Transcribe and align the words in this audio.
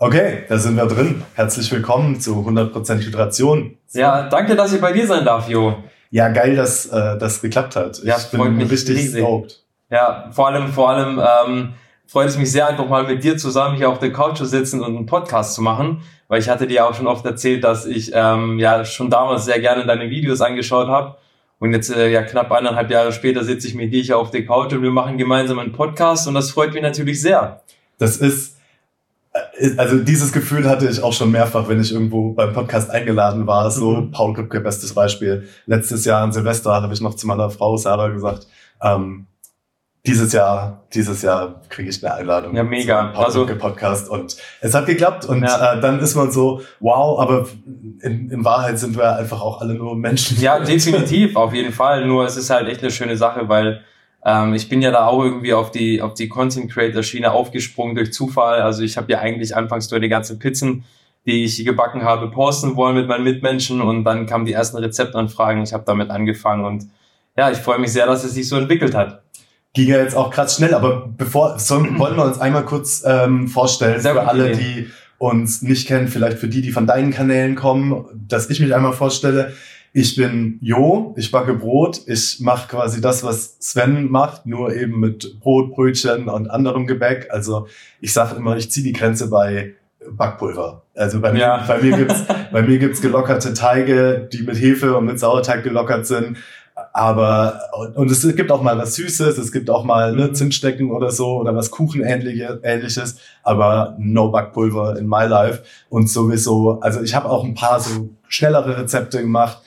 Okay, 0.00 0.44
da 0.48 0.58
sind 0.58 0.76
wir 0.76 0.86
drin. 0.86 1.24
Herzlich 1.34 1.72
willkommen 1.72 2.20
zu 2.20 2.36
100% 2.46 3.04
Hydration. 3.04 3.76
Ja, 3.94 4.28
danke, 4.28 4.54
dass 4.54 4.72
ich 4.72 4.80
bei 4.80 4.92
dir 4.92 5.04
sein 5.04 5.24
darf, 5.24 5.48
Jo. 5.48 5.74
Ja, 6.10 6.28
geil, 6.28 6.54
dass 6.54 6.86
äh, 6.86 7.18
das 7.18 7.42
geklappt 7.42 7.74
hat. 7.74 8.00
Ja, 8.04 8.16
ich 8.16 8.26
bin 8.26 8.56
mich 8.56 8.70
richtig 8.70 8.96
riesig. 8.96 9.20
stoked. 9.20 9.64
Ja, 9.90 10.30
vor 10.30 10.46
allem, 10.46 10.68
vor 10.68 10.90
allem 10.90 11.18
ähm, 11.18 11.74
freut 12.06 12.28
es 12.28 12.38
mich 12.38 12.52
sehr, 12.52 12.68
einfach 12.68 12.88
mal 12.88 13.08
mit 13.08 13.24
dir 13.24 13.38
zusammen 13.38 13.76
hier 13.76 13.90
auf 13.90 13.98
der 13.98 14.12
Couch 14.12 14.36
zu 14.36 14.44
sitzen 14.44 14.82
und 14.82 14.96
einen 14.96 15.06
Podcast 15.06 15.56
zu 15.56 15.62
machen, 15.62 16.02
weil 16.28 16.38
ich 16.38 16.48
hatte 16.48 16.68
dir 16.68 16.86
auch 16.86 16.94
schon 16.94 17.08
oft 17.08 17.26
erzählt, 17.26 17.64
dass 17.64 17.84
ich 17.84 18.12
ähm, 18.14 18.60
ja 18.60 18.84
schon 18.84 19.10
damals 19.10 19.46
sehr 19.46 19.58
gerne 19.58 19.84
deine 19.84 20.10
Videos 20.10 20.40
angeschaut 20.40 20.86
habe. 20.86 21.16
Und 21.58 21.72
jetzt 21.72 21.90
äh, 21.90 22.08
ja 22.08 22.22
knapp 22.22 22.52
eineinhalb 22.52 22.88
Jahre 22.92 23.10
später 23.10 23.42
sitze 23.42 23.66
ich 23.66 23.74
mit 23.74 23.92
dir 23.92 24.02
hier 24.02 24.18
auf 24.18 24.30
der 24.30 24.46
Couch 24.46 24.72
und 24.72 24.82
wir 24.82 24.92
machen 24.92 25.18
gemeinsam 25.18 25.58
einen 25.58 25.72
Podcast 25.72 26.28
und 26.28 26.34
das 26.34 26.52
freut 26.52 26.72
mich 26.72 26.82
natürlich 26.82 27.20
sehr. 27.20 27.62
Das 27.98 28.18
ist, 28.18 28.57
also 29.76 29.98
dieses 29.98 30.32
Gefühl 30.32 30.68
hatte 30.68 30.88
ich 30.88 31.02
auch 31.02 31.12
schon 31.12 31.30
mehrfach, 31.30 31.68
wenn 31.68 31.80
ich 31.80 31.92
irgendwo 31.92 32.32
beim 32.32 32.52
Podcast 32.52 32.90
eingeladen 32.90 33.46
war. 33.46 33.70
So, 33.70 33.92
Mhm. 33.92 34.10
Paul 34.10 34.34
Kripke, 34.34 34.60
bestes 34.60 34.94
Beispiel. 34.94 35.48
Letztes 35.66 36.04
Jahr 36.04 36.22
an 36.22 36.32
Silvester 36.32 36.80
habe 36.82 36.92
ich 36.94 37.00
noch 37.00 37.14
zu 37.14 37.26
meiner 37.26 37.50
Frau 37.50 37.76
Sarah 37.76 38.08
gesagt, 38.08 38.46
ähm, 38.82 39.26
dieses 40.06 40.32
Jahr, 40.32 40.84
dieses 40.94 41.20
Jahr 41.22 41.60
kriege 41.68 41.90
ich 41.90 42.02
eine 42.04 42.14
Einladung 42.14 42.54
Ja, 42.54 42.62
mega. 42.62 43.08
Paul 43.08 43.24
Also- 43.26 43.44
Kripke 43.44 43.58
Podcast 43.60 44.08
und 44.08 44.36
es 44.60 44.72
hat 44.72 44.86
geklappt 44.86 45.26
und 45.26 45.42
Ja. 45.42 45.74
äh, 45.74 45.80
dann 45.80 45.98
ist 45.98 46.14
man 46.14 46.30
so, 46.30 46.62
wow, 46.80 47.18
aber 47.18 47.46
in, 48.00 48.30
in 48.30 48.44
Wahrheit 48.44 48.78
sind 48.78 48.96
wir 48.96 49.16
einfach 49.16 49.42
auch 49.42 49.60
alle 49.60 49.74
nur 49.74 49.96
Menschen. 49.96 50.40
Ja, 50.40 50.60
definitiv, 50.60 51.36
auf 51.36 51.52
jeden 51.52 51.72
Fall. 51.72 52.06
Nur 52.06 52.24
es 52.24 52.36
ist 52.36 52.48
halt 52.48 52.68
echt 52.68 52.80
eine 52.80 52.90
schöne 52.90 53.16
Sache, 53.16 53.48
weil 53.48 53.82
ähm, 54.24 54.54
ich 54.54 54.68
bin 54.68 54.82
ja 54.82 54.90
da 54.90 55.06
auch 55.06 55.22
irgendwie 55.22 55.52
auf 55.52 55.70
die 55.70 56.02
auf 56.02 56.14
die 56.14 56.28
Content 56.28 56.70
Creator 56.72 57.02
Schiene 57.02 57.32
aufgesprungen 57.32 57.94
durch 57.94 58.12
Zufall. 58.12 58.60
Also 58.60 58.82
ich 58.82 58.96
habe 58.96 59.12
ja 59.12 59.20
eigentlich 59.20 59.56
anfangs 59.56 59.90
nur 59.90 60.00
die 60.00 60.08
ganzen 60.08 60.38
Pizzen, 60.38 60.84
die 61.26 61.44
ich 61.44 61.64
gebacken 61.64 62.02
habe, 62.02 62.30
posten 62.30 62.76
wollen 62.76 62.96
mit 62.96 63.08
meinen 63.08 63.24
Mitmenschen 63.24 63.80
und 63.80 64.04
dann 64.04 64.26
kamen 64.26 64.44
die 64.44 64.52
ersten 64.52 64.78
Rezeptanfragen. 64.78 65.62
Ich 65.62 65.72
habe 65.72 65.84
damit 65.86 66.10
angefangen 66.10 66.64
und 66.64 66.88
ja, 67.36 67.50
ich 67.50 67.58
freue 67.58 67.78
mich 67.78 67.92
sehr, 67.92 68.06
dass 68.06 68.24
es 68.24 68.34
sich 68.34 68.48
so 68.48 68.56
entwickelt 68.56 68.94
hat. 68.94 69.22
ging 69.72 69.88
ja 69.88 69.98
jetzt 69.98 70.16
auch 70.16 70.30
krass 70.30 70.56
schnell, 70.56 70.74
aber 70.74 71.08
bevor 71.16 71.58
sollen, 71.58 71.98
wollen 71.98 72.16
wir 72.16 72.24
uns 72.24 72.40
einmal 72.40 72.64
kurz 72.64 73.04
ähm, 73.06 73.46
vorstellen 73.46 74.00
Sehr 74.00 74.14
für 74.14 74.26
alle, 74.26 74.52
Idee. 74.52 74.58
die 74.58 74.90
uns 75.18 75.62
nicht 75.62 75.86
kennen, 75.86 76.08
vielleicht 76.08 76.38
für 76.38 76.48
die, 76.48 76.62
die 76.62 76.70
von 76.70 76.86
deinen 76.86 77.12
Kanälen 77.12 77.54
kommen, 77.54 78.06
dass 78.28 78.50
ich 78.50 78.60
mich 78.60 78.74
einmal 78.74 78.92
vorstelle. 78.92 79.52
Ich 79.92 80.16
bin 80.16 80.58
Jo, 80.60 81.14
ich 81.16 81.30
backe 81.30 81.54
Brot, 81.54 82.00
ich 82.06 82.38
mache 82.40 82.68
quasi 82.68 83.00
das, 83.00 83.24
was 83.24 83.56
Sven 83.60 84.10
macht, 84.10 84.46
nur 84.46 84.74
eben 84.74 85.00
mit 85.00 85.40
Brot, 85.40 85.74
Brötchen 85.74 86.28
und 86.28 86.50
anderem 86.50 86.86
Gebäck. 86.86 87.28
Also 87.30 87.66
ich 88.00 88.12
sage 88.12 88.36
immer, 88.36 88.56
ich 88.56 88.70
ziehe 88.70 88.84
die 88.84 88.92
Grenze 88.92 89.28
bei 89.30 89.74
Backpulver. 90.10 90.82
Also 90.94 91.20
bei 91.20 91.32
mir, 91.32 91.40
Ja. 91.40 91.64
bei 91.66 91.80
mir 91.82 91.96
gibt's 91.96 92.22
bei 92.52 92.62
mir 92.62 92.78
gibt's 92.78 93.00
gelockerte 93.00 93.54
Teige, 93.54 94.28
die 94.32 94.42
mit 94.42 94.56
Hefe 94.60 94.96
und 94.96 95.06
mit 95.06 95.18
Sauerteig 95.18 95.62
gelockert 95.64 96.06
sind. 96.06 96.36
Aber, 96.92 97.60
und, 97.76 97.96
und 97.96 98.10
es 98.10 98.22
gibt 98.36 98.52
auch 98.52 98.62
mal 98.62 98.78
was 98.78 98.94
Süßes, 98.94 99.36
es 99.38 99.50
gibt 99.50 99.68
auch 99.68 99.84
mal 99.84 100.14
ne, 100.14 100.28
Mhm. 100.28 100.34
Zimtstecken 100.34 100.90
oder 100.92 101.10
so 101.10 101.38
oder 101.40 101.54
was 101.54 101.70
Kuchenähnliches, 101.72 102.58
ähnliches, 102.62 103.18
aber 103.42 103.96
no 103.98 104.30
Backpulver 104.30 104.96
in 104.96 105.08
my 105.08 105.24
life. 105.26 105.62
Und 105.88 106.08
sowieso, 106.08 106.78
also 106.80 107.02
ich 107.02 107.14
habe 107.16 107.28
auch 107.28 107.44
ein 107.44 107.54
paar 107.54 107.80
so 107.80 108.10
schnellere 108.28 108.78
Rezepte 108.78 109.20
gemacht, 109.20 109.58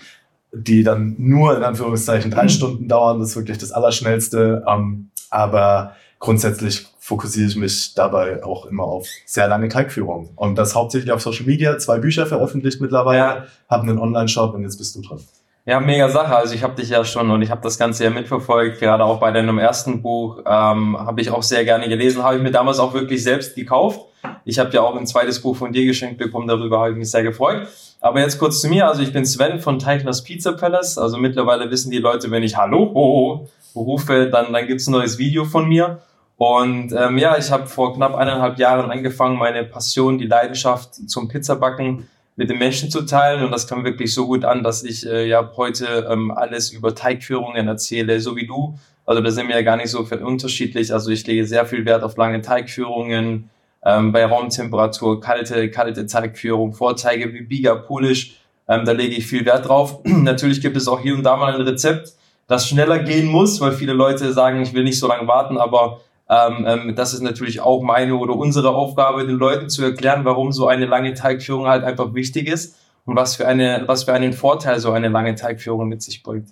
die 0.53 0.83
dann 0.83 1.15
nur 1.17 1.55
in 1.57 1.63
Anführungszeichen 1.63 2.31
drei 2.31 2.43
Mhm. 2.43 2.49
Stunden 2.49 2.87
dauern. 2.87 3.19
Das 3.19 3.29
ist 3.29 3.35
wirklich 3.35 3.57
das 3.57 3.71
Allerschnellste. 3.71 4.63
Ähm, 4.67 5.09
aber 5.29 5.95
grundsätzlich 6.19 6.87
fokussiere 6.99 7.47
ich 7.47 7.55
mich 7.55 7.93
dabei 7.95 8.43
auch 8.43 8.65
immer 8.65 8.83
auf 8.83 9.07
sehr 9.25 9.47
lange 9.47 9.69
Teigführungen. 9.69 10.29
Und 10.35 10.55
das 10.57 10.75
hauptsächlich 10.75 11.11
auf 11.11 11.21
Social 11.21 11.45
Media. 11.45 11.77
Zwei 11.77 11.99
Bücher 11.99 12.25
veröffentlicht 12.25 12.79
mittlerweile, 12.81 13.17
Ja. 13.17 13.45
habe 13.69 13.83
einen 13.83 13.97
Online-Shop 13.97 14.53
und 14.53 14.63
jetzt 14.63 14.77
bist 14.77 14.95
du 14.95 15.01
dran. 15.01 15.19
Ja, 15.65 15.79
mega 15.79 16.09
Sache. 16.09 16.35
Also 16.35 16.55
ich 16.55 16.63
habe 16.63 16.75
dich 16.75 16.89
ja 16.89 17.05
schon 17.05 17.29
und 17.29 17.41
ich 17.43 17.51
habe 17.51 17.61
das 17.61 17.77
Ganze 17.77 18.03
ja 18.03 18.09
mitverfolgt. 18.09 18.79
Gerade 18.79 19.03
auch 19.03 19.19
bei 19.19 19.31
deinem 19.31 19.59
ersten 19.59 20.01
Buch 20.01 20.39
ähm, 20.39 20.97
habe 20.97 21.21
ich 21.21 21.29
auch 21.29 21.43
sehr 21.43 21.63
gerne 21.63 21.87
gelesen. 21.87 22.23
Habe 22.23 22.37
ich 22.37 22.41
mir 22.41 22.51
damals 22.51 22.79
auch 22.79 22.93
wirklich 22.93 23.23
selbst 23.23 23.55
gekauft. 23.55 24.01
Ich 24.43 24.57
habe 24.59 24.71
ja 24.71 24.81
auch 24.81 24.95
ein 24.95 25.05
zweites 25.05 25.39
Buch 25.41 25.55
von 25.55 25.71
dir 25.71 25.85
geschenkt 25.85 26.17
bekommen. 26.17 26.47
Darüber 26.47 26.79
habe 26.79 26.91
ich 26.91 26.97
mich 26.97 27.11
sehr 27.11 27.23
gefreut. 27.23 27.67
Aber 28.01 28.19
jetzt 28.19 28.39
kurz 28.39 28.59
zu 28.61 28.67
mir. 28.67 28.87
Also 28.87 29.03
ich 29.03 29.13
bin 29.13 29.25
Sven 29.25 29.59
von 29.59 29.77
Teichners 29.79 30.23
Pizza 30.23 30.53
Palace. 30.53 30.97
Also 30.97 31.17
mittlerweile 31.17 31.69
wissen 31.69 31.91
die 31.91 31.99
Leute, 31.99 32.31
wenn 32.31 32.43
ich 32.43 32.57
Hallo 32.57 33.47
rufe, 33.75 34.29
dann, 34.29 34.51
dann 34.51 34.67
gibt's 34.67 34.87
ein 34.87 34.91
neues 34.91 35.17
Video 35.17 35.45
von 35.45 35.69
mir. 35.69 35.99
Und 36.35 36.91
ähm, 36.93 37.19
ja, 37.19 37.37
ich 37.37 37.51
habe 37.51 37.67
vor 37.67 37.93
knapp 37.93 38.15
eineinhalb 38.15 38.57
Jahren 38.57 38.89
angefangen, 38.89 39.37
meine 39.37 39.63
Passion, 39.63 40.17
die 40.17 40.25
Leidenschaft 40.25 40.95
zum 41.07 41.27
Pizzabacken 41.27 42.07
mit 42.35 42.49
den 42.49 42.57
Menschen 42.57 42.89
zu 42.89 43.03
teilen 43.03 43.43
und 43.43 43.51
das 43.51 43.67
kam 43.67 43.83
wirklich 43.83 44.11
so 44.13 44.25
gut 44.25 44.45
an, 44.45 44.63
dass 44.63 44.83
ich 44.83 45.05
äh, 45.05 45.27
ja 45.27 45.51
heute 45.55 46.07
ähm, 46.09 46.31
alles 46.31 46.71
über 46.71 46.95
Teigführungen 46.95 47.67
erzähle, 47.67 48.19
so 48.19 48.35
wie 48.35 48.47
du. 48.47 48.73
Also 49.05 49.21
da 49.21 49.29
sind 49.29 49.49
wir 49.49 49.55
ja 49.55 49.61
gar 49.61 49.77
nicht 49.77 49.89
so 49.89 49.99
unterschiedlich. 49.99 50.91
Also 50.91 51.11
ich 51.11 51.27
lege 51.27 51.45
sehr 51.45 51.67
viel 51.67 51.85
Wert 51.85 52.01
auf 52.01 52.17
lange 52.17 52.41
Teigführungen, 52.41 53.51
ähm, 53.85 54.11
bei 54.11 54.25
Raumtemperatur, 54.25 55.19
kalte, 55.21 55.69
kalte 55.71 56.05
Teigführung, 56.05 56.73
Vorteige 56.73 57.33
wie 57.33 57.41
Biga, 57.41 57.75
Polish, 57.75 58.37
ähm, 58.67 58.85
da 58.85 58.91
lege 58.91 59.15
ich 59.15 59.27
viel 59.27 59.45
Wert 59.45 59.67
drauf. 59.67 59.99
Natürlich 60.05 60.61
gibt 60.61 60.77
es 60.77 60.87
auch 60.87 60.99
hier 60.99 61.15
und 61.15 61.23
da 61.23 61.35
mal 61.35 61.53
ein 61.53 61.61
Rezept, 61.61 62.13
das 62.47 62.67
schneller 62.67 62.99
gehen 62.99 63.27
muss, 63.27 63.61
weil 63.61 63.71
viele 63.71 63.93
Leute 63.93 64.33
sagen, 64.33 64.61
ich 64.61 64.73
will 64.73 64.83
nicht 64.83 64.99
so 64.99 65.07
lange 65.07 65.27
warten, 65.27 65.57
aber 65.57 66.01
ähm, 66.29 66.65
ähm, 66.65 66.95
das 66.95 67.13
ist 67.13 67.21
natürlich 67.21 67.59
auch 67.59 67.81
meine 67.81 68.15
oder 68.15 68.35
unsere 68.35 68.69
Aufgabe, 68.69 69.25
den 69.25 69.35
Leuten 69.35 69.69
zu 69.69 69.83
erklären, 69.83 70.23
warum 70.23 70.51
so 70.51 70.67
eine 70.67 70.85
lange 70.85 71.13
Teigführung 71.13 71.67
halt 71.67 71.83
einfach 71.83 72.13
wichtig 72.13 72.47
ist 72.47 72.77
und 73.05 73.15
was 73.15 73.35
für 73.35 73.47
eine, 73.47 73.83
was 73.87 74.05
für 74.05 74.13
einen 74.13 74.31
Vorteil 74.31 74.79
so 74.79 74.91
eine 74.91 75.09
lange 75.09 75.35
Teigführung 75.35 75.89
mit 75.89 76.01
sich 76.01 76.23
bringt. 76.23 76.49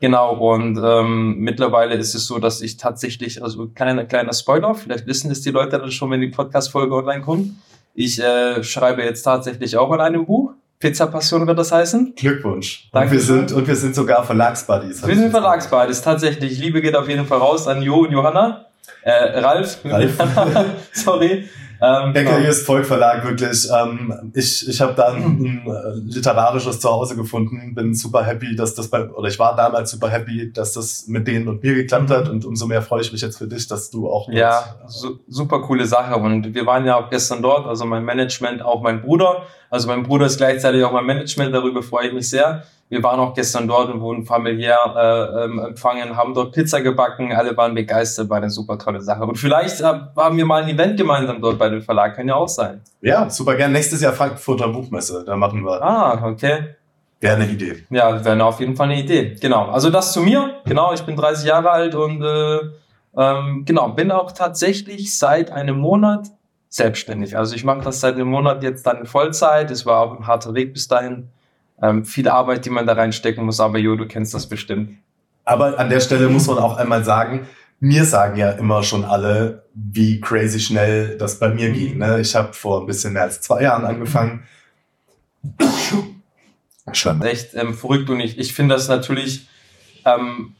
Genau, 0.00 0.34
und 0.34 0.78
ähm, 0.82 1.38
mittlerweile 1.38 1.94
ist 1.94 2.14
es 2.14 2.26
so, 2.26 2.38
dass 2.38 2.60
ich 2.60 2.76
tatsächlich, 2.76 3.42
also 3.42 3.68
kleiner, 3.68 4.04
kleiner 4.04 4.32
Spoiler, 4.32 4.74
vielleicht 4.74 5.06
wissen 5.06 5.30
es 5.30 5.40
die 5.40 5.50
Leute 5.50 5.78
dann 5.78 5.90
schon, 5.90 6.10
wenn 6.10 6.20
die 6.20 6.28
Podcast-Folge 6.28 6.94
online 6.94 7.22
kommt. 7.22 7.52
Ich 7.94 8.20
äh, 8.20 8.62
schreibe 8.62 9.02
jetzt 9.02 9.22
tatsächlich 9.22 9.76
auch 9.76 9.90
an 9.92 10.00
einem 10.00 10.26
Buch. 10.26 10.52
Pizza 10.80 11.06
Passion 11.06 11.46
wird 11.46 11.58
das 11.58 11.72
heißen. 11.72 12.14
Glückwunsch. 12.16 12.88
Und 12.92 13.00
Danke. 13.00 13.12
wir 13.12 13.20
sind, 13.20 13.52
und 13.52 13.66
wir 13.66 13.76
sind 13.76 13.94
sogar 13.94 14.24
Verlagsbuddies. 14.24 15.06
Wir 15.06 15.16
sind 15.16 15.30
Verlagsbeides, 15.30 16.02
tatsächlich. 16.02 16.58
Liebe 16.58 16.82
geht 16.82 16.96
auf 16.96 17.08
jeden 17.08 17.24
Fall 17.24 17.38
raus 17.38 17.66
an 17.68 17.80
Jo 17.80 18.00
und 18.00 18.10
Johanna. 18.10 18.66
Äh, 19.02 19.38
Ralf. 19.38 19.78
Ralf. 19.84 20.18
Sorry. 20.92 21.48
Ähm, 21.80 22.12
Becker 22.12 22.30
genau. 22.30 22.40
hier 22.40 22.50
ist 22.50 22.64
Volkverlag, 22.66 23.24
wirklich. 23.24 23.68
Ähm, 23.74 24.32
ich 24.34 24.68
ich 24.68 24.80
habe 24.80 24.94
da 24.94 25.08
ein, 25.12 25.22
ein 25.22 25.62
äh, 25.66 25.98
literarisches 26.14 26.80
Zuhause 26.80 27.16
gefunden, 27.16 27.74
bin 27.74 27.94
super 27.94 28.24
happy, 28.24 28.56
dass 28.56 28.74
das 28.74 28.88
bei, 28.88 29.08
oder 29.10 29.28
ich 29.28 29.38
war 29.38 29.54
damals 29.56 29.90
super 29.90 30.08
happy, 30.08 30.52
dass 30.52 30.72
das 30.72 31.06
mit 31.08 31.26
denen 31.26 31.48
und 31.48 31.62
mir 31.62 31.74
geklappt 31.74 32.10
hat 32.10 32.28
und 32.28 32.44
umso 32.44 32.66
mehr 32.66 32.82
freue 32.82 33.02
ich 33.02 33.12
mich 33.12 33.20
jetzt 33.20 33.38
für 33.38 33.46
dich, 33.46 33.66
dass 33.66 33.90
du 33.90 34.08
auch 34.08 34.28
mit- 34.28 34.38
Ja, 34.38 34.76
su 34.86 35.18
super 35.28 35.60
coole 35.62 35.86
Sache. 35.86 36.16
Und 36.16 36.54
wir 36.54 36.66
waren 36.66 36.86
ja 36.86 36.96
auch 36.96 37.10
gestern 37.10 37.42
dort, 37.42 37.66
also 37.66 37.84
mein 37.84 38.04
Management, 38.04 38.62
auch 38.62 38.82
mein 38.82 39.02
Bruder. 39.02 39.42
Also 39.70 39.88
mein 39.88 40.04
Bruder 40.04 40.26
ist 40.26 40.36
gleichzeitig 40.36 40.84
auch 40.84 40.92
mein 40.92 41.06
Management, 41.06 41.54
darüber 41.54 41.82
freue 41.82 42.08
ich 42.08 42.14
mich 42.14 42.30
sehr. 42.30 42.62
Wir 42.94 43.02
waren 43.02 43.18
auch 43.18 43.34
gestern 43.34 43.66
dort 43.66 43.92
und 43.92 44.00
wurden 44.00 44.24
familiär 44.24 44.78
äh, 44.96 45.44
ähm, 45.46 45.58
empfangen, 45.58 46.16
haben 46.16 46.32
dort 46.32 46.54
Pizza 46.54 46.80
gebacken, 46.80 47.32
alle 47.32 47.56
waren 47.56 47.74
begeistert, 47.74 48.30
war 48.30 48.36
eine 48.36 48.50
super 48.50 48.78
tolle 48.78 49.00
Sache. 49.00 49.24
Und 49.24 49.36
vielleicht 49.36 49.80
äh, 49.80 49.84
haben 50.16 50.36
wir 50.36 50.46
mal 50.46 50.62
ein 50.62 50.68
Event 50.68 50.96
gemeinsam 50.96 51.40
dort 51.40 51.58
bei 51.58 51.68
dem 51.68 51.82
Verlag, 51.82 52.14
kann 52.14 52.28
ja 52.28 52.36
auch 52.36 52.46
sein. 52.46 52.82
ja, 53.00 53.28
super 53.28 53.56
gern. 53.56 53.72
Nächstes 53.72 54.00
Jahr 54.00 54.12
Frankfurter 54.12 54.68
Buchmesse, 54.68 55.24
da 55.26 55.34
machen 55.34 55.64
wir. 55.64 55.82
Ah, 55.82 56.24
okay. 56.24 56.76
Wäre 57.18 57.34
eine 57.34 57.48
Idee. 57.48 57.84
Ja, 57.90 58.24
wäre 58.24 58.44
auf 58.44 58.60
jeden 58.60 58.76
Fall 58.76 58.88
eine 58.88 59.00
Idee. 59.00 59.34
Genau. 59.40 59.64
Also 59.70 59.90
das 59.90 60.12
zu 60.12 60.20
mir. 60.20 60.60
Genau, 60.64 60.92
ich 60.92 61.02
bin 61.02 61.16
30 61.16 61.48
Jahre 61.48 61.72
alt 61.72 61.96
und 61.96 62.22
äh, 62.22 62.58
ähm, 63.16 63.64
genau, 63.64 63.88
bin 63.88 64.12
auch 64.12 64.30
tatsächlich 64.30 65.18
seit 65.18 65.50
einem 65.50 65.78
Monat 65.78 66.28
selbstständig. 66.68 67.36
Also 67.36 67.56
ich 67.56 67.64
mache 67.64 67.80
das 67.80 67.98
seit 67.98 68.14
einem 68.14 68.28
Monat 68.28 68.62
jetzt 68.62 68.86
dann 68.86 68.98
in 68.98 69.06
Vollzeit. 69.06 69.72
Es 69.72 69.84
war 69.84 70.00
auch 70.00 70.16
ein 70.16 70.28
harter 70.28 70.54
Weg 70.54 70.74
bis 70.74 70.86
dahin. 70.86 71.30
Ähm, 71.82 72.04
viel 72.04 72.28
Arbeit, 72.28 72.64
die 72.64 72.70
man 72.70 72.86
da 72.86 72.92
reinstecken 72.94 73.44
muss, 73.44 73.60
aber 73.60 73.78
Jo, 73.78 73.96
du 73.96 74.06
kennst 74.06 74.32
das 74.34 74.48
bestimmt. 74.48 74.98
Aber 75.44 75.78
an 75.78 75.90
der 75.90 76.00
Stelle 76.00 76.28
muss 76.28 76.46
man 76.46 76.58
auch 76.58 76.76
einmal 76.76 77.04
sagen, 77.04 77.46
mir 77.80 78.04
sagen 78.04 78.36
ja 78.36 78.50
immer 78.50 78.82
schon 78.82 79.04
alle, 79.04 79.64
wie 79.74 80.20
crazy 80.20 80.60
schnell 80.60 81.18
das 81.18 81.38
bei 81.38 81.50
mir 81.50 81.70
ging. 81.70 81.98
Ne? 81.98 82.20
Ich 82.20 82.34
habe 82.34 82.52
vor 82.52 82.80
ein 82.80 82.86
bisschen 82.86 83.12
mehr 83.12 83.22
als 83.22 83.40
zwei 83.40 83.62
Jahren 83.62 83.84
angefangen. 83.84 84.44
Schlimm. 86.92 87.22
Echt 87.22 87.54
ähm, 87.54 87.74
verrückt 87.74 88.08
und 88.08 88.20
ich, 88.20 88.38
ich 88.38 88.54
finde 88.54 88.74
das 88.74 88.88
natürlich 88.88 89.48
ähm, 90.04 90.54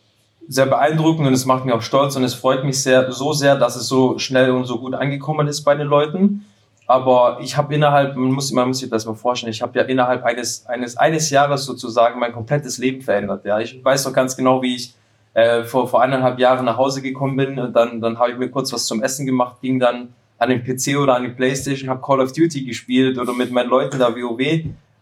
sehr 0.49 0.67
beeindruckend 0.67 1.27
und 1.27 1.33
es 1.33 1.47
macht 1.47 1.65
mich 1.65 1.75
auch 1.75 1.83
stolz 1.83 2.17
und 2.17 2.25
es 2.25 2.35
freut 2.35 2.65
mich 2.65 2.83
sehr, 2.83 3.11
so 3.13 3.33
sehr, 3.33 3.57
dass 3.57 3.77
es 3.77 3.89
so 3.89 4.19
schnell 4.19 4.51
und 4.51 4.65
so 4.65 4.79
gut 4.79 4.95
angekommen 4.95 5.49
ist 5.49 5.63
bei 5.63 5.75
den 5.75 5.87
Leuten. 5.87 6.45
Aber 6.87 7.39
ich 7.41 7.57
habe 7.57 7.75
innerhalb, 7.75 8.15
man 8.17 8.33
muss, 8.33 8.53
man 8.53 8.69
muss 8.69 8.81
sich 8.81 8.91
das 8.91 9.07
mal 9.07 9.15
vorstellen, 9.15 9.53
ich 9.53 9.63
habe 9.63 9.79
ja 9.79 9.85
innerhalb 9.87 10.23
eines, 10.25 10.67
eines, 10.67 10.97
eines 10.97 11.31
Jahres 11.31 11.65
sozusagen 11.65 12.21
mein 12.21 12.33
komplettes 12.33 12.79
Leben 12.79 13.01
verändert. 13.01 13.45
Ja, 13.45 13.59
ich 13.59 13.83
weiß 13.83 14.05
noch 14.05 14.13
ganz 14.13 14.37
genau, 14.37 14.61
wie 14.63 14.75
ich 14.77 14.95
äh, 15.33 15.65
vor, 15.65 15.89
vor 15.89 16.03
eineinhalb 16.03 16.39
Jahren 16.39 16.67
nach 16.67 16.77
Hause 16.77 17.01
gekommen 17.01 17.37
bin 17.37 17.59
und 17.59 17.75
dann, 17.75 18.01
dann 18.01 18.19
habe 18.19 18.33
ich 18.33 18.39
mir 18.39 18.51
kurz 18.51 18.73
was 18.73 18.85
zum 18.87 19.03
Essen 19.03 19.25
gemacht, 19.25 19.61
ging 19.63 19.79
dann 19.79 20.15
an 20.39 20.51
den 20.51 20.63
PC 20.63 20.99
oder 20.99 21.17
an 21.17 21.23
die 21.23 21.31
Playstation, 21.31 21.89
habe 21.89 22.03
Call 22.03 22.21
of 22.21 22.33
Duty 22.33 22.65
gespielt 22.65 23.19
oder 23.19 23.33
mit 23.33 23.51
meinen 23.51 23.71
Leuten 23.71 23.99
da 23.99 24.15
WoW. 24.15 24.41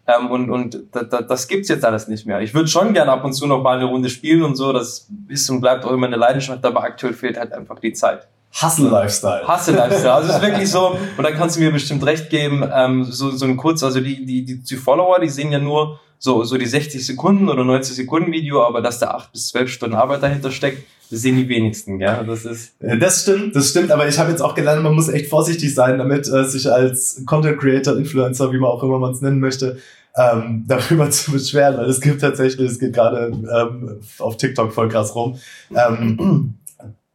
Ähm, 0.05 0.31
und 0.31 0.51
und 0.51 0.83
da, 0.93 1.03
da, 1.03 1.23
das 1.23 1.47
gibt's 1.49 1.69
jetzt 1.69 1.85
alles 1.85 2.09
nicht 2.09 2.27
mehr. 2.27 2.41
Ich 2.41 2.55
würde 2.55 2.69
schon 2.69 2.93
gerne 2.93 3.13
ab 3.13 3.25
und 3.25 3.33
zu 3.33 3.47
noch 3.47 3.63
mal 3.63 3.77
eine 3.77 3.87
Runde 3.87 4.09
spielen 4.09 4.43
und 4.43 4.57
so. 4.57 4.73
Das 4.73 5.09
ist 5.29 5.49
und 5.51 5.61
bleibt 5.61 5.85
auch 5.85 5.93
immer 5.93 6.07
eine 6.07 6.17
Leidenschaft, 6.17 6.65
aber 6.65 6.83
aktuell 6.83 7.13
fehlt 7.13 7.39
halt 7.39 7.53
einfach 7.53 7.79
die 7.79 7.93
Zeit. 7.93 8.27
Hustle-Lifestyle. 8.61 9.47
Hustle-Lifestyle. 9.47 10.13
Also 10.13 10.29
es 10.31 10.37
ist 10.37 10.43
wirklich 10.43 10.71
so, 10.71 10.99
und 11.17 11.25
da 11.25 11.31
kannst 11.33 11.57
du 11.57 11.61
mir 11.61 11.73
bestimmt 11.73 12.05
recht 12.05 12.31
geben, 12.31 12.65
ähm, 12.75 13.05
so, 13.05 13.31
so 13.31 13.47
ein 13.47 13.57
kurz, 13.57 13.83
also 13.83 14.01
die, 14.01 14.27
die, 14.27 14.45
die, 14.45 14.59
die 14.63 14.77
Follower, 14.77 15.19
die 15.21 15.29
sehen 15.29 15.53
ja 15.53 15.59
nur 15.59 16.01
so, 16.19 16.45
so 16.45 16.57
die 16.57 16.67
60 16.67 17.05
Sekunden 17.05 17.49
oder 17.49 17.65
90 17.65 17.97
Sekunden 17.97 18.31
Video, 18.31 18.63
aber 18.63 18.81
dass 18.81 18.99
da 18.99 19.09
acht 19.09 19.33
bis 19.33 19.49
zwölf 19.49 19.71
Stunden 19.71 19.97
Arbeit 19.97 20.23
dahinter 20.23 20.51
steckt, 20.51 20.85
das 21.11 21.21
sehen 21.21 21.37
die 21.37 21.49
wenigsten, 21.49 22.01
ja. 22.01 22.23
Das 22.23 22.45
ist. 22.45 22.75
Das 22.79 23.23
stimmt, 23.23 23.57
das 23.57 23.71
stimmt, 23.71 23.91
aber 23.91 24.09
ich 24.09 24.19
habe 24.19 24.31
jetzt 24.31 24.41
auch 24.41 24.55
gelernt, 24.55 24.83
man 24.83 24.95
muss 24.95 25.09
echt 25.09 25.29
vorsichtig 25.29 25.75
sein, 25.75 25.99
damit 25.99 26.29
äh, 26.29 26.45
sich 26.45 26.71
als 26.71 27.23
Content 27.27 27.59
Creator, 27.59 27.97
Influencer, 27.97 28.53
wie 28.53 28.59
man 28.59 28.71
auch 28.71 28.83
immer 28.83 28.99
man 28.99 29.13
es 29.13 29.21
nennen 29.21 29.41
möchte, 29.41 29.79
ähm, 30.17 30.65
darüber 30.67 31.11
zu 31.11 31.33
beschweren, 31.33 31.77
weil 31.77 31.91
es 31.91 32.01
gibt 32.01 32.21
tatsächlich, 32.21 32.71
es 32.71 32.79
geht 32.79 32.95
gerade 32.95 33.33
ähm, 33.33 34.01
auf 34.19 34.37
TikTok 34.37 34.73
voll 34.73 34.89
krass 34.89 35.15
rum. 35.15 35.39
Ähm, 35.75 36.55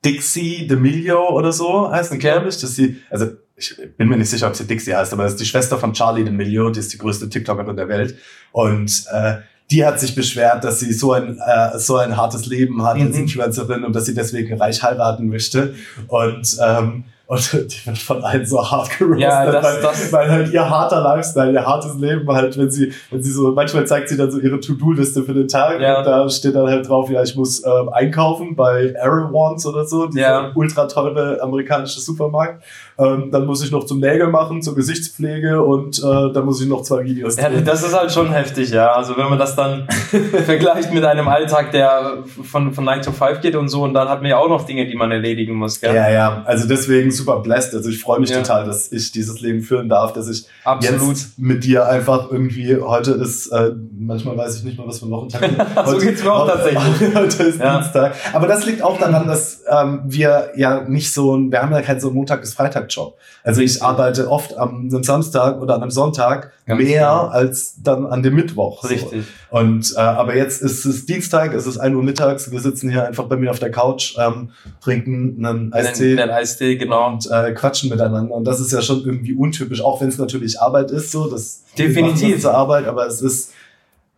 Dixie 0.05 0.67
D'Amelio 0.69 1.29
oder 1.31 1.51
so 1.51 1.91
heißt 1.91 2.13
die, 2.13 2.17
glaube 2.17 2.49
ich. 2.49 2.59
Dass 2.59 2.75
sie, 2.75 2.97
also 3.09 3.27
ich 3.55 3.75
bin 3.97 4.07
mir 4.07 4.17
nicht 4.17 4.29
sicher, 4.29 4.47
ob 4.47 4.55
sie 4.55 4.65
Dixie 4.65 4.93
heißt, 4.93 5.11
aber 5.13 5.23
das 5.23 5.33
ist 5.33 5.41
die 5.41 5.45
Schwester 5.45 5.77
von 5.77 5.93
Charlie 5.93 6.23
D'Amelio, 6.23 6.71
die 6.71 6.79
ist 6.79 6.93
die 6.93 6.97
größte 6.97 7.29
TikTokerin 7.29 7.75
der 7.75 7.87
Welt. 7.87 8.15
Und 8.51 9.05
äh, 9.11 9.37
die 9.69 9.85
hat 9.85 9.99
sich 9.99 10.15
beschwert, 10.15 10.63
dass 10.63 10.79
sie 10.79 10.93
so 10.93 11.11
ein, 11.13 11.39
äh, 11.45 11.77
so 11.77 11.97
ein 11.97 12.15
hartes 12.15 12.45
Leben 12.45 12.83
hat 12.83 12.97
als 12.97 13.15
Mhm. 13.15 13.23
Influencerin 13.23 13.83
und 13.83 13.93
dass 13.95 14.05
sie 14.05 14.13
deswegen 14.13 14.57
reich 14.57 14.81
heiraten 14.81 15.27
möchte. 15.27 15.75
Und 16.07 16.57
ähm, 16.65 17.03
und 17.27 17.51
die 17.53 17.85
wird 17.85 17.97
von 17.97 18.23
allen 18.23 18.45
so 18.45 18.57
hart 18.71 18.89
gerostet, 18.97 19.19
Ja, 19.21 19.45
das- 19.51 19.63
weil, 19.63 19.81
das- 19.81 20.13
weil 20.13 20.29
halt 20.31 20.51
ihr 20.53 20.69
harter 20.69 21.01
Lifestyle, 21.01 21.51
ihr 21.51 21.65
hartes 21.65 21.95
Leben 21.95 22.27
halt, 22.31 22.57
wenn 22.57 22.71
sie, 22.71 22.91
wenn 23.11 23.21
sie 23.21 23.31
so, 23.31 23.51
manchmal 23.51 23.85
zeigt 23.85 24.09
sie 24.09 24.17
dann 24.17 24.31
so 24.31 24.39
ihre 24.39 24.59
To-Do-Liste 24.59 25.23
für 25.23 25.33
den 25.33 25.47
Tag 25.47 25.79
Ja. 25.81 25.99
und 25.99 26.05
da 26.07 26.29
steht 26.29 26.55
dann 26.55 26.67
halt 26.67 26.87
drauf, 26.87 27.09
ja, 27.09 27.21
ich 27.21 27.35
muss 27.35 27.63
ähm, 27.65 27.89
einkaufen 27.91 28.55
bei 28.55 28.93
Erewhons 28.95 29.65
oder 29.65 29.85
so, 29.85 30.07
dieser 30.07 30.21
Ja. 30.21 30.51
ultra 30.55 30.85
teure 30.85 31.41
amerikanische 31.41 31.99
Supermarkt. 31.99 32.63
Ähm, 32.99 33.29
dann 33.31 33.45
muss 33.45 33.63
ich 33.63 33.69
noch 33.71 33.83
zum 33.85 33.99
Nägel 33.99 34.27
machen, 34.27 34.61
zur 34.63 34.73
Gesichtspflege 34.73 35.61
und 35.61 35.99
äh, 35.99 36.33
dann 36.33 36.45
muss 36.45 36.59
ich 36.61 36.67
noch 36.67 36.81
zwei 36.81 37.03
Videos 37.03 37.35
Ja, 37.37 37.47
drehen. 37.49 37.63
das 37.63 37.83
ist 37.83 37.95
halt 37.95 38.11
schon 38.11 38.31
heftig, 38.31 38.71
ja. 38.71 38.91
Also 38.93 39.15
wenn 39.17 39.29
man 39.29 39.37
das 39.37 39.55
dann 39.55 39.87
vergleicht 40.45 40.91
mit 40.93 41.03
einem 41.03 41.27
Alltag, 41.27 41.71
der 41.71 42.19
von, 42.43 42.73
von 42.73 42.83
9 42.85 43.01
to 43.01 43.11
5 43.11 43.41
geht 43.41 43.55
und 43.55 43.69
so, 43.69 43.83
und 43.83 43.93
dann 43.93 44.09
hat 44.09 44.21
man 44.21 44.31
ja 44.31 44.37
auch 44.37 44.49
noch 44.49 44.65
Dinge, 44.65 44.87
die 44.87 44.95
man 44.95 45.11
erledigen 45.11 45.53
muss, 45.55 45.79
gell? 45.79 45.93
Ja, 45.93 46.09
ja, 46.09 46.41
also 46.45 46.67
deswegen 46.67 47.11
super 47.17 47.39
blessed. 47.39 47.73
Also 47.75 47.89
ich 47.89 47.99
freue 48.01 48.19
mich 48.19 48.29
Ja. 48.29 48.37
total, 48.41 48.65
dass 48.65 48.91
ich 48.91 49.11
dieses 49.11 49.41
Leben 49.41 49.61
führen 49.61 49.89
darf, 49.89 50.13
dass 50.13 50.29
ich 50.29 50.45
Absolut. 50.63 51.09
jetzt 51.09 51.37
mit 51.39 51.63
dir 51.63 51.87
einfach 51.87 52.31
irgendwie, 52.31 52.77
heute 52.77 53.11
ist, 53.11 53.47
äh, 53.47 53.71
manchmal 53.97 54.37
weiß 54.37 54.57
ich 54.57 54.63
nicht 54.63 54.77
mal, 54.77 54.87
was 54.87 54.99
für 54.99 55.05
ein 55.07 55.11
Wochentag 55.11 55.41
ist. 55.43 55.89
So 55.91 55.97
geht's 55.97 56.23
mir 56.23 56.31
auch 56.33 56.47
tatsächlich. 56.47 56.79
heute 57.15 57.43
ist 57.43 57.59
Ja. 57.59 57.79
Dienstag. 57.79 58.13
Aber 58.33 58.47
das 58.47 58.65
liegt 58.65 58.81
auch 58.81 58.97
daran, 58.99 59.27
dass 59.27 59.63
ähm, 59.69 60.01
wir 60.05 60.51
ja 60.55 60.81
nicht 60.87 61.11
so, 61.13 61.35
ein- 61.35 61.51
wir 61.51 61.61
haben 61.61 61.71
ja 61.71 61.81
keinen 61.81 61.99
so 61.99 62.11
Montag- 62.11 62.41
bis 62.41 62.53
Freitag-Job. 62.53 63.17
Also 63.43 63.61
ich 63.61 63.81
arbeite 63.81 64.29
oft 64.29 64.57
am 64.57 64.89
Samstag 65.03 65.61
oder 65.61 65.75
an 65.75 65.81
einem 65.81 65.91
Sonntag 65.91 66.51
Ganz 66.65 66.81
mehr 66.83 66.99
genau. 66.99 67.27
als 67.27 67.75
dann 67.81 68.05
an 68.05 68.21
dem 68.23 68.35
Mittwoch. 68.35 68.81
So. 68.81 68.89
Richtig. 68.89 69.23
Und 69.49 69.93
äh, 69.95 69.99
aber 69.99 70.35
jetzt 70.35 70.61
ist 70.61 70.85
es 70.85 71.05
Dienstag, 71.05 71.53
es 71.53 71.65
ist 71.65 71.77
1 71.77 71.95
Uhr 71.95 72.03
mittags, 72.03 72.51
wir 72.51 72.59
sitzen 72.59 72.89
hier 72.89 73.07
einfach 73.07 73.23
bei 73.25 73.37
mir 73.37 73.49
auf 73.51 73.59
der 73.59 73.71
Couch, 73.71 74.15
ähm, 74.19 74.49
trinken 74.81 75.45
einen 75.45 75.73
Eistee 75.73 76.09
Den, 76.09 76.17
den 76.17 76.29
Eistee, 76.29 76.75
genau. 76.77 77.06
Und 77.07 77.29
äh, 77.31 77.53
quatschen 77.53 77.89
miteinander. 77.89 78.33
Und 78.33 78.45
das 78.45 78.59
ist 78.59 78.71
ja 78.71 78.81
schon 78.81 79.03
irgendwie 79.05 79.33
untypisch, 79.33 79.81
auch 79.81 80.01
wenn 80.01 80.09
es 80.09 80.17
natürlich 80.17 80.61
Arbeit 80.61 80.91
ist, 80.91 81.11
so 81.11 81.29
das 81.29 81.63
Definitiv. 81.77 82.33
das 82.33 82.41
zur 82.43 82.53
Arbeit, 82.53 82.85
aber 82.85 83.07
es 83.07 83.21
ist 83.21 83.53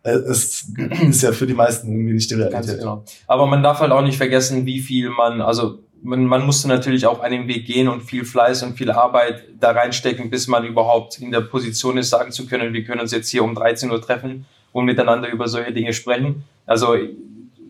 äh, 0.02 0.12
es 0.12 0.66
ist 1.08 1.22
ja 1.22 1.32
für 1.32 1.46
die 1.46 1.54
meisten 1.54 1.90
irgendwie 1.90 2.14
nicht 2.14 2.30
die 2.30 2.34
Realität. 2.34 2.78
genau. 2.78 3.04
Aber 3.26 3.46
man 3.46 3.62
darf 3.62 3.80
halt 3.80 3.92
auch 3.92 4.02
nicht 4.02 4.16
vergessen, 4.16 4.66
wie 4.66 4.80
viel 4.80 5.10
man, 5.10 5.40
also 5.40 5.80
man, 6.02 6.24
man 6.24 6.44
musste 6.46 6.68
natürlich 6.68 7.06
auch 7.06 7.20
einen 7.20 7.46
Weg 7.48 7.66
gehen 7.66 7.88
und 7.88 8.02
viel 8.02 8.24
Fleiß 8.24 8.62
und 8.62 8.76
viel 8.76 8.90
Arbeit 8.90 9.44
da 9.58 9.72
reinstecken, 9.72 10.30
bis 10.30 10.48
man 10.48 10.64
überhaupt 10.64 11.18
in 11.20 11.30
der 11.30 11.42
Position 11.42 11.98
ist, 11.98 12.10
sagen 12.10 12.32
zu 12.32 12.46
können, 12.46 12.72
wir 12.72 12.84
können 12.84 13.00
uns 13.00 13.12
jetzt 13.12 13.28
hier 13.28 13.44
um 13.44 13.54
13 13.54 13.90
Uhr 13.90 14.00
treffen 14.00 14.46
und 14.72 14.84
miteinander 14.84 15.28
über 15.28 15.48
solche 15.48 15.72
Dinge 15.72 15.92
sprechen. 15.92 16.44
Also 16.66 16.96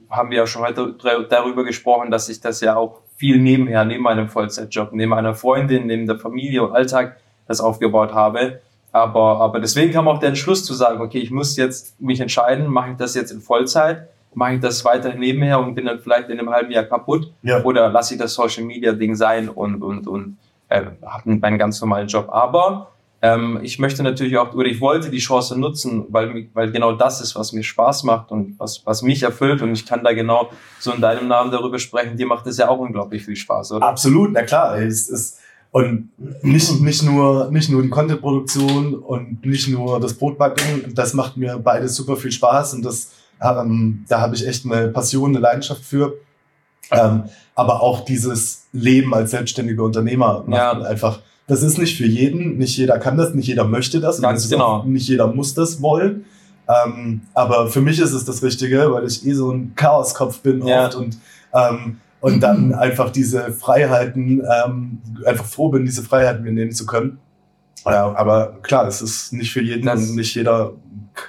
haben 0.09 0.31
wir 0.31 0.39
ja 0.39 0.47
schon 0.47 0.63
heute 0.63 0.95
darüber 1.29 1.65
gesprochen, 1.65 2.11
dass 2.11 2.29
ich 2.29 2.41
das 2.41 2.61
ja 2.61 2.77
auch 2.77 3.01
viel 3.21 3.39
nebenher, 3.39 3.85
neben 3.85 4.03
meinem 4.03 4.29
Vollzeitjob, 4.31 4.93
neben 4.95 5.13
einer 5.13 5.35
Freundin, 5.35 5.87
neben 5.87 6.07
der 6.07 6.19
Familie 6.19 6.63
und 6.63 6.73
Alltag 6.73 7.19
das 7.47 7.61
aufgebaut 7.61 8.15
habe. 8.15 8.61
Aber, 8.93 9.43
aber 9.43 9.61
deswegen 9.61 9.93
kam 9.93 10.09
auch 10.09 10.19
der 10.19 10.31
Entschluss 10.31 10.65
zu 10.65 10.73
sagen, 10.73 11.03
okay, 11.03 11.19
ich 11.19 11.31
muss 11.31 11.59
jetzt 11.59 12.01
mich 12.01 12.19
entscheiden, 12.21 12.67
mache 12.67 12.93
ich 12.93 12.97
das 12.97 13.15
jetzt 13.15 13.31
in 13.31 13.43
Vollzeit, 13.43 14.09
mache 14.33 14.55
ich 14.55 14.61
das 14.61 14.87
weiterhin 14.87 15.21
nebenher 15.21 15.61
und 15.61 15.75
bin 15.75 15.85
dann 15.85 16.01
vielleicht 16.01 16.31
in 16.31 16.39
einem 16.39 16.49
halben 16.49 16.73
Jahr 16.73 16.85
kaputt 16.85 17.31
Ja. 17.43 17.63
oder 17.63 17.91
lasse 17.91 18.15
ich 18.15 18.21
das 18.21 18.33
Social 18.33 18.65
Media 18.65 18.93
Ding 18.93 19.15
sein 19.15 19.51
und, 19.51 19.83
und, 19.83 20.09
und 20.09 20.39
äh, 20.71 20.83
habe 21.05 21.31
meinen 21.37 21.59
ganz 21.59 21.79
normalen 21.83 22.09
Job. 22.09 22.29
Aber 22.31 22.90
ähm, 23.23 23.59
ich 23.63 23.79
möchte 23.79 24.03
natürlich 24.03 24.39
auch, 24.39 24.55
oder 24.55 24.67
ich 24.69 24.81
wollte 24.81 25.11
die 25.11 25.19
Chance 25.19 25.59
nutzen, 25.59 26.07
weil, 26.09 26.49
weil 26.55 26.73
genau 26.73 26.93
das 26.93 27.21
ist, 27.21 27.37
was 27.37 27.53
mir 27.53 27.63
Spaß 27.63 28.05
macht 28.05 28.31
und 28.31 28.59
was, 28.59 28.85
was 28.87 29.03
mich 29.03 29.23
erfüllt 29.23 29.61
und 29.63 29.73
ich 29.73 29.85
kann 29.85 30.03
da 30.03 30.13
genau 30.13 30.51
so 30.79 30.93
in 30.93 31.01
deinem 31.01 31.29
Namen 31.29 31.51
darüber 31.51 31.79
sprechen. 31.79 32.17
Dir 32.17 32.27
macht 32.27 32.47
es 32.47 32.57
ja 32.57 32.69
auch 32.69 32.79
unglaublich 32.79 33.25
viel 33.25 33.37
Spaß, 33.37 33.73
oder? 33.73 33.87
Absolut, 33.87 34.31
na 34.33 34.43
klar. 34.43 34.79
Es 34.79 35.09
ist, 35.09 35.39
und 35.73 36.09
nicht, 36.43 36.81
nicht, 36.81 37.03
nur, 37.03 37.51
nicht 37.51 37.71
nur 37.71 37.83
die 37.83 37.91
Content-Produktion 37.91 38.95
und 38.95 39.45
nicht 39.45 39.69
nur 39.69 40.01
das 40.01 40.15
Brotbacken, 40.15 40.95
das 40.95 41.15
macht 41.15 41.37
mir 41.37 41.59
beides 41.59 41.95
super 41.95 42.17
viel 42.17 42.33
Spaß 42.33 42.75
und 42.75 42.85
das, 42.85 43.13
ähm, 43.43 44.05
da 44.09 44.21
habe 44.21 44.35
ich 44.35 44.47
echt 44.47 44.65
eine 44.65 44.89
Passion, 44.89 45.31
eine 45.31 45.41
Leidenschaft 45.41 45.85
für. 45.85 46.15
Ähm, 46.91 47.25
aber 47.55 47.83
auch 47.83 48.05
dieses 48.05 48.67
Leben 48.73 49.15
als 49.15 49.31
selbstständiger 49.31 49.85
Unternehmer 49.85 50.43
macht 50.47 50.59
Ja. 50.59 50.73
einfach, 50.81 51.21
das 51.51 51.63
ist 51.63 51.79
nicht 51.79 51.97
für 51.99 52.07
jeden, 52.07 52.59
nicht 52.59 52.77
jeder 52.77 52.99
kann 52.99 53.17
das, 53.17 53.35
nicht 53.35 53.49
jeder 53.49 53.65
möchte 53.65 54.01
das, 54.01 54.17
und 54.17 54.23
Ganz 54.23 54.49
genau. 54.49 54.85
nicht 54.85 55.09
jeder 55.09 55.27
muss 55.27 55.53
das 55.55 55.83
wollen. 55.83 56.25
Ähm, 56.69 57.23
aber 57.35 57.67
für 57.67 57.81
mich 57.81 57.99
ist 57.99 58.13
es 58.13 58.25
das 58.25 58.43
Richtige, 58.43 58.93
weil 58.93 59.05
ich 59.07 59.27
eh 59.27 59.33
so 59.33 59.51
ein 59.51 59.73
Chaoskopf 59.75 60.41
bin 60.41 60.65
Ja. 60.67 60.87
oft 60.87 60.95
und 60.95 61.17
ähm, 61.53 61.97
und 62.21 62.41
dann 62.41 62.75
einfach 62.75 63.11
diese 63.11 63.51
Freiheiten, 63.51 64.43
ähm, 64.65 64.99
einfach 65.25 65.47
froh 65.47 65.71
bin, 65.71 65.85
diese 65.87 66.03
Freiheiten 66.03 66.45
mir 66.45 66.53
nehmen 66.53 66.71
zu 66.73 66.85
können. 66.87 67.19
Ja, 67.87 68.15
aber 68.15 68.59
klar, 68.63 68.87
es 68.87 69.01
ist 69.01 69.33
nicht 69.33 69.51
für 69.53 69.63
jeden 69.63 69.87
Das- 69.87 70.09
und 70.11 70.17
nicht 70.17 70.35
jeder 70.35 70.73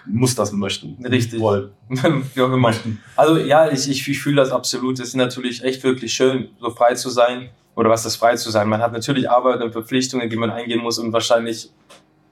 muss 0.06 0.36
das 0.36 0.52
möchten. 0.52 1.04
Richtig. 1.06 1.40
Wollen. 1.40 1.70
Auch 2.38 2.52
immer. 2.54 2.72
Also 3.16 3.38
ja, 3.38 3.72
ich, 3.72 3.90
ich, 3.90 4.08
ich 4.08 4.20
fühle 4.22 4.36
das 4.36 4.52
absolut. 4.52 5.00
Es 5.00 5.08
ist 5.10 5.16
natürlich 5.16 5.64
echt 5.64 5.84
wirklich 5.84 6.14
schön, 6.14 6.50
so 6.60 6.70
frei 6.70 6.94
zu 6.94 7.10
sein. 7.10 7.50
Oder 7.76 7.90
was 7.90 8.04
das 8.04 8.16
frei 8.16 8.36
zu 8.36 8.52
sein? 8.52 8.68
Man 8.68 8.82
hat 8.82 8.92
natürlich 8.92 9.30
Arbeit 9.30 9.62
und 9.62 9.72
Verpflichtungen, 9.72 10.30
die 10.30 10.36
man 10.36 10.52
eingehen 10.52 10.82
muss 10.82 11.00
und 11.00 11.14
wahrscheinlich, 11.14 11.70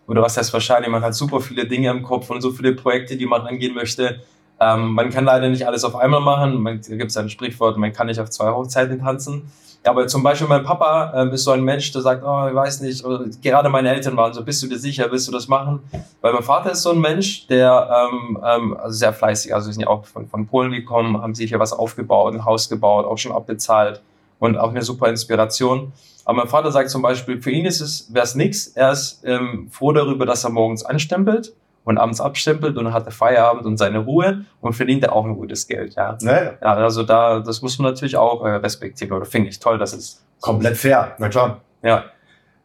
oder 0.08 0.22
was 0.22 0.38
heißt 0.38 0.52
wahrscheinlich, 0.54 0.90
man 0.90 1.04
hat 1.04 1.16
super 1.16 1.40
viele 1.40 1.66
Dinge 1.66 1.90
im 1.90 2.04
Kopf 2.04 2.30
und 2.30 2.42
so 2.42 2.52
viele 2.52 2.74
Projekte, 2.74 3.16
die 3.16 3.26
man 3.26 3.42
angehen 3.42 3.74
möchte. 3.74 4.22
Ähm, 4.60 4.94
man 4.94 5.10
kann 5.10 5.24
leider 5.24 5.48
nicht 5.48 5.66
alles 5.66 5.86
auf 5.86 5.96
einmal 5.96 6.20
machen. 6.20 6.62
Man, 6.62 6.82
da 6.82 6.96
gibt 6.96 7.12
es 7.12 7.18
ein 7.18 7.30
Sprichwort, 7.30 7.78
man 7.78 7.94
kann 7.94 8.08
nicht 8.08 8.20
auf 8.20 8.30
zwei 8.30 8.52
Hochzeiten 8.52 9.00
tanzen. 9.00 9.50
Aber 9.86 10.08
zum 10.08 10.24
Beispiel 10.24 10.48
mein 10.48 10.64
Papa 10.64 11.14
ähm, 11.16 11.32
ist 11.32 11.46
so 11.46 11.52
ein 11.52 11.64
Mensch, 11.64 11.90
der 11.94 12.02
sagt, 12.02 12.22
oh, 12.26 12.48
ich 12.50 12.54
weiß 12.54 12.82
nicht, 12.82 13.06
oder 13.06 13.24
gerade 13.42 13.70
meine 13.70 13.94
Eltern 13.94 14.18
waren 14.18 14.34
so, 14.34 14.44
bist 14.44 14.62
du 14.62 14.68
dir 14.68 14.78
sicher, 14.78 15.10
willst 15.10 15.30
du 15.30 15.32
das 15.32 15.48
machen? 15.48 15.80
Weil 16.20 16.34
mein 16.34 16.44
Vater 16.44 16.72
ist 16.72 16.82
so 16.82 16.92
ein 16.92 17.00
Mensch, 17.00 17.48
der 17.48 18.10
ähm, 18.12 18.38
ähm, 18.46 18.78
also 18.78 18.98
sehr 18.98 19.14
fleißig, 19.14 19.56
also 19.56 19.72
sind 19.72 19.82
ja 19.82 19.88
auch 19.88 20.04
von, 20.06 20.28
von 20.28 20.48
Polen 20.48 20.72
gekommen, 20.72 21.22
haben 21.22 21.34
sich 21.34 21.50
hier 21.50 21.60
was 21.60 21.72
aufgebaut, 21.72 22.34
ein 22.34 22.44
Haus 22.44 22.68
gebaut, 22.68 23.06
auch 23.06 23.18
schon 23.18 23.32
abbezahlt 23.32 24.02
und 24.40 24.58
auch 24.58 24.70
eine 24.70 24.82
super 24.82 25.08
Inspiration. 25.08 25.94
Aber 26.26 26.38
mein 26.38 26.48
Vater 26.48 26.72
sagt 26.72 26.90
zum 26.90 27.02
Beispiel, 27.02 27.42
für 27.42 27.52
ihn 27.52 27.66
ist 27.66 27.82
es, 27.82 28.14
wäre 28.14 28.24
es 28.24 28.36
nix. 28.36 28.68
Er 28.68 28.92
ist 28.92 29.22
ähm, 29.26 29.68
froh 29.72 29.92
darüber, 29.92 30.26
dass 30.26 30.44
er 30.44 30.50
morgens 30.50 30.86
anstempelt 30.86 31.54
und 31.84 31.98
abends 31.98 32.22
abstempelt 32.22 32.78
und 32.78 32.86
dann 32.86 32.94
hat 32.94 33.06
er 33.06 33.12
Feierabend 33.12 33.66
und 33.66 33.78
seine 33.78 34.00
Ruhe 34.00 34.46
und 34.62 34.74
verdient 34.74 35.04
er 35.04 35.14
auch 35.14 35.26
ein 35.26 35.36
gutes 35.36 35.68
Geld. 35.68 35.96
Ja, 35.96 36.18
Naja, 36.22 36.54
ja 36.62 36.74
also 36.76 37.04
da, 37.04 37.40
das 37.40 37.62
muss 37.62 37.80
man 37.80 37.92
natürlich 37.92 38.16
auch 38.16 38.46
äh, 38.46 38.50
respektieren 38.50 39.14
oder 39.14 39.26
finde 39.26 39.50
ich 39.50 39.60
toll, 39.60 39.78
dass 39.78 39.94
es 39.94 40.24
komplett 40.40 40.78
fair, 40.78 41.16
na 41.18 41.30
klar. 41.30 41.62
ja 41.82 42.06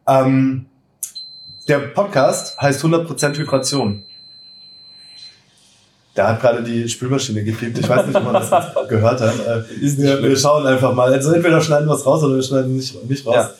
Ähm, 0.07 0.67
der 1.67 1.79
Podcast 1.79 2.61
heißt 2.61 2.83
100% 2.83 3.37
Vibration. 3.37 4.03
Da 6.15 6.29
hat 6.29 6.41
gerade 6.41 6.63
die 6.63 6.87
Spülmaschine 6.87 7.43
gepiept. 7.43 7.77
Ich 7.77 7.89
weiß 7.89 8.07
nicht, 8.07 8.15
ob 8.15 8.23
man 8.23 8.33
das 8.33 8.49
gehört 8.89 9.19
hat. 9.19 9.33
Äh, 9.35 9.63
wir, 9.97 10.23
wir 10.23 10.37
schauen 10.37 10.65
einfach 10.65 10.93
mal. 10.93 11.11
Also 11.11 11.33
entweder 11.33 11.59
schneiden 11.59 11.87
wir 11.87 11.93
es 11.93 12.05
raus 12.05 12.23
oder 12.23 12.35
wir 12.35 12.43
schneiden 12.43 12.77
nicht, 12.77 13.09
nicht 13.09 13.25
raus. 13.25 13.35
Ja. 13.35 13.51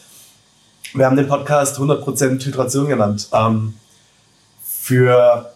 Wir 0.93 1.05
haben 1.05 1.17
den 1.17 1.27
Podcast 1.27 1.77
100% 1.77 2.45
Hydration 2.45 2.87
genannt. 2.87 3.27
Ähm, 3.33 3.73
für, 4.63 5.51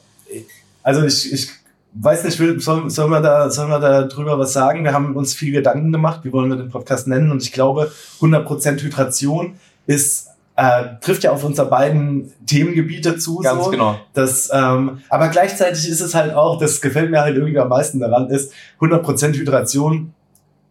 also 0.84 1.04
ich, 1.06 1.32
ich 1.32 1.50
weiß 1.94 2.26
nicht, 2.26 2.38
will, 2.40 2.60
soll, 2.60 2.90
sollen, 2.90 3.12
wir 3.12 3.22
da, 3.22 3.50
sollen 3.50 3.70
wir 3.70 3.80
da 3.80 4.04
drüber 4.04 4.38
was 4.38 4.52
sagen? 4.52 4.84
Wir 4.84 4.92
haben 4.92 5.16
uns 5.16 5.34
viel 5.34 5.54
Gedanken 5.54 5.94
gemacht, 5.94 6.22
wie 6.24 6.34
wollen 6.34 6.50
wir 6.50 6.58
den 6.58 6.70
Podcast 6.70 7.08
nennen? 7.08 7.32
Und 7.32 7.42
ich 7.42 7.54
glaube, 7.54 7.92
100% 8.20 8.82
Hydration 8.82 9.56
ist 9.88 10.29
äh, 10.60 11.00
trifft 11.00 11.24
ja 11.24 11.32
auf 11.32 11.44
unsere 11.46 11.70
beiden 11.70 12.34
Themengebiete 12.46 13.18
zu. 13.18 13.38
Ganz 13.38 13.64
so. 13.64 13.72
genau. 13.72 13.98
Das, 14.14 14.50
ähm, 14.54 15.00
aber 15.08 15.30
gleichzeitig 15.30 15.88
ist 15.88 16.02
es 16.02 16.14
halt 16.14 16.34
auch, 16.34 16.60
das 16.60 16.82
gefällt 16.82 17.12
mir 17.12 17.22
halt 17.22 17.38
irgendwie 17.38 17.58
am 17.60 17.70
meisten 17.70 18.00
daran, 18.02 18.30
ist 18.30 18.52
100% 18.82 19.34
Hydration 19.36 20.14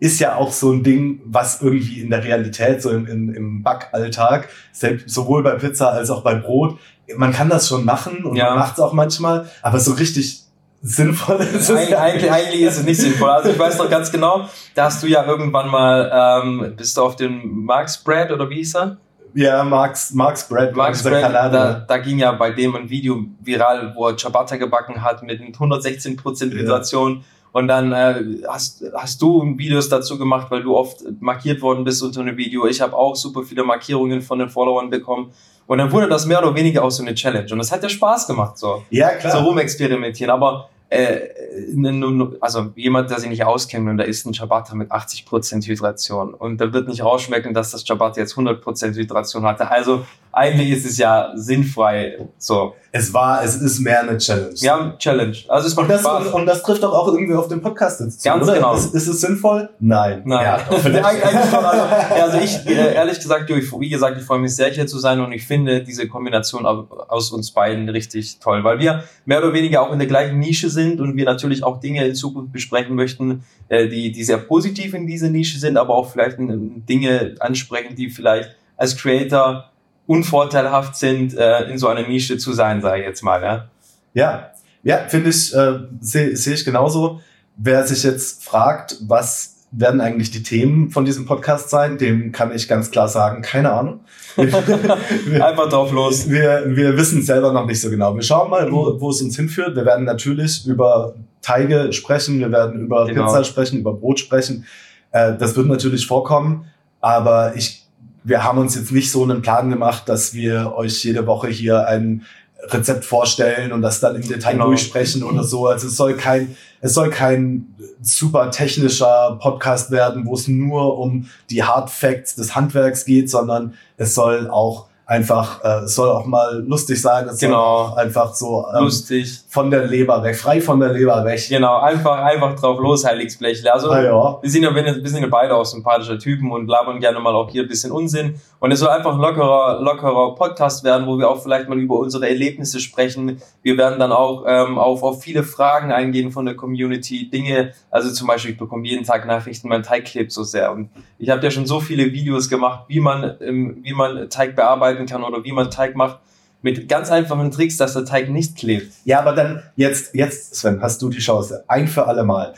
ist 0.00 0.20
ja 0.20 0.36
auch 0.36 0.52
so 0.52 0.70
ein 0.70 0.84
Ding, 0.84 1.20
was 1.24 1.60
irgendwie 1.60 2.00
in 2.00 2.10
der 2.10 2.22
Realität, 2.22 2.80
so 2.82 2.90
im, 2.90 3.06
im, 3.06 3.34
im 3.34 3.62
Backalltag, 3.64 4.48
selbst, 4.70 5.10
sowohl 5.10 5.42
bei 5.42 5.52
Pizza 5.52 5.90
als 5.90 6.10
auch 6.10 6.22
bei 6.22 6.36
Brot, 6.36 6.78
man 7.16 7.32
kann 7.32 7.48
das 7.48 7.66
schon 7.66 7.84
machen 7.84 8.24
und 8.24 8.36
Ja. 8.36 8.50
man 8.50 8.60
macht 8.60 8.74
es 8.74 8.80
auch 8.80 8.92
manchmal, 8.92 9.48
aber 9.60 9.80
so 9.80 9.94
richtig 9.94 10.42
sinnvoll 10.82 11.40
ist 11.40 11.68
es 11.68 11.76
Eig 11.76 11.90
ja 11.90 11.98
eigentlich, 12.00 12.30
eigentlich 12.30 12.60
ist 12.60 12.76
es 12.76 12.84
nicht 12.84 13.00
sinnvoll. 13.00 13.30
Also 13.30 13.48
ich 13.48 13.58
weiß 13.58 13.78
noch 13.78 13.90
ganz 13.90 14.12
genau, 14.12 14.48
da 14.76 14.84
hast 14.84 15.02
du 15.02 15.08
ja 15.08 15.24
irgendwann 15.24 15.68
mal, 15.68 16.42
ähm, 16.44 16.74
bist 16.76 16.96
du 16.96 17.02
auf 17.02 17.16
den 17.16 17.64
Mark's 17.64 17.98
Bread 17.98 18.30
oder 18.30 18.48
wie 18.50 18.56
hieß 18.56 18.76
er? 18.76 18.98
Ja, 19.34 19.62
Marx, 19.64 20.12
Marx 20.14 20.48
Bread, 20.48 20.74
dieser 20.74 21.10
Bread, 21.10 21.32
da, 21.32 21.84
da 21.86 21.98
ging 21.98 22.18
ja 22.18 22.32
bei 22.32 22.50
dem 22.50 22.74
ein 22.76 22.88
Video 22.90 23.24
viral, 23.40 23.92
wo 23.94 24.08
er 24.08 24.16
Ciabatta 24.16 24.56
gebacken 24.56 25.02
hat 25.02 25.22
mit 25.22 25.40
116% 25.40 26.46
Ja. 26.54 26.60
Hydration. 26.60 27.24
Und 27.52 27.66
dann 27.68 27.92
äh, 27.92 28.22
hast, 28.46 28.84
hast 28.94 29.22
du 29.22 29.54
Videos 29.56 29.88
dazu 29.88 30.18
gemacht, 30.18 30.50
weil 30.50 30.62
du 30.62 30.76
oft 30.76 30.98
markiert 31.20 31.62
worden 31.62 31.82
bist 31.84 32.02
unter 32.02 32.20
einem 32.20 32.36
Video. 32.36 32.66
Ich 32.66 32.80
habe 32.80 32.94
auch 32.94 33.16
super 33.16 33.42
viele 33.42 33.64
Markierungen 33.64 34.20
von 34.20 34.38
den 34.38 34.48
Followern 34.50 34.90
bekommen. 34.90 35.32
Und 35.66 35.78
dann 35.78 35.90
wurde 35.90 36.08
das 36.08 36.26
mehr 36.26 36.38
oder 36.42 36.54
weniger 36.54 36.82
auch 36.84 36.90
so 36.90 37.02
eine 37.02 37.14
Challenge. 37.14 37.50
Und 37.52 37.58
das 37.58 37.72
hat 37.72 37.82
ja 37.82 37.88
Spaß 37.88 38.26
gemacht, 38.26 38.58
so, 38.58 38.82
Ja, 38.90 39.10
klar. 39.10 39.32
so 39.32 39.38
rumexperimentieren. 39.38 40.30
Aber 40.30 40.68
äh, 40.90 41.28
ne- 41.74 42.36
also 42.40 42.72
jemand, 42.74 43.10
der 43.10 43.18
sich 43.20 43.28
nicht 43.28 43.44
auskennt 43.44 43.88
und 43.88 43.98
da 43.98 44.04
isst 44.04 44.26
ein 44.26 44.32
Ciabatta 44.32 44.74
mit 44.74 44.90
80% 44.90 45.66
Hydration 45.66 46.34
und 46.34 46.58
da 46.60 46.72
wird 46.72 46.88
nicht 46.88 47.02
rausschmecken, 47.02 47.52
dass 47.52 47.72
das 47.72 47.84
Ciabatta 47.84 48.20
jetzt 48.20 48.36
100% 48.36 48.94
Hydration 48.94 49.44
hatte. 49.44 49.70
Also 49.70 50.06
eigentlich 50.38 50.70
ist 50.70 50.86
es 50.86 50.96
ja 50.98 51.32
sinnfrei. 51.34 52.18
So, 52.38 52.74
es 52.92 53.12
war, 53.12 53.42
es 53.44 53.56
ist 53.56 53.80
mehr 53.80 54.00
eine 54.02 54.16
Challenge. 54.18 54.54
ja, 54.56 54.94
Challenge. 54.98 55.36
Also 55.48 55.66
es 55.68 55.76
macht 55.76 55.84
Und 55.84 55.90
das, 55.90 56.00
Spaß. 56.00 56.26
und 56.28 56.46
das 56.46 56.62
trifft 56.62 56.82
doch 56.82 56.92
auch 56.94 57.08
irgendwie 57.08 57.34
auf 57.34 57.48
den 57.48 57.60
Podcast 57.60 58.00
jetzt 58.00 58.22
zu, 58.22 58.28
Ganz 58.28 58.44
oder? 58.44 58.54
genau. 58.54 58.74
Ist, 58.74 58.94
ist 58.94 59.08
es 59.08 59.20
sinnvoll? 59.20 59.68
Nein. 59.80 60.22
Nein, 60.24 60.44
Ja, 60.44 60.58
doch. 60.70 60.84
Also, 60.84 62.22
also 62.22 62.38
ich, 62.38 62.66
äh, 62.66 62.94
ehrlich 62.94 63.18
gesagt, 63.20 63.48
wie 63.50 63.88
gesagt, 63.88 64.16
ich 64.18 64.24
freue 64.24 64.38
mich 64.38 64.54
sehr, 64.54 64.70
hier 64.70 64.86
zu 64.86 64.98
sein 64.98 65.20
und 65.20 65.32
ich 65.32 65.46
finde 65.46 65.82
diese 65.82 66.08
Kombination 66.08 66.64
au- 66.66 66.86
aus 67.08 67.30
uns 67.32 67.50
beiden 67.50 67.88
richtig 67.88 68.38
toll, 68.38 68.64
weil 68.64 68.78
wir 68.78 69.04
mehr 69.26 69.38
oder 69.38 69.52
weniger 69.52 69.82
auch 69.82 69.92
in 69.92 69.98
der 69.98 70.08
gleichen 70.08 70.38
Nische 70.38 70.70
sind 70.70 71.00
und 71.00 71.16
wir 71.16 71.24
natürlich 71.24 71.62
auch 71.64 71.80
Dinge 71.80 72.06
in 72.06 72.14
Zukunft 72.14 72.52
besprechen 72.52 72.94
möchten, 72.94 73.44
äh, 73.68 73.88
die, 73.88 74.12
die 74.12 74.24
sehr 74.24 74.38
positiv 74.38 74.94
in 74.94 75.06
dieser 75.06 75.28
Nische 75.28 75.58
sind, 75.58 75.76
aber 75.76 75.94
auch 75.94 76.10
vielleicht 76.10 76.38
äh, 76.38 76.46
Dinge 76.88 77.34
ansprechen, 77.40 77.94
die 77.96 78.08
vielleicht 78.10 78.50
als 78.76 78.96
Creator 78.96 79.70
unvorteilhaft 80.08 80.96
sind, 80.96 81.36
äh, 81.36 81.64
in 81.70 81.78
so 81.78 81.86
einer 81.86 82.08
Nische 82.08 82.38
zu 82.38 82.52
sein, 82.52 82.80
sage 82.80 83.02
ich 83.02 83.06
jetzt 83.06 83.22
mal. 83.22 83.42
Ja? 83.42 83.68
Ja, 84.14 84.50
ja, 84.82 84.96
finde 85.06 85.30
ich, 85.30 85.54
äh, 85.54 85.80
sehe 86.00 86.34
seh 86.36 86.54
ich 86.54 86.64
genauso. 86.64 87.20
Wer 87.56 87.86
sich 87.86 88.02
jetzt 88.04 88.42
fragt, 88.42 88.96
was 89.06 89.66
werden 89.70 90.00
eigentlich 90.00 90.30
die 90.30 90.42
Themen 90.42 90.90
von 90.90 91.04
diesem 91.04 91.26
Podcast 91.26 91.68
sein, 91.68 91.98
dem 91.98 92.32
kann 92.32 92.54
ich 92.54 92.68
ganz 92.68 92.90
klar 92.90 93.06
sagen, 93.08 93.42
keine 93.42 93.70
Ahnung. 93.70 94.00
wir, 94.36 95.44
Einfach 95.46 95.68
drauf 95.68 95.92
los. 95.92 96.30
wir, 96.30 96.64
wir 96.68 96.96
wissen 96.96 97.22
selber 97.22 97.52
noch 97.52 97.66
nicht 97.66 97.80
so 97.80 97.90
genau. 97.90 98.14
Wir 98.14 98.22
schauen 98.22 98.48
mal, 98.48 98.72
wo, 98.72 98.98
wo 98.98 99.10
es 99.10 99.20
uns 99.20 99.36
hinführt. 99.36 99.76
Wir 99.76 99.84
werden 99.84 100.06
natürlich 100.06 100.66
über 100.66 101.16
Teige 101.42 101.92
sprechen, 101.92 102.38
wir 102.38 102.50
werden 102.50 102.80
über 102.80 103.06
Genau. 103.06 103.26
Pizza 103.26 103.44
sprechen, 103.44 103.80
über 103.80 103.92
Brot 103.92 104.20
sprechen. 104.20 104.64
Äh, 105.10 105.34
das 105.36 105.54
wird 105.54 105.66
natürlich 105.66 106.06
vorkommen, 106.06 106.64
aber 107.00 107.54
ich, 107.56 107.84
wir 108.24 108.44
haben 108.44 108.58
uns 108.58 108.74
jetzt 108.74 108.92
nicht 108.92 109.10
so 109.10 109.22
einen 109.22 109.42
Plan 109.42 109.70
gemacht, 109.70 110.08
dass 110.08 110.34
wir 110.34 110.74
euch 110.76 111.04
jede 111.04 111.26
Woche 111.26 111.48
hier 111.48 111.86
ein 111.86 112.24
Rezept 112.70 113.04
vorstellen 113.04 113.72
und 113.72 113.82
das 113.82 114.00
dann 114.00 114.16
im 114.16 114.26
Detail 114.26 114.52
Genau. 114.52 114.66
durchsprechen 114.66 115.22
oder 115.22 115.44
so. 115.44 115.68
Also 115.68 115.86
es 115.86 115.96
soll 115.96 116.14
kein, 116.16 116.56
es 116.80 116.92
soll 116.94 117.08
kein 117.10 117.74
super 118.02 118.50
technischer 118.50 119.38
Podcast 119.40 119.90
werden, 119.90 120.26
wo 120.26 120.34
es 120.34 120.48
nur 120.48 120.98
um 120.98 121.28
die 121.50 121.62
Hard 121.62 121.88
Facts 121.90 122.34
des 122.34 122.54
Handwerks 122.56 123.04
geht, 123.04 123.30
sondern 123.30 123.74
es 123.96 124.14
soll 124.14 124.50
auch 124.50 124.86
einfach, 125.06 125.64
äh, 125.64 125.84
es 125.84 125.94
soll 125.94 126.10
auch 126.10 126.26
mal 126.26 126.62
lustig 126.66 127.00
sein, 127.00 127.26
es 127.28 127.38
soll 127.40 127.48
Genau. 127.50 127.60
auch 127.62 127.96
einfach 127.96 128.34
so 128.34 128.66
ähm, 128.76 128.84
Lustig. 128.84 129.40
Von 129.58 129.72
der 129.72 129.86
Leber 129.86 130.22
weg, 130.22 130.36
frei 130.36 130.60
von 130.60 130.78
der 130.78 130.92
Leber 130.92 131.24
weg. 131.24 131.40
Genau, 131.48 131.78
einfach, 131.80 132.22
einfach 132.22 132.54
drauf 132.54 132.78
los, 132.78 133.04
Heiligsblechle. 133.04 133.72
Also, 133.74 133.90
Ah, 133.90 134.00
ja. 134.04 134.38
wir 134.40 134.48
sind 134.48 134.62
ja, 134.62 134.72
wir 134.72 135.08
sind 135.10 135.20
ja 135.20 135.26
beide 135.28 135.52
auch 135.56 135.64
sympathische 135.64 136.16
Typen 136.16 136.52
und 136.52 136.68
labern 136.68 137.00
gerne 137.00 137.18
mal 137.18 137.34
auch 137.34 137.50
hier 137.50 137.62
ein 137.62 137.68
bisschen 137.68 137.90
Unsinn. 137.90 138.36
Und 138.60 138.70
es 138.70 138.78
soll 138.78 138.90
einfach 138.90 139.14
ein 139.14 139.18
lockerer, 139.20 139.80
lockerer 139.82 140.36
Podcast 140.36 140.84
werden, 140.84 141.08
wo 141.08 141.18
wir 141.18 141.28
auch 141.28 141.42
vielleicht 141.42 141.68
mal 141.68 141.76
über 141.76 141.98
unsere 141.98 142.28
Erlebnisse 142.28 142.78
sprechen. 142.78 143.42
Wir 143.62 143.76
werden 143.76 143.98
dann 143.98 144.12
auch 144.12 144.44
ähm, 144.46 144.78
auf, 144.78 145.02
auf 145.02 145.22
viele 145.24 145.42
Fragen 145.42 145.90
eingehen 145.90 146.30
von 146.30 146.46
der 146.46 146.54
Community. 146.54 147.28
Dinge, 147.28 147.72
also 147.90 148.12
zum 148.12 148.28
Beispiel, 148.28 148.52
ich 148.52 148.58
bekomme 148.58 148.86
jeden 148.86 149.04
Tag 149.04 149.26
Nachrichten, 149.26 149.68
mein 149.68 149.82
Teig 149.82 150.04
klebt 150.04 150.30
so 150.30 150.44
sehr. 150.44 150.70
Und 150.70 150.90
ich 151.18 151.30
habe 151.30 151.42
ja 151.42 151.50
schon 151.50 151.66
so 151.66 151.80
viele 151.80 152.12
Videos 152.12 152.48
gemacht, 152.48 152.84
wie 152.86 153.00
man, 153.00 153.34
ähm, 153.40 153.78
wie 153.82 153.92
man 153.92 154.30
Teig 154.30 154.54
bearbeiten 154.54 155.06
kann 155.06 155.24
oder 155.24 155.42
wie 155.42 155.50
man 155.50 155.68
Teig 155.68 155.96
macht. 155.96 156.20
Mit 156.60 156.88
ganz 156.88 157.10
einfachen 157.10 157.50
Tricks, 157.50 157.76
dass 157.76 157.92
der 157.92 158.04
Teig 158.04 158.30
nicht 158.30 158.56
klebt. 158.56 158.92
Ja, 159.04 159.20
aber 159.20 159.32
dann 159.32 159.62
jetzt, 159.76 160.14
jetzt, 160.14 160.56
Sven, 160.56 160.82
hast 160.82 161.00
du 161.02 161.08
die 161.08 161.18
Chance. 161.18 161.64
Ein 161.68 161.86
für 161.86 162.06
alle 162.06 162.24
Mal. 162.24 162.54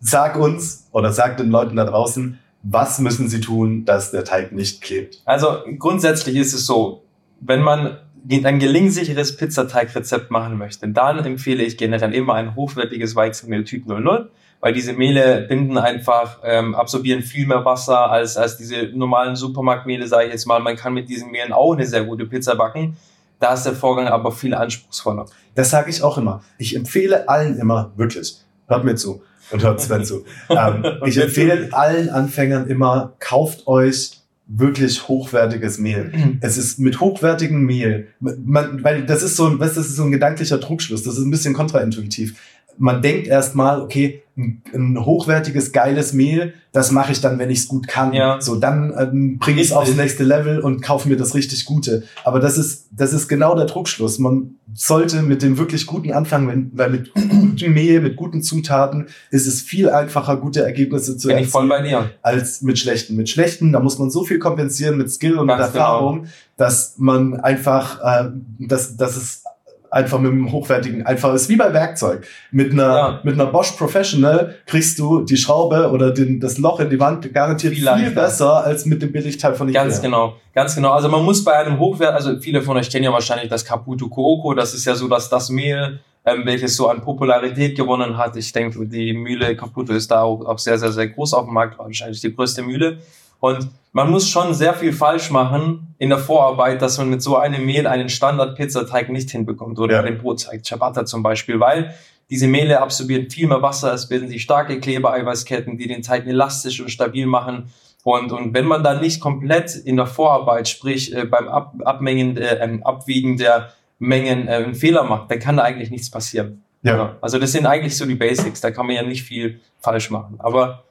Sag 0.00 0.36
uns 0.36 0.86
oder 0.92 1.12
sag 1.12 1.38
den 1.38 1.50
Leuten 1.50 1.76
da 1.76 1.84
draußen, 1.84 2.38
was 2.62 2.98
müssen 2.98 3.28
sie 3.28 3.40
tun, 3.40 3.84
dass 3.84 4.10
der 4.10 4.24
Teig 4.24 4.52
nicht 4.52 4.82
klebt? 4.82 5.22
Also 5.24 5.58
grundsätzlich 5.78 6.36
ist 6.36 6.52
es 6.52 6.66
so, 6.66 7.04
wenn 7.40 7.60
man 7.60 7.98
ein 8.30 8.58
gelingsicheres 8.58 9.36
Pizzateigrezept 9.36 10.30
machen 10.30 10.56
möchte, 10.56 10.88
dann 10.88 11.18
empfehle 11.24 11.62
ich 11.62 11.76
generell 11.76 12.14
immer 12.14 12.34
ein 12.34 12.54
hochwertiges 12.54 13.14
Weizenmehl 13.16 13.64
Typ 13.64 13.86
00, 13.86 14.30
weil 14.64 14.72
diese 14.72 14.94
Mehle 14.94 15.42
binden 15.42 15.76
einfach, 15.76 16.38
ähm, 16.42 16.74
absorbieren 16.74 17.20
viel 17.20 17.46
mehr 17.46 17.66
Wasser 17.66 18.10
als, 18.10 18.38
als 18.38 18.56
diese 18.56 18.88
normalen 18.94 19.36
Supermarktmehle, 19.36 20.08
sage 20.08 20.24
ich 20.24 20.32
jetzt 20.32 20.46
mal. 20.46 20.58
Man 20.58 20.74
kann 20.74 20.94
mit 20.94 21.10
diesen 21.10 21.30
Mehlen 21.30 21.52
auch 21.52 21.74
eine 21.74 21.84
sehr 21.84 22.02
gute 22.02 22.24
Pizza 22.24 22.54
backen. 22.54 22.96
Da 23.38 23.52
ist 23.52 23.64
der 23.64 23.74
Vorgang 23.74 24.06
aber 24.08 24.32
viel 24.32 24.54
anspruchsvoller. 24.54 25.26
Das 25.54 25.68
sage 25.68 25.90
ich 25.90 26.02
auch 26.02 26.16
immer. 26.16 26.42
Ich 26.56 26.74
empfehle 26.74 27.28
allen 27.28 27.58
immer, 27.58 27.92
wirklich, 27.96 28.38
hört 28.66 28.84
mir 28.84 28.94
zu 28.94 29.20
und 29.50 29.62
hört 29.62 29.82
Sven 29.82 30.02
zu. 30.02 30.24
Ähm, 30.48 30.82
ich 31.04 31.18
empfehle 31.18 31.68
allen 31.72 32.08
Anfängern 32.08 32.66
immer, 32.66 33.12
kauft 33.18 33.66
euch 33.66 34.22
wirklich 34.46 35.08
hochwertiges 35.08 35.76
Mehl. 35.76 36.10
Es 36.40 36.56
ist 36.56 36.78
mit 36.78 37.00
hochwertigem 37.00 37.60
Mehl, 37.66 38.08
man, 38.20 38.82
weil 38.82 39.04
das 39.04 39.22
ist 39.22 39.36
so 39.36 39.46
ein, 39.46 39.58
weißt, 39.58 39.76
das 39.76 39.88
ist 39.88 39.96
so 39.96 40.04
ein 40.04 40.10
gedanklicher 40.10 40.58
Trugschluss, 40.58 41.02
das 41.02 41.18
ist 41.18 41.24
ein 41.24 41.30
bisschen 41.30 41.52
kontraintuitiv. 41.52 42.38
Man 42.78 43.02
denkt 43.02 43.26
erstmal, 43.26 43.80
okay, 43.80 44.24
ein, 44.36 44.62
ein 44.74 45.04
hochwertiges, 45.04 45.72
geiles 45.72 46.12
Mehl, 46.12 46.54
das 46.72 46.90
mache 46.90 47.12
ich 47.12 47.20
dann, 47.20 47.38
wenn 47.38 47.50
ich 47.50 47.60
es 47.60 47.68
gut 47.68 47.86
kann. 47.86 48.12
Ja. 48.12 48.40
So, 48.40 48.56
dann 48.56 48.92
ähm, 48.98 49.38
bringe 49.38 49.60
ich 49.60 49.68
es 49.68 49.72
aufs 49.72 49.94
nächste 49.94 50.24
Level 50.24 50.58
und 50.58 50.82
kaufe 50.82 51.08
mir 51.08 51.16
das 51.16 51.36
richtig 51.36 51.64
Gute. 51.66 52.02
Aber 52.24 52.40
das 52.40 52.58
ist, 52.58 52.88
das 52.90 53.12
ist 53.12 53.28
genau 53.28 53.54
der 53.54 53.66
Druckschluss. 53.66 54.18
Man 54.18 54.56
sollte 54.72 55.22
mit 55.22 55.42
dem 55.42 55.56
wirklich 55.56 55.86
Guten 55.86 56.12
anfangen, 56.12 56.48
wenn, 56.48 56.70
weil 56.74 56.90
mit 56.90 57.14
gutem 57.14 57.74
Mehl, 57.74 58.00
mit 58.00 58.16
guten 58.16 58.42
Zutaten 58.42 59.06
ist 59.30 59.46
es 59.46 59.62
viel 59.62 59.88
einfacher, 59.88 60.36
gute 60.36 60.64
Ergebnisse 60.64 61.16
zu 61.16 61.30
erzielen 61.30 61.68
bei 61.68 61.82
dir. 61.82 62.10
als 62.22 62.60
mit 62.60 62.78
schlechten. 62.78 63.14
Mit 63.14 63.28
schlechten, 63.28 63.72
da 63.72 63.78
muss 63.78 63.98
man 64.00 64.10
so 64.10 64.24
viel 64.24 64.40
kompensieren 64.40 64.98
mit 64.98 65.10
Skill 65.12 65.38
und 65.38 65.46
Ganz 65.46 65.68
mit 65.68 65.76
Erfahrung, 65.76 66.26
dass 66.56 66.94
man 66.98 67.38
einfach, 67.38 68.00
äh, 68.02 68.30
dass, 68.58 68.96
dass 68.96 69.16
es 69.16 69.44
einfach 69.94 70.18
mit 70.18 70.32
einem 70.32 70.50
hochwertigen 70.50 71.06
einfach 71.06 71.32
ist, 71.34 71.48
wie 71.48 71.56
bei 71.56 71.72
Werkzeug. 71.72 72.26
Mit 72.50 72.72
einer, 72.72 72.82
Ja. 72.82 73.20
mit 73.22 73.34
einer 73.34 73.46
Bosch 73.46 73.72
Professional 73.72 74.56
kriegst 74.66 74.98
du 74.98 75.20
die 75.20 75.36
Schraube 75.36 75.90
oder 75.90 76.10
den, 76.10 76.40
das 76.40 76.58
Loch 76.58 76.80
in 76.80 76.90
die 76.90 76.98
Wand 76.98 77.32
garantiert 77.32 77.74
Viel 77.74 77.88
viel, 77.88 78.10
besser 78.10 78.64
als 78.64 78.86
mit 78.86 79.00
dem 79.02 79.12
Billigteil 79.12 79.54
von 79.54 79.68
Ikea. 79.68 79.84
Ganz 79.84 80.02
genau, 80.02 80.34
ganz 80.52 80.74
genau. 80.74 80.90
Also 80.90 81.08
man 81.08 81.24
muss 81.24 81.44
bei 81.44 81.52
einem 81.52 81.78
Hochwert, 81.78 82.12
also 82.12 82.38
viele 82.40 82.60
von 82.60 82.76
euch 82.76 82.90
kennen 82.90 83.04
ja 83.04 83.12
wahrscheinlich 83.12 83.48
das 83.48 83.64
Caputo 83.64 84.08
Coco, 84.08 84.52
das 84.54 84.74
ist 84.74 84.84
ja 84.84 84.94
so 84.96 85.06
dass 85.06 85.30
das 85.30 85.48
Mehl, 85.48 86.00
ähm, 86.26 86.42
welches 86.44 86.74
so 86.74 86.88
an 86.88 87.00
Popularität 87.00 87.76
gewonnen 87.76 88.16
hat. 88.16 88.34
Ich 88.36 88.50
denke, 88.52 88.86
die 88.86 89.12
Mühle 89.12 89.54
Caputo 89.56 89.92
ist 89.92 90.10
da 90.10 90.22
auch, 90.22 90.44
auch 90.44 90.58
sehr, 90.58 90.76
sehr, 90.78 90.90
sehr 90.90 91.08
groß 91.08 91.34
auf 91.34 91.44
dem 91.44 91.54
Markt, 91.54 91.78
wahrscheinlich 91.78 92.20
die 92.20 92.34
größte 92.34 92.62
Mühle. 92.62 92.98
Und 93.44 93.68
man 93.92 94.10
muss 94.10 94.26
schon 94.26 94.54
sehr 94.54 94.72
viel 94.72 94.94
falsch 94.94 95.30
machen 95.30 95.94
in 95.98 96.08
der 96.08 96.18
Vorarbeit, 96.18 96.80
dass 96.80 96.96
man 96.96 97.10
mit 97.10 97.20
so 97.20 97.36
einem 97.36 97.66
Mehl 97.66 97.86
einen 97.86 98.08
Standard-Pizzateig 98.08 99.10
nicht 99.10 99.30
hinbekommt 99.30 99.78
oder 99.78 99.96
Ja. 99.96 100.02
den 100.02 100.16
Brotteig, 100.16 100.64
Ciabatta 100.64 101.04
zum 101.04 101.22
Beispiel, 101.22 101.60
weil 101.60 101.94
diese 102.30 102.46
Mehle 102.46 102.80
absorbieren 102.80 103.28
viel 103.28 103.46
mehr 103.46 103.60
Wasser, 103.60 103.92
es 103.92 104.08
bilden 104.08 104.28
sich 104.28 104.40
starke 104.40 104.80
Klebeeiweißketten, 104.80 105.76
die 105.76 105.88
den 105.88 106.00
Teig 106.00 106.26
elastisch 106.26 106.80
und 106.80 106.88
stabil 106.88 107.26
machen. 107.26 107.70
Und, 108.02 108.32
und 108.32 108.54
wenn 108.54 108.64
man 108.64 108.82
dann 108.82 109.02
nicht 109.02 109.20
komplett 109.20 109.74
in 109.74 109.96
der 109.96 110.06
Vorarbeit, 110.06 110.66
sprich 110.66 111.14
äh, 111.14 111.26
beim 111.26 111.46
Ab, 111.48 111.74
Abmengen, 111.84 112.38
äh, 112.38 112.64
ähm, 112.64 112.82
Abwiegen 112.82 113.36
der 113.36 113.74
Mengen 113.98 114.48
äh, 114.48 114.52
einen 114.52 114.74
Fehler 114.74 115.04
macht, 115.04 115.30
dann 115.30 115.38
kann 115.38 115.58
da 115.58 115.64
eigentlich 115.64 115.90
nichts 115.90 116.10
passieren. 116.10 116.62
Ja. 116.82 117.16
Also 117.20 117.38
das 117.38 117.52
sind 117.52 117.66
eigentlich 117.66 117.94
so 117.94 118.06
die 118.06 118.14
Basics, 118.14 118.62
da 118.62 118.70
kann 118.70 118.86
man 118.86 118.96
ja 118.96 119.02
nicht 119.02 119.22
viel 119.22 119.60
falsch 119.80 120.10
machen. 120.10 120.36
Aber 120.38 120.84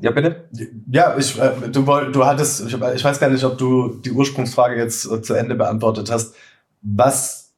Ja, 0.00 0.10
bitte? 0.10 0.48
Ja, 0.90 1.16
ich, 1.16 1.38
äh, 1.38 1.52
du, 1.70 1.82
du 1.82 2.24
hattest, 2.24 2.66
ich, 2.66 2.74
ich 2.74 3.04
weiß 3.04 3.20
gar 3.20 3.30
nicht, 3.30 3.44
ob 3.44 3.58
du 3.58 4.00
die 4.04 4.10
Ursprungsfrage 4.10 4.76
jetzt 4.76 5.10
äh, 5.10 5.22
zu 5.22 5.34
Ende 5.34 5.54
beantwortet 5.54 6.10
hast. 6.10 6.34
Was 6.82 7.54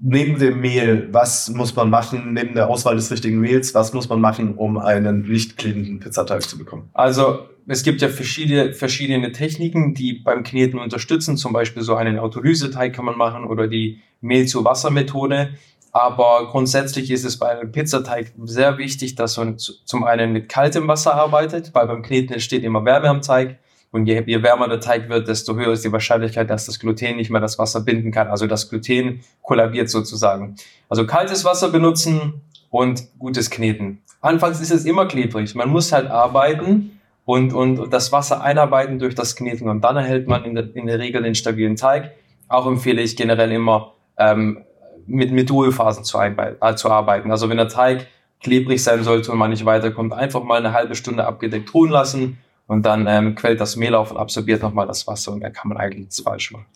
neben 0.00 0.38
dem 0.38 0.60
Mehl, 0.60 1.08
was 1.12 1.48
muss 1.50 1.74
man 1.74 1.90
machen, 1.90 2.34
neben 2.34 2.54
der 2.54 2.68
Auswahl 2.68 2.96
des 2.96 3.10
richtigen 3.10 3.40
Mehls, 3.40 3.74
was 3.74 3.92
muss 3.92 4.08
man 4.08 4.20
machen, 4.20 4.54
um 4.54 4.78
einen 4.78 5.22
nicht 5.22 5.56
klebenden 5.56 5.98
Pizzateig 6.00 6.42
zu 6.42 6.58
bekommen? 6.58 6.90
Also 6.92 7.48
es 7.66 7.82
gibt 7.82 8.02
ja 8.02 8.08
verschiedene, 8.08 8.74
verschiedene 8.74 9.32
Techniken, 9.32 9.94
die 9.94 10.12
beim 10.12 10.42
Kneten 10.42 10.78
unterstützen. 10.78 11.36
Zum 11.36 11.52
Beispiel 11.52 11.82
so 11.82 11.94
einen 11.94 12.18
Autolyseteig 12.18 12.92
kann 12.92 13.04
man 13.04 13.16
machen 13.16 13.44
oder 13.44 13.66
die 13.66 14.00
Mehl-zu-Wasser-Methode. 14.20 15.50
Aber 15.96 16.48
grundsätzlich 16.50 17.08
ist 17.12 17.24
es 17.24 17.38
bei 17.38 17.50
einem 17.50 17.70
Pizzateig 17.70 18.32
sehr 18.42 18.78
wichtig, 18.78 19.14
dass 19.14 19.36
man 19.36 19.58
zum 19.58 20.02
einen 20.02 20.32
mit 20.32 20.48
kaltem 20.48 20.88
Wasser 20.88 21.14
arbeitet, 21.14 21.72
weil 21.72 21.86
beim 21.86 22.02
Kneten 22.02 22.32
entsteht 22.32 22.64
immer 22.64 22.84
Wärme 22.84 23.08
am 23.08 23.22
Teig. 23.22 23.60
Und 23.92 24.06
je, 24.06 24.24
je 24.26 24.42
wärmer 24.42 24.66
der 24.66 24.80
Teig 24.80 25.08
wird, 25.08 25.28
desto 25.28 25.54
höher 25.54 25.72
ist 25.72 25.84
die 25.84 25.92
Wahrscheinlichkeit, 25.92 26.50
dass 26.50 26.66
das 26.66 26.80
Gluten 26.80 27.14
nicht 27.14 27.30
mehr 27.30 27.40
das 27.40 27.60
Wasser 27.60 27.80
binden 27.80 28.10
kann. 28.10 28.26
Also 28.26 28.48
das 28.48 28.68
Gluten 28.68 29.20
kollabiert 29.40 29.88
sozusagen. 29.88 30.56
Also 30.88 31.06
kaltes 31.06 31.44
Wasser 31.44 31.68
benutzen 31.68 32.40
und 32.70 33.04
gutes 33.20 33.48
Kneten. 33.48 34.02
Anfangs 34.20 34.60
ist 34.60 34.72
es 34.72 34.86
immer 34.86 35.06
klebrig. 35.06 35.54
Man 35.54 35.68
muss 35.68 35.92
halt 35.92 36.10
arbeiten 36.10 36.98
und, 37.24 37.52
und 37.52 37.92
das 37.92 38.10
Wasser 38.10 38.42
einarbeiten 38.42 38.98
durch 38.98 39.14
das 39.14 39.36
Kneten. 39.36 39.68
Und 39.68 39.82
dann 39.82 39.96
erhält 39.96 40.26
man 40.26 40.44
in 40.44 40.56
der, 40.56 40.74
in 40.74 40.88
der 40.88 40.98
Regel 40.98 41.22
den 41.22 41.36
stabilen 41.36 41.76
Teig. 41.76 42.10
Auch 42.48 42.66
empfehle 42.66 43.00
ich 43.00 43.14
generell 43.16 43.52
immer, 43.52 43.92
ähm, 44.18 44.64
mit, 45.06 45.32
mit 45.32 45.50
Ruhephasen 45.50 46.04
zu, 46.04 46.18
äh, 46.18 46.74
zu 46.76 46.90
arbeiten. 46.90 47.30
Also 47.30 47.48
wenn 47.48 47.56
der 47.56 47.68
Teig 47.68 48.06
klebrig 48.40 48.82
sein 48.82 49.02
sollte 49.02 49.32
und 49.32 49.38
man 49.38 49.50
nicht 49.50 49.64
weiterkommt, 49.64 50.12
einfach 50.12 50.42
mal 50.42 50.58
eine 50.58 50.72
halbe 50.72 50.94
Stunde 50.94 51.26
abgedeckt 51.26 51.72
ruhen 51.74 51.90
lassen 51.90 52.38
und 52.66 52.84
dann 52.84 53.06
ähm, 53.06 53.34
quält 53.34 53.60
das 53.60 53.76
Mehl 53.76 53.94
auf 53.94 54.10
und 54.10 54.18
absorbiert 54.18 54.62
nochmal 54.62 54.86
das 54.86 55.06
Wasser 55.06 55.32
und 55.32 55.40
dann 55.40 55.52
kann 55.52 55.68
man 55.68 55.78
eigentlich 55.78 56.00
nichts 56.00 56.20
falsch 56.20 56.52
machen. 56.52 56.66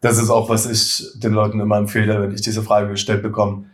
Das 0.00 0.18
ist 0.18 0.30
auch, 0.30 0.48
was 0.48 0.66
ich 0.66 1.20
den 1.20 1.32
Leuten 1.32 1.60
immer 1.60 1.76
empfehle, 1.76 2.22
wenn 2.22 2.32
ich 2.32 2.40
diese 2.40 2.62
Frage 2.62 2.88
gestellt 2.88 3.22
bekomme. 3.22 3.66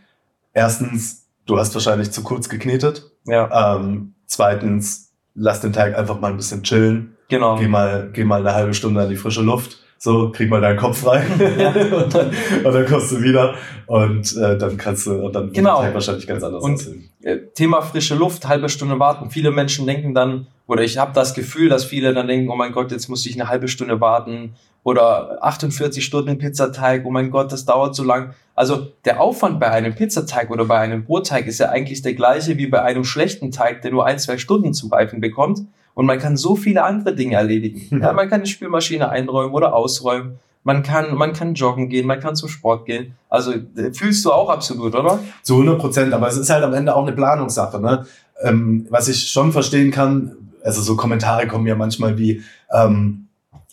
Erstens, 0.53 1.27
du 1.47 1.59
hast 1.59 1.75
wahrscheinlich 1.75 2.11
zu 2.11 2.23
kurz 2.23 2.49
geknetet. 2.49 3.11
Ja. 3.27 3.77
Ähm, 3.77 4.15
zweitens, 4.27 5.13
lass 5.35 5.61
den 5.61 5.73
Teig 5.73 5.97
einfach 5.97 6.19
mal 6.21 6.31
ein 6.31 6.37
bisschen 6.37 6.63
chillen. 6.63 7.17
Genau. 7.29 7.57
Geh 7.57 7.69
mal, 7.69 8.11
geh 8.13 8.25
mal 8.25 8.41
eine 8.41 8.55
halbe 8.55 8.75
Stunde 8.75 9.03
an 9.03 9.09
die 9.09 9.17
frische 9.17 9.43
Luft 9.43 9.86
so, 9.99 10.31
krieg 10.31 10.51
mal 10.51 10.61
deinen 10.61 10.79
Kopf 10.79 11.01
frei 11.01 11.25
ja. 11.59 11.69
und, 11.97 12.15
dann, 12.15 12.31
und 12.65 12.73
dann 12.73 12.87
kommst 12.87 13.13
du 13.13 13.23
wieder 13.23 13.55
und 13.87 14.37
äh, 14.37 14.59
dann 14.59 14.77
kannst 14.77 15.07
du 15.07 15.13
und 15.25 15.35
dann 15.35 15.53
genau. 15.53 15.83
wird 15.83 15.95
wahrscheinlich 15.95 16.27
ganz 16.27 16.43
anders 16.43 16.63
und, 16.63 16.75
aussehen. 16.75 17.11
Äh, 17.23 17.39
Thema 17.55 17.81
frische 17.83 18.15
Luft, 18.15 18.47
halbe 18.47 18.69
Stunde 18.69 18.99
warten. 18.99 19.31
Viele 19.31 19.51
Menschen 19.51 19.87
denken 19.87 20.15
dann, 20.15 20.47
oder 20.67 20.83
ich 20.83 20.99
habe 20.99 21.13
das 21.15 21.35
Gefühl, 21.35 21.69
dass 21.69 21.85
viele 21.85 22.13
dann 22.13 22.29
denken, 22.29 22.51
oh 22.51 22.57
mein 22.57 22.73
Gott, 22.73 22.93
jetzt 22.93 23.09
muss 23.09 23.25
ich 23.27 23.41
eine 23.41 23.49
halbe 23.49 23.69
Stunde 23.69 24.01
warten 24.01 24.55
oder 24.87 25.43
48 25.43 26.05
Stunden 26.05 26.39
Pizzateig, 26.39 27.05
oh 27.05 27.11
mein 27.11 27.33
Gott, 27.33 27.51
das 27.51 27.65
dauert 27.65 27.97
so 27.97 28.05
lang. 28.05 28.35
Also 28.55 28.93
der 29.05 29.21
Aufwand 29.21 29.59
bei 29.59 29.71
einem 29.71 29.95
Pizzateig 29.95 30.51
oder 30.51 30.65
bei 30.65 30.79
einem 30.79 31.05
Brotteig 31.05 31.49
ist 31.49 31.59
ja 31.59 31.71
eigentlich 31.71 32.03
der 32.03 32.15
gleiche 32.15 32.57
wie 32.57 32.69
bei 32.69 32.83
einem 32.83 33.03
schlechten 33.03 33.51
Teig, 33.51 33.83
der 33.83 33.91
nur 33.91 34.07
ein, 34.07 34.19
zwei 34.19 34.39
Stunden 34.39 34.75
zum 34.75 34.93
Reifen 34.93 35.21
bekommt. 35.21 35.63
Und 35.97 36.05
man 36.05 36.19
kann 36.19 36.37
so 36.37 36.57
viele 36.57 36.85
andere 36.85 37.15
Dinge 37.15 37.37
erledigen. 37.37 38.01
Ja, 38.03 38.13
man 38.13 38.29
kann 38.29 38.43
die 38.43 38.51
Spülmaschine 38.51 39.09
einräumen 39.09 39.55
oder 39.55 39.75
ausräumen. 39.75 40.39
Man 40.63 40.83
kann, 40.83 41.15
man 41.15 41.33
kann 41.33 41.55
joggen 41.55 41.89
gehen, 41.89 42.07
man 42.07 42.21
kann 42.21 42.37
zum 42.37 42.51
Sport 42.51 42.85
gehen. 42.85 43.15
Also 43.31 43.53
äh, 43.53 43.93
fühlst 43.93 44.23
du 44.25 44.33
auch 44.33 44.51
absolut, 44.51 44.95
oder? 44.95 45.21
Zu 45.43 45.55
100 45.55 45.79
Prozent, 45.79 46.13
aber 46.13 46.29
es 46.29 46.37
ist 46.37 46.51
halt 46.51 46.63
am 46.65 46.75
Ende 46.75 46.95
auch 46.95 47.03
eine 47.03 47.13
Planungssache. 47.13 47.81
Ne? 47.81 48.05
Ähm, 48.43 48.87
was 48.91 49.09
ich 49.09 49.31
schon 49.31 49.53
verstehen 49.53 49.91
kann, 49.91 50.33
also 50.63 50.83
so 50.83 50.97
Kommentare 50.97 51.47
kommen 51.47 51.67
ja 51.67 51.77
manchmal 51.77 52.19
wie, 52.19 52.43
ähm, 52.71 53.26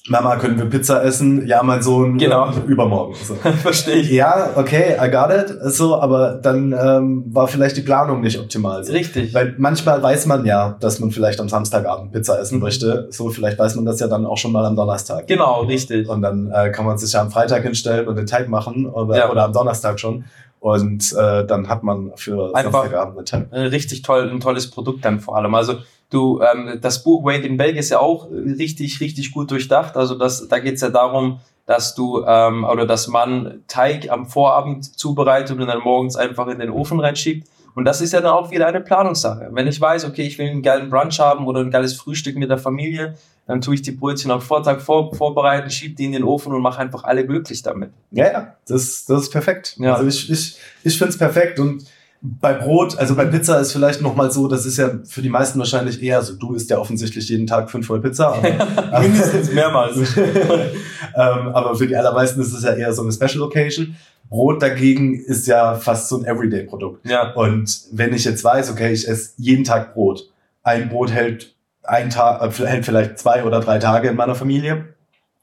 Mama, 0.09 0.35
können 0.35 0.57
wir 0.57 0.65
Pizza 0.65 1.01
essen? 1.01 1.47
Ja, 1.47 1.63
mein 1.63 1.81
Sohn, 1.81 2.17
genau. 2.17 2.51
übermorgen. 2.67 3.15
So. 3.15 3.35
Verstehe 3.61 3.95
ich. 3.95 4.11
Ja, 4.11 4.49
okay, 4.55 4.97
I 5.01 5.09
got 5.09 5.31
it. 5.31 5.57
So, 5.73 5.95
aber 5.95 6.33
dann 6.33 6.73
ähm, 6.73 7.23
war 7.27 7.47
vielleicht 7.47 7.77
die 7.77 7.83
Planung 7.83 8.19
nicht 8.19 8.37
optimal. 8.37 8.83
So. 8.83 8.91
Richtig. 8.91 9.33
Weil 9.33 9.55
manchmal 9.57 10.03
weiß 10.03 10.25
man 10.25 10.45
ja, 10.45 10.75
dass 10.81 10.99
man 10.99 11.11
vielleicht 11.11 11.39
am 11.39 11.47
Samstagabend 11.47 12.11
Pizza 12.11 12.37
essen 12.37 12.55
mhm. 12.55 12.63
möchte. 12.63 13.07
So, 13.11 13.29
vielleicht 13.29 13.57
weiß 13.57 13.75
man 13.75 13.85
das 13.85 14.01
ja 14.01 14.07
dann 14.07 14.25
auch 14.25 14.35
schon 14.37 14.51
mal 14.51 14.65
am 14.65 14.75
Donnerstag. 14.75 15.25
Genau, 15.27 15.61
richtig. 15.61 16.09
Und 16.09 16.21
dann 16.21 16.51
äh, 16.51 16.69
kann 16.71 16.85
man 16.85 16.97
sich 16.97 17.13
ja 17.13 17.21
am 17.21 17.31
Freitag 17.31 17.63
hinstellen 17.63 18.05
und 18.05 18.17
den 18.17 18.25
Teig 18.25 18.49
machen 18.49 18.85
oder, 18.85 19.17
ja. 19.17 19.31
oder 19.31 19.45
am 19.45 19.53
Donnerstag 19.53 20.01
schon. 20.01 20.25
Und 20.59 21.13
äh, 21.13 21.45
dann 21.45 21.69
hat 21.69 21.83
man 21.83 22.11
für 22.17 22.53
Einfach 22.53 22.73
Samstagabend 22.73 23.17
einen 23.31 23.49
Teig. 23.49 23.71
Richtig 23.71 24.01
toll, 24.01 24.29
ein 24.29 24.41
tolles 24.41 24.69
Produkt 24.69 25.05
dann 25.05 25.21
vor 25.21 25.37
allem. 25.37 25.55
Also 25.55 25.75
Du, 26.09 26.41
ähm, 26.41 26.79
das 26.81 27.03
Buch 27.03 27.23
Wade 27.23 27.47
in 27.47 27.57
Belgien 27.57 27.77
ist 27.77 27.89
ja 27.89 27.99
auch 27.99 28.29
richtig, 28.29 28.99
richtig 28.99 29.31
gut 29.31 29.49
durchdacht. 29.49 29.97
Also 29.97 30.15
das, 30.15 30.47
da 30.47 30.59
geht 30.59 30.75
es 30.75 30.81
ja 30.81 30.89
darum, 30.89 31.39
dass 31.65 31.95
du 31.95 32.23
ähm, 32.25 32.63
oder 32.65 32.85
dass 32.85 33.07
man 33.07 33.63
Teig 33.67 34.11
am 34.11 34.27
Vorabend 34.27 34.97
zubereitet 34.99 35.57
und 35.57 35.67
dann 35.67 35.79
morgens 35.79 36.15
einfach 36.15 36.47
in 36.47 36.59
den 36.59 36.69
Ofen 36.69 36.99
reinschiebt. 36.99 37.47
Und 37.75 37.85
das 37.85 38.01
ist 38.01 38.13
ja 38.13 38.21
dann 38.21 38.33
auch 38.33 38.51
wieder 38.51 38.67
eine 38.67 38.81
Planungssache. 38.81 39.49
Wenn 39.51 39.67
ich 39.67 39.81
weiß, 39.81 40.05
okay, 40.05 40.23
ich 40.23 40.37
will 40.37 40.49
einen 40.49 40.61
geilen 40.61 40.89
Brunch 40.89 41.19
haben 41.19 41.47
oder 41.47 41.61
ein 41.61 41.71
geiles 41.71 41.95
Frühstück 41.95 42.35
mit 42.35 42.49
der 42.49 42.59
Familie, 42.59 43.15
dann 43.47 43.61
tue 43.61 43.75
ich 43.75 43.81
die 43.81 43.91
Brötchen 43.91 44.31
am 44.31 44.41
Vortag 44.41 44.79
vor, 44.79 45.13
vorbereiten, 45.13 45.69
schiebe 45.69 45.95
die 45.95 46.05
in 46.05 46.11
den 46.13 46.23
Ofen 46.23 46.53
und 46.53 46.61
mache 46.61 46.79
einfach 46.79 47.03
alle 47.03 47.25
glücklich 47.25 47.61
damit. 47.61 47.91
Ja, 48.11 48.31
ja, 48.31 48.55
das, 48.67 49.05
das 49.05 49.23
ist 49.23 49.31
perfekt. 49.31 49.75
Ja. 49.79 49.95
Also 49.95 50.07
ich, 50.07 50.29
ich, 50.29 50.57
ich 50.83 50.97
finde 50.97 51.11
es 51.11 51.17
perfekt 51.17 51.59
und 51.59 51.83
bei 52.25 52.53
Brot, 52.53 52.97
also 52.97 53.15
bei 53.15 53.25
Pizza 53.25 53.59
ist 53.59 53.73
vielleicht 53.73 54.01
noch 54.01 54.15
mal 54.15 54.31
so, 54.31 54.47
das 54.47 54.65
ist 54.65 54.77
ja 54.77 54.91
für 55.03 55.21
die 55.21 55.29
meisten 55.29 55.59
wahrscheinlich 55.59 56.01
eher, 56.01 56.17
also 56.17 56.33
du 56.35 56.53
isst 56.53 56.69
ja 56.69 56.77
offensichtlich 56.77 57.27
jeden 57.27 57.47
Tag 57.47 57.69
fünf 57.69 57.85
Voll 57.85 57.99
Pizza. 57.99 58.35
Aber, 58.35 59.01
Mindestens 59.01 59.51
mehrmals. 59.51 59.97
ähm, 60.17 60.69
aber 61.15 61.75
für 61.75 61.85
die 61.85 61.97
allermeisten 61.97 62.39
ist 62.39 62.53
es 62.53 62.63
ja 62.63 62.75
eher 62.75 62.93
so 62.93 63.01
eine 63.01 63.11
Special 63.11 63.41
Occasion. 63.41 63.97
Brot 64.29 64.61
dagegen 64.61 65.19
ist 65.19 65.47
ja 65.47 65.75
fast 65.75 66.07
so 66.07 66.17
ein 66.17 66.23
Everyday-Produkt. 66.23 67.05
Ja. 67.05 67.33
Und 67.33 67.81
wenn 67.91 68.13
ich 68.13 68.23
jetzt 68.23 68.41
weiß, 68.41 68.71
okay, 68.71 68.93
ich 68.93 69.05
esse 69.05 69.31
jeden 69.35 69.65
Tag 69.65 69.93
Brot, 69.93 70.31
ein 70.63 70.87
Brot 70.87 71.11
hält 71.11 71.53
ein 71.83 72.09
Tag, 72.09 72.41
äh, 72.41 72.65
hält 72.65 72.85
vielleicht 72.85 73.19
zwei 73.19 73.43
oder 73.43 73.59
drei 73.59 73.79
Tage 73.79 74.07
in 74.07 74.15
meiner 74.15 74.35
Familie, 74.35 74.85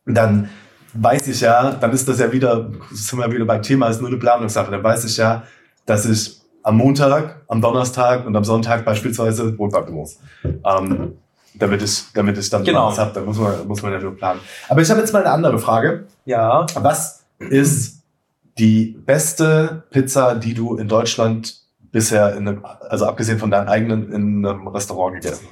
dann 0.07 0.49
weiß 0.95 1.29
ich 1.29 1.43
ja, 1.43 1.73
dann 1.73 1.93
ist 1.93 2.09
das 2.09 2.21
ja 2.21 2.33
wieder, 2.33 2.71
das 2.90 3.09
sind 3.09 3.19
wir 3.19 3.31
wieder 3.31 3.45
beim 3.45 3.61
Thema, 3.61 3.88
ist 3.88 4.01
nur 4.01 4.09
eine 4.09 4.19
Planungssache, 4.19 4.71
dann 4.71 4.83
weiß 4.83 5.05
ich 5.05 5.19
ja, 5.19 5.43
dass 5.85 6.07
ich 6.07 6.39
am 6.62 6.77
Montag, 6.77 7.42
am 7.49 7.61
Donnerstag 7.61 8.27
und 8.27 8.37
am 8.37 8.44
Sonntag 8.44 8.85
beispielsweise 8.85 9.53
Brot 9.53 9.73
backen 9.73 9.94
muss. 9.94 10.18
Ähm, 10.44 11.16
damit 11.55 11.83
ich, 11.83 12.05
damit 12.14 12.38
ich 12.38 12.49
dann 12.51 12.64
genau. 12.64 12.88
was 12.88 12.99
habe, 12.99 13.12
da 13.12 13.20
muss 13.20 13.38
man, 13.38 13.66
muss 13.66 13.83
man 13.83 13.92
natürlich 13.92 14.16
planen. 14.16 14.40
Aber 14.68 14.81
ich 14.83 14.90
habe 14.90 15.01
jetzt 15.01 15.12
mal 15.12 15.20
eine 15.20 15.31
andere 15.31 15.59
Frage. 15.59 16.07
Ja. 16.25 16.66
Was 16.75 17.25
ist 17.38 18.03
die 18.59 18.96
beste 19.05 19.85
Pizza, 19.90 20.35
die 20.37 20.55
du 20.55 20.77
in 20.77 20.88
Deutschland 20.88 21.61
bisher 21.92 22.37
in 22.37 22.46
einem, 22.46 22.64
also 22.88 23.07
abgesehen 23.07 23.38
von 23.38 23.51
deinem 23.51 23.68
eigenen, 23.68 24.12
in 24.12 24.46
einem 24.46 24.68
Restaurant 24.68 25.14
gegessen 25.14 25.46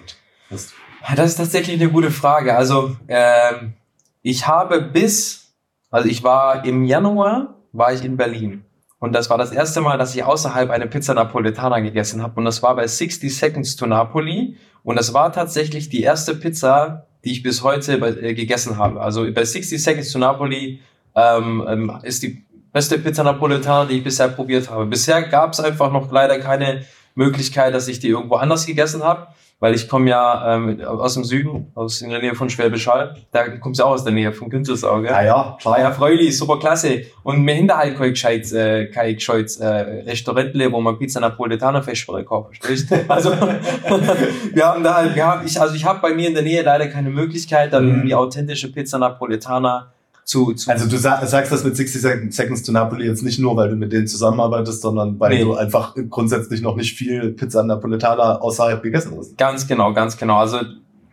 hast? 0.51 0.75
Das 1.17 1.31
ist 1.31 1.37
tatsächlich 1.37 1.81
eine 1.81 1.91
gute 1.91 2.11
Frage. 2.11 2.57
Also, 2.57 2.97
ähm, 3.09 3.75
ich 4.23 4.47
habe 4.47 4.83
bis, 4.83 5.53
also 5.91 6.09
ich 6.09 6.23
war 6.23 6.65
im 6.65 6.85
Januar, 6.85 7.55
war 7.73 7.93
ich 7.93 8.05
in 8.05 8.17
Berlin. 8.17 8.65
Und 9.01 9.13
das 9.13 9.31
war 9.31 9.39
das 9.39 9.53
erste 9.53 9.81
Mal, 9.81 9.97
dass 9.97 10.15
ich 10.15 10.25
außerhalb 10.25 10.71
eine 10.71 10.87
Pizza 10.87 11.15
Napoletana 11.15 11.79
gegessen 11.81 12.23
habe. 12.23 12.35
Und 12.37 12.45
das 12.45 12.63
war 12.63 12.75
bei 12.75 12.87
60 12.87 13.35
Seconds 13.35 13.77
to 13.77 13.87
Napoli. 13.87 14.57
Und 14.83 14.97
das 14.97 15.15
war 15.15 15.33
tatsächlich 15.33 15.89
die 15.89 16.03
erste 16.03 16.35
Pizza, 16.35 17.07
die 17.25 17.33
ich 17.33 17.43
bis 17.43 17.63
heute 17.63 17.99
bei, 17.99 18.09
äh, 18.11 18.35
gegessen 18.35 18.77
habe. 18.77 19.01
Also 19.01 19.31
bei 19.33 19.45
60 19.45 19.81
Seconds 19.81 20.13
to 20.13 20.19
Napoli 20.19 20.81
ähm, 21.15 21.65
ähm, 21.69 21.93
ist 22.03 22.23
die 22.23 22.45
beste 22.73 22.99
Pizza 22.99 23.23
Napoletana, 23.23 23.85
die 23.87 23.99
ich 23.99 24.05
bisher 24.05 24.29
probiert 24.29 24.69
habe. 24.69 24.87
Bisher 24.87 25.23
gab 25.23 25.53
es 25.53 25.61
einfach 25.61 25.93
noch 25.93 26.11
leider 26.11 26.39
keine 26.41 26.85
Möglichkeit, 27.15 27.75
dass 27.75 27.89
ich 27.89 28.01
die 28.01 28.09
irgendwo 28.09 28.37
anders 28.37 28.67
gegessen 28.67 29.03
habe 29.05 29.29
weil 29.61 29.75
ich 29.75 29.89
komme 29.89 30.11
ja 30.11 30.55
ähm, 30.55 30.81
aus 30.83 31.15
dem 31.15 31.25
Süden, 31.25 31.73
aus 31.75 32.01
in 32.01 32.11
der 32.11 32.21
Nähe 32.21 32.35
von 32.35 32.49
Schwäbisch 32.49 32.87
Hall. 32.87 33.17
Da 33.33 33.49
kommst 33.59 33.81
du 33.81 33.85
auch 33.85 33.91
aus 33.91 34.05
der 34.05 34.13
Nähe 34.13 34.33
von 34.33 34.49
Güntersau, 34.49 35.01
gell? 35.01 35.11
Ja, 35.11 35.23
ja, 35.23 35.57
klar. 35.61 35.75
Ah, 35.75 35.81
ja, 35.81 35.91
Freuli, 35.91 36.31
super 36.31 36.59
klasse. 36.59 37.03
Und 37.25 37.43
mir 37.43 37.55
hinter 37.55 37.77
halt 37.77 37.97
kein 37.97 38.11
gescheit, 38.11 38.53
äh, 38.53 38.87
kein 38.87 39.15
gescheit 39.15 39.57
äh, 39.59 39.67
Restaurantle, 39.67 40.71
wo 40.71 40.81
man 40.81 40.97
Pizza 40.99 41.21
Napoletana 41.21 41.83
Festspiele 41.83 42.25
kauft, 42.25 42.57
verstehst 42.57 42.93
Also, 43.09 43.33
wir 44.53 44.67
haben 44.67 44.85
da 44.85 44.95
halt, 44.95 45.17
wir 45.17 45.27
haben, 45.27 45.45
ich, 45.45 45.61
also 45.61 45.75
ich 45.75 45.85
habe 45.85 46.01
bei 46.01 46.15
mir 46.15 46.29
in 46.29 46.35
der 46.35 46.45
Nähe 46.45 46.63
leider 46.63 46.87
keine 46.87 47.11
Möglichkeit, 47.11 47.73
da 47.73 47.81
irgendwie 47.81 48.13
mhm. 48.13 48.19
authentische 48.19 48.71
Pizza 48.73 48.99
Napoletana 48.99 49.93
zu, 50.29 50.53
zu 50.53 50.71
Also 50.71 50.87
du 50.87 50.99
sag, 50.99 51.27
sagst 51.27 51.51
das 51.51 51.65
mit 51.65 51.75
60 51.75 52.35
Seconds 52.35 52.63
to 52.63 52.71
Napoli 52.71 53.07
jetzt 53.07 53.23
nicht 53.23 53.39
nur, 53.39 53.57
weil 53.57 53.71
du 53.71 53.77
mit 53.77 53.95
denen 53.95 54.07
zusammenarbeitest, 54.07 54.83
sondern 54.83 55.19
weil 55.19 55.31
nee. 55.31 55.43
du 55.43 55.55
einfach 55.55 55.95
grundsätzlich 56.11 56.61
noch 56.61 56.77
nicht 56.77 56.95
viel 56.95 57.33
Pizza 57.33 57.63
Napoletana 57.63 58.39
außerhalb 58.39 58.83
gegessen 58.83 59.15
hast. 59.17 59.39
Ganz 59.39 59.67
genau, 59.67 59.95
ganz 59.95 60.19
genau. 60.19 60.37
Also 60.37 60.59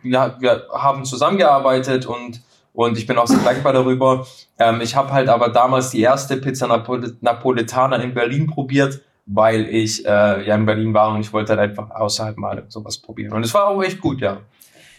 wir, 0.02 0.36
wir 0.38 0.64
haben 0.70 1.06
zusammengearbeitet 1.06 2.04
und 2.04 2.42
und 2.74 2.98
ich 2.98 3.06
bin 3.06 3.16
auch 3.16 3.26
sehr 3.26 3.38
dankbar 3.38 3.72
darüber. 3.72 4.26
Ähm, 4.58 4.82
ich 4.82 4.94
habe 4.94 5.10
halt 5.10 5.30
aber 5.30 5.48
damals 5.48 5.92
die 5.92 6.02
erste 6.02 6.36
Pizza 6.36 6.66
Napol 6.66 7.16
Napoletana 7.22 7.96
in 7.96 8.12
Berlin 8.12 8.46
probiert, 8.46 9.00
weil 9.24 9.62
ich 9.62 10.04
äh, 10.04 10.46
ja 10.46 10.54
in 10.54 10.66
Berlin 10.66 10.92
war 10.92 11.14
und 11.14 11.20
ich 11.20 11.32
wollte 11.32 11.56
halt 11.56 11.70
einfach 11.70 11.90
außerhalb 11.90 12.36
mal 12.36 12.66
sowas 12.68 12.98
probieren. 12.98 13.32
Und 13.32 13.46
es 13.46 13.54
war 13.54 13.68
auch 13.68 13.82
echt 13.82 13.98
gut, 13.98 14.20
ja. 14.20 14.42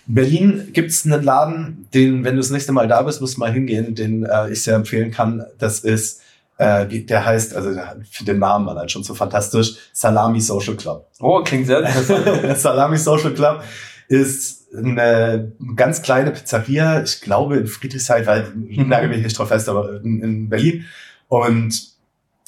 In 0.07 0.13
Berlin 0.13 0.69
gibt 0.73 0.91
es 0.91 1.05
einen 1.05 1.23
Laden, 1.23 1.87
den, 1.93 2.23
wenn 2.23 2.35
du 2.35 2.41
das 2.41 2.49
nächste 2.49 2.71
Mal 2.71 2.87
da 2.87 3.01
bist, 3.01 3.19
musst 3.19 3.35
du 3.35 3.39
mal 3.41 3.51
hingehen, 3.51 3.93
den 3.93 4.23
äh, 4.23 4.49
ich 4.49 4.63
sehr 4.63 4.75
empfehlen 4.75 5.11
kann. 5.11 5.45
Das 5.57 5.79
ist, 5.79 6.21
äh, 6.57 6.85
der 6.87 7.25
heißt, 7.25 7.55
also 7.55 7.77
für 8.09 8.23
den 8.23 8.39
Namen 8.39 8.69
allein 8.69 8.89
schon 8.89 9.03
so 9.03 9.13
fantastisch, 9.13 9.75
Salami 9.93 10.39
Social 10.39 10.75
Club. 10.75 11.07
Oh, 11.19 11.43
klingt 11.43 11.67
sehr 11.67 11.79
interessant. 11.79 12.57
Salami 12.57 12.97
Social 12.97 13.33
Club 13.33 13.63
ist 14.07 14.73
eine 14.75 15.51
ganz 15.75 16.01
kleine 16.01 16.31
Pizzeria, 16.31 17.03
ich 17.03 17.21
glaube 17.21 17.57
in 17.57 17.67
Friedrichshain, 17.67 18.25
weil 18.25 18.47
ich 18.69 18.77
mhm. 18.77 18.89
nagel 18.89 19.09
mich 19.09 19.23
nicht 19.23 19.37
drauf 19.37 19.49
fest, 19.49 19.67
aber 19.67 20.01
in, 20.03 20.21
in 20.21 20.49
Berlin. 20.49 20.85
Und 21.27 21.96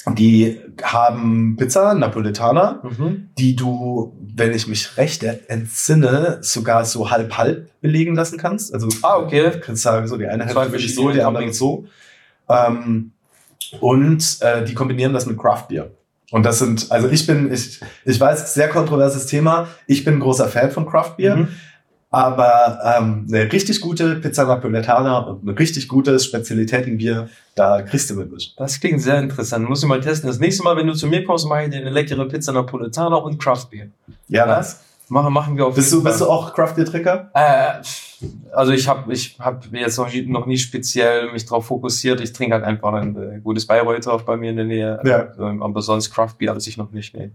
die 0.08 0.58
haben 0.82 1.56
Pizza, 1.56 1.94
Napolitaner, 1.94 2.80
mhm. 2.82 3.28
die 3.38 3.54
du, 3.54 4.16
wenn 4.34 4.52
ich 4.54 4.66
mich 4.66 4.96
recht 4.96 5.22
entsinne, 5.22 6.38
sogar 6.40 6.84
so 6.84 7.10
halb-halb 7.10 7.68
belegen 7.80 8.14
lassen 8.14 8.38
kannst. 8.38 8.72
Also, 8.72 8.88
ah, 9.02 9.18
okay. 9.18 9.52
kannst 9.60 9.82
sagen, 9.82 10.08
so 10.08 10.16
die 10.16 10.26
eine 10.26 10.46
Hälfte 10.46 10.72
will 10.72 10.80
ich 10.80 10.94
so, 10.94 11.10
die 11.10 11.22
andere 11.22 11.52
so. 11.52 11.86
Ähm, 12.48 13.12
und 13.80 14.38
äh, 14.40 14.64
die 14.64 14.74
kombinieren 14.74 15.12
das 15.12 15.26
mit 15.26 15.38
Craft 15.38 15.66
Beer. 15.68 15.90
Und 16.30 16.46
das 16.46 16.60
sind, 16.60 16.90
also 16.90 17.08
ich 17.08 17.26
bin, 17.26 17.52
ich, 17.52 17.80
ich 18.04 18.20
weiß, 18.20 18.54
sehr 18.54 18.68
kontroverses 18.68 19.26
Thema. 19.26 19.68
Ich 19.86 20.04
bin 20.04 20.14
ein 20.14 20.20
großer 20.20 20.48
Fan 20.48 20.70
von 20.70 20.86
Craft 20.86 21.16
Beer. 21.16 21.36
Mhm. 21.36 21.48
Aber 22.12 22.80
ähm, 22.84 23.26
eine 23.28 23.52
richtig 23.52 23.80
gute 23.80 24.16
Pizza 24.16 24.44
Napoletana 24.44 25.18
und 25.18 25.44
ein 25.44 25.50
richtig 25.50 25.86
gutes 25.86 26.24
Spezialitätenbier, 26.24 27.28
da 27.54 27.82
kriegst 27.82 28.10
du 28.10 28.14
mit 28.14 28.32
mich. 28.32 28.54
Das 28.56 28.80
klingt 28.80 29.00
sehr 29.00 29.20
interessant. 29.20 29.68
Muss 29.68 29.82
ich 29.82 29.88
mal 29.88 30.00
testen. 30.00 30.28
Das 30.28 30.40
nächste 30.40 30.64
Mal, 30.64 30.76
wenn 30.76 30.88
du 30.88 30.94
zu 30.94 31.06
mir 31.06 31.24
kommst, 31.24 31.46
mache 31.46 31.64
ich 31.64 31.70
dir 31.70 31.78
eine 31.78 31.90
leckere 31.90 32.26
Pizza 32.26 32.52
Napoletana 32.52 33.14
und 33.16 33.40
Craftbier. 33.40 33.90
Ja, 34.28 34.48
was? 34.48 34.80
Machen, 35.08 35.32
machen 35.32 35.56
wir 35.56 35.66
auf 35.66 35.74
bist 35.74 35.92
du, 35.92 36.02
Bist 36.02 36.20
du 36.20 36.26
auch 36.28 36.54
Craftbeer-Trinker? 36.54 37.30
Äh, 37.34 37.82
also 38.52 38.72
ich 38.72 38.86
habe 38.86 39.12
ich 39.12 39.36
hab 39.40 39.66
jetzt 39.72 39.98
noch, 39.98 40.08
noch 40.26 40.46
nie 40.46 40.56
speziell 40.58 41.32
mich 41.32 41.46
darauf 41.46 41.66
fokussiert. 41.66 42.20
Ich 42.20 42.32
trinke 42.32 42.54
halt 42.54 42.64
einfach 42.64 42.92
ein 42.92 43.16
äh, 43.16 43.40
gutes 43.40 43.66
Bayreuther 43.66 44.18
bei 44.18 44.36
mir 44.36 44.50
in 44.50 44.56
der 44.56 44.66
Nähe. 44.66 45.00
Ja. 45.04 45.28
Ähm, 45.38 45.62
aber 45.62 45.82
sonst 45.82 46.12
Craftbeer 46.12 46.50
habe 46.50 46.60
ich 46.60 46.76
noch 46.76 46.92
nicht. 46.92 47.14
Nee. 47.16 47.30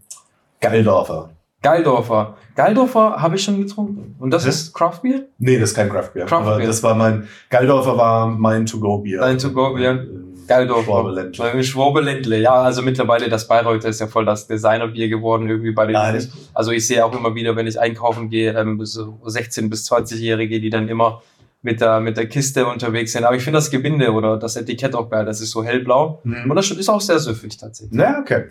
Geildorfer. 0.61 1.31
Geildorfer. 1.65 2.37
Geildorfer 2.55 3.21
habe 3.21 3.35
ich 3.37 3.43
schon 3.43 3.59
getrunken. 3.59 4.15
Und 4.19 4.29
das 4.29 4.43
okay. 4.43 4.51
ist 4.51 4.73
Craftbier? 4.73 5.25
Nee, 5.39 5.57
das 5.57 5.71
ist 5.71 5.75
kein 5.75 5.89
Craftbier. 5.89 6.25
Craft 6.25 6.41
aber 6.41 6.59
das 6.59 6.83
war 6.83 6.93
mein, 6.93 7.27
Geildorfer 7.49 7.97
war 7.97 8.27
mein 8.27 8.67
To-Go-Bier. 8.67 9.19
Dein 9.19 9.39
To-Go-Bier. 9.39 10.05
Geildorfer. 10.47 10.83
Schwabeländle. 10.83 11.63
Schwabeländle. 11.63 12.39
Ja, 12.39 12.53
also 12.53 12.83
mittlerweile 12.83 13.29
das 13.29 13.47
Bayreuther 13.47 13.89
ist 13.89 13.99
ja 13.99 14.05
voll 14.05 14.25
das 14.25 14.45
Designerbier 14.45 15.09
geworden 15.09 15.49
irgendwie 15.49 15.71
bei 15.71 15.87
den 15.87 15.93
Nein. 15.93 16.31
Also 16.53 16.69
ich 16.69 16.85
sehe 16.85 17.03
auch 17.03 17.17
immer 17.17 17.33
wieder, 17.33 17.55
wenn 17.55 17.65
ich 17.65 17.79
einkaufen 17.79 18.29
gehe, 18.29 18.53
ähm, 18.53 18.85
so 18.85 19.17
16- 19.25 19.67
bis 19.69 19.91
20-Jährige, 19.91 20.61
die 20.61 20.69
dann 20.69 20.87
immer 20.87 21.23
mit 21.63 21.81
der, 21.81 21.99
mit 21.99 22.15
der 22.15 22.27
Kiste 22.27 22.67
unterwegs 22.67 23.13
sind. 23.13 23.23
Aber 23.23 23.35
ich 23.35 23.43
finde 23.43 23.57
das 23.57 23.71
Gebinde 23.71 24.11
oder 24.11 24.37
das 24.37 24.55
Etikett 24.55 24.93
auch 24.93 25.09
geil. 25.09 25.25
Das 25.25 25.41
ist 25.41 25.49
so 25.49 25.63
hellblau. 25.63 26.21
Mhm. 26.23 26.51
Und 26.51 26.55
das 26.55 26.69
ist 26.69 26.89
auch 26.89 27.01
sehr 27.01 27.17
süffig 27.17 27.57
tatsächlich. 27.57 27.99
Ja, 27.99 28.19
okay. 28.19 28.49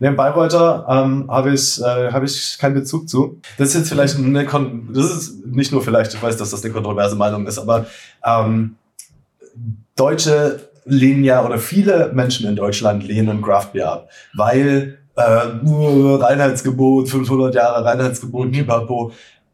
Den 0.00 0.14
Bayreuther 0.14 0.86
ähm, 0.88 1.26
habe 1.28 1.52
ich, 1.52 1.80
äh, 1.80 2.12
hab 2.12 2.22
ich 2.22 2.56
keinen 2.58 2.74
Bezug 2.74 3.08
zu. 3.08 3.40
Das 3.56 3.68
ist 3.68 3.74
jetzt 3.74 3.88
vielleicht 3.88 4.16
eine, 4.16 4.44
Kon 4.44 4.90
das 4.92 5.10
ist 5.10 5.46
nicht 5.46 5.72
nur 5.72 5.82
vielleicht, 5.82 6.14
ich 6.14 6.22
weiß, 6.22 6.36
dass 6.36 6.50
das 6.50 6.62
eine 6.62 6.72
kontroverse 6.72 7.16
Meinung 7.16 7.46
ist, 7.46 7.58
aber 7.58 7.86
ähm, 8.24 8.76
Deutsche 9.96 10.60
lehnen 10.84 11.24
ja, 11.24 11.44
oder 11.44 11.58
viele 11.58 12.12
Menschen 12.14 12.48
in 12.48 12.54
Deutschland 12.54 13.06
lehnen 13.06 13.42
Craft 13.42 13.70
Beer 13.72 13.92
ab, 13.92 14.10
weil 14.34 14.98
äh, 15.16 15.22
Reinheitsgebot, 15.22 17.08
500 17.08 17.54
Jahre 17.54 17.84
Reinheitsgebot, 17.84 18.52
mhm. 18.52 19.10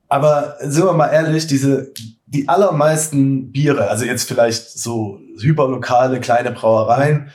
Aber 0.09 0.57
sind 0.61 0.85
wir 0.85 0.92
mal 0.92 1.09
ehrlich, 1.09 1.46
diese, 1.46 1.90
die 2.26 2.48
allermeisten 2.48 3.50
Biere, 3.50 3.88
also 3.88 4.04
jetzt 4.04 4.28
vielleicht 4.28 4.78
so 4.78 5.20
hyperlokale 5.40 6.20
kleine 6.20 6.50
Brauereien, 6.50 7.30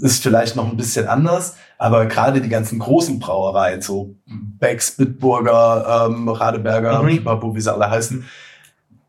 ist 0.00 0.22
vielleicht 0.22 0.56
noch 0.56 0.68
ein 0.68 0.76
bisschen 0.76 1.06
anders, 1.06 1.56
aber 1.78 2.06
gerade 2.06 2.40
die 2.40 2.48
ganzen 2.48 2.80
großen 2.80 3.20
Brauereien, 3.20 3.80
so 3.80 4.16
Becks, 4.26 4.96
Bitburger, 4.96 6.08
ähm, 6.10 6.28
Radeberger, 6.28 7.02
mhm. 7.02 7.08
Pipapo, 7.08 7.54
wie 7.54 7.60
sie 7.60 7.72
alle 7.72 7.88
heißen, 7.88 8.24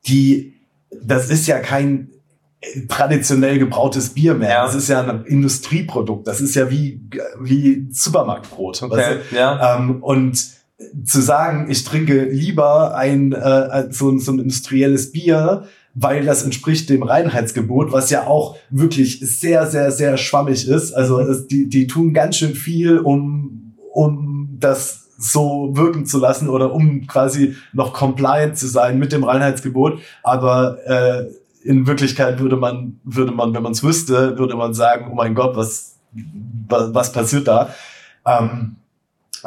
die, 0.08 0.54
das 1.02 1.30
ist 1.30 1.48
ja 1.48 1.60
kein 1.60 2.12
traditionell 2.88 3.58
gebrautes 3.58 4.10
Bier 4.10 4.36
mehr. 4.36 4.50
Ja. 4.50 4.66
Das 4.66 4.76
ist 4.76 4.90
ja 4.90 5.02
ein 5.02 5.26
Industrieprodukt. 5.26 6.28
Das 6.28 6.42
ist 6.42 6.56
ja 6.56 6.70
wie, 6.70 7.02
wie 7.40 7.88
Supermarktbrot. 7.90 8.84
Okay. 8.84 8.96
Weißt 8.96 9.32
du? 9.32 9.36
ja. 9.36 9.78
Ähm, 9.78 10.04
und 10.04 10.38
zu 11.04 11.22
sagen, 11.22 11.70
ich 11.70 11.84
trinke 11.84 12.26
lieber 12.26 12.96
ein, 12.96 13.34
äh, 13.34 13.88
so, 13.92 14.18
so 14.18 14.32
ein 14.32 14.40
industrielles 14.40 15.12
Bier, 15.12 15.66
weil 15.94 16.26
das 16.26 16.44
entspricht 16.44 16.90
dem 16.90 17.04
Reinheitsgebot, 17.04 17.92
was 17.92 18.10
ja 18.10 18.28
auch 18.28 18.58
wirklich 18.70 19.20
sehr, 19.20 19.66
sehr, 19.68 19.92
sehr 19.92 20.18
schwammig 20.18 20.68
ist. 20.68 20.94
Also 20.94 21.20
es, 21.20 21.48
die, 21.48 21.68
die 21.68 21.88
tun 21.88 22.14
ganz 22.14 22.38
schön 22.38 22.56
viel, 22.56 23.00
um, 23.00 23.74
um 23.92 24.58
das 24.60 25.08
so 25.18 25.72
wirken 25.74 26.06
zu 26.06 26.20
lassen 26.20 26.48
oder 26.48 26.74
um 26.74 27.06
quasi 27.06 27.56
noch 27.74 27.94
compliant 27.94 28.58
zu 28.58 28.68
sein 28.68 29.00
mit 29.00 29.12
dem 29.12 29.24
Reinheitsgebot. 29.24 30.00
Aber 30.24 30.78
äh, 30.86 31.26
in 31.64 31.88
Wirklichkeit 31.88 32.40
würde 32.40 32.56
man, 32.56 33.00
würde 33.04 33.32
man, 33.32 33.54
wenn 33.54 33.64
man 33.64 33.74
es 33.74 33.84
wüsste, 33.84 34.38
würde 34.38 34.56
man 34.56 34.74
sagen, 34.74 35.10
oh 35.12 35.16
mein 35.16 35.36
Gott, 35.36 35.58
was, 35.58 35.98
was, 36.68 36.94
was 36.94 37.12
passiert 37.12 37.48
da? 37.48 37.74
Ähm, 38.26 38.78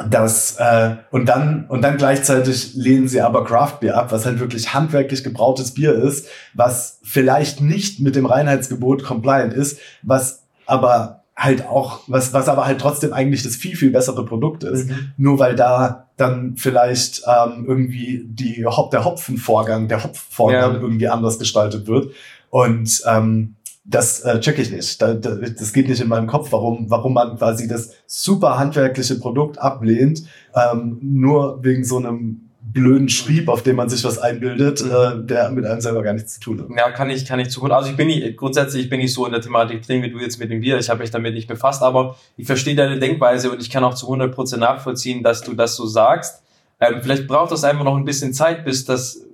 das 0.09 0.57
äh, 0.57 0.95
und 1.11 1.27
dann 1.27 1.65
und 1.67 1.81
dann 1.81 1.97
gleichzeitig 1.97 2.73
lehnen 2.75 3.07
sie 3.07 3.21
aber 3.21 3.43
Craft 3.45 3.79
Beer 3.81 3.97
ab, 3.97 4.11
was 4.11 4.25
halt 4.25 4.39
wirklich 4.39 4.73
handwerklich 4.73 5.23
gebrautes 5.23 5.73
Bier 5.73 5.93
ist, 5.93 6.27
was 6.53 6.99
vielleicht 7.03 7.61
nicht 7.61 7.99
mit 7.99 8.15
dem 8.15 8.25
Reinheitsgebot 8.25 9.03
compliant 9.03 9.53
ist, 9.53 9.79
was 10.01 10.43
aber 10.65 11.23
halt 11.35 11.65
auch 11.65 12.01
was 12.07 12.33
was 12.33 12.47
aber 12.47 12.65
halt 12.65 12.79
trotzdem 12.79 13.13
eigentlich 13.13 13.43
das 13.43 13.55
viel 13.55 13.75
viel 13.75 13.91
bessere 13.91 14.25
Produkt 14.25 14.63
ist, 14.63 14.89
mhm. 14.89 15.11
nur 15.17 15.39
weil 15.39 15.55
da 15.55 16.07
dann 16.17 16.55
vielleicht 16.57 17.23
ähm, 17.27 17.65
irgendwie 17.67 18.23
die 18.25 18.65
Hop 18.65 18.91
der 18.91 19.05
Hopfenvorgang 19.05 19.87
der 19.87 20.03
Hopfvorgang 20.03 20.75
ja. 20.75 20.81
irgendwie 20.81 21.07
anders 21.07 21.39
gestaltet 21.39 21.87
wird 21.87 22.13
und 22.49 23.01
ähm, 23.07 23.55
das 23.85 24.21
äh, 24.21 24.39
check 24.39 24.59
ich 24.59 24.71
nicht. 24.71 25.01
Da, 25.01 25.13
da, 25.13 25.35
das 25.35 25.73
geht 25.73 25.89
nicht 25.89 26.01
in 26.01 26.07
meinem 26.07 26.27
Kopf, 26.27 26.51
warum, 26.51 26.89
warum 26.89 27.13
man 27.13 27.37
quasi 27.37 27.67
das 27.67 27.91
super 28.07 28.57
handwerkliche 28.57 29.15
Produkt 29.15 29.59
ablehnt, 29.59 30.23
ähm, 30.55 30.99
nur 31.01 31.63
wegen 31.63 31.83
so 31.83 31.97
einem 31.97 32.49
blöden 32.65 33.09
Schrieb, 33.09 33.49
auf 33.49 33.61
dem 33.61 33.75
man 33.75 33.89
sich 33.89 34.03
was 34.05 34.17
einbildet, 34.17 34.81
äh, 34.81 35.25
der 35.25 35.51
mit 35.51 35.65
einem 35.65 35.81
selber 35.81 36.01
gar 36.01 36.13
nichts 36.13 36.35
zu 36.35 36.39
tun 36.39 36.61
hat. 36.61 36.67
Ja, 36.77 36.91
kann 36.91 37.09
ich, 37.09 37.25
kann 37.25 37.39
ich 37.39 37.49
zu 37.49 37.61
Also 37.65 37.89
ich 37.89 37.97
bin 37.97 38.07
nicht, 38.07 38.37
grundsätzlich 38.37 38.89
bin 38.89 39.01
ich 39.01 39.13
so 39.13 39.25
in 39.25 39.33
der 39.33 39.41
Thematik 39.41 39.85
drin, 39.85 40.01
wie 40.01 40.09
du 40.09 40.17
jetzt 40.19 40.39
mit 40.39 40.49
dem 40.49 40.61
Bier. 40.61 40.77
Ich 40.77 40.89
habe 40.89 41.01
mich 41.01 41.11
damit 41.11 41.33
nicht 41.33 41.49
befasst, 41.49 41.83
aber 41.83 42.15
ich 42.37 42.47
verstehe 42.47 42.75
deine 42.75 42.99
Denkweise 42.99 43.51
und 43.51 43.61
ich 43.61 43.69
kann 43.69 43.83
auch 43.83 43.93
zu 43.95 44.09
100% 44.09 44.57
nachvollziehen, 44.57 45.23
dass 45.23 45.41
du 45.41 45.53
das 45.53 45.75
so 45.75 45.85
sagst. 45.85 46.41
Ähm, 46.79 46.99
vielleicht 47.01 47.27
braucht 47.27 47.51
das 47.51 47.65
einfach 47.65 47.83
noch 47.83 47.97
ein 47.97 48.05
bisschen 48.05 48.33
Zeit, 48.33 48.63
bis 48.63 48.85
das 48.85 49.25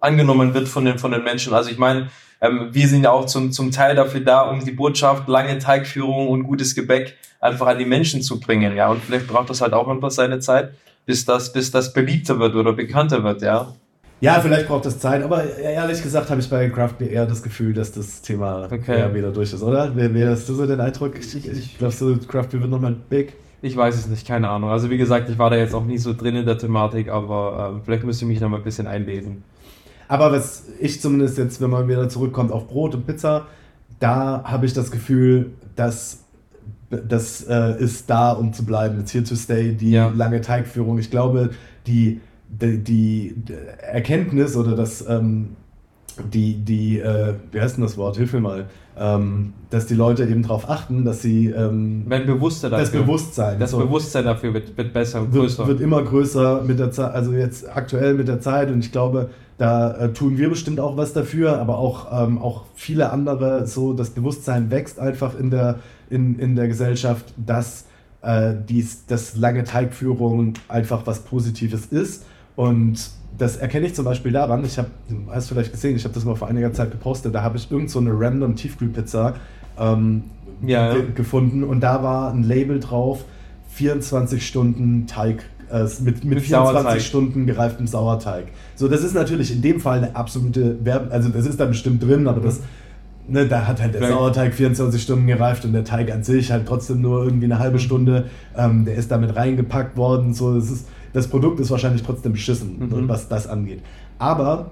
angenommen 0.00 0.54
wird 0.54 0.68
von 0.68 0.86
den, 0.86 0.98
von 0.98 1.12
den 1.12 1.24
Menschen. 1.24 1.52
Also 1.52 1.70
ich 1.70 1.78
meine, 1.78 2.08
ähm, 2.40 2.68
wir 2.72 2.88
sind 2.88 3.04
ja 3.04 3.10
auch 3.10 3.26
zum, 3.26 3.52
zum 3.52 3.70
Teil 3.70 3.96
dafür 3.96 4.20
da, 4.20 4.42
um 4.42 4.64
die 4.64 4.72
Botschaft, 4.72 5.28
lange 5.28 5.58
Teigführung 5.58 6.28
und 6.28 6.44
gutes 6.44 6.74
Gebäck 6.74 7.16
einfach 7.40 7.66
an 7.66 7.78
die 7.78 7.84
Menschen 7.84 8.22
zu 8.22 8.40
bringen, 8.40 8.76
ja. 8.76 8.88
Und 8.90 9.02
vielleicht 9.02 9.26
braucht 9.26 9.50
das 9.50 9.60
halt 9.60 9.72
auch 9.72 9.88
einfach 9.88 10.10
seine 10.10 10.38
Zeit, 10.40 10.72
bis 11.06 11.24
das, 11.24 11.52
bis 11.52 11.70
das 11.70 11.92
beliebter 11.92 12.38
wird 12.38 12.54
oder 12.54 12.72
bekannter 12.72 13.22
wird, 13.24 13.42
ja. 13.42 13.72
Ja, 14.20 14.40
vielleicht 14.40 14.66
braucht 14.66 14.84
das 14.84 14.98
Zeit, 14.98 15.22
aber 15.22 15.44
ehrlich 15.58 16.02
gesagt 16.02 16.28
habe 16.28 16.40
ich 16.40 16.50
bei 16.50 16.68
Craft 16.70 16.94
Beer 16.98 17.10
eher 17.10 17.26
das 17.26 17.40
Gefühl, 17.40 17.72
dass 17.72 17.92
das 17.92 18.20
Thema 18.20 18.64
okay. 18.64 18.98
eher 18.98 19.14
wieder 19.14 19.30
durch 19.30 19.52
ist, 19.52 19.62
oder? 19.62 19.92
Wer, 19.94 20.12
wer 20.12 20.30
hast 20.30 20.48
du 20.48 20.54
so 20.54 20.66
den 20.66 20.80
Eindruck? 20.80 21.16
Ich, 21.16 21.36
ich, 21.36 21.46
ich 21.46 21.78
glaube, 21.78 21.94
so 21.94 22.16
Craft 22.26 22.48
Beer 22.50 22.60
wird 22.60 22.70
nochmal 22.70 22.96
big. 23.08 23.34
Ich 23.62 23.76
weiß 23.76 23.94
es 23.94 24.08
nicht, 24.08 24.26
keine 24.26 24.48
Ahnung. 24.48 24.70
Also 24.70 24.90
wie 24.90 24.98
gesagt, 24.98 25.28
ich 25.30 25.38
war 25.38 25.50
da 25.50 25.56
jetzt 25.56 25.74
auch 25.74 25.84
nicht 25.84 26.02
so 26.02 26.14
drin 26.14 26.34
in 26.34 26.46
der 26.46 26.58
Thematik, 26.58 27.08
aber 27.08 27.76
äh, 27.76 27.84
vielleicht 27.84 28.04
müsste 28.04 28.24
ich 28.24 28.28
mich 28.28 28.40
noch 28.40 28.48
mal 28.48 28.56
ein 28.56 28.64
bisschen 28.64 28.88
einlesen. 28.88 29.44
Aber 30.08 30.32
was 30.32 30.64
ich 30.80 31.00
zumindest 31.00 31.38
jetzt, 31.38 31.60
wenn 31.60 31.70
man 31.70 31.86
wieder 31.86 32.08
zurückkommt 32.08 32.50
auf 32.50 32.66
Brot 32.66 32.94
und 32.94 33.06
Pizza, 33.06 33.46
da 34.00 34.42
habe 34.44 34.66
ich 34.66 34.72
das 34.72 34.90
Gefühl, 34.90 35.50
dass 35.76 36.24
das 36.90 37.42
äh, 37.42 37.78
ist 37.82 38.08
da, 38.08 38.32
um 38.32 38.52
zu 38.52 38.64
bleiben. 38.64 38.98
It's 39.00 39.12
here 39.12 39.24
to 39.24 39.34
stay, 39.34 39.74
die 39.74 39.90
ja. 39.90 40.08
lange 40.08 40.40
Teigführung. 40.40 40.98
Ich 40.98 41.10
glaube, 41.10 41.50
die, 41.86 42.20
die, 42.48 42.78
die 42.78 43.36
Erkenntnis 43.82 44.56
oder 44.56 44.74
das, 44.74 45.06
ähm, 45.06 45.50
die, 46.32 46.54
die 46.54 46.98
äh, 46.98 47.34
wie 47.52 47.60
heißt 47.60 47.76
denn 47.76 47.84
das 47.84 47.96
Wort? 47.98 48.16
Hilf 48.16 48.32
mir 48.32 48.40
mal. 48.40 48.66
Ähm, 48.96 49.52
dass 49.70 49.86
die 49.86 49.94
Leute 49.94 50.24
eben 50.24 50.42
darauf 50.42 50.68
achten, 50.68 51.04
dass 51.04 51.22
sie 51.22 51.48
ähm, 51.48 52.08
werden 52.08 52.26
bewusster 52.26 52.70
dafür. 52.70 52.84
Das 52.84 52.92
Bewusstsein. 52.92 53.60
Das 53.60 53.70
so, 53.70 53.78
Bewusstsein 53.78 54.24
dafür 54.24 54.54
wird, 54.54 54.76
wird 54.76 54.92
besser 54.92 55.20
und 55.20 55.32
größer. 55.32 55.58
Wird, 55.58 55.78
wird 55.78 55.80
immer 55.82 56.02
größer 56.02 56.62
mit 56.64 56.78
der 56.78 56.90
Zeit, 56.90 57.12
also 57.12 57.32
jetzt 57.32 57.68
aktuell 57.68 58.14
mit 58.14 58.26
der 58.26 58.40
Zeit 58.40 58.70
und 58.72 58.80
ich 58.84 58.90
glaube, 58.90 59.28
da 59.58 59.96
äh, 59.96 60.12
tun 60.12 60.38
wir 60.38 60.48
bestimmt 60.48 60.80
auch 60.80 60.96
was 60.96 61.12
dafür, 61.12 61.58
aber 61.58 61.78
auch, 61.78 62.06
ähm, 62.26 62.38
auch 62.38 62.64
viele 62.74 63.10
andere, 63.10 63.66
so 63.66 63.92
das 63.92 64.10
Bewusstsein 64.10 64.70
wächst 64.70 64.98
einfach 65.00 65.38
in 65.38 65.50
der, 65.50 65.80
in, 66.10 66.38
in 66.38 66.56
der 66.56 66.68
Gesellschaft, 66.68 67.34
dass 67.36 67.84
äh, 68.22 68.54
dies, 68.68 69.04
dass 69.06 69.36
lange 69.36 69.64
Teigführung 69.64 70.54
einfach 70.68 71.06
was 71.06 71.20
Positives 71.20 71.86
ist 71.86 72.24
Und 72.56 73.10
das 73.36 73.56
erkenne 73.56 73.86
ich 73.86 73.94
zum 73.94 74.04
Beispiel 74.04 74.32
daran, 74.32 74.64
ich 74.64 74.78
habe, 74.78 74.88
du 75.08 75.16
hast 75.32 75.48
vielleicht 75.48 75.70
gesehen, 75.72 75.94
ich 75.96 76.02
habe 76.04 76.14
das 76.14 76.24
mal 76.24 76.34
vor 76.34 76.48
einiger 76.48 76.72
Zeit 76.72 76.90
gepostet, 76.90 77.34
da 77.34 77.42
habe 77.42 77.56
ich 77.56 77.70
irgend 77.70 77.90
so 77.90 78.00
eine 78.00 78.10
random 78.12 78.56
Tiefkühlpizza 78.56 79.34
ähm, 79.78 80.24
Ja, 80.66 80.88
ja. 80.88 80.94
ge- 80.94 81.12
gefunden 81.14 81.62
und 81.62 81.80
da 81.80 82.02
war 82.02 82.32
ein 82.32 82.42
Label 82.42 82.80
drauf, 82.80 83.24
24 83.70 84.44
Stunden 84.44 85.06
Teig, 85.06 85.44
äh, 85.70 85.82
mit, 85.82 86.00
mit, 86.00 86.24
Mit 86.24 86.40
24 86.42 86.48
Sauerteig. 86.48 87.00
Stunden 87.02 87.46
gereiftem 87.46 87.86
Sauerteig. 87.86 88.44
So, 88.76 88.88
das 88.88 89.02
ist 89.02 89.14
natürlich 89.14 89.52
in 89.52 89.62
dem 89.62 89.80
Fall 89.80 89.98
eine 89.98 90.16
absolute 90.16 90.84
Werbe, 90.84 91.10
also 91.12 91.28
das 91.28 91.46
ist 91.46 91.58
da 91.60 91.64
bestimmt 91.66 92.02
drin, 92.02 92.26
aber 92.28 92.40
das, 92.40 92.60
ne, 93.28 93.46
da 93.46 93.66
hat 93.66 93.80
halt 93.82 93.94
der 93.94 94.00
Vielleicht- 94.00 94.14
Sauerteig 94.18 94.54
24 94.54 95.02
Stunden 95.02 95.26
gereift 95.26 95.64
und 95.64 95.72
der 95.72 95.84
Teig 95.84 96.10
an 96.12 96.22
sich 96.22 96.50
halt 96.52 96.66
trotzdem 96.66 97.00
nur 97.00 97.24
irgendwie 97.24 97.44
eine 97.46 97.58
halbe 97.58 97.78
Stunde, 97.78 98.26
ähm, 98.56 98.84
der 98.84 98.94
ist 98.94 99.10
damit 99.10 99.36
reingepackt 99.36 99.96
worden, 99.96 100.34
so, 100.34 100.54
das 100.54 100.70
ist, 100.70 100.88
das 101.12 101.26
Produkt 101.28 101.58
ist 101.60 101.70
wahrscheinlich 101.70 102.02
trotzdem 102.02 102.32
beschissen, 102.32 102.78
Mhm. 102.78 103.08
was 103.08 103.28
das 103.28 103.46
angeht. 103.46 103.82
Aber 104.18 104.70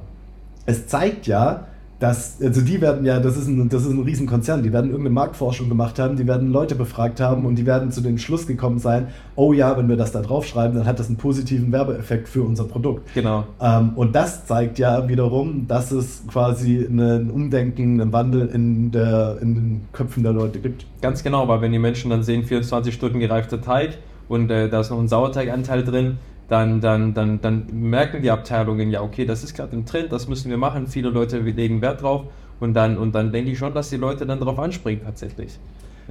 es 0.67 0.87
zeigt 0.87 1.27
ja, 1.27 1.67
dass, 1.99 2.43
also 2.43 2.61
die 2.61 2.81
werden 2.81 3.07
ja, 3.07 3.21
das 3.21 3.37
ist, 3.39 3.49
ein, 3.49 3.69
das 3.71 3.85
ist 3.85 3.93
ein 3.93 4.03
Riesenkonzern, 4.03 4.63
die 4.63 4.73
werden 4.73 4.91
irgendeine 4.91 5.15
Marktforschung 5.15 5.69
gemacht 5.69 5.99
haben, 5.99 6.17
die 6.17 6.27
werden 6.27 6.53
Leute 6.53 6.75
befragt 6.75 7.21
haben 7.21 7.47
und 7.47 7.57
die 7.57 7.65
werden 7.65 7.91
zu 7.91 8.03
dem 8.03 8.19
Schluss 8.19 8.47
gekommen 8.47 8.79
sein, 8.79 9.09
oh 9.35 9.55
ja, 9.55 9.79
wenn 9.79 9.89
wir 9.89 9.97
das 9.97 10.13
da 10.13 10.21
draufschreiben, 10.21 10.77
dann 10.77 10.87
hat 10.87 10.99
das 10.99 11.09
einen 11.09 11.17
positiven 11.17 11.73
Werbeeffekt 11.73 12.29
für 12.29 12.43
unser 12.43 12.65
Produkt. 12.65 13.15
Genau. 13.15 13.45
Ähm, 13.61 13.93
und 13.97 14.15
das 14.15 14.45
zeigt 14.45 14.79
ja 14.79 15.09
wiederum, 15.09 15.67
dass 15.69 15.91
es 15.91 16.23
quasi 16.29 16.81
ein 16.81 17.31
Umdenken, 17.31 18.01
einen 18.01 18.13
Wandel 18.13 18.47
in, 18.49 18.91
der, 18.91 19.39
in 19.41 19.55
den 19.55 19.81
Köpfen 19.93 20.23
der 20.23 20.33
Leute 20.33 20.59
gibt. 20.59 20.87
Ganz 21.01 21.23
genau, 21.23 21.49
weil 21.49 21.63
wenn 21.63 21.73
die 21.73 21.79
Menschen 21.79 22.11
dann 22.11 22.23
sehen, 22.23 22.45
24 22.45 22.93
Stunden 22.93 23.21
gereifter 23.21 23.63
Teig 23.63 23.99
und 24.29 24.51
äh, 24.51 24.69
da 24.69 24.81
ist 24.81 24.91
noch 24.91 24.99
ein 24.99 25.09
Sauerteiganteil 25.09 25.83
drin, 25.83 26.19
dann, 26.49 26.81
dann, 26.81 27.15
dann, 27.15 27.41
dann 27.41 27.67
merken 27.73 28.23
die 28.23 28.31
Abteilungen, 28.31 28.91
ja, 28.91 29.03
okay, 29.03 29.25
das 29.25 29.43
ist 29.43 29.55
gerade 29.55 29.75
im 29.75 29.85
Trend, 29.85 30.13
das 30.13 30.29
müssen 30.29 30.51
wir 30.51 30.59
machen. 30.59 30.87
Viele 30.87 31.11
Leute 31.11 31.39
legen 31.39 31.83
Wert 31.83 32.03
drauf 32.03 32.27
und 32.61 32.75
dann, 32.75 32.97
und 32.99 33.15
dann 33.15 33.33
denke 33.33 33.51
ich 33.51 33.59
schon, 33.59 33.75
dass 33.75 33.91
die 33.91 33.97
Leute 33.97 34.27
dann 34.27 34.39
darauf 34.39 34.59
anspringen 34.59 35.05
tatsächlich. 35.05 35.59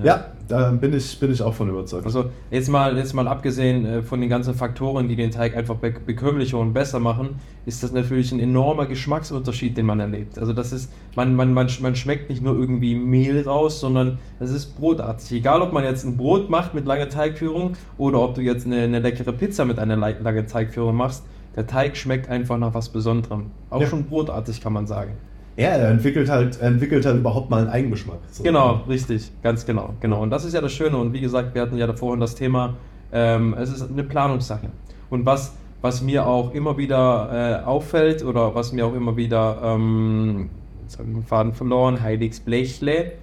Ja, 0.03 0.25
da 0.47 0.71
bin 0.71 0.93
ich, 0.93 1.19
bin 1.19 1.31
ich 1.31 1.41
auch 1.41 1.53
von 1.53 1.69
überzeugt. 1.69 2.05
Also 2.05 2.25
jetzt 2.51 2.69
mal, 2.69 2.97
jetzt 2.97 3.13
mal 3.13 3.27
abgesehen 3.27 3.85
äh, 3.85 4.01
von 4.01 4.19
den 4.19 4.29
ganzen 4.29 4.53
Faktoren, 4.53 5.07
die 5.07 5.15
den 5.15 5.31
Teig 5.31 5.55
einfach 5.55 5.75
be 5.75 5.93
bekömmlicher 6.05 6.59
und 6.59 6.73
besser 6.73 6.99
machen, 6.99 7.39
ist 7.65 7.81
das 7.81 7.91
natürlich 7.93 8.31
ein 8.31 8.39
enormer 8.39 8.85
Geschmacksunterschied, 8.85 9.77
den 9.77 9.85
man 9.85 9.99
erlebt. 9.99 10.37
Also 10.37 10.53
das 10.53 10.71
ist, 10.71 10.91
man, 11.15 11.35
man, 11.35 11.53
man, 11.53 11.67
man 11.81 11.95
schmeckt 11.95 12.29
nicht 12.29 12.43
nur 12.43 12.55
irgendwie 12.55 12.95
Mehl 12.95 13.43
raus, 13.43 13.79
sondern 13.79 14.17
es 14.39 14.51
ist 14.51 14.77
brotartig. 14.77 15.31
Egal, 15.31 15.61
ob 15.61 15.71
man 15.71 15.83
jetzt 15.83 16.03
ein 16.03 16.17
Brot 16.17 16.49
macht 16.49 16.73
mit 16.73 16.85
langer 16.85 17.09
Teigführung 17.09 17.73
oder 17.97 18.19
ob 18.19 18.35
du 18.35 18.41
jetzt 18.41 18.65
eine, 18.65 18.81
eine 18.81 18.99
leckere 18.99 19.31
Pizza 19.31 19.65
mit 19.65 19.79
einer 19.79 19.95
langen 19.95 20.47
Teigführung 20.47 20.95
machst, 20.95 21.23
der 21.55 21.67
Teig 21.67 21.95
schmeckt 21.95 22.29
einfach 22.29 22.57
nach 22.57 22.73
was 22.73 22.89
Besonderem. 22.89 23.51
Auch 23.69 23.81
Ja. 23.81 23.87
schon 23.87 24.03
brotartig 24.03 24.59
kann 24.61 24.73
man 24.73 24.87
sagen. 24.87 25.13
Ja, 25.57 25.69
er 25.69 25.89
entwickelt 25.89 26.29
halt, 26.29 26.59
er 26.59 26.67
entwickelt 26.67 27.05
halt 27.05 27.17
überhaupt 27.17 27.49
mal 27.49 27.61
einen 27.61 27.69
Eigengeschmack. 27.69 28.19
So. 28.29 28.43
Genau, 28.43 28.81
richtig, 28.89 29.31
ganz 29.41 29.65
genau, 29.65 29.93
genau. 30.01 30.21
Und 30.21 30.29
das 30.29 30.43
ist 30.43 30.53
ja 30.53 30.61
das 30.61 30.73
Schöne. 30.73 30.97
Und 30.97 31.13
wie 31.13 31.21
gesagt, 31.21 31.55
wir 31.55 31.61
hatten 31.61 31.77
ja 31.77 31.91
vorhin 31.93 32.19
das 32.19 32.35
Thema, 32.35 32.75
ähm, 33.13 33.55
es 33.57 33.71
ist 33.71 33.89
eine 33.89 34.03
Planungssache. 34.03 34.67
Und 35.09 35.25
was, 35.25 35.55
was 35.81 36.01
mir 36.01 36.27
auch 36.27 36.53
immer 36.53 36.77
wieder 36.77 37.61
äh, 37.63 37.65
auffällt 37.65 38.23
oder 38.25 38.53
was 38.53 38.73
mir 38.73 38.85
auch 38.85 38.93
immer 38.93 39.15
wieder, 39.15 39.59
ähm, 39.63 40.49
jetzt 40.83 40.99
habe 40.99 41.07
ich 41.09 41.15
den 41.15 41.23
Faden 41.23 41.53
verloren, 41.53 42.01
Heiligs 42.01 42.41
Blechle, 42.41 43.13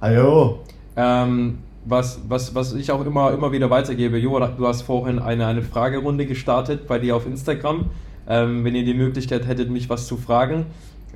Ajo. 0.00 0.60
ähm, 0.96 1.58
was, 1.84 2.20
was, 2.26 2.54
was 2.54 2.72
ich 2.72 2.90
auch 2.90 3.04
immer, 3.04 3.32
immer 3.32 3.52
wieder 3.52 3.68
weitergebe. 3.68 4.16
Jo, 4.18 4.38
du 4.38 4.66
hast 4.66 4.82
vorhin 4.82 5.18
eine, 5.18 5.46
eine 5.46 5.62
Fragerunde 5.62 6.24
gestartet 6.24 6.86
bei 6.86 6.98
dir 6.98 7.16
auf 7.16 7.26
Instagram. 7.26 7.90
Ähm, 8.28 8.64
wenn 8.64 8.74
ihr 8.74 8.84
die 8.84 8.94
Möglichkeit 8.94 9.46
hättet, 9.46 9.70
mich 9.70 9.88
was 9.88 10.06
zu 10.06 10.16
fragen. 10.16 10.66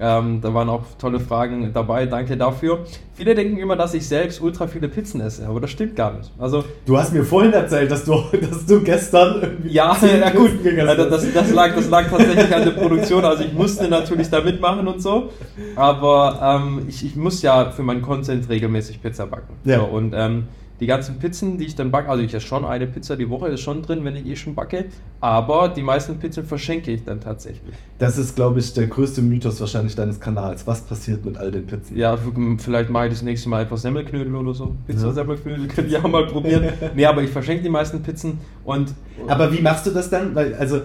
Ähm, 0.03 0.41
da 0.41 0.55
waren 0.55 0.71
auch 0.71 0.83
tolle 0.99 1.21
Fragen 1.21 1.73
dabei, 1.75 2.07
danke 2.07 2.37
dafür. 2.37 2.81
Viele 3.13 3.35
denken 3.35 3.59
immer, 3.59 3.77
dass 3.77 3.93
ich 3.93 4.09
selbst 4.09 4.41
ultra 4.41 4.67
viele 4.67 4.89
Pizzen 4.89 5.21
esse, 5.21 5.47
aber 5.47 5.61
das 5.61 5.71
stimmt 5.71 5.95
gar 5.95 6.15
nicht. 6.15 6.33
Also, 6.39 6.65
Du 6.87 6.97
hast 6.97 7.13
mir 7.13 7.23
vorhin 7.23 7.53
erzählt, 7.53 7.91
dass 7.91 8.07
du, 8.07 8.15
dass 8.41 8.65
du 8.65 8.81
gestern 8.81 9.43
irgendwie 9.43 9.75
ja, 9.75 9.95
ja 10.03 10.31
gut, 10.31 10.53
hast. 10.65 10.99
das, 10.99 11.33
das, 11.35 11.53
lag, 11.53 11.75
das 11.75 11.91
lag 11.91 12.09
tatsächlich 12.09 12.55
an 12.55 12.65
der 12.65 12.71
Produktion, 12.71 13.25
also 13.25 13.45
ich 13.45 13.53
musste 13.53 13.89
natürlich 13.89 14.31
da 14.31 14.41
mitmachen 14.41 14.89
und 14.89 15.03
so, 15.03 15.31
aber 15.77 16.61
ähm, 16.63 16.87
ich, 16.89 17.05
ich 17.05 17.15
muss 17.17 17.43
ja 17.43 17.71
für 17.71 17.83
meinen 17.83 18.01
Content 18.01 18.49
regelmäßig 18.49 19.03
Pizza 19.03 19.27
backen. 19.27 19.55
Ja. 19.65 19.81
So, 19.81 19.85
und 19.85 20.15
ähm, 20.17 20.45
die 20.81 20.87
ganzen 20.87 21.19
Pizzen, 21.19 21.59
die 21.59 21.67
ich 21.67 21.75
dann 21.75 21.91
backe, 21.91 22.09
also 22.09 22.23
ich 22.23 22.33
esse 22.33 22.47
schon 22.47 22.65
eine 22.65 22.87
Pizza 22.87 23.17
die 23.17 23.29
Woche, 23.29 23.49
ist 23.49 23.61
schon 23.61 23.83
drin, 23.83 24.03
wenn 24.05 24.17
ich 24.17 24.27
eh 24.27 24.35
schon 24.35 24.55
backe, 24.55 24.87
aber 25.21 25.69
die 25.69 25.83
meisten 25.83 26.19
Pizzen 26.19 26.45
verschenke 26.45 26.91
ich 26.91 27.05
dann 27.05 27.21
tatsächlich. 27.21 27.75
Das 27.99 28.17
ist, 28.17 28.35
glaube 28.35 28.61
ich, 28.61 28.73
der 28.73 28.87
größte 28.87 29.21
Mythos 29.21 29.61
wahrscheinlich 29.61 29.95
deines 29.95 30.19
Kanals. 30.19 30.67
Was 30.67 30.81
passiert 30.81 31.25
mit 31.25 31.37
all 31.37 31.51
den 31.51 31.67
Pizzen? 31.67 31.97
Ja, 31.97 32.19
vielleicht 32.59 32.89
mache 32.89 33.07
ich 33.07 33.13
das 33.13 33.23
nächste 33.23 33.51
Mal 33.51 33.65
etwas 33.65 33.83
Semmelknödel 33.83 34.35
oder 34.35 34.55
so. 34.55 34.65
Ja. 34.65 34.71
Pizza-Semmelknödel 34.87 35.69
könnt 35.69 35.91
ihr 35.91 36.03
auch 36.03 36.09
mal 36.09 36.27
probieren. 36.27 36.73
nee, 36.95 37.05
aber 37.05 37.23
ich 37.23 37.31
verschenke 37.31 37.63
die 37.63 37.69
meisten 37.69 38.03
Pizzen 38.03 38.39
und 38.65 38.95
Aber 39.29 39.53
wie 39.53 39.61
machst 39.61 39.87
du 39.87 39.91
das 39.91 40.09
dann? 40.09 40.35
Weil, 40.35 40.55
also, 40.55 40.81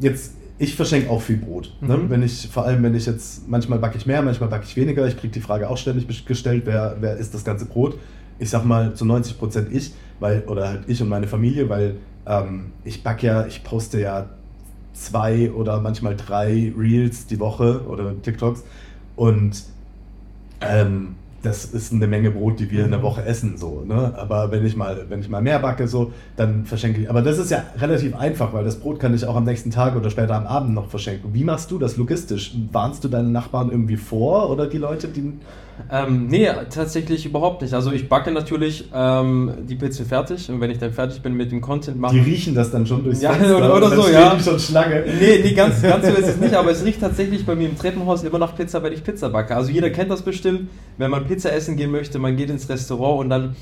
jetzt, 0.00 0.34
ich 0.58 0.74
verschenke 0.74 1.10
auch 1.10 1.20
viel 1.20 1.36
Brot. 1.36 1.70
Ne? 1.82 1.98
Mhm. 1.98 2.10
Wenn 2.10 2.22
ich, 2.22 2.48
vor 2.48 2.64
allem, 2.64 2.82
wenn 2.82 2.94
ich 2.94 3.04
jetzt, 3.04 3.46
manchmal 3.48 3.78
backe 3.78 3.98
ich 3.98 4.06
mehr, 4.06 4.22
manchmal 4.22 4.48
backe 4.48 4.64
ich 4.64 4.74
weniger. 4.76 5.06
Ich 5.06 5.18
kriege 5.18 5.32
die 5.32 5.40
Frage 5.40 5.68
auch 5.68 5.76
ständig 5.76 6.24
gestellt, 6.24 6.62
wer, 6.64 6.96
wer 7.00 7.16
isst 7.18 7.34
das 7.34 7.44
ganze 7.44 7.66
Brot? 7.66 7.98
Ich 8.38 8.50
sag 8.50 8.64
mal 8.64 8.94
zu 8.94 9.04
90 9.04 9.38
Prozent 9.38 9.68
ich, 9.72 9.92
weil, 10.20 10.44
oder 10.46 10.68
halt 10.68 10.84
ich 10.86 11.00
und 11.02 11.08
meine 11.08 11.26
Familie, 11.26 11.68
weil 11.68 11.96
ähm, 12.26 12.72
ich 12.84 13.02
backe 13.02 13.26
ja, 13.26 13.46
ich 13.46 13.64
poste 13.64 14.00
ja 14.00 14.26
zwei 14.92 15.50
oder 15.52 15.80
manchmal 15.80 16.16
drei 16.16 16.72
Reels 16.76 17.26
die 17.26 17.40
Woche 17.40 17.82
oder 17.86 18.20
TikToks 18.22 18.64
und 19.16 19.62
ähm, 20.60 21.16
das 21.44 21.66
ist 21.66 21.92
eine 21.92 22.06
Menge 22.06 22.30
Brot, 22.30 22.58
die 22.58 22.70
wir 22.70 22.86
in 22.86 22.90
der 22.90 23.02
Woche 23.02 23.22
essen, 23.22 23.58
so, 23.58 23.84
ne? 23.86 24.14
Aber 24.16 24.50
wenn 24.50 24.64
ich 24.64 24.76
mal, 24.76 25.04
wenn 25.08 25.20
ich 25.20 25.28
mal 25.28 25.42
mehr 25.42 25.58
backe, 25.58 25.86
so, 25.86 26.12
dann 26.36 26.64
verschenke 26.64 27.02
ich. 27.02 27.10
Aber 27.10 27.20
das 27.20 27.38
ist 27.38 27.50
ja 27.50 27.62
relativ 27.78 28.16
einfach, 28.16 28.52
weil 28.54 28.64
das 28.64 28.80
Brot 28.80 28.98
kann 28.98 29.14
ich 29.14 29.26
auch 29.26 29.36
am 29.36 29.44
nächsten 29.44 29.70
Tag 29.70 29.94
oder 29.94 30.10
später 30.10 30.36
am 30.36 30.46
Abend 30.46 30.74
noch 30.74 30.88
verschenken. 30.88 31.34
Wie 31.34 31.44
machst 31.44 31.70
du 31.70 31.78
das 31.78 31.96
logistisch? 31.98 32.54
Warnst 32.72 33.04
du 33.04 33.08
deine 33.08 33.28
Nachbarn 33.28 33.70
irgendwie 33.70 33.98
vor 33.98 34.50
oder 34.50 34.66
die 34.66 34.78
Leute, 34.78 35.08
die. 35.08 35.34
Ähm, 35.90 36.28
nee, 36.28 36.48
tatsächlich 36.70 37.26
überhaupt 37.26 37.60
nicht. 37.62 37.74
Also 37.74 37.90
ich 37.92 38.08
backe 38.08 38.30
natürlich 38.30 38.84
ähm, 38.94 39.52
die 39.68 39.74
Pizza 39.74 40.04
fertig 40.04 40.48
und 40.50 40.60
wenn 40.60 40.70
ich 40.70 40.78
dann 40.78 40.92
fertig 40.92 41.20
bin 41.20 41.34
mit 41.34 41.50
dem 41.50 41.60
Content 41.60 41.96
Die 41.96 42.00
machen. 42.00 42.20
riechen 42.20 42.54
das 42.54 42.70
dann 42.70 42.86
schon 42.86 43.02
durchs 43.04 43.20
Ja, 43.22 43.32
Fenster 43.32 43.56
oder- 43.58 43.76
oder 43.76 43.90
so, 43.90 44.08
ja. 44.08 44.34
die 44.34 44.42
schon 44.42 44.58
Schlange. 44.58 45.04
Nee, 45.20 45.40
nee, 45.42 45.52
ganz, 45.52 45.82
ganz 45.82 46.06
so 46.06 46.12
ist 46.12 46.28
es 46.28 46.36
nicht, 46.38 46.54
aber 46.56 46.70
es 46.70 46.84
riecht 46.84 47.00
tatsächlich 47.00 47.44
bei 47.44 47.54
mir 47.54 47.68
im 47.68 47.76
Treppenhaus 47.78 48.22
immer 48.22 48.38
nach 48.38 48.54
Pizza, 48.56 48.82
wenn 48.82 48.92
ich 48.92 49.02
Pizza 49.02 49.28
backe. 49.30 49.56
Also 49.56 49.70
jeder 49.72 49.90
kennt 49.90 50.10
das 50.10 50.22
bestimmt, 50.22 50.68
wenn 50.96 51.10
man 51.10 51.26
Pizza 51.26 51.52
essen 51.52 51.76
gehen 51.76 51.90
möchte, 51.90 52.18
man 52.18 52.36
geht 52.36 52.50
ins 52.50 52.68
Restaurant 52.68 53.20
und 53.20 53.30
dann 53.30 53.56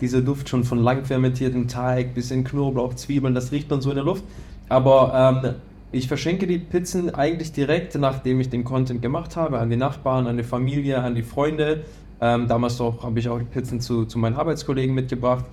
dieser 0.00 0.20
Duft 0.22 0.48
schon 0.48 0.64
von 0.64 0.78
lang 0.82 1.04
fermentiertem 1.04 1.68
Teig, 1.68 2.14
bisschen 2.14 2.44
Knoblauch, 2.44 2.94
Zwiebeln, 2.94 3.34
das 3.34 3.52
riecht 3.52 3.68
man 3.68 3.80
so 3.80 3.90
in 3.90 3.96
der 3.96 4.04
Luft. 4.04 4.24
Aber 4.70 5.42
ähm, 5.44 5.54
ich 5.90 6.08
verschenke 6.08 6.46
die 6.46 6.58
Pizzen 6.58 7.14
eigentlich 7.14 7.52
direkt, 7.52 7.94
nachdem 7.94 8.40
ich 8.40 8.50
den 8.50 8.64
Content 8.64 9.00
gemacht 9.00 9.36
habe, 9.36 9.58
an 9.58 9.70
die 9.70 9.76
Nachbarn, 9.76 10.26
an 10.26 10.36
die 10.36 10.42
Familie, 10.42 10.98
an 11.00 11.14
die 11.14 11.22
Freunde. 11.22 11.84
Ähm, 12.20 12.46
damals 12.46 12.78
habe 12.80 13.18
ich 13.18 13.28
auch 13.28 13.38
die 13.38 13.44
Pizzen 13.44 13.80
zu, 13.80 14.04
zu 14.04 14.18
meinen 14.18 14.36
Arbeitskollegen 14.36 14.94
mitgebracht. 14.94 15.44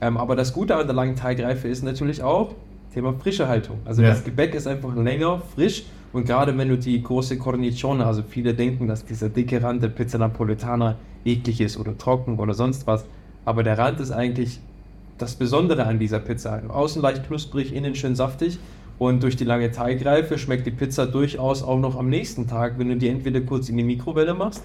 Ähm, 0.00 0.16
aber 0.16 0.36
das 0.36 0.52
Gute 0.52 0.76
an 0.76 0.86
der 0.86 0.94
langen 0.94 1.16
Teigreife 1.16 1.68
ist 1.68 1.82
natürlich 1.82 2.22
auch 2.22 2.54
Thema 2.92 3.14
frische 3.14 3.48
Haltung. 3.48 3.78
Also 3.84 4.02
Ja. 4.02 4.10
das 4.10 4.24
Gebäck 4.24 4.54
ist 4.54 4.66
einfach 4.66 4.94
länger, 4.94 5.40
frisch 5.54 5.84
und 6.12 6.26
gerade 6.26 6.56
wenn 6.56 6.68
du 6.68 6.78
die 6.78 7.02
große 7.02 7.38
Cornicione, 7.38 8.04
also 8.04 8.22
viele 8.22 8.54
denken, 8.54 8.88
dass 8.88 9.04
dieser 9.04 9.28
dicke 9.28 9.62
Rand 9.62 9.82
der 9.82 9.88
Pizza 9.88 10.18
Napoletana 10.18 10.96
eklig 11.24 11.60
ist 11.60 11.78
oder 11.78 11.96
trocken 11.96 12.38
oder 12.38 12.54
sonst 12.54 12.86
was, 12.86 13.04
aber 13.44 13.62
der 13.62 13.78
Rand 13.78 14.00
ist 14.00 14.10
eigentlich 14.10 14.60
das 15.18 15.34
Besondere 15.34 15.84
an 15.84 15.98
dieser 15.98 16.20
Pizza. 16.20 16.62
Außen 16.68 17.02
leicht 17.02 17.26
knusprig, 17.26 17.74
innen 17.74 17.94
schön 17.94 18.14
saftig 18.14 18.58
und 18.98 19.22
durch 19.22 19.36
die 19.36 19.44
lange 19.44 19.70
Teigreife 19.70 20.38
schmeckt 20.38 20.66
die 20.66 20.70
Pizza 20.72 21.06
durchaus 21.06 21.62
auch 21.62 21.78
noch 21.78 21.98
am 21.98 22.08
nächsten 22.08 22.46
Tag, 22.46 22.74
wenn 22.78 22.88
du 22.88 22.96
die 22.96 23.08
entweder 23.08 23.40
kurz 23.40 23.68
in 23.68 23.76
die 23.76 23.84
Mikrowelle 23.84 24.34
machst 24.34 24.62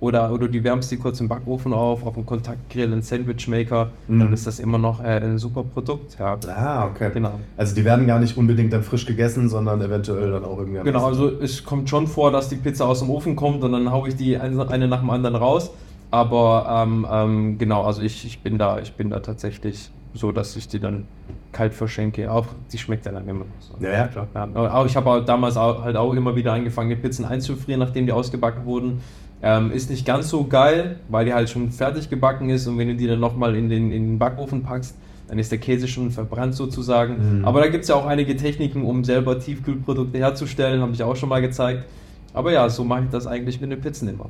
oder, 0.00 0.30
oder 0.32 0.48
du 0.48 0.62
wärmst 0.62 0.90
die 0.90 0.96
kurz 0.98 1.20
im 1.20 1.28
Backofen 1.28 1.72
auf, 1.72 2.04
auf 2.04 2.14
dem 2.14 2.26
Kontaktgrill, 2.26 2.92
einen 2.92 3.00
Sandwichmaker, 3.02 3.90
Mhm. 4.08 4.18
dann 4.20 4.32
ist 4.32 4.46
das 4.46 4.58
immer 4.60 4.76
noch 4.76 5.00
äh, 5.02 5.06
ein 5.22 5.38
super 5.38 5.62
Produkt. 5.64 6.18
Ja. 6.18 6.36
Ah, 6.54 6.86
okay. 6.86 7.10
Genau. 7.14 7.32
Also 7.56 7.74
die 7.74 7.84
werden 7.84 8.06
gar 8.06 8.18
nicht 8.18 8.36
unbedingt 8.36 8.72
dann 8.72 8.82
frisch 8.82 9.06
gegessen, 9.06 9.48
sondern 9.48 9.80
eventuell 9.80 10.32
dann 10.32 10.44
auch 10.44 10.58
irgendwie. 10.58 10.80
Genau, 10.82 11.06
also 11.06 11.30
es 11.40 11.64
kommt 11.64 11.88
schon 11.88 12.06
vor, 12.08 12.30
dass 12.30 12.48
die 12.50 12.56
Pizza 12.56 12.86
aus 12.86 12.98
dem 13.00 13.08
Ofen 13.08 13.36
kommt 13.36 13.62
und 13.64 13.72
dann 13.72 13.90
haue 13.90 14.08
ich 14.08 14.16
die 14.16 14.36
eine, 14.36 14.68
eine 14.68 14.86
nach 14.88 15.00
dem 15.00 15.10
anderen 15.10 15.36
raus. 15.36 15.70
Aber 16.10 16.84
ähm, 16.86 17.06
ähm, 17.10 17.58
genau, 17.58 17.82
also 17.82 18.02
ich, 18.02 18.24
ich 18.26 18.40
bin 18.40 18.58
da, 18.58 18.78
ich 18.78 18.92
bin 18.92 19.10
da 19.10 19.20
tatsächlich 19.20 19.90
so, 20.16 20.32
dass 20.32 20.56
ich 20.56 20.68
die 20.68 20.80
dann 20.80 21.06
kalt 21.52 21.74
verschenke. 21.74 22.30
Auch 22.30 22.46
die 22.72 22.78
schmeckt 22.78 23.06
ja 23.06 23.12
dann 23.12 23.28
immer 23.28 23.40
noch 23.40 23.60
so. 23.60 23.74
Ja, 23.80 23.92
ja, 23.92 24.08
klar. 24.08 24.28
Ja, 24.34 24.48
aber 24.54 24.86
ich 24.86 24.96
habe 24.96 25.22
damals 25.26 25.56
auch, 25.56 25.82
halt 25.82 25.96
auch 25.96 26.12
immer 26.12 26.36
wieder 26.36 26.52
angefangen, 26.52 26.90
die 26.90 26.96
Pizzen 26.96 27.24
einzufrieren, 27.24 27.80
nachdem 27.80 28.06
die 28.06 28.12
ausgebacken 28.12 28.64
wurden. 28.64 29.00
Ähm, 29.42 29.70
ist 29.70 29.90
nicht 29.90 30.06
ganz 30.06 30.30
so 30.30 30.44
geil, 30.44 30.98
weil 31.08 31.26
die 31.26 31.34
halt 31.34 31.50
schon 31.50 31.70
fertig 31.70 32.08
gebacken 32.08 32.48
ist 32.48 32.66
und 32.66 32.78
wenn 32.78 32.88
du 32.88 32.96
die 32.96 33.06
dann 33.06 33.20
nochmal 33.20 33.54
in 33.54 33.68
den, 33.68 33.92
in 33.92 34.06
den 34.06 34.18
Backofen 34.18 34.62
packst, 34.62 34.96
dann 35.28 35.38
ist 35.38 35.50
der 35.50 35.58
Käse 35.58 35.88
schon 35.88 36.10
verbrannt 36.10 36.54
sozusagen. 36.54 37.40
Mhm. 37.40 37.44
Aber 37.44 37.60
da 37.60 37.68
gibt 37.68 37.82
es 37.82 37.88
ja 37.88 37.96
auch 37.96 38.06
einige 38.06 38.36
Techniken, 38.36 38.84
um 38.84 39.04
selber 39.04 39.38
Tiefkühlprodukte 39.38 40.18
herzustellen, 40.18 40.80
habe 40.80 40.92
ich 40.92 41.02
auch 41.02 41.16
schon 41.16 41.28
mal 41.28 41.42
gezeigt. 41.42 41.84
Aber 42.32 42.52
ja, 42.52 42.68
so 42.68 42.84
mache 42.84 43.04
ich 43.04 43.10
das 43.10 43.26
eigentlich 43.26 43.60
mit 43.60 43.70
den 43.70 43.80
Pizzen 43.80 44.08
immer. 44.08 44.28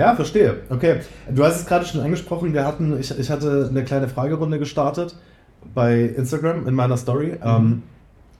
Ja, 0.00 0.14
verstehe. 0.14 0.56
Okay. 0.70 0.96
Du 1.30 1.44
hast 1.44 1.60
es 1.60 1.66
gerade 1.66 1.84
schon 1.84 2.00
angesprochen, 2.00 2.54
wir 2.54 2.66
hatten, 2.66 2.98
ich, 2.98 3.16
ich 3.18 3.30
hatte 3.30 3.68
eine 3.70 3.84
kleine 3.84 4.08
Fragerunde 4.08 4.58
gestartet 4.58 5.14
bei 5.74 6.00
Instagram 6.00 6.66
in 6.66 6.74
meiner 6.74 6.96
Story. 6.96 7.32
Mhm. 7.32 7.42
Ähm, 7.44 7.82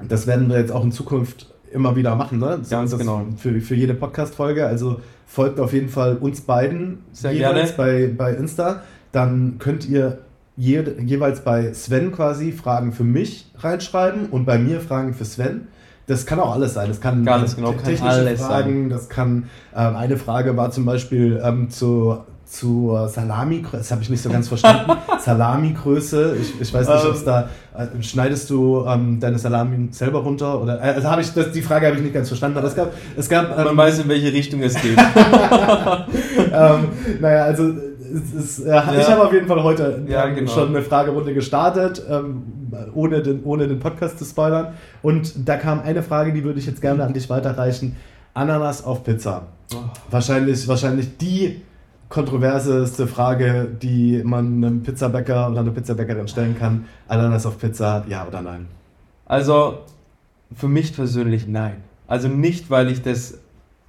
das 0.09 0.27
werden 0.27 0.49
wir 0.49 0.59
jetzt 0.59 0.73
auch 0.73 0.83
in 0.83 0.91
Zukunft 0.91 1.53
immer 1.71 1.97
wieder 1.97 2.17
machen, 2.17 2.39
ne? 2.39 2.57
Das 2.61 2.71
Ganz 2.71 2.97
genau. 2.97 3.27
Für, 3.37 3.61
für 3.61 3.75
jede 3.75 3.93
Podcast-Folge. 3.93 4.67
Also 4.67 5.03
folgt 5.27 5.61
auf 5.61 5.75
jeden 5.75 5.91
Fall 5.91 6.17
uns 6.17 6.41
beiden 6.41 7.01
Sehr 7.13 7.33
jeweils 7.33 7.77
gerne. 7.77 8.09
bei, 8.17 8.31
bei 8.31 8.33
Insta. 8.33 8.83
Dann 9.13 9.57
könnt 9.59 9.87
ihr 9.87 10.21
je, 10.57 10.83
jeweils 11.05 11.41
bei 11.41 11.75
Sven 11.75 12.11
quasi 12.11 12.53
Fragen 12.53 12.93
für 12.93 13.05
mich 13.05 13.51
reinschreiben 13.59 14.31
und 14.31 14.47
bei 14.47 14.57
mir 14.57 14.81
Fragen 14.81 15.13
für 15.13 15.27
Sven. 15.27 15.69
Das 16.11 16.27
kann 16.27 16.41
auch 16.41 16.53
alles 16.53 16.75
sein. 16.75 16.89
Das 16.89 17.01
kann 17.01 17.25
Ganz 17.25 17.55
genau, 17.55 17.73
technische 17.73 18.25
kann 18.25 18.37
Fragen, 18.37 18.81
sein. 18.83 18.91
das 18.91 19.09
kann 19.09 19.45
ähm, 19.77 19.95
eine 19.95 20.17
Frage 20.17 20.57
war 20.57 20.73
zum 20.73 20.85
Beispiel 20.85 21.41
ähm, 21.43 21.71
zu 21.71 22.19
zur 22.45 23.09
Salami, 23.09 23.65
das 23.71 23.93
habe 23.93 24.03
ich 24.03 24.11
nicht 24.11 24.21
so 24.21 24.29
ganz 24.29 24.49
verstanden. 24.49 24.91
Salami-Größe, 25.21 26.35
ich, 26.41 26.61
ich 26.61 26.75
weiß 26.75 26.89
nicht, 26.89 27.05
ob 27.05 27.15
es 27.15 27.25
da, 27.25 27.49
äh, 27.79 28.03
schneidest 28.03 28.51
du 28.51 28.85
ähm, 28.89 29.21
deine 29.21 29.39
Salami 29.39 29.87
selber 29.93 30.19
runter? 30.19 30.61
Oder, 30.61 30.81
äh, 30.81 30.95
also 30.95 31.09
habe 31.09 31.23
ich, 31.23 31.33
das, 31.33 31.53
die 31.53 31.63
Frage 31.63 31.87
habe 31.87 31.97
ich 31.99 32.03
nicht 32.03 32.13
ganz 32.13 32.27
verstanden, 32.27 32.59
aber 32.59 32.67
es 32.67 32.75
gab, 32.75 32.93
es 33.17 33.29
gab 33.29 33.57
ähm, 33.57 33.67
Man 33.67 33.77
weiß, 33.77 34.01
in 34.01 34.09
welche 34.09 34.33
Richtung 34.33 34.63
es 34.63 34.75
geht. 34.75 34.99
ähm, 36.53 36.89
naja, 37.21 37.45
also 37.45 37.73
ist, 38.11 38.59
äh, 38.61 38.69
ja. 38.69 38.93
ich 38.99 39.09
habe 39.09 39.25
auf 39.25 39.33
jeden 39.33 39.47
Fall 39.47 39.63
heute 39.63 40.03
ja, 40.09 40.29
genau. 40.29 40.51
schon 40.51 40.69
eine 40.69 40.83
Fragerunde 40.83 41.35
gestartet, 41.35 42.03
ähm, 42.09 42.43
ohne, 42.95 43.23
den, 43.23 43.45
ohne 43.45 43.69
den 43.69 43.79
Podcast 43.79 44.19
zu 44.19 44.25
spoilern. 44.25 44.75
Und 45.03 45.49
da 45.49 45.57
kam 45.57 45.81
eine 45.81 46.03
Frage, 46.03 46.33
die 46.33 46.45
würde 46.45 46.59
ich 46.59 46.67
jetzt 46.67 46.81
gerne 46.81 47.05
an 47.05 47.13
dich 47.13 47.31
weiterreichen. 47.31 47.97
Ananas 48.35 48.85
auf 48.85 49.05
Pizza. 49.05 49.49
Oh. 49.75 49.79
Wahrscheinlich, 50.11 50.67
wahrscheinlich 50.69 51.17
die 51.17 51.63
kontroverseste 52.09 53.07
Frage, 53.07 53.69
die 53.81 54.23
man 54.25 54.65
einem 54.65 54.83
Pizzabäcker 54.83 55.49
oder 55.51 55.61
einer 55.61 55.71
Pizzabäckerin 55.71 56.29
stellen 56.29 56.59
kann. 56.59 56.87
Ananas 57.09 57.47
auf 57.47 57.59
Pizza, 57.59 58.05
ja 58.09 58.27
oder 58.27 58.43
nein? 58.43 58.67
Also 59.27 59.79
für 60.55 60.69
mich 60.69 60.95
persönlich 60.95 61.47
nein. 61.47 61.77
Also 62.09 62.29
nicht, 62.29 62.71
weil 62.71 62.91
ich 62.91 63.03
das 63.03 63.39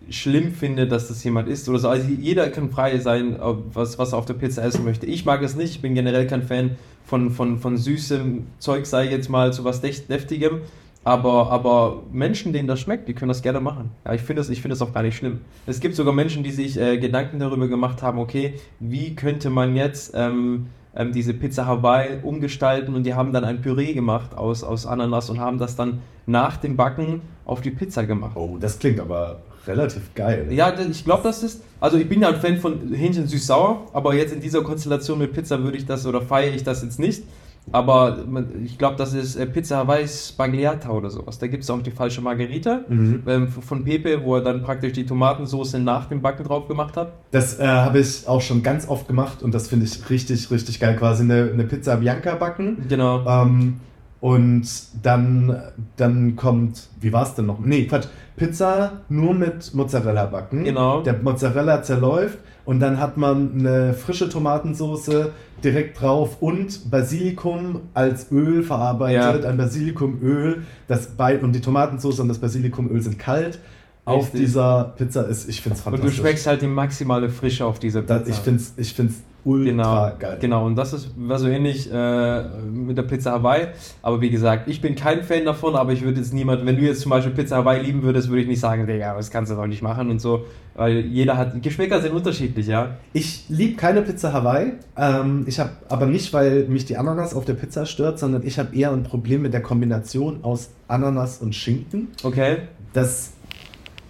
schlimm 0.09 0.53
finde, 0.53 0.87
dass 0.87 1.07
das 1.07 1.23
jemand 1.23 1.47
isst 1.47 1.69
oder 1.69 1.79
so. 1.79 1.89
Also 1.89 2.07
jeder 2.07 2.49
kann 2.49 2.69
frei 2.69 2.97
sein, 2.99 3.37
was, 3.73 3.97
was 3.97 4.13
er 4.13 4.17
auf 4.17 4.25
der 4.25 4.33
Pizza 4.33 4.63
essen 4.63 4.83
möchte. 4.83 5.05
Ich 5.05 5.25
mag 5.25 5.41
es 5.41 5.55
nicht. 5.55 5.75
Ich 5.75 5.81
bin 5.81 5.95
generell 5.95 6.27
kein 6.27 6.43
Fan 6.43 6.71
von, 7.05 7.31
von, 7.31 7.59
von 7.59 7.77
süßem 7.77 8.45
Zeug, 8.59 8.85
sei 8.85 9.09
jetzt 9.09 9.29
mal 9.29 9.53
zu 9.53 9.63
was 9.63 9.81
Deftigem. 9.81 10.61
Aber, 11.03 11.51
aber 11.51 12.03
Menschen, 12.11 12.53
denen 12.53 12.67
das 12.67 12.79
schmeckt, 12.79 13.07
die 13.07 13.13
können 13.13 13.29
das 13.29 13.41
gerne 13.41 13.59
machen. 13.59 13.89
Ja, 14.05 14.13
ich 14.13 14.21
finde 14.21 14.41
das, 14.41 14.49
find 14.49 14.71
das 14.71 14.83
auch 14.83 14.93
gar 14.93 15.01
nicht 15.01 15.17
schlimm. 15.17 15.41
Es 15.65 15.79
gibt 15.79 15.95
sogar 15.95 16.13
Menschen, 16.13 16.43
die 16.43 16.51
sich 16.51 16.79
äh, 16.79 16.99
Gedanken 16.99 17.39
darüber 17.39 17.67
gemacht 17.67 18.03
haben, 18.03 18.19
okay, 18.19 18.53
wie 18.79 19.15
könnte 19.15 19.49
man 19.49 19.75
jetzt 19.75 20.13
ähm, 20.15 20.67
ähm, 20.95 21.11
diese 21.11 21.33
Pizza 21.33 21.65
Hawaii 21.65 22.19
umgestalten 22.21 22.93
und 22.93 23.03
die 23.03 23.15
haben 23.15 23.33
dann 23.33 23.43
ein 23.45 23.61
Püree 23.61 23.93
gemacht 23.93 24.35
aus, 24.37 24.63
aus 24.63 24.85
Ananas 24.85 25.31
und 25.31 25.39
haben 25.39 25.57
das 25.57 25.75
dann 25.75 26.01
nach 26.27 26.57
dem 26.57 26.77
Backen 26.77 27.21
auf 27.45 27.61
die 27.61 27.71
Pizza 27.71 28.05
gemacht. 28.05 28.35
Oh, 28.35 28.57
das 28.59 28.77
klingt 28.77 28.99
aber 28.99 29.39
relativ 29.67 30.13
geil. 30.15 30.47
Ja, 30.49 30.73
ich 30.79 31.03
glaube, 31.03 31.23
das 31.23 31.43
ist. 31.43 31.63
Also 31.79 31.97
ich 31.97 32.07
bin 32.07 32.21
ja 32.21 32.29
ein 32.29 32.35
Fan 32.35 32.57
von 32.57 32.93
Hähnchen 32.93 33.27
süß-sauer, 33.27 33.87
aber 33.93 34.13
jetzt 34.13 34.33
in 34.33 34.39
dieser 34.39 34.61
Konstellation 34.61 35.17
mit 35.17 35.33
Pizza 35.33 35.63
würde 35.63 35.77
ich 35.77 35.85
das 35.85 36.05
oder 36.05 36.21
feiere 36.21 36.53
ich 36.53 36.63
das 36.63 36.83
jetzt 36.83 36.99
nicht. 36.99 37.23
Aber 37.71 38.17
ich 38.65 38.77
glaube, 38.77 38.95
das 38.97 39.13
ist 39.13 39.35
äh, 39.35 39.45
Pizza 39.45 39.77
Hawaii 39.77 40.07
Spagliata 40.07 40.89
oder 40.89 41.09
sowas. 41.09 41.37
Da 41.37 41.47
gibt 41.47 41.63
es 41.63 41.69
auch 41.69 41.81
die 41.81 41.91
falsche 41.91 42.21
Margarita 42.21 42.81
mhm. 42.87 43.23
ähm, 43.27 43.47
von 43.47 43.83
Pepe, 43.83 44.23
wo 44.23 44.35
er 44.35 44.41
dann 44.41 44.63
praktisch 44.63 44.93
die 44.93 45.05
Tomatensauce 45.05 45.73
nach 45.73 46.05
dem 46.07 46.21
Backen 46.21 46.43
drauf 46.43 46.67
gemacht 46.67 46.97
hat. 46.97 47.13
Das 47.29 47.59
äh, 47.59 47.67
habe 47.67 47.99
ich 47.99 48.27
auch 48.27 48.41
schon 48.41 48.63
ganz 48.63 48.89
oft 48.89 49.07
gemacht 49.07 49.43
und 49.43 49.53
das 49.53 49.67
finde 49.67 49.85
ich 49.85 50.09
richtig, 50.09 50.49
richtig 50.51 50.79
geil. 50.79 50.95
Quasi 50.97 51.23
eine, 51.23 51.51
eine 51.53 51.63
Pizza 51.63 51.97
Bianca 51.97 52.35
backen. 52.35 52.85
Genau. 52.89 53.25
Ähm, 53.27 53.79
und 54.21 54.67
dann, 55.01 55.61
dann 55.97 56.35
kommt, 56.35 56.89
wie 57.01 57.11
war 57.11 57.23
es 57.23 57.33
denn 57.33 57.47
noch? 57.47 57.59
Nee, 57.59 57.85
Quatsch, 57.85 58.07
Pizza 58.37 59.01
nur 59.09 59.33
mit 59.33 59.73
Mozzarella 59.73 60.27
backen. 60.27 60.63
Genau. 60.63 61.01
Der 61.01 61.17
Mozzarella 61.21 61.81
zerläuft 61.81 62.37
und 62.63 62.79
dann 62.79 62.99
hat 62.99 63.17
man 63.17 63.51
eine 63.59 63.93
frische 63.93 64.29
Tomatensauce 64.29 65.29
direkt 65.63 65.99
drauf 65.99 66.37
und 66.39 66.89
Basilikum 66.91 67.81
als 67.95 68.31
Öl 68.31 68.63
verarbeitet, 68.63 69.43
ja. 69.43 69.49
ein 69.49 69.57
Basilikumöl. 69.57 70.63
Das 70.87 71.07
bei, 71.07 71.39
und 71.39 71.53
die 71.53 71.61
Tomatensauce 71.61 72.19
und 72.19 72.27
das 72.27 72.37
Basilikumöl 72.37 73.01
sind 73.01 73.17
kalt. 73.17 73.59
Auf 74.03 74.31
dieser 74.31 74.93
Pizza 74.97 75.27
ist, 75.27 75.47
ich 75.47 75.61
finde 75.61 75.77
es 75.77 75.83
fantastisch. 75.83 76.09
Und 76.09 76.17
du 76.17 76.21
schmeckst 76.21 76.47
halt 76.47 76.61
die 76.61 76.67
maximale 76.67 77.29
Frische 77.29 77.65
auf 77.65 77.79
dieser 77.79 78.01
Pizza. 78.01 78.19
Das, 78.19 78.27
ich 78.27 78.35
finde 78.35 78.59
es 78.59 78.73
ich 78.77 78.93
find's 78.93 79.21
ultra 79.43 79.69
genau, 79.69 80.11
geil. 80.19 80.37
Genau, 80.39 80.65
und 80.65 80.75
das 80.75 80.93
ist, 80.93 81.09
war 81.17 81.39
so 81.39 81.47
ähnlich 81.47 81.91
äh, 81.91 82.43
mit 82.71 82.97
der 82.97 83.03
Pizza 83.03 83.31
Hawaii. 83.31 83.67
Aber 84.01 84.21
wie 84.21 84.29
gesagt, 84.29 84.67
ich 84.67 84.81
bin 84.81 84.95
kein 84.95 85.23
Fan 85.23 85.45
davon, 85.45 85.75
aber 85.75 85.93
ich 85.93 86.01
würde 86.01 86.19
jetzt 86.19 86.33
niemand, 86.33 86.65
wenn 86.65 86.75
du 86.75 86.81
jetzt 86.81 87.01
zum 87.01 87.09
Beispiel 87.09 87.33
Pizza 87.33 87.57
Hawaii 87.57 87.81
lieben 87.81 88.03
würdest, 88.03 88.29
würde 88.29 88.41
ich 88.41 88.47
nicht 88.47 88.59
sagen, 88.59 88.87
Digga, 88.87 89.15
das 89.15 89.31
kannst 89.31 89.51
du 89.51 89.55
doch 89.55 89.67
nicht 89.67 89.81
machen 89.81 90.09
und 90.09 90.19
so. 90.19 90.45
Weil 90.75 91.05
jeder 91.05 91.37
hat, 91.37 91.61
Geschmäcker 91.61 92.01
sind 92.01 92.13
unterschiedlich, 92.13 92.67
ja. 92.67 92.97
Ich 93.13 93.45
liebe 93.49 93.75
keine 93.75 94.01
Pizza 94.01 94.31
Hawaii. 94.31 94.73
Ähm, 94.97 95.43
ich 95.47 95.59
habe 95.59 95.71
aber 95.89 96.05
nicht, 96.05 96.31
weil 96.33 96.65
mich 96.65 96.85
die 96.85 96.97
Ananas 96.97 97.33
auf 97.33 97.45
der 97.45 97.53
Pizza 97.53 97.85
stört, 97.85 98.19
sondern 98.19 98.45
ich 98.45 98.57
habe 98.57 98.75
eher 98.75 98.91
ein 98.91 99.03
Problem 99.03 99.41
mit 99.41 99.53
der 99.53 99.61
Kombination 99.61 100.39
aus 100.43 100.69
Ananas 100.87 101.39
und 101.39 101.55
Schinken. 101.55 102.07
Okay. 102.23 102.57
Das 102.93 103.33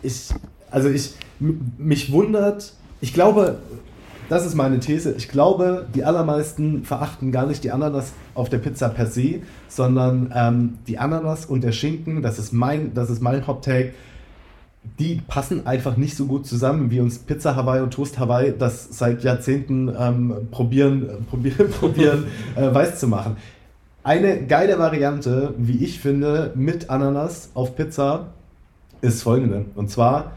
ich, 0.04 0.30
also 0.70 0.90
ich, 0.90 1.14
mich 1.78 2.12
wundert, 2.12 2.74
ich 3.02 3.14
glaube, 3.14 3.60
das 4.32 4.46
ist 4.46 4.56
meine 4.56 4.80
These. 4.80 5.14
Ich 5.18 5.28
glaube, 5.28 5.88
die 5.94 6.06
allermeisten 6.06 6.86
verachten 6.86 7.34
gar 7.34 7.46
nicht 7.46 7.66
die 7.66 7.72
Ananas 7.72 8.14
auf 8.34 8.48
der 8.48 8.60
Pizza 8.60 8.88
per 8.88 9.08
se, 9.08 9.42
sondern 9.68 10.32
ähm, 10.34 10.78
die 10.88 11.00
Ananas 11.00 11.46
und 11.46 11.66
der 11.66 11.74
Schinken, 11.74 12.22
das 12.22 12.40
ist 12.40 12.54
mein, 12.54 12.94
das 12.94 13.10
ist 13.10 13.22
mein 13.22 13.46
Hot 13.46 13.66
Take, 13.66 13.92
die 15.00 15.22
passen 15.28 15.68
einfach 15.68 15.98
nicht 15.98 16.16
so 16.16 16.28
gut 16.28 16.48
zusammen, 16.48 16.92
wie 16.92 17.02
uns 17.02 17.20
Pizza 17.20 17.58
Hawaii 17.58 17.82
und 17.82 17.94
Toast 17.94 18.20
Hawaii 18.20 18.54
das 18.58 18.98
seit 18.98 19.22
Jahrzehnten 19.22 19.94
ähm, 20.00 20.48
probieren, 20.50 21.10
äh, 21.10 21.14
probieren, 21.30 21.70
probieren 21.70 22.24
äh, 22.56 22.74
weiß 22.74 23.02
zu 23.02 23.10
machen. 23.10 23.36
Eine 24.02 24.46
geile 24.46 24.80
Variante, 24.80 25.56
wie 25.58 25.84
ich 25.84 26.00
finde, 26.00 26.54
mit 26.56 26.90
Ananas 26.90 27.50
auf 27.54 27.76
Pizza 27.76 28.28
ist 29.02 29.24
folgende. 29.24 29.66
Und 29.76 29.90
zwar 29.90 30.32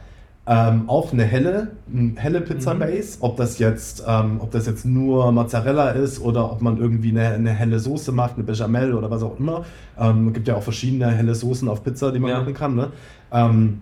ähm, 0.46 0.88
auch 0.88 1.12
eine 1.12 1.24
helle, 1.24 1.68
eine 1.92 2.12
helle 2.16 2.40
Pizza 2.42 2.74
mhm. 2.74 2.80
Base, 2.80 3.18
ob 3.20 3.36
das 3.36 3.58
jetzt, 3.58 4.04
ähm, 4.06 4.40
ob 4.40 4.50
das 4.50 4.66
jetzt 4.66 4.84
nur 4.84 5.32
Mozzarella 5.32 5.90
ist 5.90 6.20
oder 6.20 6.52
ob 6.52 6.60
man 6.60 6.76
irgendwie 6.76 7.10
eine, 7.10 7.28
eine 7.28 7.50
helle 7.50 7.78
Soße 7.78 8.12
macht, 8.12 8.34
eine 8.34 8.44
Bechamel 8.44 8.92
oder 8.94 9.10
was 9.10 9.22
auch 9.22 9.38
immer. 9.38 9.64
Ähm, 9.98 10.32
gibt 10.34 10.46
ja 10.46 10.56
auch 10.56 10.62
verschiedene 10.62 11.10
helle 11.10 11.34
Soßen 11.34 11.68
auf 11.68 11.82
Pizza, 11.82 12.12
die 12.12 12.18
man 12.18 12.30
ja. 12.30 12.40
machen 12.40 12.52
kann. 12.52 12.74
Ne? 12.74 12.90
Ähm, 13.32 13.80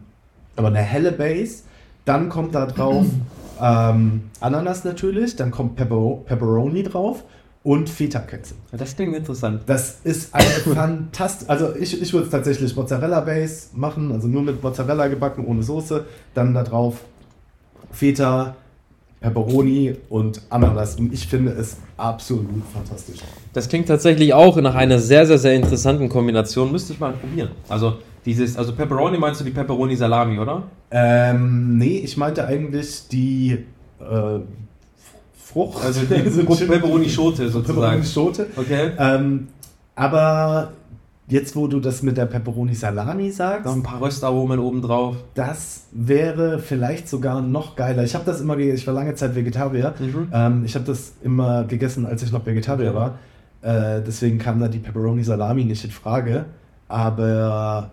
aber 0.54 0.68
eine 0.68 0.78
helle 0.78 1.10
Base, 1.10 1.64
dann 2.04 2.28
kommt 2.28 2.54
da 2.54 2.66
drauf 2.66 3.06
ähm, 3.60 4.22
Ananas 4.40 4.84
natürlich, 4.84 5.34
dann 5.34 5.50
kommt 5.50 5.74
Pepper 5.74 6.18
Pepperoni 6.26 6.84
drauf 6.84 7.24
und 7.64 7.88
Feta-Käse. 7.88 8.54
Das 8.72 8.96
klingt 8.96 9.14
interessant. 9.14 9.62
Das 9.66 9.98
ist 10.02 10.34
eine 10.34 10.44
fantastisch. 10.46 11.48
Also 11.48 11.74
ich, 11.76 12.00
ich 12.00 12.12
würde 12.12 12.26
es 12.26 12.30
tatsächlich 12.30 12.74
Mozzarella-Base 12.74 13.68
machen, 13.74 14.10
also 14.12 14.26
nur 14.26 14.42
mit 14.42 14.62
Mozzarella 14.62 15.06
gebacken, 15.08 15.44
ohne 15.46 15.62
Soße. 15.62 16.04
Dann 16.34 16.54
da 16.54 16.64
drauf 16.64 17.04
Feta, 17.92 18.56
Pepperoni 19.20 19.94
und 20.08 20.42
Ananas. 20.50 20.96
Und 20.96 21.12
ich 21.12 21.26
finde 21.26 21.52
es 21.52 21.76
absolut 21.96 22.46
fantastisch. 22.72 23.20
Das 23.52 23.68
klingt 23.68 23.86
tatsächlich 23.86 24.34
auch 24.34 24.56
nach 24.56 24.74
einer 24.74 24.98
sehr, 24.98 25.26
sehr, 25.26 25.38
sehr 25.38 25.54
interessanten 25.54 26.08
Kombination. 26.08 26.72
Müsste 26.72 26.94
ich 26.94 27.00
mal 27.00 27.12
probieren. 27.12 27.50
Also 27.68 27.94
dieses, 28.24 28.56
also 28.56 28.72
Pepperoni 28.72 29.18
meinst 29.18 29.40
du 29.40 29.44
die 29.44 29.50
Pepperoni 29.52 29.94
Salami, 29.94 30.38
oder? 30.38 30.64
Ähm, 30.90 31.78
nee, 31.78 31.98
ich 31.98 32.16
meinte 32.16 32.44
eigentlich 32.44 33.08
die 33.08 33.64
äh, 34.00 34.40
Frucht. 35.52 35.84
Also 35.84 36.00
so 36.30 36.66
Pepperoni-Schote 36.66 37.48
sozusagen. 37.48 38.02
Pepperoni-Schote. 38.02 38.46
Okay. 38.56 38.92
Ähm, 38.98 39.48
aber 39.94 40.72
jetzt, 41.28 41.56
wo 41.56 41.66
du 41.66 41.80
das 41.80 42.02
mit 42.02 42.16
der 42.16 42.26
Pepperoni-Salami 42.26 43.30
sagst. 43.30 43.66
Noch 43.66 43.74
ein 43.74 43.82
paar 43.82 44.00
Röstaromen 44.00 44.58
oben 44.58 44.82
drauf. 44.82 45.16
Das 45.34 45.84
wäre 45.92 46.58
vielleicht 46.58 47.08
sogar 47.08 47.40
noch 47.40 47.76
geiler. 47.76 48.04
Ich 48.04 48.14
habe 48.14 48.24
das 48.24 48.40
immer 48.40 48.56
gegessen, 48.56 48.78
ich 48.78 48.86
war 48.86 48.94
lange 48.94 49.14
Zeit 49.14 49.34
Vegetarier. 49.34 49.94
Mhm. 49.98 50.28
Ähm, 50.32 50.62
ich 50.64 50.74
habe 50.74 50.84
das 50.84 51.14
immer 51.22 51.64
gegessen, 51.64 52.06
als 52.06 52.22
ich 52.22 52.32
noch 52.32 52.44
Vegetarier 52.44 52.94
war. 52.94 53.18
Äh, 53.62 54.02
deswegen 54.06 54.38
kam 54.38 54.60
da 54.60 54.68
die 54.68 54.78
Pepperoni-Salami 54.78 55.64
nicht 55.64 55.84
in 55.84 55.90
Frage. 55.90 56.46
Aber 56.88 57.90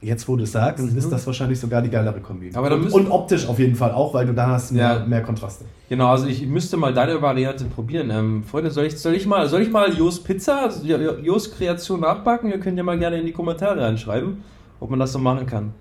Jetzt, 0.00 0.28
wo 0.28 0.36
du 0.36 0.44
es 0.44 0.52
sagst, 0.52 0.84
Mhm. 0.92 0.96
ist 0.96 1.10
das 1.10 1.26
wahrscheinlich 1.26 1.58
sogar 1.58 1.82
die 1.82 1.90
geilere 1.90 2.20
Kombi. 2.20 2.50
Aber 2.54 2.70
da 2.70 2.76
und, 2.76 3.10
optisch 3.10 3.48
auf 3.48 3.58
jeden 3.58 3.74
Fall 3.74 3.90
auch, 3.90 4.14
weil 4.14 4.26
du 4.26 4.32
dann 4.32 4.50
hast 4.50 4.70
mehr, 4.70 4.98
Ja. 5.00 5.04
mehr 5.04 5.22
Kontraste. 5.22 5.64
Genau, 5.88 6.08
also 6.10 6.26
ich 6.28 6.46
müsste 6.46 6.76
mal 6.76 6.94
deine 6.94 7.20
Variante 7.20 7.64
probieren. 7.64 8.10
Ähm, 8.10 8.44
Freunde, 8.44 8.70
soll 8.70 8.84
ich, 8.84 8.96
soll 8.96 9.14
ich 9.14 9.26
mal, 9.26 9.48
soll 9.48 9.62
ich 9.62 9.70
mal 9.70 9.92
Jos 9.92 10.22
Pizza, 10.22 10.70
Jo- 10.84 10.98
Jo- 10.98 11.18
Jos 11.20 11.50
Kreation 11.50 11.98
nachbacken? 12.00 12.50
Ihr 12.50 12.60
könnt 12.60 12.78
ja 12.78 12.84
mal 12.84 12.96
gerne 12.98 13.18
in 13.18 13.26
die 13.26 13.32
Kommentare 13.32 13.80
reinschreiben, 13.80 14.36
ob 14.78 14.88
man 14.90 15.00
das 15.00 15.12
so 15.12 15.18
machen 15.18 15.46
kann. 15.46 15.72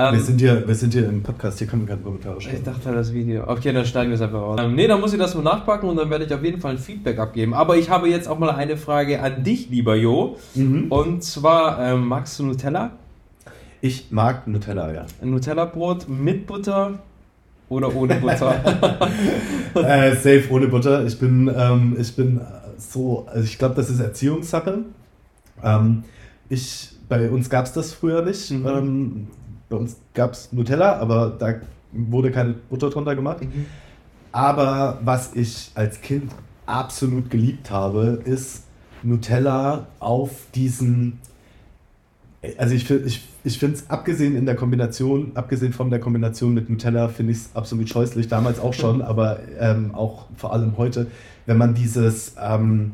Ähm, 0.00 0.12
wir, 0.14 0.20
sind 0.20 0.38
hier, 0.40 0.62
wir 0.68 0.74
sind 0.76 0.92
hier 0.92 1.08
im 1.08 1.24
Podcast, 1.24 1.58
hier 1.58 1.66
können 1.66 1.82
wir 1.82 1.88
keine 1.88 2.02
Kommentare 2.02 2.36
ich 2.38 2.44
schreiben. 2.44 2.62
dachte 2.62 2.92
das 2.92 3.12
Video. 3.12 3.42
Okay, 3.48 3.72
dann 3.72 3.84
steigen 3.84 4.10
wir 4.10 4.14
es 4.14 4.20
einfach 4.20 4.40
raus. 4.40 4.60
Ähm, 4.62 4.76
nee, 4.76 4.86
dann 4.86 5.00
muss 5.00 5.12
ich 5.12 5.18
das 5.18 5.34
mal 5.34 5.42
nachbacken 5.42 5.88
und 5.88 5.96
dann 5.96 6.08
werde 6.08 6.24
ich 6.24 6.32
auf 6.32 6.44
jeden 6.44 6.60
Fall 6.60 6.70
ein 6.72 6.78
Feedback 6.78 7.18
abgeben. 7.18 7.52
Aber 7.52 7.76
ich 7.76 7.90
habe 7.90 8.08
jetzt 8.08 8.28
auch 8.28 8.38
mal 8.38 8.50
eine 8.50 8.76
Frage 8.76 9.20
an 9.20 9.42
dich, 9.42 9.70
lieber 9.70 9.96
Jo. 9.96 10.36
Mhm. 10.54 10.86
Und 10.92 11.24
zwar, 11.24 11.80
ähm, 11.84 12.06
magst 12.06 12.38
du 12.38 12.44
Nutella? 12.44 12.92
Ich 13.80 14.10
mag 14.10 14.46
Nutella, 14.46 14.92
ja. 14.92 15.06
Ein 15.22 15.30
Nutella-Brot 15.30 16.08
mit 16.08 16.46
Butter 16.46 16.98
oder 17.68 17.94
ohne 17.94 18.16
Butter? 18.16 18.54
äh, 19.74 20.14
safe 20.16 20.44
ohne 20.50 20.68
Butter. 20.68 21.04
Ich 21.04 21.18
bin, 21.18 21.52
ähm, 21.54 21.96
ich 21.98 22.14
bin 22.16 22.40
so, 22.76 23.26
also 23.28 23.44
ich 23.44 23.58
glaube, 23.58 23.74
das 23.74 23.90
ist 23.90 24.00
Erziehungssache. 24.00 24.80
Ähm, 25.62 26.04
ich, 26.48 26.90
bei 27.08 27.30
uns 27.30 27.48
gab 27.50 27.66
es 27.66 27.72
das 27.72 27.92
früher 27.92 28.22
nicht. 28.22 28.50
Mhm. 28.50 28.66
Ähm, 28.66 29.26
bei 29.68 29.76
uns 29.76 29.96
gab 30.14 30.32
es 30.32 30.52
Nutella, 30.52 30.98
aber 30.98 31.36
da 31.38 31.54
wurde 31.92 32.30
keine 32.30 32.54
Butter 32.70 32.90
drunter 32.90 33.14
gemacht. 33.14 33.38
Aber 34.32 34.98
was 35.04 35.34
ich 35.34 35.70
als 35.74 36.00
Kind 36.00 36.32
absolut 36.66 37.30
geliebt 37.30 37.70
habe, 37.70 38.20
ist 38.24 38.64
Nutella 39.02 39.86
auf 39.98 40.30
diesen. 40.54 41.20
Also 42.56 42.74
ich, 42.74 42.88
ich, 42.88 43.28
ich 43.42 43.58
finde 43.58 43.76
es 43.76 43.90
abgesehen 43.90 44.36
in 44.36 44.46
der 44.46 44.54
Kombination, 44.54 45.32
abgesehen 45.34 45.72
von 45.72 45.90
der 45.90 45.98
Kombination 45.98 46.54
mit 46.54 46.70
Nutella, 46.70 47.08
finde 47.08 47.32
ich 47.32 47.38
es 47.38 47.50
absolut 47.54 47.88
scheußlich, 47.88 48.28
damals 48.28 48.60
auch 48.60 48.74
schon, 48.74 49.02
aber 49.02 49.40
ähm, 49.58 49.92
auch 49.92 50.26
vor 50.36 50.52
allem 50.52 50.76
heute, 50.76 51.08
wenn 51.46 51.58
man 51.58 51.74
dieses, 51.74 52.36
ähm, 52.40 52.92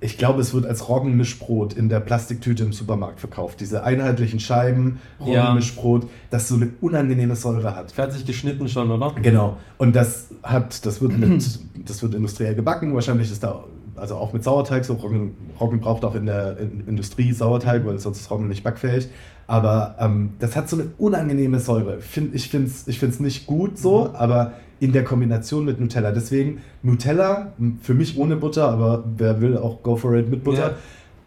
ich 0.00 0.18
glaube, 0.18 0.40
es 0.40 0.54
wird 0.54 0.66
als 0.66 0.88
Roggenmischbrot 0.88 1.72
in 1.72 1.88
der 1.88 1.98
Plastiktüte 1.98 2.62
im 2.62 2.72
Supermarkt 2.72 3.18
verkauft, 3.18 3.60
diese 3.60 3.82
einheitlichen 3.82 4.38
Scheiben, 4.38 5.00
Ja. 5.24 5.42
Roggenmischbrot, 5.42 6.08
das 6.30 6.46
so 6.46 6.54
eine 6.54 6.70
unangenehme 6.80 7.34
Säure 7.34 7.74
hat. 7.74 7.90
Fertig 7.90 8.24
geschnitten 8.24 8.68
schon, 8.68 8.90
oder? 8.92 9.14
Genau. 9.20 9.56
Und 9.78 9.96
das 9.96 10.28
hat, 10.44 10.86
das 10.86 11.00
wird 11.00 11.18
mit, 11.18 11.44
das 11.88 12.02
wird 12.02 12.14
industriell 12.14 12.54
gebacken. 12.54 12.94
Wahrscheinlich 12.94 13.30
ist 13.32 13.42
da, 13.42 13.64
also 13.96 14.16
auch 14.16 14.32
mit 14.32 14.44
Sauerteig, 14.44 14.84
so 14.84 14.94
Roggen, 14.94 15.34
Roggen 15.60 15.80
braucht 15.80 16.04
auch 16.04 16.14
in 16.14 16.26
der 16.26 16.58
in 16.58 16.84
Industrie 16.86 17.32
Sauerteig, 17.32 17.84
weil 17.86 17.98
sonst 17.98 18.20
ist 18.20 18.30
Roggen 18.30 18.48
nicht 18.48 18.64
backfähig. 18.64 19.08
Aber 19.46 19.94
ähm, 20.00 20.30
das 20.40 20.56
hat 20.56 20.68
so 20.68 20.76
eine 20.76 20.90
unangenehme 20.98 21.60
Säure. 21.60 22.00
Find, 22.00 22.34
ich 22.34 22.48
finde 22.48 22.66
es 22.68 22.88
ich 22.88 22.98
find's 22.98 23.20
nicht 23.20 23.46
gut 23.46 23.78
so, 23.78 24.10
aber 24.14 24.52
in 24.80 24.92
der 24.92 25.04
Kombination 25.04 25.64
mit 25.64 25.80
Nutella. 25.80 26.10
Deswegen 26.12 26.60
Nutella, 26.82 27.52
für 27.80 27.94
mich 27.94 28.18
ohne 28.18 28.36
Butter, 28.36 28.68
aber 28.68 29.04
wer 29.16 29.40
will 29.40 29.56
auch 29.56 29.82
go 29.82 29.96
for 29.96 30.14
it 30.14 30.28
mit 30.28 30.44
Butter, 30.44 30.70
Ja. 30.70 30.74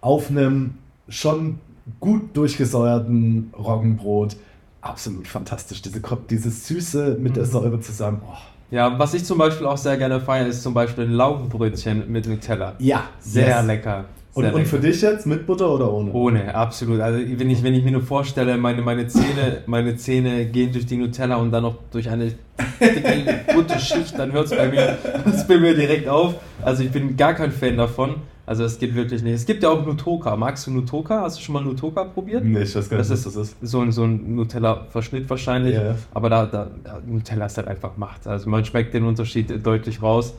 auf 0.02 0.30
einem 0.30 0.76
schon 1.08 1.60
gut 2.00 2.36
durchgesäuerten 2.38 3.52
Roggenbrot. 3.58 4.36
Absolut 4.82 5.28
fantastisch. 5.28 5.82
Diese, 5.82 6.02
dieses 6.30 6.68
Süße 6.68 7.18
mit 7.20 7.36
der 7.36 7.44
Mhm. 7.46 7.50
Säure 7.50 7.80
zusammen. 7.82 8.22
Oh. 8.26 8.34
Ja, 8.72 9.00
was 9.00 9.14
ich 9.16 9.26
zum 9.26 9.38
Beispiel 9.38 9.66
auch 9.66 9.78
sehr 9.78 9.98
gerne 9.98 10.20
feiere, 10.20 10.48
ist 10.48 10.62
zum 10.62 10.74
Beispiel 10.74 11.06
ein 11.06 11.14
Laugenbrötchen 11.14 12.04
mit 12.12 12.28
Nutella. 12.28 12.76
Ja, 12.80 13.06
Sehr 13.20 13.48
yes. 13.48 13.66
lecker. 13.66 14.06
Und, 14.34 14.54
und 14.54 14.68
für 14.68 14.80
dich 14.80 15.02
jetzt 15.02 15.26
mit 15.26 15.46
Butter 15.48 15.70
oder 15.70 15.92
ohne? 15.92 16.14
Ohne, 16.14 16.54
absolut. 16.54 17.02
Also 17.02 17.20
wenn 17.20 17.50
ich, 17.50 17.64
wenn 17.64 17.74
ich 17.74 17.84
mir 17.84 17.92
nur 17.92 18.04
vorstelle, 18.04 18.58
meine, 18.58 18.82
meine, 18.84 19.08
Zähne, 19.08 19.64
meine 19.66 19.98
Zähne 19.98 20.46
gehen 20.46 20.72
durch 20.72 20.86
die 20.86 20.98
Nutella 20.98 21.38
und 21.38 21.52
dann 21.52 21.64
noch 21.64 21.78
durch 21.92 22.08
eine 22.10 22.32
dicke 22.80 23.40
Butterschicht, 23.54 24.18
dann 24.18 24.32
hört 24.32 24.46
es 24.46 24.52
bei 24.56 24.68
mir, 24.68 24.98
bei 25.48 25.58
mir 25.58 25.76
direkt 25.76 26.08
auf. 26.08 26.36
Also 26.62 26.84
ich 26.84 26.92
bin 26.92 27.18
gar 27.18 27.34
kein 27.34 27.52
Fan 27.52 27.76
davon. 27.76 28.16
Also 28.50 28.64
es 28.64 28.80
geht 28.80 28.96
wirklich 28.96 29.22
nicht. 29.22 29.36
Es 29.36 29.46
gibt 29.46 29.62
ja 29.62 29.70
auch 29.70 29.86
Nutoka. 29.86 30.36
Magst 30.36 30.66
du 30.66 30.72
Nutoka? 30.72 31.22
Hast 31.22 31.38
du 31.38 31.44
schon 31.44 31.54
mal 31.54 31.64
Nutoka 31.64 32.04
probiert? 32.04 32.44
Nee, 32.44 32.64
ich 32.64 32.76
weiß 32.76 32.90
gar 32.90 32.98
nicht, 32.98 33.08
Das 33.12 33.24
was 33.24 33.36
das 33.36 33.50
ist. 33.50 33.58
So 33.62 33.82
ein, 33.82 33.92
so 33.92 34.06
ein 34.06 34.36
Nutella-Verschnitt 34.36 35.30
wahrscheinlich. 35.30 35.76
Ja. 35.76 35.94
Aber 36.16 36.32
da, 36.32 36.48
da, 36.48 36.68
da 36.84 37.00
Nutella 37.06 37.46
ist 37.46 37.58
halt 37.58 37.68
einfach 37.68 37.96
Macht. 37.98 38.26
Also 38.26 38.50
man 38.50 38.66
schmeckt 38.66 38.96
den 38.96 39.04
Unterschied 39.04 39.64
deutlich 39.64 40.02
raus. 40.02 40.34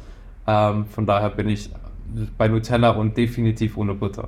Ähm, 0.45 0.87
von 0.87 1.07
daher 1.07 1.31
bin 1.31 1.49
ich 1.49 1.71
bei 2.37 2.49
Nutella 2.49 2.91
und 2.91 3.17
definitiv 3.17 3.77
ohne 3.77 3.95
Butter. 3.95 4.27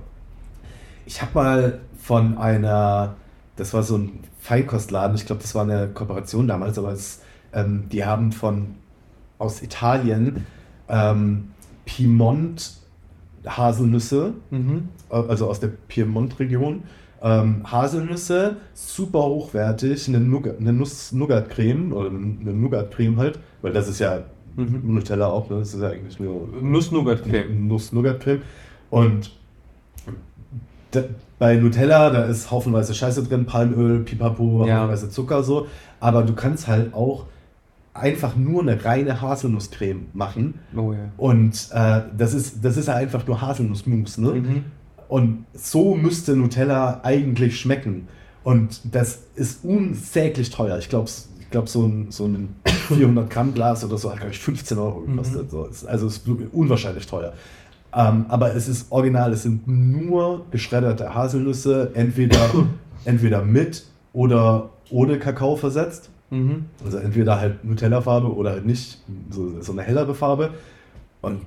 Ich 1.04 1.20
habe 1.20 1.32
mal 1.34 1.80
von 1.98 2.38
einer, 2.38 3.16
das 3.56 3.74
war 3.74 3.82
so 3.82 3.98
ein 3.98 4.20
Feinkostladen, 4.38 5.16
ich 5.16 5.26
glaube, 5.26 5.42
das 5.42 5.56
war 5.56 5.64
eine 5.64 5.88
Kooperation 5.88 6.46
damals, 6.46 6.78
aber 6.78 6.92
es, 6.92 7.20
ähm, 7.52 7.88
die 7.90 8.04
haben 8.04 8.30
von 8.30 8.76
aus 9.38 9.60
Italien 9.60 10.46
ähm, 10.88 11.50
Piemont 11.84 12.81
Haselnüsse, 13.46 14.34
Mhm. 14.50 14.88
äh, 15.10 15.14
also 15.16 15.48
aus 15.48 15.60
der 15.60 15.68
Piemont-Region. 15.88 16.82
Ähm, 17.24 17.62
Haselnüsse, 17.70 18.56
super 18.74 19.20
hochwertig, 19.22 20.08
eine, 20.08 20.18
Nougat, 20.20 20.58
eine 20.58 20.72
Nuss-Nougat-Creme 20.72 21.92
oder 21.92 22.08
eine 22.10 22.52
Nougat-Creme 22.52 23.16
halt, 23.16 23.38
weil 23.62 23.72
das 23.72 23.88
ist 23.88 24.00
ja 24.00 24.20
Mhm. 24.56 24.82
Nutella 24.94 25.28
auch, 25.28 25.48
ne? 25.48 25.60
das 25.60 25.72
ist 25.72 25.80
ja 25.80 25.88
eigentlich 25.88 26.18
nur 26.20 26.46
Nuss-Nougat-Creme. 26.60 27.68
Nuss-Nougat-Creme. 27.68 28.42
Und 28.90 29.30
da, 30.90 31.04
bei 31.38 31.56
Nutella, 31.56 32.10
da 32.10 32.24
ist 32.24 32.50
haufenweise 32.50 32.94
Scheiße 32.94 33.22
drin, 33.24 33.46
Palmöl, 33.46 34.00
Pipapo, 34.00 34.66
Ja. 34.66 34.78
haufenweise 34.80 35.08
Zucker 35.08 35.42
so. 35.42 35.66
Aber 36.00 36.22
du 36.22 36.34
kannst 36.34 36.68
halt 36.68 36.92
auch 36.92 37.24
einfach 37.94 38.36
nur 38.36 38.62
eine 38.62 38.84
reine 38.84 39.20
Haselnusscreme 39.20 40.06
machen. 40.14 40.54
Oh 40.76 40.92
ja. 40.92 41.10
Und 41.16 41.68
äh, 41.72 42.00
das, 42.16 42.32
ist, 42.34 42.64
das 42.64 42.76
ist 42.76 42.88
ja 42.88 42.94
einfach 42.94 43.26
nur 43.26 43.40
Haselnussmus. 43.40 44.18
Ne? 44.18 44.30
Mhm. 44.32 44.64
Und 45.08 45.44
so 45.52 45.94
müsste 45.94 46.34
Nutella 46.36 47.00
eigentlich 47.02 47.60
schmecken. 47.60 48.08
Und 48.44 48.80
das 48.94 49.20
ist 49.34 49.64
unsäglich 49.64 50.50
teuer. 50.50 50.78
Ich 50.78 50.88
glaube, 50.88 51.08
ich 51.40 51.50
glaub, 51.50 51.68
so 51.68 51.86
ein, 51.86 52.10
so 52.10 52.24
ein 52.26 52.56
400 52.88 53.28
Gramm 53.28 53.52
Glas 53.52 53.84
oder 53.84 53.98
so 53.98 54.10
hat, 54.10 54.16
glaube 54.18 54.32
ich, 54.32 54.38
15 54.40 54.78
Euro 54.78 55.00
gekostet. 55.02 55.50
So, 55.50 55.66
es- 55.66 55.84
also 55.84 56.06
es 56.06 56.16
ist 56.18 56.26
unwahrscheinlich 56.52 57.06
teuer. 57.06 57.34
Ähm, 57.94 58.24
aber 58.28 58.54
es 58.56 58.68
ist 58.68 58.90
original, 58.90 59.34
es 59.34 59.42
sind 59.42 59.68
nur 59.68 60.46
geschredderte 60.50 61.14
Haselnüsse, 61.14 61.90
entweder, 61.92 62.38
entweder 63.04 63.44
mit 63.44 63.84
oder 64.14 64.70
ohne 64.90 65.18
Kakao 65.18 65.56
versetzt. 65.56 66.08
Mhm. 66.32 66.64
Also 66.82 66.96
entweder 66.98 67.38
halt 67.38 67.62
Nutella-Farbe 67.62 68.34
oder 68.34 68.52
halt 68.52 68.64
nicht, 68.66 68.98
so, 69.30 69.60
so 69.60 69.72
eine 69.72 69.82
hellere 69.82 70.14
Farbe. 70.14 70.50
Und 71.20 71.42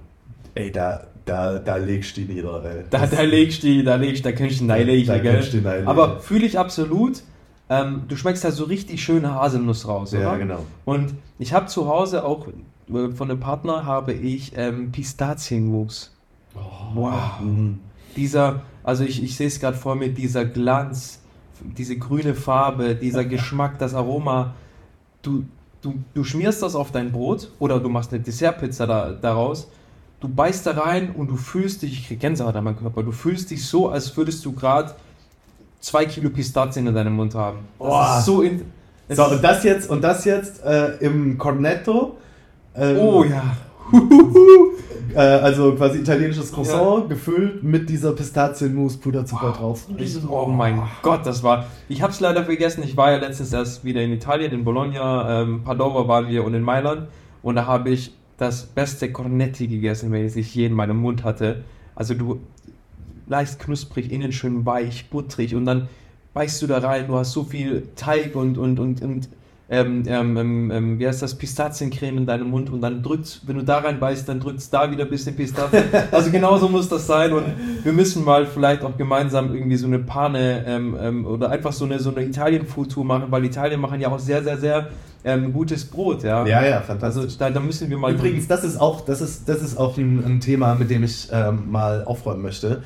ey, 0.53 0.71
da, 0.71 1.07
da, 1.25 1.57
da 1.57 1.77
legst 1.77 2.15
du 2.15 2.21
die 2.21 2.33
nieder, 2.35 2.63
ey. 2.63 2.83
Da, 2.91 3.07
da 3.07 3.21
legst 3.21 3.63
du, 3.63 3.83
da 3.83 3.95
legst 3.95 4.23
da 4.23 4.31
kannst 4.31 4.59
du 4.61 4.65
neilegen, 4.65 5.07
Da 5.07 5.17
gell? 5.17 5.33
kannst 5.33 5.53
du 5.53 5.57
neilegen. 5.57 5.87
Aber 5.87 6.19
fühle 6.19 6.45
ich 6.45 6.59
absolut. 6.59 7.23
Ähm, 7.67 8.03
du 8.07 8.15
schmeckst 8.15 8.43
da 8.43 8.51
so 8.51 8.65
richtig 8.65 9.03
schöne 9.03 9.33
Haselnuss 9.33 9.87
raus, 9.87 10.13
oder? 10.13 10.21
Ja, 10.21 10.37
genau. 10.37 10.63
Und 10.85 11.15
ich 11.39 11.51
habe 11.51 11.65
zu 11.65 11.87
Hause 11.87 12.23
auch 12.23 12.47
äh, 12.47 13.09
von 13.09 13.31
einem 13.31 13.39
Partner 13.39 13.85
habe 13.85 14.13
ich 14.13 14.51
ähm, 14.55 14.91
Pistazienmus. 14.91 16.15
Wow. 16.93 17.39
Mhm. 17.41 17.79
Dieser, 18.15 18.61
also 18.83 19.03
ich, 19.03 19.23
ich 19.23 19.35
sehe 19.35 19.47
es 19.47 19.59
gerade 19.59 19.75
vor 19.77 19.95
mir, 19.95 20.09
dieser 20.09 20.45
Glanz, 20.45 21.21
diese 21.75 21.97
grüne 21.97 22.35
Farbe, 22.35 22.93
dieser 22.93 23.25
Geschmack, 23.35 23.79
das 23.79 23.95
Aroma. 23.95 24.53
Du, 25.25 25.43
du, 25.81 25.95
du 26.13 26.23
schmierst 26.23 26.61
das 26.61 26.75
auf 26.75 26.91
dein 26.91 27.11
Brot 27.11 27.49
oder 27.59 27.79
du 27.79 27.89
machst 27.89 28.13
eine 28.13 28.21
Dessertpizza 28.21 28.85
da, 28.85 29.11
daraus. 29.11 29.67
Du 30.19 30.29
beißt 30.29 30.65
da 30.65 30.71
rein 30.71 31.11
und 31.11 31.29
du 31.29 31.35
fühlst 31.35 31.81
dich, 31.81 31.93
ich 31.93 32.07
krieg 32.07 32.19
Gänsehaut 32.19 32.55
an 32.55 32.63
meinem 32.63 32.77
Körper, 32.77 33.03
du 33.03 33.11
fühlst 33.11 33.51
dich 33.51 33.65
so, 33.65 33.89
als 33.89 34.15
würdest 34.15 34.45
du 34.45 34.53
gerade 34.53 34.95
zwei 35.79 36.05
Kilo 36.05 36.29
Pistazien 36.29 36.87
in 36.87 36.95
deinem 36.95 37.13
Mund 37.15 37.35
haben. 37.35 37.59
Das 37.79 37.87
Boah. 37.87 38.15
ist 38.19 38.25
so 38.25 38.41
in, 38.41 38.61
So, 39.09 39.25
und 39.25 39.43
das 39.43 39.63
jetzt, 39.63 39.89
und 39.89 40.01
das 40.01 40.25
jetzt 40.25 40.63
äh, 40.63 40.95
im 40.99 41.37
Cornetto. 41.37 42.17
ähm, 42.75 42.97
oh 42.97 43.23
ja. 43.23 43.43
Äh, 45.15 45.19
also 45.19 45.73
quasi 45.75 45.99
italienisches 45.99 46.51
Croissant, 46.51 47.07
gefüllt 47.07 47.63
mit 47.63 47.89
dieser 47.89 48.11
Pistazienmus, 48.11 48.97
Puderzucker 48.97 49.53
drauf. 49.53 49.87
Oh 50.29 50.47
mein 50.47 50.81
Gott, 51.01 51.25
das 51.25 51.41
war. 51.41 51.67
Ich 51.87 52.01
habe 52.01 52.11
es 52.11 52.19
leider 52.19 52.43
vergessen. 52.43 52.83
Ich 52.83 52.97
war 52.97 53.11
ja 53.11 53.17
letztens 53.17 53.53
erst 53.53 53.85
wieder 53.85 54.01
in 54.01 54.11
Italien, 54.11 54.51
in 54.51 54.65
Bologna, 54.65 55.41
ähm, 55.41 55.63
Padova 55.63 56.09
waren 56.09 56.27
wir 56.27 56.43
und 56.43 56.53
in 56.53 56.63
Mailand. 56.63 57.07
Und 57.41 57.55
da 57.55 57.65
habe 57.65 57.91
ich 57.91 58.13
das 58.37 58.65
beste 58.65 59.11
Cornetti 59.11 59.67
gegessen, 59.67 60.11
welches 60.11 60.35
ich 60.35 60.53
je 60.53 60.65
in 60.65 60.73
meinem 60.73 60.97
Mund 60.97 61.23
hatte. 61.23 61.63
Also 61.95 62.13
du 62.13 62.41
leicht 63.27 63.59
knusprig, 63.59 64.11
innen 64.11 64.33
schön 64.33 64.65
weich, 64.65 65.09
butterig 65.09 65.55
und 65.55 65.65
dann 65.65 65.87
beißt 66.33 66.61
du 66.61 66.67
da 66.67 66.79
rein. 66.79 67.07
Du 67.07 67.15
hast 67.15 67.31
so 67.31 67.43
viel 67.45 67.87
Teig 67.95 68.35
und, 68.35 68.57
und, 68.57 68.79
und, 68.79 69.01
und 69.01 69.29
ähm, 69.67 70.03
ähm, 70.05 70.37
ähm, 70.37 70.71
ähm, 70.71 70.99
wie 70.99 71.07
heißt 71.07 71.23
das, 71.23 71.35
Pistaziencreme 71.35 72.19
in 72.19 72.25
deinem 72.27 72.51
Mund 72.51 72.69
und 72.69 72.81
dann 72.81 73.01
drückt, 73.01 73.41
wenn 73.47 73.57
du 73.57 73.63
da 73.63 73.79
reinbeißt, 73.79 74.29
dann 74.29 74.39
drückt 74.39 74.71
da 74.71 74.91
wieder 74.91 75.05
ein 75.05 75.09
bisschen 75.09 75.35
Pistazien. 75.35 75.85
Also 76.11 76.29
genauso 76.29 76.69
muss 76.69 76.87
das 76.87 77.07
sein 77.07 77.33
und 77.33 77.45
wir 77.83 77.91
müssen 77.91 78.23
mal 78.23 78.45
vielleicht 78.45 78.83
auch 78.83 78.95
gemeinsam 78.95 79.55
irgendwie 79.55 79.75
so 79.75 79.87
eine 79.87 79.99
Pane 79.99 80.63
ähm, 80.67 80.95
ähm, 80.99 81.25
oder 81.25 81.49
einfach 81.49 81.73
so 81.73 81.85
eine, 81.85 81.99
so 81.99 82.13
eine 82.13 82.25
Italien-Food-Tour 82.25 83.03
machen, 83.03 83.25
weil 83.29 83.43
Italien 83.43 83.81
machen 83.81 83.99
ja 83.99 84.09
auch 84.09 84.19
sehr, 84.19 84.43
sehr, 84.43 84.57
sehr 84.57 84.87
gutes 85.51 85.85
Brot, 85.85 86.21
ja. 86.21 86.45
Ja, 86.45 86.63
ja, 86.63 86.81
fantastisch. 86.81 87.23
Also 87.23 87.39
da, 87.39 87.49
da 87.49 87.59
müssen 87.59 87.89
wir 87.89 87.97
mal. 87.97 88.13
Übrigens, 88.13 88.47
das 88.47 88.63
ist 88.63 88.79
auch, 88.79 89.01
das 89.01 89.21
ist, 89.21 89.49
das 89.49 89.63
ist 89.63 89.75
auch 89.75 89.97
ein, 89.97 90.23
ein 90.23 90.39
Thema, 90.39 90.75
mit 90.75 90.91
dem 90.91 91.03
ich 91.03 91.29
mal 91.65 92.03
aufräumen 92.05 92.43
möchte. 92.43 92.83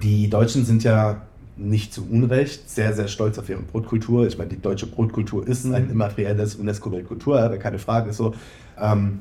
Die 0.00 0.30
Deutschen 0.30 0.64
sind 0.64 0.84
ja 0.84 1.22
nicht 1.60 1.92
zu 1.92 2.06
Unrecht 2.10 2.68
sehr, 2.70 2.94
sehr 2.94 3.08
stolz 3.08 3.38
auf 3.38 3.48
ihre 3.48 3.60
Brotkultur. 3.60 4.26
Ich 4.26 4.38
meine, 4.38 4.50
die 4.50 4.60
deutsche 4.60 4.86
Brotkultur 4.86 5.46
ist 5.46 5.66
ein 5.66 5.84
mhm. 5.84 5.90
immaterielles 5.90 6.54
UNESCO-Weltkulturerbe, 6.56 7.58
keine 7.58 7.78
Frage, 7.78 8.12
so. 8.12 8.34
Ähm, 8.80 9.20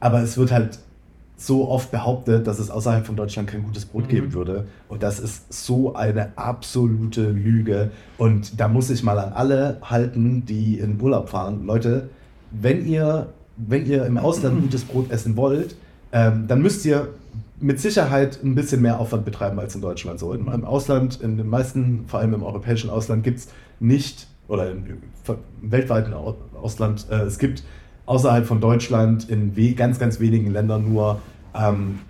aber 0.00 0.22
es 0.22 0.36
wird 0.36 0.52
halt 0.52 0.78
so 1.36 1.68
oft 1.68 1.90
behauptet, 1.90 2.46
dass 2.46 2.58
es 2.58 2.70
außerhalb 2.70 3.06
von 3.06 3.14
Deutschland 3.14 3.48
kein 3.48 3.62
gutes 3.62 3.84
Brot 3.84 4.04
mhm. 4.04 4.08
geben 4.08 4.32
würde. 4.32 4.66
Und 4.88 5.02
das 5.02 5.20
ist 5.20 5.52
so 5.52 5.94
eine 5.94 6.36
absolute 6.36 7.30
Lüge. 7.30 7.90
Und 8.18 8.58
da 8.58 8.68
muss 8.68 8.90
ich 8.90 9.02
mal 9.02 9.18
an 9.18 9.32
alle 9.32 9.78
halten, 9.82 10.44
die 10.46 10.78
in 10.78 11.00
Urlaub 11.00 11.28
fahren. 11.28 11.66
Leute, 11.66 12.08
wenn 12.50 12.86
ihr, 12.86 13.28
wenn 13.56 13.86
ihr 13.86 14.06
im 14.06 14.18
Ausland 14.18 14.60
gutes 14.62 14.84
Brot 14.84 15.10
essen 15.10 15.36
wollt, 15.36 15.76
ähm, 16.12 16.46
dann 16.48 16.62
müsst 16.62 16.84
ihr 16.86 17.08
mit 17.58 17.80
Sicherheit 17.80 18.42
ein 18.42 18.54
bisschen 18.54 18.82
mehr 18.82 19.00
Aufwand 19.00 19.24
betreiben 19.24 19.58
als 19.58 19.74
in 19.74 19.80
Deutschland. 19.80 20.18
So 20.18 20.32
im, 20.32 20.48
Ausland, 20.64 21.20
in 21.20 21.36
den 21.36 21.48
meisten, 21.48 22.04
vor 22.06 22.20
allem 22.20 22.34
im 22.34 22.42
europäischen 22.42 22.90
Ausland, 22.90 23.24
gibt 23.24 23.38
es 23.38 23.48
nicht, 23.80 24.26
oder 24.48 24.70
im, 24.70 24.84
im 24.86 25.70
weltweiten 25.70 26.12
Ausland, 26.12 27.06
äh, 27.10 27.22
es 27.22 27.38
gibt 27.38 27.62
außerhalb 28.06 28.46
von 28.46 28.60
Deutschland 28.60 29.28
in 29.28 29.54
ganz, 29.74 29.98
ganz 29.98 30.20
wenigen 30.20 30.52
Ländern 30.52 30.92
nur 30.92 31.20
ähm, 31.54 32.00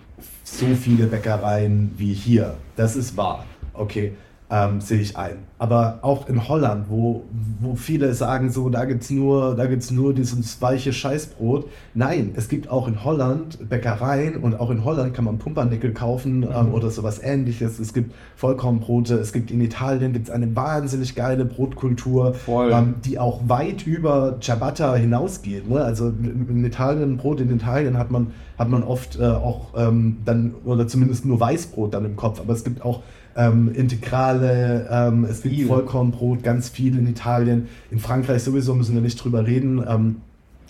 so 0.44 0.66
viele 0.74 1.06
Bäckereien 1.06 1.92
wie 1.96 2.12
hier. 2.12 2.54
Das 2.76 2.96
ist 2.96 3.16
wahr. 3.16 3.44
Okay 3.72 4.12
ähm, 4.50 4.80
sehe 4.80 5.00
ich 5.00 5.16
ein. 5.16 5.45
Aber 5.58 6.00
auch 6.02 6.28
in 6.28 6.48
Holland, 6.48 6.86
wo, 6.90 7.24
wo 7.60 7.76
viele 7.76 8.12
sagen, 8.12 8.50
so, 8.50 8.68
da 8.68 8.84
gibt 8.84 9.04
es 9.04 9.10
nur, 9.10 9.56
nur 9.90 10.12
dieses 10.12 10.60
weiche 10.60 10.92
Scheißbrot. 10.92 11.70
Nein, 11.94 12.32
es 12.36 12.48
gibt 12.48 12.68
auch 12.68 12.86
in 12.86 13.04
Holland 13.04 13.66
Bäckereien 13.66 14.36
und 14.36 14.60
auch 14.60 14.70
in 14.70 14.84
Holland 14.84 15.14
kann 15.14 15.24
man 15.24 15.38
Pumpernickel 15.38 15.94
kaufen 15.94 16.42
ähm, 16.42 16.66
mhm. 16.66 16.74
oder 16.74 16.90
sowas 16.90 17.20
ähnliches. 17.22 17.78
Es 17.78 17.94
gibt 17.94 18.14
Vollkornbrote, 18.36 19.14
es 19.14 19.32
gibt 19.32 19.50
in 19.50 19.62
Italien 19.62 20.12
gibt's 20.12 20.28
eine 20.28 20.54
wahnsinnig 20.54 21.14
geile 21.14 21.46
Brotkultur, 21.46 22.34
ähm, 22.46 22.96
die 23.04 23.18
auch 23.18 23.40
weit 23.48 23.86
über 23.86 24.36
Ciabatta 24.40 24.94
hinausgeht. 24.94 25.70
Ne? 25.70 25.82
Also 25.82 26.08
in 26.08 26.64
Italien, 26.66 27.16
Brot 27.16 27.40
in 27.40 27.50
Italien 27.50 27.96
hat 27.96 28.10
man, 28.10 28.32
hat 28.58 28.68
man 28.68 28.82
oft 28.82 29.18
äh, 29.18 29.24
auch 29.24 29.68
ähm, 29.74 30.18
dann, 30.26 30.54
oder 30.66 30.86
zumindest 30.86 31.24
nur 31.24 31.40
Weißbrot 31.40 31.94
dann 31.94 32.04
im 32.04 32.16
Kopf, 32.16 32.40
aber 32.40 32.52
es 32.52 32.62
gibt 32.62 32.84
auch 32.84 33.00
ähm, 33.36 33.72
Integrale, 33.74 34.88
ähm, 34.90 35.24
es 35.24 35.42
gibt 35.42 35.54
viel. 35.54 35.66
Vollkornbrot, 35.66 36.42
ganz 36.42 36.68
viel 36.68 36.98
in 36.98 37.06
Italien. 37.06 37.68
In 37.90 37.98
Frankreich 37.98 38.42
sowieso 38.42 38.74
müssen 38.74 38.94
wir 38.94 39.02
nicht 39.02 39.22
drüber 39.22 39.46
reden. 39.46 39.84
Ähm, 39.86 40.16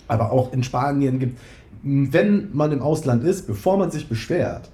aber 0.07 0.31
auch 0.31 0.53
in 0.53 0.63
Spanien 0.63 1.19
gibt, 1.19 1.37
wenn 1.83 2.49
man 2.53 2.71
im 2.71 2.81
Ausland 2.81 3.23
ist, 3.23 3.47
bevor 3.47 3.77
man 3.77 3.91
sich 3.91 4.07
beschwert, 4.09 4.69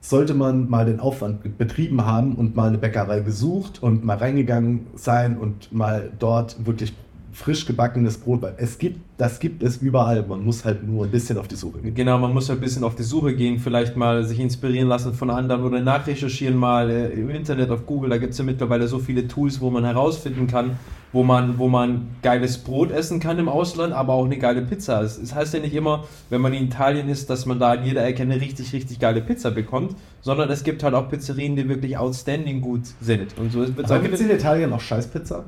sollte 0.00 0.34
man 0.34 0.68
mal 0.68 0.86
den 0.86 1.00
Aufwand 1.00 1.58
betrieben 1.58 2.04
haben 2.04 2.34
und 2.34 2.54
mal 2.54 2.68
eine 2.68 2.78
Bäckerei 2.78 3.20
besucht 3.20 3.82
und 3.82 4.04
mal 4.04 4.16
reingegangen 4.16 4.86
sein 4.94 5.36
und 5.36 5.72
mal 5.72 6.10
dort 6.18 6.64
wirklich 6.66 6.94
frisch 7.38 7.66
gebackenes 7.66 8.18
Brot, 8.18 8.42
weil 8.42 8.54
es 8.56 8.78
gibt, 8.78 8.98
das 9.16 9.38
gibt 9.38 9.62
es 9.62 9.76
überall. 9.76 10.24
Man 10.26 10.44
muss 10.44 10.64
halt 10.64 10.86
nur 10.86 11.04
ein 11.04 11.10
bisschen 11.10 11.38
auf 11.38 11.46
die 11.46 11.54
Suche 11.54 11.78
gehen. 11.78 11.94
Genau, 11.94 12.18
man 12.18 12.34
muss 12.34 12.48
halt 12.48 12.58
ein 12.58 12.62
bisschen 12.62 12.82
auf 12.82 12.96
die 12.96 13.04
Suche 13.04 13.34
gehen, 13.34 13.60
vielleicht 13.60 13.96
mal 13.96 14.24
sich 14.24 14.40
inspirieren 14.40 14.88
lassen 14.88 15.14
von 15.14 15.30
anderen 15.30 15.62
oder 15.62 15.80
nachrecherchieren 15.80 16.56
mal 16.56 16.90
äh, 16.90 17.10
im 17.10 17.30
Internet, 17.30 17.70
auf 17.70 17.86
Google. 17.86 18.10
Da 18.10 18.18
gibt 18.18 18.32
es 18.32 18.38
ja 18.38 18.44
mittlerweile 18.44 18.88
so 18.88 18.98
viele 18.98 19.28
Tools, 19.28 19.60
wo 19.60 19.70
man 19.70 19.84
herausfinden 19.84 20.48
kann, 20.48 20.78
wo 21.12 21.22
man, 21.22 21.58
wo 21.58 21.68
man 21.68 22.08
geiles 22.22 22.58
Brot 22.58 22.90
essen 22.90 23.20
kann 23.20 23.38
im 23.38 23.48
Ausland, 23.48 23.92
aber 23.92 24.14
auch 24.14 24.24
eine 24.24 24.38
geile 24.38 24.62
Pizza. 24.62 25.00
Es, 25.02 25.16
es 25.16 25.32
heißt 25.32 25.54
ja 25.54 25.60
nicht 25.60 25.74
immer, 25.74 26.04
wenn 26.30 26.40
man 26.40 26.52
in 26.52 26.64
Italien 26.64 27.08
ist, 27.08 27.30
dass 27.30 27.46
man 27.46 27.60
da 27.60 27.74
in 27.74 27.84
jeder 27.84 28.04
Ecke 28.04 28.24
eine 28.24 28.40
richtig, 28.40 28.72
richtig 28.72 28.98
geile 28.98 29.20
Pizza 29.20 29.52
bekommt, 29.52 29.94
sondern 30.22 30.50
es 30.50 30.64
gibt 30.64 30.82
halt 30.82 30.94
auch 30.94 31.08
Pizzerien, 31.08 31.54
die 31.54 31.68
wirklich 31.68 31.96
outstanding 31.96 32.60
gut 32.60 32.82
sind. 33.00 33.38
Und 33.38 33.52
so 33.52 33.60
wird 33.60 33.88
aber 33.88 34.00
gibt 34.00 34.14
es 34.14 34.20
in 34.20 34.30
Italien 34.30 34.72
auch 34.72 34.80
Scheißpizza? 34.80 35.44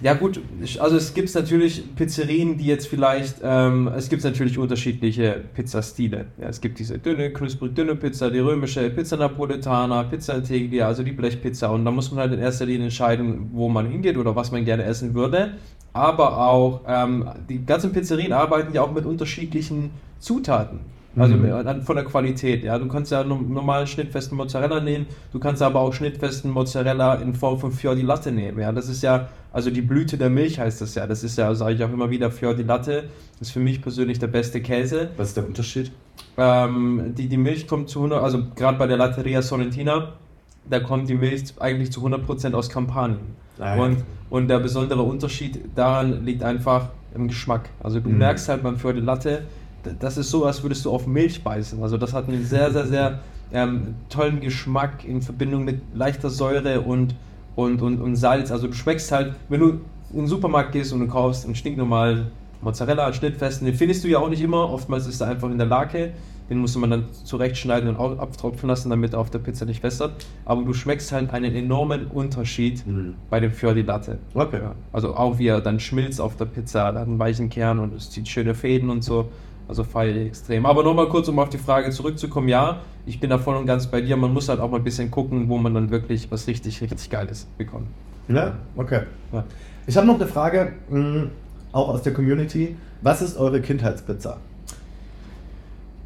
Ja 0.00 0.14
gut, 0.14 0.40
also 0.78 0.96
es 0.96 1.12
gibt 1.12 1.34
natürlich 1.34 1.94
Pizzerien, 1.94 2.56
die 2.56 2.64
jetzt 2.64 2.86
vielleicht, 2.88 3.36
ähm, 3.42 3.88
es 3.88 4.08
gibt 4.08 4.24
natürlich 4.24 4.56
unterschiedliche 4.56 5.42
Pizzastile. 5.54 6.26
Ja, 6.40 6.48
es 6.48 6.60
gibt 6.60 6.78
diese 6.78 6.98
dünne, 6.98 7.30
knusprig 7.32 7.74
dünne 7.74 7.94
Pizza, 7.96 8.30
die 8.30 8.38
römische 8.38 8.88
Pizza 8.90 9.16
Napoletana, 9.16 10.04
Pizza 10.04 10.36
Integlia, 10.36 10.86
also 10.86 11.02
die 11.02 11.12
Blechpizza. 11.12 11.68
Und 11.68 11.84
da 11.84 11.90
muss 11.90 12.10
man 12.10 12.20
halt 12.20 12.32
in 12.32 12.40
erster 12.40 12.66
Linie 12.66 12.84
entscheiden, 12.84 13.50
wo 13.52 13.68
man 13.68 13.86
hingeht 13.86 14.16
oder 14.16 14.34
was 14.34 14.50
man 14.52 14.64
gerne 14.64 14.84
essen 14.84 15.14
würde. 15.14 15.54
Aber 15.92 16.38
auch, 16.38 16.80
ähm, 16.86 17.28
die 17.48 17.64
ganzen 17.64 17.92
Pizzerien 17.92 18.32
arbeiten 18.32 18.72
ja 18.72 18.82
auch 18.82 18.92
mit 18.92 19.04
unterschiedlichen 19.04 19.90
Zutaten. 20.18 20.80
Also 21.16 21.34
mhm. 21.34 21.82
von 21.82 21.96
der 21.96 22.04
Qualität, 22.04 22.62
ja. 22.62 22.78
Du 22.78 22.86
kannst 22.86 23.10
ja 23.10 23.24
normalen 23.24 23.86
schnittfesten 23.86 24.36
Mozzarella 24.36 24.80
nehmen, 24.80 25.06
du 25.32 25.40
kannst 25.40 25.60
aber 25.60 25.80
auch 25.80 25.92
schnittfesten 25.92 26.50
Mozzarella 26.50 27.14
in 27.14 27.34
Form 27.34 27.58
von 27.58 27.72
Fior 27.72 27.96
di 27.96 28.02
Latte 28.02 28.30
nehmen, 28.30 28.60
ja. 28.60 28.70
Das 28.70 28.88
ist 28.88 29.02
ja, 29.02 29.28
also 29.52 29.70
die 29.70 29.82
Blüte 29.82 30.16
der 30.16 30.30
Milch 30.30 30.60
heißt 30.60 30.80
das 30.80 30.94
ja. 30.94 31.06
Das 31.06 31.24
ist 31.24 31.36
ja, 31.36 31.52
sage 31.54 31.74
ich 31.74 31.84
auch 31.84 31.92
immer 31.92 32.10
wieder, 32.10 32.30
Fior 32.30 32.54
di 32.54 32.62
Latte 32.62 33.04
ist 33.40 33.50
für 33.50 33.60
mich 33.60 33.82
persönlich 33.82 34.20
der 34.20 34.28
beste 34.28 34.60
Käse. 34.60 35.10
Was 35.16 35.28
ist 35.28 35.36
der 35.36 35.46
Unterschied? 35.46 35.90
Ähm, 36.36 37.12
die, 37.16 37.28
die 37.28 37.36
Milch 37.36 37.66
kommt 37.66 37.88
zu 37.88 37.98
100, 37.98 38.22
also 38.22 38.44
gerade 38.54 38.78
bei 38.78 38.86
der 38.86 38.96
Latteria 38.96 39.42
Sorrentina, 39.42 40.12
da 40.68 40.78
kommt 40.78 41.08
die 41.08 41.16
Milch 41.16 41.54
eigentlich 41.58 41.90
zu 41.90 42.06
100% 42.06 42.54
aus 42.54 42.68
Kampanien. 42.68 43.18
Ah, 43.58 43.74
und, 43.74 44.04
und 44.30 44.48
der 44.48 44.60
besondere 44.60 45.02
Unterschied 45.02 45.60
daran 45.74 46.24
liegt 46.24 46.42
einfach 46.44 46.90
im 47.14 47.28
Geschmack. 47.28 47.68
Also 47.82 47.98
du 47.98 48.08
mhm. 48.08 48.18
merkst 48.18 48.48
halt 48.48 48.62
beim 48.62 48.76
Fior 48.76 48.92
di 48.92 49.00
Latte, 49.00 49.42
das 49.98 50.16
ist 50.16 50.30
so, 50.30 50.44
als 50.44 50.62
würdest 50.62 50.84
du 50.84 50.90
auf 50.90 51.06
Milch 51.06 51.42
beißen. 51.42 51.82
Also 51.82 51.96
das 51.96 52.12
hat 52.12 52.28
einen 52.28 52.44
sehr, 52.44 52.70
sehr, 52.70 52.86
sehr 52.86 53.20
ähm, 53.52 53.94
tollen 54.08 54.40
Geschmack 54.40 55.04
in 55.04 55.22
Verbindung 55.22 55.64
mit 55.64 55.80
leichter 55.94 56.30
Säure 56.30 56.80
und, 56.80 57.14
und, 57.56 57.82
und, 57.82 58.00
und 58.00 58.16
Salz. 58.16 58.50
Also 58.50 58.66
du 58.66 58.72
schmeckst 58.72 59.10
halt, 59.12 59.34
wenn 59.48 59.60
du 59.60 59.68
in 60.12 60.20
den 60.20 60.26
Supermarkt 60.26 60.72
gehst 60.72 60.92
und 60.92 61.00
du 61.00 61.06
kaufst 61.06 61.44
einen 61.44 61.54
stinknormalen 61.54 62.26
Mozzarella 62.62 63.04
als 63.04 63.16
Schnittfesten, 63.16 63.66
den 63.66 63.74
findest 63.74 64.04
du 64.04 64.08
ja 64.08 64.18
auch 64.18 64.28
nicht 64.28 64.42
immer. 64.42 64.70
Oftmals 64.70 65.06
ist 65.06 65.20
er 65.20 65.28
einfach 65.28 65.50
in 65.50 65.58
der 65.58 65.66
Lake. 65.66 66.12
Den 66.50 66.58
musste 66.58 66.80
man 66.80 66.90
dann 66.90 67.04
zurechtschneiden 67.12 67.94
und 67.94 68.18
abtropfen 68.18 68.68
lassen, 68.68 68.90
damit 68.90 69.12
er 69.12 69.20
auf 69.20 69.30
der 69.30 69.38
Pizza 69.38 69.66
nicht 69.66 69.84
wässert. 69.84 70.26
Aber 70.44 70.62
du 70.62 70.72
schmeckst 70.74 71.12
halt 71.12 71.32
einen 71.32 71.54
enormen 71.54 72.08
Unterschied 72.08 72.84
mhm. 72.84 73.14
bei 73.30 73.38
dem 73.38 73.52
Fior 73.52 73.72
di 73.72 73.82
Latte. 73.82 74.18
Okay. 74.34 74.60
Also 74.92 75.14
auch 75.14 75.38
wie 75.38 75.46
er 75.46 75.60
dann 75.60 75.78
schmilzt 75.78 76.20
auf 76.20 76.36
der 76.36 76.46
Pizza, 76.46 76.86
hat 76.86 76.96
einen 76.96 77.20
weichen 77.20 77.50
Kern 77.50 77.78
und 77.78 77.94
es 77.94 78.10
zieht 78.10 78.26
schöne 78.26 78.56
Fäden 78.56 78.90
und 78.90 79.04
so. 79.04 79.28
Also 79.70 79.84
feiere 79.84 80.16
ich 80.16 80.26
extrem. 80.26 80.66
Aber 80.66 80.82
nochmal 80.82 81.08
kurz, 81.08 81.28
um 81.28 81.38
auf 81.38 81.48
die 81.48 81.56
Frage 81.56 81.92
zurückzukommen, 81.92 82.48
ja, 82.48 82.80
ich 83.06 83.20
bin 83.20 83.30
da 83.30 83.38
voll 83.38 83.54
und 83.54 83.66
ganz 83.66 83.86
bei 83.86 84.00
dir. 84.00 84.16
Man 84.16 84.32
muss 84.32 84.48
halt 84.48 84.58
auch 84.58 84.68
mal 84.68 84.78
ein 84.78 84.82
bisschen 84.82 85.12
gucken, 85.12 85.48
wo 85.48 85.58
man 85.58 85.72
dann 85.72 85.90
wirklich 85.90 86.28
was 86.32 86.48
richtig, 86.48 86.82
richtig 86.82 87.08
Geiles 87.08 87.46
bekommt. 87.56 87.86
Ja, 88.26 88.54
okay. 88.74 89.02
Ja. 89.32 89.44
Ich 89.86 89.96
habe 89.96 90.08
noch 90.08 90.16
eine 90.16 90.26
Frage, 90.26 90.72
mh, 90.88 91.28
auch 91.70 91.88
aus 91.88 92.02
der 92.02 92.12
Community. 92.12 92.74
Was 93.02 93.22
ist 93.22 93.36
eure 93.36 93.60
Kindheitspizza? 93.60 94.38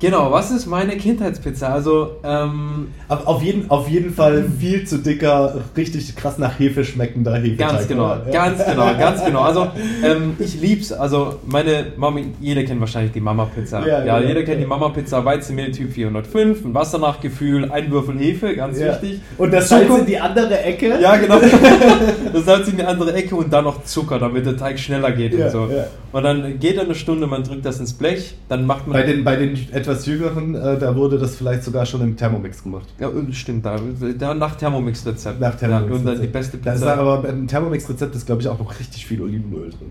Genau, 0.00 0.32
was 0.32 0.50
ist 0.50 0.66
meine 0.66 0.96
Kindheitspizza? 0.96 1.68
Also, 1.68 2.16
ähm, 2.24 2.88
auf, 3.08 3.26
auf, 3.26 3.42
jeden, 3.42 3.70
auf 3.70 3.88
jeden 3.88 4.12
Fall 4.12 4.44
viel 4.58 4.86
zu 4.86 4.98
dicker, 4.98 5.62
richtig 5.76 6.14
krass 6.16 6.36
nach 6.36 6.58
Hefe 6.58 6.84
schmeckender 6.84 7.36
Hefeteig. 7.36 7.58
Ganz 7.58 7.88
genau, 7.88 8.08
ja. 8.08 8.30
ganz 8.30 8.64
genau, 8.64 8.98
ganz 8.98 9.24
genau. 9.24 9.40
Also, 9.40 9.68
ähm, 10.04 10.36
ich 10.40 10.60
lieb's. 10.60 10.92
Also, 10.92 11.38
meine 11.46 11.86
Mami, 11.96 12.32
jeder 12.40 12.64
kennt 12.64 12.80
wahrscheinlich 12.80 13.12
die 13.12 13.20
Mama-Pizza. 13.20 13.86
Ja, 13.86 14.04
ja, 14.04 14.20
jeder 14.20 14.42
kennt 14.42 14.60
die 14.60 14.66
Mama-Pizza, 14.66 15.24
Weizenmehl 15.24 15.70
Typ 15.70 15.92
405, 15.92 16.64
ein 16.64 16.74
Wassernachgefühl, 16.74 17.70
ein 17.70 17.90
Würfel 17.90 18.18
Hefe, 18.18 18.56
ganz 18.56 18.78
wichtig. 18.78 19.20
Und 19.38 19.52
das 19.52 19.68
Salz 19.68 19.88
in 19.96 20.06
die 20.06 20.18
andere 20.18 20.60
Ecke? 20.60 20.98
Ja, 21.00 21.16
genau. 21.16 21.38
das 22.32 22.44
Salz 22.44 22.68
in 22.68 22.76
die 22.76 22.84
andere 22.84 23.14
Ecke 23.14 23.36
und 23.36 23.52
dann 23.52 23.64
noch 23.64 23.84
Zucker, 23.84 24.18
damit 24.18 24.44
der 24.44 24.56
Teig 24.56 24.78
schneller 24.78 25.12
geht 25.12 25.34
und 25.34 25.50
so. 25.50 25.68
Und 26.12 26.22
dann 26.22 26.60
geht 26.60 26.76
er 26.76 26.84
eine 26.84 26.94
Stunde, 26.94 27.26
man 27.26 27.42
drückt 27.42 27.64
das 27.64 27.80
ins 27.80 27.92
Blech, 27.92 28.34
dann 28.48 28.66
macht 28.66 28.86
man. 28.86 28.94
Bei 28.94 29.02
den, 29.02 29.24
bei 29.24 29.36
den 29.36 29.56
etwas 29.84 30.06
jüngeren, 30.06 30.54
äh, 30.54 30.78
da 30.78 30.94
wurde 30.96 31.18
das 31.18 31.36
vielleicht 31.36 31.62
sogar 31.64 31.86
schon 31.86 32.00
im 32.02 32.16
Thermomix 32.16 32.62
gemacht. 32.62 32.86
Ja, 32.98 33.10
stimmt, 33.32 33.64
da, 33.64 33.78
da 34.18 34.34
nach 34.34 34.56
Thermomix-Rezept. 34.56 35.40
Nach 35.40 35.54
Thermomix. 35.54 35.90
Ja, 35.90 35.96
und 35.96 36.04
dann 36.06 36.20
die 36.20 36.26
beste 36.26 36.56
Pizza. 36.56 36.70
Da 36.70 36.76
ist 36.76 36.98
aber 36.98 37.28
im 37.28 37.46
Thermomix-Rezept 37.46 38.14
ist, 38.14 38.26
glaube 38.26 38.42
ich, 38.42 38.48
auch 38.48 38.58
noch 38.58 38.78
richtig 38.78 39.06
viel 39.06 39.20
Olivenöl 39.22 39.70
drin. 39.70 39.90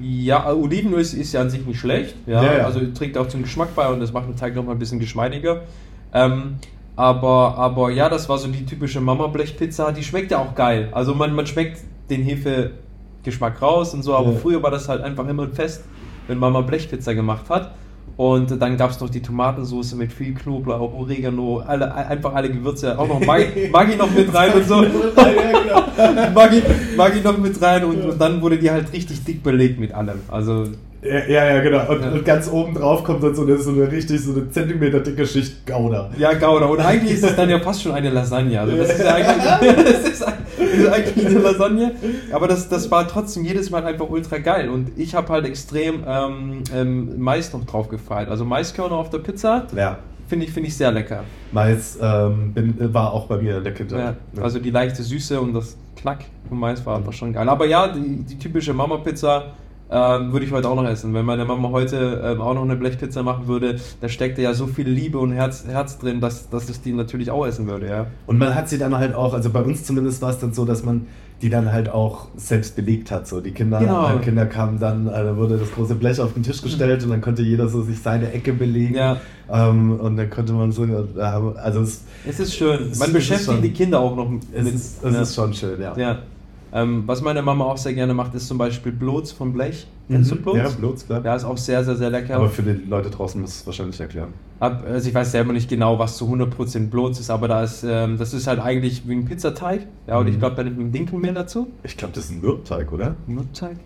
Ja, 0.00 0.52
Olivenöl 0.52 1.00
ist, 1.00 1.14
ist 1.14 1.32
ja 1.32 1.40
an 1.42 1.50
sich 1.50 1.64
nicht 1.64 1.78
schlecht. 1.78 2.14
Ja, 2.26 2.42
ja, 2.42 2.58
ja. 2.58 2.64
Also 2.64 2.80
trägt 2.94 3.16
auch 3.18 3.28
zum 3.28 3.42
Geschmack 3.42 3.74
bei 3.76 3.88
und 3.88 4.00
das 4.00 4.12
macht 4.12 4.26
den 4.28 4.36
Teig 4.36 4.54
noch 4.56 4.64
mal 4.64 4.72
ein 4.72 4.78
bisschen 4.78 4.98
geschmeidiger. 4.98 5.62
Ähm, 6.12 6.54
aber, 6.96 7.56
aber 7.56 7.90
ja, 7.90 8.08
das 8.08 8.28
war 8.28 8.38
so 8.38 8.48
die 8.48 8.66
typische 8.66 9.00
Mama-Blech-Pizza. 9.00 9.92
Die 9.92 10.02
schmeckt 10.02 10.30
ja 10.30 10.38
auch 10.38 10.54
geil. 10.54 10.88
Also 10.92 11.14
man, 11.14 11.34
man 11.34 11.46
schmeckt 11.46 11.78
den 12.10 12.22
Hefe 12.22 12.72
Geschmack 13.22 13.62
raus 13.62 13.94
und 13.94 14.02
so, 14.02 14.14
aber 14.16 14.32
Ja. 14.32 14.38
früher 14.38 14.62
war 14.62 14.70
das 14.70 14.88
halt 14.88 15.02
einfach 15.02 15.26
immer 15.28 15.46
Fest, 15.48 15.84
wenn 16.26 16.38
Mama 16.38 16.60
Blechpizza 16.62 17.12
gemacht 17.12 17.48
hat. 17.48 17.72
Und 18.16 18.60
dann 18.60 18.76
gab 18.76 18.90
es 18.90 19.00
noch 19.00 19.08
die 19.08 19.22
Tomatensauce 19.22 19.94
mit 19.94 20.12
viel 20.12 20.34
Knoblauch, 20.34 20.92
Oregano, 20.92 21.60
alle, 21.60 21.94
einfach 21.94 22.34
alle 22.34 22.50
Gewürze, 22.50 22.98
auch 22.98 23.08
noch 23.08 23.20
Maggi, 23.20 23.68
Maggi 23.72 23.96
noch 23.96 24.10
mit 24.10 24.32
rein 24.34 24.52
und 24.52 24.68
so. 24.68 24.84
Maggi, 26.34 26.62
Maggi 26.96 27.20
noch 27.20 27.38
mit 27.38 27.60
rein 27.62 27.84
und, 27.84 28.02
und 28.02 28.20
dann 28.20 28.42
wurde 28.42 28.58
die 28.58 28.70
halt 28.70 28.92
richtig 28.92 29.24
dick 29.24 29.42
belegt 29.42 29.80
mit 29.80 29.92
allem. 29.94 30.20
Also 30.28 30.66
Ja, 31.02 31.44
ja, 31.44 31.60
genau. 31.60 31.90
Und, 31.90 32.02
Ja. 32.02 32.10
und 32.12 32.24
ganz 32.24 32.48
oben 32.48 32.74
drauf 32.74 33.02
kommt 33.02 33.24
dann 33.24 33.34
so 33.34 33.42
eine, 33.42 33.58
so 33.58 33.70
eine 33.70 33.90
richtig, 33.90 34.20
so 34.20 34.32
eine 34.32 34.48
Zentimeter 34.50 35.00
dicke 35.00 35.26
Schicht 35.26 35.66
Gouda. 35.66 36.10
Ja, 36.16 36.32
Gouda. 36.34 36.66
Und 36.66 36.78
eigentlich 36.78 37.14
ist 37.14 37.24
es 37.24 37.34
dann 37.34 37.50
ja 37.50 37.58
fast 37.58 37.82
schon 37.82 37.90
eine 37.92 38.10
Lasagne. 38.10 38.60
Also 38.60 38.76
das 38.76 38.90
ist 38.92 39.02
ja 39.04 39.14
eigentlich, 39.14 39.84
das 39.84 40.10
ist, 40.10 40.22
eigentlich 40.88 41.26
eine 41.26 41.38
Lasagne. 41.40 41.92
Aber 42.32 42.46
das, 42.46 42.68
das 42.68 42.88
war 42.90 43.08
trotzdem 43.08 43.44
jedes 43.44 43.68
Mal 43.70 43.84
einfach 43.84 44.08
ultra 44.08 44.38
geil. 44.38 44.68
Und 44.68 44.92
ich 44.96 45.16
habe 45.16 45.28
halt 45.32 45.44
extrem 45.44 46.04
ähm, 46.06 46.62
ähm, 46.72 47.18
Mais 47.18 47.52
noch 47.52 47.64
drauf 47.66 47.88
gefeiert. 47.88 48.28
Also 48.28 48.44
Maiskörner 48.44 48.94
auf 48.94 49.10
der 49.10 49.18
Pizza 49.18 49.66
Ja. 49.74 49.98
finde 50.28 50.46
ich, 50.46 50.52
finde 50.52 50.68
ich 50.68 50.76
sehr 50.76 50.92
lecker. 50.92 51.24
Mais 51.50 51.98
ähm, 52.00 52.52
bin, 52.52 52.94
war 52.94 53.12
auch 53.12 53.26
bei 53.26 53.38
mir 53.38 53.58
in 53.58 53.64
der 53.64 53.74
Ja, 53.90 54.14
also 54.40 54.60
die 54.60 54.70
leichte 54.70 55.02
Süße 55.02 55.40
und 55.40 55.52
das 55.52 55.76
Knack 55.96 56.20
vom 56.48 56.60
Mais 56.60 56.86
war 56.86 56.98
einfach 56.98 57.12
schon 57.12 57.32
geil. 57.32 57.48
Aber 57.48 57.66
ja, 57.66 57.88
die, 57.88 58.22
die 58.22 58.38
typische 58.38 58.72
Mama-Pizza 58.72 59.46
ähm, 59.92 60.32
würde 60.32 60.46
ich 60.46 60.52
heute 60.52 60.68
auch 60.68 60.74
noch 60.76 60.86
essen. 60.88 61.12
Wenn 61.14 61.24
meine 61.26 61.44
Mama 61.44 61.68
heute 61.70 62.22
ähm, 62.24 62.40
auch 62.40 62.54
noch 62.54 62.62
eine 62.62 62.76
Blechpizza 62.76 63.22
machen 63.22 63.46
würde, 63.46 63.76
da 64.00 64.08
steckte 64.08 64.40
ja 64.42 64.54
so 64.54 64.66
viel 64.66 64.88
Liebe 64.88 65.18
und 65.18 65.32
Herz, 65.32 65.64
Herz 65.68 65.98
drin, 65.98 66.20
dass, 66.20 66.48
dass 66.48 66.68
ich 66.70 66.80
die 66.80 66.92
natürlich 66.92 67.30
auch 67.30 67.46
essen 67.46 67.66
würde, 67.66 67.88
ja. 67.88 68.06
Und 68.26 68.38
man 68.38 68.54
hat 68.54 68.68
sie 68.68 68.78
dann 68.78 68.96
halt 68.96 69.14
auch, 69.14 69.34
also 69.34 69.50
bei 69.50 69.60
uns 69.62 69.84
zumindest 69.84 70.22
war 70.22 70.30
es 70.30 70.38
dann 70.38 70.52
so, 70.54 70.64
dass 70.64 70.82
man 70.84 71.06
die 71.42 71.50
dann 71.50 71.72
halt 71.72 71.88
auch 71.88 72.28
selbst 72.36 72.76
belegt 72.76 73.10
hat. 73.10 73.26
So 73.26 73.40
die 73.40 73.50
Kinder, 73.50 73.80
Genau. 73.80 74.14
äh, 74.14 74.18
Kinder 74.20 74.46
kamen 74.46 74.78
dann, 74.78 75.08
äh, 75.08 75.10
da 75.24 75.36
wurde 75.36 75.58
das 75.58 75.72
große 75.72 75.96
Blech 75.96 76.20
auf 76.20 76.34
den 76.34 76.44
Tisch 76.44 76.62
gestellt 76.62 77.02
und 77.02 77.10
dann 77.10 77.20
konnte 77.20 77.42
jeder 77.42 77.68
so 77.68 77.82
sich 77.82 78.00
seine 78.00 78.30
Ecke 78.32 78.52
belegen. 78.52 78.94
Ja. 78.94 79.16
Ähm, 79.50 79.98
und 79.98 80.16
dann 80.16 80.30
konnte 80.30 80.52
man 80.52 80.70
so, 80.70 80.84
äh, 80.84 81.20
also 81.20 81.80
es, 81.80 82.02
Es 82.28 82.38
ist 82.38 82.54
schön. 82.54 82.92
Man 82.96 83.12
beschäftigt 83.12 83.50
schon- 83.50 83.60
die 83.60 83.72
Kinder 83.72 83.98
auch 83.98 84.14
noch 84.14 84.28
mit. 84.30 84.42
es, 84.54 84.66
ist, 84.72 85.04
es 85.04 85.14
ja. 85.14 85.20
ist 85.22 85.34
schon 85.34 85.52
schön, 85.52 85.80
ja. 85.80 85.94
ja. 85.96 86.18
Ähm, 86.74 87.02
was 87.06 87.20
meine 87.20 87.42
Mama 87.42 87.64
auch 87.64 87.76
sehr 87.76 87.92
gerne 87.92 88.14
macht, 88.14 88.34
ist 88.34 88.48
zum 88.48 88.56
Beispiel 88.56 88.92
Blots 88.92 89.30
von 89.30 89.52
Blech. 89.52 89.86
Kennst 90.08 90.30
du 90.30 90.36
Blots? 90.36 90.56
Mhm. 90.58 90.64
Ja, 90.64 90.70
Blots, 90.70 91.06
klar. 91.06 91.22
Ja, 91.24 91.36
ist 91.36 91.44
auch 91.44 91.58
sehr, 91.58 91.84
sehr, 91.84 91.96
sehr 91.96 92.08
lecker. 92.10 92.36
Aber 92.36 92.48
für 92.48 92.62
die 92.62 92.88
Leute 92.88 93.10
draußen 93.10 93.38
muss 93.40 93.56
es 93.56 93.66
wahrscheinlich 93.66 94.00
erklären. 94.00 94.28
Ab, 94.58 94.84
also 94.88 95.06
ich 95.08 95.14
weiß 95.14 95.32
selber 95.32 95.52
nicht 95.52 95.68
genau, 95.68 95.98
was 95.98 96.16
zu 96.16 96.24
100% 96.26 96.88
Blots 96.88 97.20
ist, 97.20 97.28
aber 97.30 97.48
da 97.48 97.62
ist, 97.62 97.84
ähm, 97.86 98.16
das 98.16 98.32
ist 98.32 98.46
halt 98.46 98.58
eigentlich 98.60 99.06
wie 99.06 99.12
ein 99.14 99.24
Pizzateig. 99.26 99.86
Ja, 100.06 100.16
und 100.18 100.26
Mhm. 100.26 100.32
ich 100.32 100.38
glaube, 100.38 100.56
da 100.56 100.62
nimmt 100.64 100.78
man 100.78 100.92
Dinkelmehl 100.92 101.34
dazu. 101.34 101.68
Ich 101.82 101.96
glaube, 101.96 102.14
das 102.14 102.24
ist 102.24 102.30
ein 102.30 102.40
Mürbteig, 102.40 102.90
oder? 102.92 103.16
Mürbteig? 103.26 103.76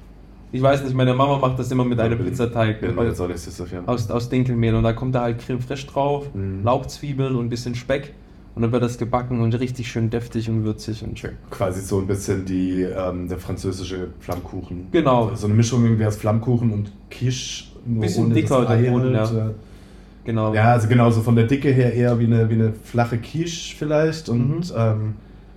Ich 0.53 0.63
weiß 0.63 0.85
nicht, 0.85 0.95
meine 0.95 1.13
Mama 1.13 1.39
macht 1.39 1.59
das 1.59 1.71
immer 1.73 1.85
mit 1.85 1.99
einem 1.99 2.19
Pizzateig 2.25 2.81
Ja, 2.81 2.91
aus, 2.97 3.17
soll 3.17 3.31
ich 3.33 3.45
das 3.45 3.57
dafür? 3.57 3.83
aus, 3.87 4.09
aus 4.11 4.29
Dinkelmehl 4.29 4.77
und 4.77 4.85
da 4.85 4.93
kommt 4.93 5.15
da 5.17 5.23
halt 5.23 5.39
Creme 5.41 5.61
fraiche 5.61 5.89
drauf, 5.89 6.33
Mhm. 6.35 6.63
Lauchzwiebeln 6.63 7.35
und 7.35 7.47
ein 7.47 7.49
bisschen 7.51 7.75
Speck 7.75 8.15
und 8.57 8.63
dann 8.63 8.73
wird 8.73 8.83
das 8.83 8.97
gebacken 8.97 9.41
und 9.43 9.53
richtig 9.55 9.87
schön 9.89 10.09
deftig 10.09 10.49
und 10.49 10.65
würzig 10.65 11.05
und 11.05 11.19
schön. 11.19 11.33
Quasi 11.51 11.83
so 11.83 11.99
ein 11.99 12.07
bisschen 12.07 12.47
die, 12.47 12.83
ähm, 12.83 13.29
der 13.29 13.39
französische 13.39 14.09
Flammkuchen. 14.19 14.89
Genau. 14.93 15.31
So 15.35 15.47
eine 15.47 15.55
Mischung 15.55 15.85
irgendwie 15.85 16.07
aus 16.07 16.17
Flammkuchen 16.17 16.73
und 16.73 16.91
Quiche. 17.11 17.67
nur 17.85 18.01
Bisschen 18.01 18.25
ohne 18.25 18.35
dicker, 18.35 18.69
Ei 18.69 18.89
halt, 18.89 19.33
ja. 19.33 19.51
Genau. 20.25 20.55
Ja, 20.55 20.73
also 20.73 20.89
genau, 20.89 21.11
so 21.11 21.21
von 21.21 21.37
der 21.37 21.45
Dicke 21.47 21.71
her 21.71 21.93
eher 21.93 22.19
wie 22.19 22.25
eine, 22.25 22.49
wie 22.49 22.55
eine 22.55 22.73
flache 22.73 23.19
Quiche 23.19 23.77
vielleicht 23.77 24.29
und, 24.31 24.49
Mhm. 24.59 24.77
ähm, 24.77 25.15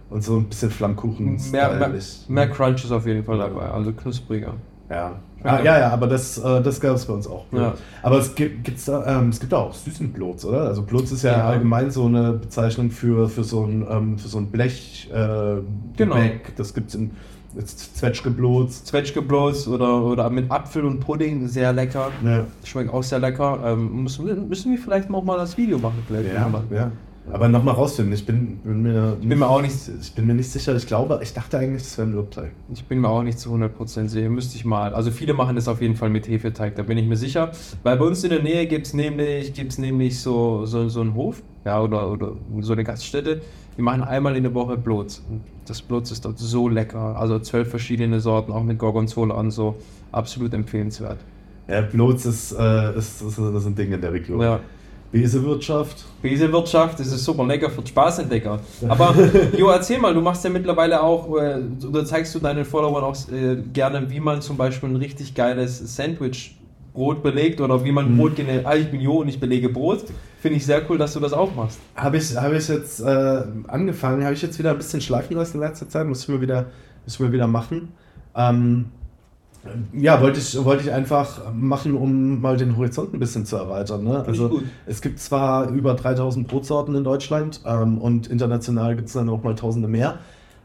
und 0.09 0.23
so 0.23 0.35
ein 0.35 0.43
bisschen 0.45 0.69
Flammkuchen. 0.69 1.39
mehr, 1.51 1.73
mehr, 1.73 1.93
mehr 2.27 2.49
Crunch 2.49 2.83
ist 2.83 2.91
auf 2.91 3.07
jeden 3.07 3.23
Fall 3.23 3.37
dabei, 3.37 3.69
also 3.69 3.93
knuspriger. 3.93 4.55
Ja. 4.89 5.19
Ah, 5.43 5.61
ja, 5.63 5.79
ja, 5.79 5.89
aber 5.91 6.07
das, 6.07 6.37
äh, 6.37 6.61
das 6.61 6.81
gab 6.81 6.95
es 6.95 7.05
bei 7.05 7.13
uns 7.13 7.25
auch. 7.27 7.45
Ja. 7.51 7.73
Aber 8.03 8.17
es 8.19 8.35
gibt, 8.35 8.63
gibt's 8.65 8.85
da, 8.85 9.19
ähm, 9.19 9.29
es 9.29 9.39
gibt 9.39 9.53
auch 9.53 9.73
süßen 9.73 10.11
Blots, 10.11 10.43
oder? 10.43 10.63
Also 10.63 10.81
Blots 10.81 11.11
ist 11.11 11.23
ja, 11.23 11.31
Ja. 11.37 11.47
allgemein 11.47 11.91
so 11.91 12.05
eine 12.07 12.33
Bezeichnung 12.33 12.91
für, 12.91 13.29
für, 13.29 13.43
so, 13.43 13.63
ein, 13.63 13.85
ähm, 13.89 14.17
für 14.17 14.27
so 14.27 14.37
ein 14.37 14.47
Blech. 14.47 15.09
Äh, 15.13 15.61
Genau. 15.95 16.15
Gebäck. 16.15 16.55
Das 16.57 16.73
gibt 16.73 16.89
es 16.89 16.95
in 16.95 17.11
Zwetschgeblots. 17.65 18.83
Zwetschgeblots 18.85 19.67
oder, 19.67 20.03
oder 20.03 20.29
mit 20.29 20.51
Apfel 20.51 20.85
und 20.85 20.99
Pudding, 20.99 21.47
sehr 21.47 21.73
lecker. 21.73 22.09
Ja. 22.23 22.45
Schmeckt 22.63 22.93
auch 22.93 23.03
sehr 23.03 23.19
lecker. 23.19 23.59
Ähm, 23.65 24.03
müssen, 24.03 24.25
wir, 24.27 24.35
müssen 24.35 24.71
wir 24.71 24.77
vielleicht 24.77 25.09
noch 25.09 25.23
mal 25.23 25.37
das 25.37 25.57
Video 25.57 25.77
machen? 25.79 26.03
Vielleicht 26.07 26.33
Ja, 26.33 26.49
ja. 26.71 26.91
Aber 27.31 27.47
nochmal 27.47 27.75
rausfinden, 27.75 28.13
ich 28.13 28.25
bin, 28.25 28.57
bin 28.57 28.81
mir 28.81 29.17
Ich 29.21 29.27
bin 29.27 29.37
mir 29.39 29.47
auch 29.47 29.61
nicht- 29.61 29.75
ich 30.01 30.13
bin 30.13 30.25
mir 30.25 30.33
nicht 30.33 30.49
sicher. 30.49 30.75
Ich 30.75 30.87
glaube, 30.87 31.19
ich 31.21 31.33
dachte 31.33 31.57
eigentlich, 31.59 31.83
das 31.83 31.97
wäre 31.97 32.07
ein 32.07 32.13
Mürbteig. 32.13 32.51
Ich 32.73 32.83
bin 32.85 32.99
mir 33.01 33.09
auch 33.09 33.21
nicht 33.21 33.37
zu 33.39 33.51
100% 33.51 34.09
sicher, 34.09 34.29
müsste 34.29 34.55
ich 34.57 34.65
mal. 34.65 34.93
Also 34.93 35.11
viele 35.11 35.33
machen 35.33 35.55
das 35.55 35.67
auf 35.67 35.81
jeden 35.81 35.95
Fall 35.95 36.09
mit 36.09 36.27
Hefeteig, 36.27 36.75
da 36.75 36.83
bin 36.83 36.97
ich 36.97 37.05
mir 37.05 37.17
sicher. 37.17 37.51
Weil 37.83 37.97
bei 37.97 38.05
uns 38.05 38.23
in 38.23 38.31
der 38.31 38.41
Nähe 38.41 38.65
gibt 38.65 38.87
es 38.87 38.93
nämlich, 38.93 39.53
gibt's 39.53 39.77
nämlich 39.77 40.19
so, 40.19 40.65
so, 40.65 40.89
so 40.89 41.01
einen 41.01 41.13
Hof 41.13 41.43
ja, 41.65 41.81
oder, 41.81 42.11
oder 42.11 42.33
so 42.61 42.73
eine 42.73 42.83
Gaststätte. 42.83 43.41
Die 43.77 43.81
machen 43.81 44.03
einmal 44.03 44.35
in 44.35 44.43
der 44.43 44.53
Woche 44.53 44.75
Blots. 44.77 45.23
Und 45.29 45.41
Das 45.67 45.81
Blots 45.81 46.11
ist 46.11 46.25
dort 46.25 46.39
so 46.39 46.67
lecker. 46.67 47.15
Also 47.15 47.37
zwölf 47.39 47.69
verschiedene 47.69 48.19
Sorten, 48.19 48.51
auch 48.51 48.63
mit 48.63 48.79
Gorgonzola 48.79 49.35
und 49.35 49.51
so. 49.51 49.75
Absolut 50.11 50.53
empfehlenswert. 50.53 51.19
Ja, 51.67 51.81
Blots 51.81 52.25
ist, 52.25 52.51
äh, 52.53 52.97
ist, 52.97 53.21
ist, 53.21 53.37
das 53.37 53.53
ist 53.55 53.65
ein 53.67 53.75
Ding 53.75 53.91
in 53.91 54.01
der 54.01 54.11
Region. 54.11 54.41
Ja. 54.41 54.59
Besewirtschaft. 55.11 56.05
Besenwirtschaft, 56.21 56.99
das 56.99 57.07
ist 57.07 57.23
super 57.25 57.45
lecker 57.45 57.69
für 57.69 57.85
Spaßentdecker. 57.85 58.59
Aber 58.87 59.15
Jo, 59.57 59.69
erzähl 59.69 59.99
mal, 59.99 60.13
du 60.13 60.21
machst 60.21 60.43
ja 60.43 60.49
mittlerweile 60.49 61.01
auch, 61.01 61.35
äh, 61.37 61.61
oder 61.87 62.05
zeigst 62.05 62.35
du 62.35 62.39
deinen 62.39 62.65
Followern 62.65 63.03
auch 63.03 63.15
äh, 63.31 63.55
gerne, 63.73 64.09
wie 64.09 64.19
man 64.19 64.41
zum 64.41 64.57
Beispiel 64.57 64.89
ein 64.89 64.95
richtig 64.97 65.33
geiles 65.33 65.95
Sandwich-Brot 65.95 67.23
belegt 67.23 67.59
oder 67.61 67.83
wie 67.83 67.91
man 67.91 68.13
Mhm. 68.13 68.17
Brot 68.17 68.35
generell, 68.35 68.65
ah, 68.65 68.75
ich 68.75 68.91
bin 68.91 69.01
Jo 69.01 69.21
und 69.21 69.29
ich 69.29 69.39
belege 69.39 69.69
Brot. 69.69 70.05
Finde 70.41 70.57
ich 70.57 70.65
sehr 70.65 70.81
cool, 70.89 70.97
dass 70.97 71.13
du 71.13 71.19
das 71.19 71.33
auch 71.33 71.53
machst. 71.55 71.79
Habe 71.95 72.17
ich, 72.17 72.35
hab 72.35 72.53
ich 72.53 72.67
jetzt 72.67 72.99
äh, 73.01 73.43
angefangen, 73.67 74.23
habe 74.23 74.33
ich 74.35 74.41
jetzt 74.41 74.59
wieder 74.59 74.71
ein 74.71 74.77
bisschen 74.77 75.01
schleifen 75.01 75.35
lassen 75.35 75.57
in 75.57 75.63
letzter 75.63 75.89
Zeit, 75.89 76.07
muss 76.07 76.21
ich 76.23 76.29
mir 76.29 76.39
wieder, 76.39 76.67
muss 77.03 77.15
ich 77.15 77.19
mir 77.19 77.31
wieder 77.31 77.47
machen. 77.47 77.89
Ähm, 78.35 78.85
ja, 79.93 80.21
wollte 80.21 80.39
ich, 80.39 80.63
wollte 80.63 80.83
ich 80.83 80.91
einfach 80.91 81.53
machen, 81.53 81.95
um 81.95 82.41
mal 82.41 82.57
den 82.57 82.77
Horizont 82.77 83.13
ein 83.13 83.19
bisschen 83.19 83.45
zu 83.45 83.55
erweitern. 83.57 84.03
Ne? 84.03 84.23
Also 84.25 84.61
es 84.85 85.01
gibt 85.01 85.19
zwar 85.19 85.69
über 85.69 85.93
3000 85.93 86.47
Brotsorten 86.47 86.95
in 86.95 87.03
Deutschland 87.03 87.61
ähm, 87.65 87.97
und 87.97 88.27
international 88.27 88.95
gibt 88.95 89.07
es 89.07 89.13
dann 89.13 89.25
noch 89.27 89.43
mal 89.43 89.55
tausende 89.55 89.87
mehr. 89.87 90.19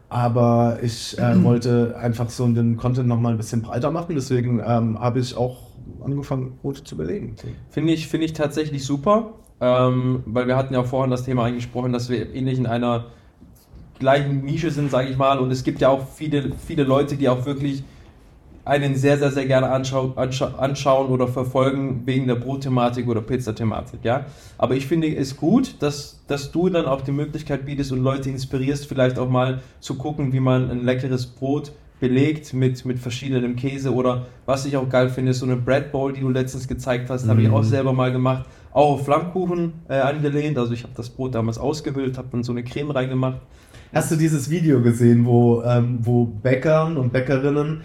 Aber 0.08 0.78
ich 0.82 1.18
äh, 1.18 1.34
wollte 1.42 1.96
einfach 1.96 2.30
so 2.30 2.46
den 2.46 2.76
Content 2.76 3.08
noch 3.08 3.20
mal 3.20 3.30
ein 3.30 3.36
bisschen 3.36 3.62
breiter 3.62 3.90
machen. 3.90 4.14
Deswegen 4.14 4.60
ähm, 4.64 4.98
habe 5.00 5.18
ich 5.18 5.36
auch 5.36 5.58
angefangen, 6.04 6.58
Brote 6.62 6.84
zu 6.84 6.96
belegen. 6.96 7.36
Finde 7.70 7.92
ich, 7.92 8.08
finde 8.08 8.26
ich 8.26 8.32
tatsächlich 8.32 8.84
super, 8.84 9.34
ähm, 9.60 10.22
weil 10.26 10.46
wir 10.46 10.56
hatten 10.56 10.74
ja 10.74 10.82
vorhin 10.82 11.10
das 11.10 11.24
Thema 11.24 11.44
angesprochen, 11.44 11.92
dass 11.92 12.08
wir 12.08 12.34
ähnlich 12.34 12.58
in 12.58 12.66
einer 12.66 13.06
gleichen 13.98 14.44
Nische 14.44 14.70
sind, 14.70 14.90
sage 14.90 15.08
ich 15.08 15.16
mal. 15.16 15.38
Und 15.38 15.50
es 15.50 15.64
gibt 15.64 15.80
ja 15.80 15.88
auch 15.88 16.06
viele, 16.08 16.52
viele 16.66 16.84
Leute, 16.84 17.16
die 17.16 17.28
auch 17.28 17.46
wirklich 17.46 17.84
einen 18.64 18.96
sehr, 18.96 19.18
sehr, 19.18 19.30
sehr 19.30 19.46
gerne 19.46 19.68
anschau 19.70 20.12
anscha 20.16 20.54
anschauen 20.58 21.08
oder 21.08 21.28
verfolgen 21.28 22.02
wegen 22.06 22.26
der 22.26 22.36
Brotthematik 22.36 23.06
oder 23.08 23.20
Pizzathematik, 23.20 24.00
ja. 24.04 24.26
Aber 24.58 24.74
ich 24.74 24.86
finde 24.86 25.14
es 25.14 25.36
gut, 25.36 25.76
dass, 25.80 26.20
dass 26.26 26.50
du 26.50 26.68
dann 26.70 26.86
auch 26.86 27.02
die 27.02 27.12
Möglichkeit 27.12 27.66
bietest 27.66 27.92
und 27.92 28.02
Leute 28.02 28.30
inspirierst, 28.30 28.86
vielleicht 28.86 29.18
auch 29.18 29.28
mal 29.28 29.60
zu 29.80 29.96
gucken, 29.96 30.32
wie 30.32 30.40
man 30.40 30.70
ein 30.70 30.84
leckeres 30.84 31.26
Brot 31.26 31.72
belegt 32.00 32.52
mit, 32.54 32.84
mit 32.84 32.98
verschiedenem 32.98 33.54
Käse 33.56 33.94
oder 33.94 34.26
was 34.46 34.66
ich 34.66 34.76
auch 34.76 34.88
geil 34.88 35.08
finde, 35.08 35.30
ist 35.30 35.38
so 35.38 35.46
eine 35.46 35.56
Bread 35.56 35.92
Bowl, 35.92 36.12
die 36.12 36.20
du 36.20 36.28
letztens 36.28 36.66
gezeigt 36.66 37.08
hast, 37.08 37.28
habe 37.28 37.40
ich 37.40 37.48
Mhm. 37.48 37.54
auch 37.54 37.62
selber 37.62 37.92
mal 37.92 38.12
gemacht, 38.12 38.46
auch 38.72 38.94
auf 38.94 39.04
Flammkuchen 39.04 39.74
äh, 39.88 39.94
angelehnt, 40.00 40.58
also 40.58 40.72
ich 40.72 40.82
habe 40.82 40.92
das 40.96 41.08
Brot 41.08 41.34
damals 41.34 41.56
ausgehöhlt, 41.58 42.18
habe 42.18 42.28
dann 42.32 42.42
so 42.42 42.52
eine 42.52 42.64
Creme 42.64 42.90
reingemacht. 42.90 43.38
Hast 43.94 44.10
du 44.10 44.16
dieses 44.16 44.50
Video 44.50 44.82
gesehen, 44.82 45.24
wo, 45.24 45.62
ähm, 45.62 45.98
wo 46.02 46.24
Bäckern 46.24 46.96
und 46.96 47.12
Bäckerinnen 47.12 47.82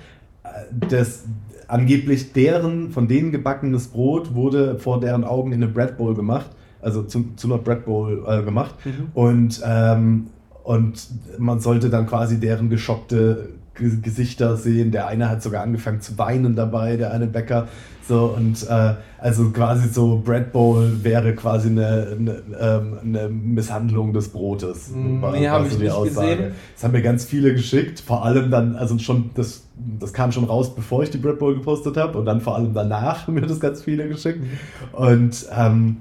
das 0.89 1.25
angeblich 1.67 2.33
deren, 2.33 2.91
von 2.91 3.07
denen 3.07 3.31
gebackenes 3.31 3.87
Brot 3.87 4.33
wurde 4.33 4.79
vor 4.79 4.99
deren 4.99 5.23
Augen 5.23 5.51
in 5.51 5.63
eine 5.63 5.71
Bread 5.71 5.97
Bowl 5.97 6.15
gemacht, 6.15 6.49
also 6.81 7.03
zu, 7.03 7.35
zu 7.35 7.47
einer 7.47 7.61
Bread 7.61 7.85
Bowl 7.85 8.23
äh, 8.27 8.41
gemacht 8.43 8.75
Mhm. 8.85 8.91
und, 9.13 9.61
ähm, 9.65 10.27
und 10.63 11.07
man 11.37 11.59
sollte 11.59 11.89
dann 11.89 12.07
quasi 12.07 12.39
deren 12.39 12.69
geschockte 12.69 13.49
Gesichter 13.73 14.57
sehen. 14.57 14.91
Der 14.91 15.07
eine 15.07 15.29
hat 15.29 15.41
sogar 15.41 15.63
angefangen 15.63 16.01
zu 16.01 16.17
weinen 16.17 16.55
dabei, 16.55 16.97
der 16.97 17.11
eine 17.13 17.27
Bäcker. 17.27 17.67
So 18.09 18.33
und 18.35 18.67
äh, 18.67 18.95
also 19.19 19.51
quasi 19.51 19.87
so 19.87 20.19
Bread 20.25 20.51
Bowl 20.51 21.03
wäre 21.03 21.35
quasi 21.35 21.69
eine, 21.69 22.17
eine, 22.17 22.41
ähm, 22.59 22.97
eine 23.03 23.29
Misshandlung 23.29 24.13
des 24.13 24.29
Brotes. 24.29 24.89
Mm, 24.89 25.17
nee, 25.17 25.21
war 25.21 25.51
hab 25.51 25.67
so 25.67 25.75
ich 25.75 25.79
nicht 25.79 25.91
Aussage. 25.91 26.35
gesehen. 26.35 26.51
Das 26.73 26.83
haben 26.83 26.91
mir 26.93 27.03
ganz 27.03 27.25
viele 27.25 27.53
geschickt, 27.53 27.99
vor 27.99 28.25
allem 28.25 28.49
dann, 28.49 28.75
also 28.75 28.97
schon, 28.97 29.29
das, 29.35 29.67
das 29.99 30.11
kam 30.11 30.31
schon 30.31 30.45
raus, 30.45 30.73
bevor 30.73 31.03
ich 31.03 31.11
die 31.11 31.19
Bread 31.19 31.37
Bowl 31.37 31.53
gepostet 31.53 31.97
habe 31.97 32.17
und 32.17 32.25
dann 32.25 32.41
vor 32.41 32.55
allem 32.55 32.73
danach 32.73 33.27
haben 33.27 33.35
mir 33.35 33.41
das 33.41 33.59
ganz 33.59 33.83
viele 33.83 34.07
geschickt. 34.07 34.43
Und 34.91 35.45
ähm, 35.55 35.97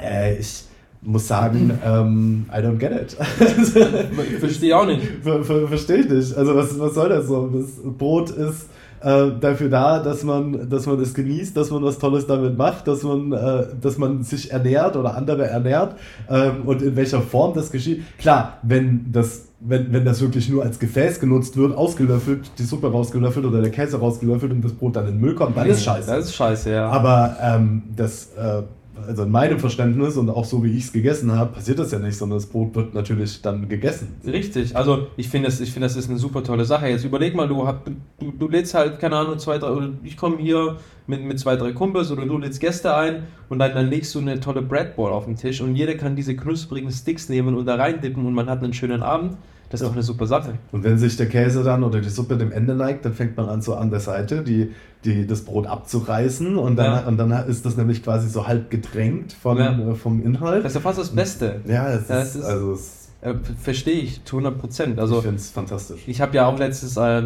äh, 0.00 0.38
ich 0.38 0.64
muss 1.02 1.28
sagen, 1.28 1.78
ähm, 1.84 2.46
I 2.50 2.56
don't 2.56 2.78
get 2.78 2.92
it. 2.92 3.12
Verstehe 4.40 4.78
auch 4.78 4.86
nicht. 4.86 5.02
Ver, 5.22 5.44
ver, 5.44 5.68
Verstehe 5.68 5.98
ich 5.98 6.08
nicht. 6.08 6.34
Also 6.34 6.54
was, 6.54 6.80
was 6.80 6.94
soll 6.94 7.10
das 7.10 7.26
so? 7.26 7.48
Das 7.48 7.66
Brot 7.98 8.30
ist 8.30 8.66
äh, 9.00 9.30
dafür 9.40 9.68
da, 9.68 9.98
dass 10.00 10.24
man, 10.24 10.68
dass 10.68 10.86
man 10.86 11.00
es 11.00 11.14
genießt, 11.14 11.56
dass 11.56 11.70
man 11.70 11.82
was 11.82 11.98
Tolles 11.98 12.26
damit 12.26 12.56
macht, 12.56 12.88
dass 12.88 13.02
man, 13.02 13.32
äh, 13.32 13.66
dass 13.80 13.98
man 13.98 14.22
sich 14.22 14.50
ernährt 14.50 14.96
oder 14.96 15.14
andere 15.16 15.46
ernährt 15.46 15.96
ähm, 16.28 16.62
und 16.66 16.82
in 16.82 16.96
welcher 16.96 17.20
Form 17.20 17.54
das 17.54 17.70
geschieht. 17.70 18.02
Klar, 18.18 18.58
wenn 18.62 19.12
das 19.12 19.48
wenn, 19.60 19.92
wenn 19.92 20.04
das 20.04 20.20
wirklich 20.20 20.48
nur 20.48 20.62
als 20.62 20.78
Gefäß 20.78 21.18
genutzt 21.18 21.56
wird, 21.56 21.76
ausgelöffelt, 21.76 22.50
die 22.58 22.62
Suppe 22.62 22.92
rausgelöffelt 22.92 23.44
oder 23.44 23.60
der 23.60 23.70
Käse 23.70 23.98
rausgelöffelt 23.98 24.52
und 24.52 24.64
das 24.64 24.72
Brot 24.72 24.94
dann 24.96 25.08
in 25.08 25.14
den 25.14 25.20
Müll 25.20 25.34
kommt, 25.34 25.56
dann 25.56 25.66
ist 25.66 25.82
scheiße. 25.82 26.08
Das 26.08 26.26
ist 26.26 26.34
scheiße, 26.34 26.70
ja. 26.70 26.88
Aber 26.88 27.36
ähm, 27.42 27.82
das, 27.96 28.28
äh, 28.36 28.62
also 29.08 29.22
in 29.22 29.30
meinem 29.30 29.58
Verständnis 29.58 30.18
und 30.18 30.28
auch 30.28 30.44
so 30.44 30.62
wie 30.62 30.76
ich 30.76 30.84
es 30.84 30.92
gegessen 30.92 31.32
habe, 31.32 31.54
passiert 31.54 31.78
das 31.78 31.90
ja 31.90 31.98
nicht, 31.98 32.16
sondern 32.16 32.38
das 32.38 32.46
Brot 32.46 32.74
wird 32.74 32.92
natürlich 32.94 33.40
dann 33.40 33.66
gegessen. 33.68 34.16
Richtig, 34.24 34.76
also 34.76 35.06
ich 35.16 35.28
finde, 35.28 35.48
das, 35.48 35.56
find, 35.56 35.82
das 35.82 35.96
ist 35.96 36.10
eine 36.10 36.18
super 36.18 36.44
tolle 36.44 36.66
Sache. 36.66 36.88
Jetzt 36.88 37.04
überleg 37.04 37.34
mal, 37.34 37.48
du, 37.48 37.66
hab, 37.66 37.86
du, 37.86 37.92
du 38.38 38.48
lädst 38.48 38.74
halt, 38.74 39.00
keine 39.00 39.16
Ahnung, 39.16 39.38
zwei, 39.38 39.56
drei, 39.56 39.70
oder 39.70 39.90
ich 40.04 40.16
komme 40.18 40.36
hier 40.36 40.76
mit, 41.06 41.24
mit 41.24 41.40
zwei, 41.40 41.56
drei 41.56 41.72
Kumpels 41.72 42.12
oder 42.12 42.26
du 42.26 42.36
lädst 42.36 42.60
Gäste 42.60 42.94
ein 42.94 43.24
und 43.48 43.58
dann, 43.58 43.72
dann 43.72 43.88
legst 43.88 44.14
du 44.14 44.18
eine 44.18 44.40
tolle 44.40 44.60
Breadboard 44.60 45.12
auf 45.12 45.24
den 45.24 45.36
Tisch 45.36 45.62
und 45.62 45.74
jeder 45.74 45.94
kann 45.94 46.14
diese 46.14 46.36
knusprigen 46.36 46.90
Sticks 46.92 47.30
nehmen 47.30 47.56
und 47.56 47.64
da 47.64 47.76
reindippen 47.76 48.26
und 48.26 48.34
man 48.34 48.50
hat 48.50 48.62
einen 48.62 48.74
schönen 48.74 49.02
Abend. 49.02 49.38
Das 49.70 49.80
ist 49.80 49.86
doch 49.86 49.92
eine 49.92 50.02
super 50.02 50.26
Sache. 50.26 50.54
Und 50.72 50.82
wenn 50.82 50.96
sich 50.98 51.16
der 51.16 51.28
Käse 51.28 51.62
dann 51.62 51.84
oder 51.84 52.00
die 52.00 52.08
Suppe 52.08 52.36
dem 52.36 52.52
Ende 52.52 52.74
neigt, 52.74 53.04
dann 53.04 53.12
fängt 53.12 53.36
man 53.36 53.48
an, 53.48 53.60
so 53.60 53.74
an 53.74 53.90
der 53.90 54.00
Seite 54.00 54.42
die, 54.42 54.72
die, 55.04 55.26
das 55.26 55.42
Brot 55.42 55.66
abzureißen 55.66 56.56
und 56.56 56.76
dann, 56.76 56.92
ja. 56.92 57.06
und 57.06 57.18
dann 57.18 57.30
ist 57.48 57.66
das 57.66 57.76
nämlich 57.76 58.02
quasi 58.02 58.28
so 58.28 58.46
halb 58.46 58.70
gedrängt 58.70 59.32
von, 59.32 59.58
ja. 59.58 59.78
äh, 59.78 59.94
vom 59.94 60.24
Inhalt. 60.24 60.64
Das 60.64 60.72
ist 60.72 60.76
ja 60.76 60.80
fast 60.80 60.98
das 60.98 61.10
Beste. 61.10 61.60
Ja, 61.66 61.90
es 61.90 62.08
ja, 62.08 62.20
ist, 62.20 62.36
ist, 62.36 62.44
also 62.44 62.72
es 62.72 62.98
äh, 63.20 63.34
Verstehe 63.60 64.00
ich 64.00 64.24
zu 64.24 64.38
100 64.38 64.60
Prozent. 64.60 64.98
Also, 64.98 65.16
ich 65.16 65.22
finde 65.22 65.36
es 65.36 65.50
fantastisch. 65.50 66.02
Ich 66.06 66.20
habe 66.20 66.36
ja 66.36 66.46
auch 66.46 66.58
letztes, 66.58 66.96
äh, 66.96 67.22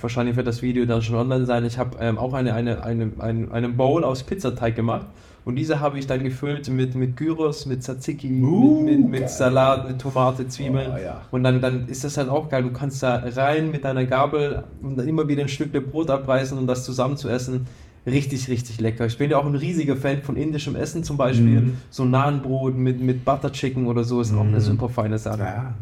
wahrscheinlich 0.00 0.36
wird 0.36 0.46
das 0.46 0.62
Video 0.62 0.86
dann 0.86 1.02
schon 1.02 1.16
online 1.16 1.44
sein, 1.44 1.64
ich 1.64 1.78
habe 1.78 1.98
ähm, 2.00 2.16
auch 2.18 2.32
eine, 2.32 2.54
eine, 2.54 2.82
eine, 2.82 3.12
eine, 3.18 3.52
eine 3.52 3.68
Bowl 3.68 4.04
aus 4.04 4.22
Pizzateig 4.22 4.74
gemacht 4.74 5.06
und 5.44 5.56
diese 5.56 5.80
habe 5.80 5.98
ich 5.98 6.06
dann 6.06 6.22
gefüllt 6.22 6.68
mit, 6.68 6.94
mit 6.94 7.16
Gyros, 7.16 7.66
mit 7.66 7.82
Tzatziki, 7.82 8.42
uh, 8.42 8.80
mit, 8.80 9.00
mit, 9.00 9.10
mit 9.10 9.30
Salat, 9.30 9.86
mit 9.86 10.00
Tomate, 10.00 10.48
Zwiebeln. 10.48 10.90
Oh, 10.94 10.96
ja. 10.96 11.20
Und 11.30 11.44
dann, 11.44 11.60
dann 11.60 11.86
ist 11.88 12.02
das 12.02 12.16
halt 12.16 12.30
auch 12.30 12.48
geil. 12.48 12.62
Du 12.62 12.72
kannst 12.72 13.02
da 13.02 13.22
rein 13.36 13.70
mit 13.70 13.84
deiner 13.84 14.06
Gabel 14.06 14.64
und 14.80 14.96
dann 14.96 15.06
immer 15.06 15.28
wieder 15.28 15.42
ein 15.42 15.48
Stück 15.48 15.72
Brot 15.90 16.08
abreißen 16.08 16.56
und 16.56 16.66
das 16.66 16.84
zusammen 16.84 17.18
zu 17.18 17.28
essen. 17.28 17.66
Richtig, 18.06 18.48
richtig 18.48 18.80
lecker. 18.80 19.06
Ich 19.06 19.18
bin 19.18 19.30
ja 19.30 19.38
auch 19.38 19.46
ein 19.46 19.54
riesiger 19.54 19.96
Fan 19.96 20.22
von 20.22 20.36
indischem 20.36 20.76
Essen 20.76 21.04
zum 21.04 21.16
Beispiel. 21.16 21.60
Mm. 21.60 21.76
So 21.90 22.04
Nahenbrot 22.04 22.76
mit, 22.76 23.00
mit 23.00 23.24
Butter 23.24 23.50
Chicken 23.50 23.86
oder 23.86 24.04
so 24.04 24.20
ist 24.20 24.32
mm. 24.32 24.38
auch 24.38 24.42
eine 24.42 24.56
mhm. 24.56 24.60
super 24.60 24.88
feine 24.90 25.18
Sache. 25.18 25.40
Ja, 25.40 25.74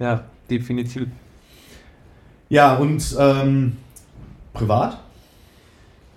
ja 0.00 0.24
definitiv. 0.50 1.06
Ja, 2.48 2.76
und 2.76 3.16
ähm, 3.18 3.76
privat? 4.54 4.98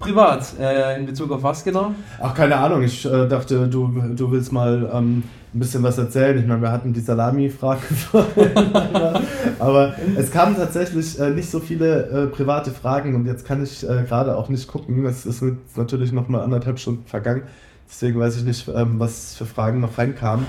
Privat, 0.01 0.59
äh, 0.59 0.99
in 0.99 1.05
Bezug 1.05 1.31
auf 1.31 1.43
was 1.43 1.63
genau? 1.63 1.93
Ach, 2.19 2.33
keine 2.33 2.57
Ahnung. 2.57 2.81
Ich 2.81 3.05
äh, 3.05 3.27
dachte, 3.27 3.67
du, 3.67 3.87
du 4.15 4.31
willst 4.31 4.51
mal 4.51 4.89
ähm, 4.91 5.23
ein 5.53 5.59
bisschen 5.59 5.83
was 5.83 5.97
erzählen. 5.97 6.37
Ich 6.39 6.47
meine, 6.47 6.61
wir 6.61 6.71
hatten 6.71 6.91
die 6.91 6.99
Salami-Frage 6.99 7.81
aber 9.59 9.93
es 10.17 10.31
kamen 10.31 10.55
tatsächlich 10.55 11.19
äh, 11.19 11.29
nicht 11.29 11.49
so 11.49 11.59
viele 11.59 12.03
äh, 12.07 12.27
private 12.27 12.71
Fragen 12.71 13.15
und 13.15 13.27
jetzt 13.27 13.45
kann 13.45 13.63
ich 13.63 13.87
äh, 13.87 14.03
gerade 14.07 14.35
auch 14.35 14.49
nicht 14.49 14.67
gucken. 14.67 15.05
Es 15.05 15.25
ist 15.25 15.43
natürlich 15.75 16.11
noch 16.11 16.27
mal 16.27 16.41
anderthalb 16.41 16.79
Stunden 16.79 17.05
vergangen. 17.05 17.43
Deswegen 17.87 18.19
weiß 18.19 18.37
ich 18.37 18.43
nicht, 18.43 18.67
ähm, 18.69 18.99
was 18.99 19.35
für 19.35 19.45
Fragen 19.45 19.81
noch 19.81 19.97
reinkamen. 19.97 20.47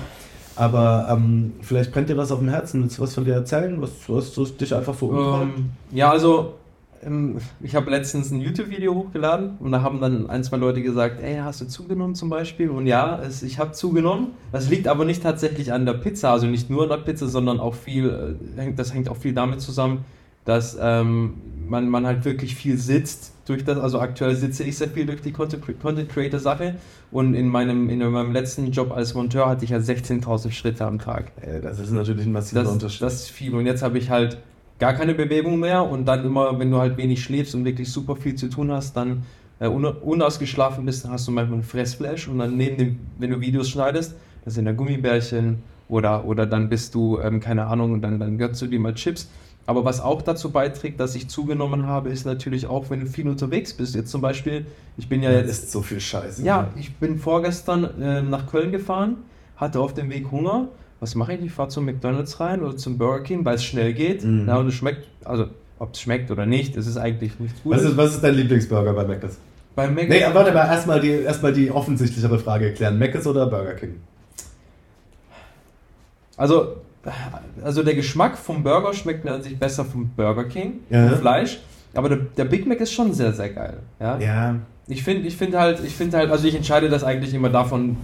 Aber 0.56 1.08
ähm, 1.10 1.52
vielleicht 1.60 1.92
brennt 1.92 2.08
dir 2.08 2.16
was 2.16 2.30
auf 2.30 2.38
dem 2.38 2.48
Herzen. 2.48 2.82
Willst 2.82 2.98
du 2.98 3.02
was 3.02 3.14
von 3.14 3.24
dir 3.24 3.34
erzählen? 3.34 3.80
Was, 3.82 3.90
was 4.06 4.56
dich 4.56 4.74
einfach 4.74 4.94
so 4.94 5.06
umtreibt? 5.06 5.58
Ähm, 5.58 5.70
ja, 5.90 6.10
also 6.10 6.54
ich 7.62 7.74
habe 7.74 7.90
letztens 7.90 8.30
ein 8.30 8.40
YouTube-Video 8.40 8.94
hochgeladen 8.94 9.56
und 9.58 9.72
da 9.72 9.82
haben 9.82 10.00
dann 10.00 10.30
ein, 10.30 10.44
zwei 10.44 10.56
Leute 10.56 10.82
gesagt, 10.82 11.20
ey, 11.20 11.38
hast 11.38 11.60
du 11.60 11.66
zugenommen 11.66 12.14
zum 12.14 12.28
Beispiel? 12.28 12.70
Und 12.70 12.86
ja, 12.86 13.20
es, 13.20 13.42
ich 13.42 13.58
habe 13.58 13.72
zugenommen. 13.72 14.28
Das 14.52 14.70
liegt 14.70 14.86
aber 14.86 15.04
nicht 15.04 15.22
tatsächlich 15.22 15.72
an 15.72 15.84
der 15.84 15.94
Pizza, 15.94 16.30
also 16.30 16.46
nicht 16.46 16.70
nur 16.70 16.84
an 16.84 16.90
der 16.90 16.98
Pizza, 16.98 17.26
sondern 17.26 17.58
auch 17.58 17.74
viel, 17.74 18.36
äh, 18.56 18.72
das 18.72 18.94
hängt 18.94 19.08
auch 19.08 19.16
viel 19.16 19.32
damit 19.32 19.60
zusammen, 19.60 20.04
dass 20.44 20.78
ähm, 20.80 21.34
man, 21.68 21.88
man 21.88 22.06
halt 22.06 22.24
wirklich 22.24 22.54
viel 22.54 22.76
sitzt 22.76 23.32
durch 23.46 23.64
das, 23.64 23.78
also 23.78 23.98
aktuell 23.98 24.36
sitze 24.36 24.62
ich 24.62 24.76
sehr 24.76 24.88
viel 24.88 25.06
durch 25.06 25.22
die 25.22 25.32
Content 25.32 26.08
Creator 26.08 26.38
Sache 26.38 26.76
und 27.10 27.34
in 27.34 27.48
meinem, 27.48 27.90
in 27.90 27.98
meinem 27.98 28.32
letzten 28.32 28.70
Job 28.70 28.92
als 28.92 29.14
Monteur 29.14 29.48
hatte 29.48 29.64
ich 29.64 29.70
ja 29.70 29.78
16.000 29.78 30.52
Schritte 30.52 30.84
am 30.84 31.00
Tag. 31.00 31.32
Das 31.62 31.80
ist 31.80 31.90
natürlich 31.90 32.26
ein 32.26 32.32
massiver 32.32 32.62
das, 32.62 32.72
Unterschied. 32.72 33.02
Das 33.02 33.14
ist 33.14 33.30
viel 33.30 33.54
und 33.54 33.66
jetzt 33.66 33.82
habe 33.82 33.98
ich 33.98 34.10
halt 34.10 34.38
gar 34.82 34.94
keine 34.94 35.14
Bewegung 35.14 35.60
mehr 35.60 35.88
und 35.88 36.06
dann 36.06 36.24
immer, 36.24 36.58
wenn 36.58 36.72
du 36.72 36.78
halt 36.78 36.96
wenig 36.96 37.22
schläfst 37.22 37.54
und 37.54 37.64
wirklich 37.64 37.92
super 37.92 38.16
viel 38.16 38.34
zu 38.34 38.48
tun 38.48 38.72
hast, 38.72 38.96
dann 38.96 39.22
äh, 39.60 39.68
unausgeschlafen 39.68 40.84
bist, 40.84 41.04
dann 41.04 41.12
hast 41.12 41.28
du 41.28 41.30
manchmal 41.30 41.60
ein 41.60 41.62
Fressflash 41.62 42.26
und 42.26 42.40
dann 42.40 42.56
neben 42.56 42.76
dem, 42.76 42.98
wenn 43.16 43.30
du 43.30 43.40
Videos 43.40 43.70
schneidest, 43.70 44.16
das 44.44 44.54
sind 44.54 44.66
ja 44.66 44.72
Gummibärchen 44.72 45.62
oder, 45.88 46.24
oder 46.24 46.46
dann 46.46 46.68
bist 46.68 46.96
du, 46.96 47.20
ähm, 47.20 47.38
keine 47.38 47.66
Ahnung, 47.66 47.92
und 47.92 48.02
dann, 48.02 48.18
dann 48.18 48.38
gönnst 48.38 48.60
du 48.60 48.66
dir 48.66 48.80
mal 48.80 48.92
Chips. 48.94 49.30
Aber 49.66 49.84
was 49.84 50.00
auch 50.00 50.20
dazu 50.20 50.50
beiträgt, 50.50 50.98
dass 50.98 51.14
ich 51.14 51.28
zugenommen 51.28 51.86
habe, 51.86 52.08
ist 52.08 52.26
natürlich 52.26 52.66
auch, 52.66 52.90
wenn 52.90 52.98
du 52.98 53.06
viel 53.06 53.28
unterwegs 53.28 53.72
bist. 53.74 53.94
Jetzt 53.94 54.10
zum 54.10 54.20
Beispiel, 54.20 54.66
ich 54.96 55.08
bin 55.08 55.22
ja 55.22 55.30
jetzt. 55.30 55.48
Das 55.48 55.58
ist 55.60 55.70
so 55.70 55.82
viel 55.82 56.00
Scheiße. 56.00 56.42
Ja, 56.42 56.70
ich 56.74 56.92
bin 56.96 57.20
vorgestern 57.20 57.84
äh, 58.00 58.20
nach 58.20 58.50
Köln 58.50 58.72
gefahren, 58.72 59.18
hatte 59.54 59.78
auf 59.78 59.94
dem 59.94 60.10
Weg 60.10 60.32
Hunger 60.32 60.70
was 61.02 61.16
mache 61.16 61.34
ich? 61.34 61.42
Ich 61.42 61.50
fahre 61.50 61.68
zum 61.68 61.84
McDonalds 61.84 62.38
rein 62.38 62.62
oder 62.62 62.76
zum 62.76 62.96
Burger 62.96 63.24
King, 63.24 63.44
weil 63.44 63.56
es 63.56 63.64
schnell 63.64 63.92
geht. 63.92 64.22
Mhm. 64.22 64.46
Ja, 64.46 64.58
und 64.58 64.68
es 64.68 64.74
schmeckt, 64.74 65.08
also 65.24 65.46
ob 65.80 65.94
es 65.94 66.00
schmeckt 66.00 66.30
oder 66.30 66.46
nicht, 66.46 66.76
es 66.76 66.86
ist 66.86 66.96
eigentlich 66.96 67.40
nichts 67.40 67.60
Gutes. 67.64 67.82
Was 67.82 67.90
ist, 67.90 67.96
was 67.96 68.14
ist 68.14 68.20
dein 68.22 68.36
Lieblingsburger 68.36 68.92
bei 68.92 69.04
McDonalds? 69.04 69.38
Bei 69.74 69.88
McDonald's? 69.88 70.28
Nee, 70.28 70.32
warte 70.34 70.52
mal, 70.52 70.66
erstmal 70.66 71.00
die, 71.00 71.10
erstmal 71.10 71.52
die 71.52 71.72
offensichtlichere 71.72 72.38
Frage 72.38 72.66
erklären. 72.66 73.00
Mc's 73.00 73.26
oder 73.26 73.46
Burger 73.46 73.74
King? 73.74 73.96
Also, 76.36 76.76
also 77.64 77.82
der 77.82 77.96
Geschmack 77.96 78.38
vom 78.38 78.62
Burger 78.62 78.94
schmeckt 78.94 79.24
mir 79.24 79.32
an 79.32 79.42
sich 79.42 79.58
besser 79.58 79.84
vom 79.84 80.08
Burger 80.10 80.44
King, 80.44 80.84
ja. 80.88 81.08
vom 81.08 81.18
Fleisch. 81.18 81.58
Aber 81.94 82.10
der, 82.10 82.18
der 82.18 82.44
Big 82.44 82.64
Mac 82.64 82.80
ist 82.80 82.92
schon 82.92 83.12
sehr, 83.12 83.32
sehr 83.32 83.50
geil. 83.50 83.78
Ja. 83.98 84.18
ja. 84.20 84.56
Ich 84.88 85.02
finde 85.04 85.28
ich 85.28 85.36
find 85.36 85.54
halt, 85.54 85.80
ich 85.84 85.94
finde 85.94 86.18
halt, 86.18 86.30
also 86.30 86.46
ich 86.46 86.54
entscheide 86.54 86.88
das 86.88 87.04
eigentlich 87.04 87.32
immer 87.34 87.48
davon, 87.48 87.96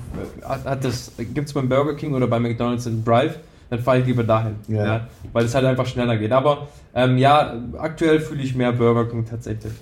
hat 0.42 0.84
das, 0.84 1.12
gibt 1.16 1.48
es 1.48 1.52
beim 1.52 1.68
Burger 1.68 1.94
King 1.94 2.14
oder 2.14 2.26
bei 2.26 2.38
McDonalds 2.38 2.86
einen 2.86 3.04
Drive, 3.04 3.38
dann 3.68 3.80
fahre 3.80 4.00
ich 4.00 4.06
lieber 4.06 4.24
dahin. 4.24 4.56
Ja. 4.68 4.86
ja. 4.86 5.08
weil 5.32 5.44
es 5.44 5.54
halt 5.54 5.64
einfach 5.64 5.86
schneller 5.86 6.16
geht. 6.16 6.32
Aber 6.32 6.68
ähm, 6.94 7.18
ja, 7.18 7.60
aktuell 7.78 8.20
fühle 8.20 8.42
ich 8.42 8.54
mehr 8.54 8.72
Burger 8.72 9.06
King 9.10 9.26
tatsächlich. 9.28 9.72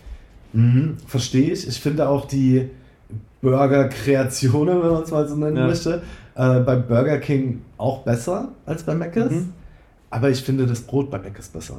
Mhm, 0.53 0.97
verstehe 1.07 1.53
ich. 1.53 1.69
Ich 1.69 1.81
finde 1.81 2.09
auch 2.09 2.27
die 2.27 2.71
Burger-Kreationen, 3.43 4.83
wenn 4.83 4.91
man 4.91 5.03
es 5.03 5.11
mal 5.11 5.29
so 5.29 5.37
nennen 5.37 5.57
ja. 5.57 5.67
möchte, 5.67 6.03
äh, 6.35 6.61
bei 6.61 6.77
Burger 6.77 7.19
King 7.19 7.63
auch 7.77 8.03
besser 8.03 8.49
als 8.65 8.83
bei 8.83 8.95
Mc's. 8.95 9.31
Mhm. 9.31 9.53
Aber 10.11 10.31
ich 10.31 10.43
finde 10.43 10.67
das 10.67 10.81
Brot 10.81 11.11
bei 11.11 11.19
Mc's 11.19 11.49
besser. 11.49 11.77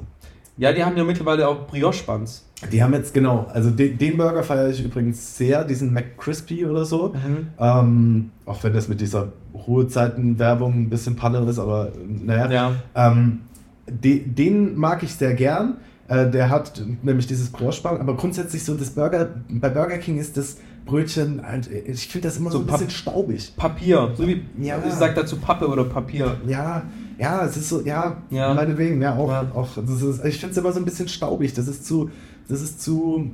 Ja, 0.57 0.71
die 0.73 0.83
haben 0.83 0.97
ja 0.97 1.03
mittlerweile 1.03 1.47
auch 1.47 1.67
Brioche-Buns. 1.67 2.46
Die 2.71 2.81
haben 2.81 2.93
jetzt, 2.93 3.13
genau, 3.13 3.45
also 3.53 3.69
den, 3.69 3.97
den 3.99 4.17
Burger 4.17 4.41
feiere 4.41 4.69
ich 4.69 4.83
übrigens 4.83 5.37
sehr, 5.37 5.63
diesen 5.63 5.93
McCrispy 5.93 6.65
oder 6.65 6.85
so. 6.85 7.09
Mhm. 7.09 7.47
Ähm, 7.59 8.31
auch 8.45 8.63
wenn 8.63 8.73
das 8.73 8.87
mit 8.87 8.99
dieser 8.99 9.31
Ruhezeiten-Werbung 9.53 10.73
ein 10.73 10.89
bisschen 10.89 11.15
Panne 11.15 11.39
ist, 11.47 11.59
aber 11.59 11.91
naja. 12.07 12.51
Ja. 12.51 12.71
Ähm, 12.95 13.41
de, 13.87 14.27
den 14.27 14.75
mag 14.75 15.03
ich 15.03 15.13
sehr 15.13 15.35
gern. 15.35 15.77
Äh, 16.07 16.31
der 16.31 16.49
hat 16.49 16.81
nämlich 17.03 17.27
dieses 17.27 17.49
Brioche-Bun, 17.51 17.99
aber 17.99 18.15
grundsätzlich 18.15 18.63
so 18.63 18.73
das 18.73 18.91
Burger, 18.91 19.29
bei 19.49 19.69
Burger 19.69 19.97
King 19.97 20.17
ist 20.17 20.35
das 20.37 20.57
Brötchen, 20.85 21.45
halt, 21.45 21.69
ich 21.69 22.07
finde 22.07 22.29
das 22.29 22.37
immer 22.37 22.49
so, 22.49 22.59
so 22.59 22.63
ein 22.63 22.71
bisschen 22.71 22.89
staubig. 22.89 23.53
Papier, 23.55 24.13
so 24.15 24.25
wie, 24.25 24.41
ja. 24.59 24.81
ich 24.87 24.93
sag 24.93 25.15
dazu 25.15 25.35
Pappe 25.35 25.67
oder 25.67 25.83
Papier. 25.83 26.37
Ja, 26.47 26.83
ja, 27.19 27.45
es 27.45 27.57
ist 27.57 27.69
so, 27.69 27.81
ja, 27.81 28.21
ja. 28.29 28.53
meinetwegen, 28.53 29.01
ja, 29.01 29.15
auch, 29.15 29.29
ja. 29.29 29.51
auch 29.53 29.77
ist, 29.77 30.25
ich 30.25 30.39
finde 30.39 30.51
es 30.51 30.57
immer 30.57 30.71
so 30.71 30.79
ein 30.79 30.85
bisschen 30.85 31.07
staubig, 31.07 31.53
das 31.53 31.67
ist 31.67 31.85
zu, 31.85 32.09
das 32.47 32.61
ist 32.61 32.81
zu, 32.81 33.29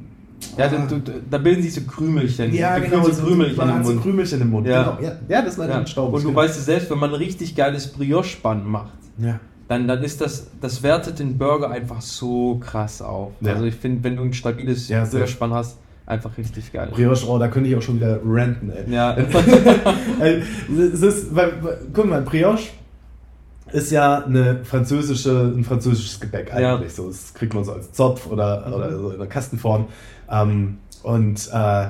ja, 0.58 0.68
da, 0.68 0.88
da, 1.30 1.38
bilden 1.38 1.64
sich 1.64 1.74
so 1.74 1.82
Krümelchen. 1.82 2.54
Ja, 2.54 2.78
genau, 2.80 3.10
so 3.10 3.24
Krümelchen, 3.24 3.70
im 3.70 3.82
Mund. 3.82 4.02
Krümelchen 4.02 4.42
im 4.42 4.50
Mund. 4.50 4.68
Ja, 4.68 4.84
genau. 4.84 5.02
ja, 5.02 5.18
ja 5.28 5.42
das 5.42 5.54
ist 5.54 5.58
leider 5.58 5.80
ja. 5.80 5.88
staubig. 5.88 6.16
Und 6.16 6.24
du 6.24 6.36
weißt 6.36 6.58
es 6.58 6.66
selbst, 6.66 6.90
wenn 6.90 7.00
man 7.00 7.12
ein 7.12 7.16
richtig 7.16 7.56
geiles 7.56 7.88
Brioche-Bun 7.88 8.70
macht, 8.70 8.94
ja. 9.18 9.40
dann, 9.68 9.88
dann 9.88 10.04
ist 10.04 10.22
das, 10.22 10.48
das 10.62 10.84
wertet 10.84 11.20
den 11.20 11.38
Burger 11.38 11.70
einfach 11.70 12.02
so 12.02 12.60
krass 12.60 13.02
auf. 13.02 13.32
Ja. 13.42 13.54
Also 13.54 13.66
ich 13.66 13.76
finde, 13.76 14.04
wenn 14.04 14.16
du 14.16 14.24
ein 14.24 14.34
stabiles 14.34 14.90
ja, 14.90 15.06
Brioche-Bun 15.06 15.54
hast, 15.54 15.78
einfach 16.06 16.38
richtig 16.38 16.72
geil. 16.72 16.90
Brioche, 16.92 17.28
oh, 17.28 17.38
da 17.38 17.48
könnte 17.48 17.70
ich 17.70 17.76
auch 17.76 17.82
schon 17.82 17.96
wieder 17.96 18.20
ranten, 18.24 18.72
ey. 18.72 18.94
Ja. 18.94 19.16
es 20.20 21.02
ist, 21.02 21.36
weil, 21.36 21.54
guck 21.94 22.06
mal, 22.06 22.22
Brioche 22.22 22.70
ist 23.74 23.92
ja 23.92 24.24
eine 24.24 24.64
französische, 24.64 25.52
ein 25.56 25.64
französisches 25.64 26.20
Gebäck 26.20 26.54
eigentlich. 26.54 26.90
Ja. 26.92 26.96
So, 26.96 27.08
das 27.08 27.34
kriegt 27.34 27.54
man 27.54 27.64
so 27.64 27.74
als 27.74 27.92
Zopf 27.92 28.28
oder, 28.28 28.68
mhm. 28.68 28.74
oder 28.74 28.98
so 28.98 29.12
in 29.12 29.18
der 29.18 29.28
Kastenform. 29.28 29.88
Ähm, 30.30 30.78
und, 31.02 31.50
äh, 31.52 31.88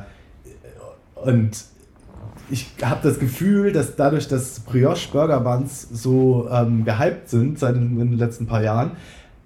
und 1.16 1.52
ich 2.50 2.68
habe 2.84 3.08
das 3.08 3.20
Gefühl, 3.20 3.72
dass 3.72 3.96
dadurch, 3.96 4.28
dass 4.28 4.62
Brioche 4.62 5.12
Burger 5.12 5.40
Buns 5.42 5.88
so 5.92 6.48
ähm, 6.52 6.86
gehypt 6.86 7.30
sind 7.30 7.60
seit 7.60 7.76
in, 7.76 7.98
den 7.98 8.18
letzten 8.18 8.48
paar 8.48 8.64
Jahren, 8.64 8.92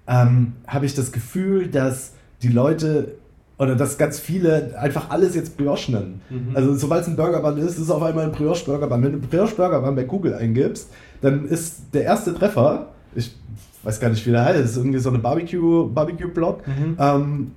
ähm, 0.06 0.54
habe 0.66 0.86
ich 0.86 0.94
das 0.94 1.12
Gefühl, 1.12 1.68
dass 1.68 2.12
die 2.42 2.48
Leute 2.48 3.14
oder 3.58 3.74
dass 3.74 3.98
ganz 3.98 4.20
viele 4.20 4.78
einfach 4.78 5.10
alles 5.10 5.34
jetzt 5.34 5.56
Brioche 5.56 5.90
nennen. 5.90 6.20
Mhm. 6.30 6.54
Also 6.54 6.74
sobald 6.76 7.02
es 7.02 7.08
ein 7.08 7.16
Burger 7.16 7.40
Bun 7.40 7.58
ist, 7.58 7.72
ist 7.72 7.78
es 7.78 7.90
auf 7.90 8.02
einmal 8.02 8.24
ein 8.24 8.32
Brioche 8.32 8.64
Burger 8.64 8.86
Bun. 8.86 9.02
Wenn 9.02 9.12
du 9.12 9.18
Brioche 9.18 9.56
Burger 9.56 9.80
Bun 9.80 9.96
bei 9.96 10.04
Google 10.04 10.34
eingibst, 10.34 10.88
dann 11.20 11.46
ist 11.46 11.82
der 11.92 12.04
erste 12.04 12.34
Treffer, 12.34 12.88
ich 13.14 13.34
weiß 13.82 14.00
gar 14.00 14.10
nicht, 14.10 14.26
wie 14.26 14.30
der 14.30 14.44
heißt, 14.44 14.60
das 14.60 14.70
ist 14.72 14.76
irgendwie 14.76 14.98
so 14.98 15.08
eine 15.08 15.18
Barbecue-Blog, 15.18 15.94
Barbecue 15.94 16.28
mhm. 16.28 16.96
ähm, 16.98 17.52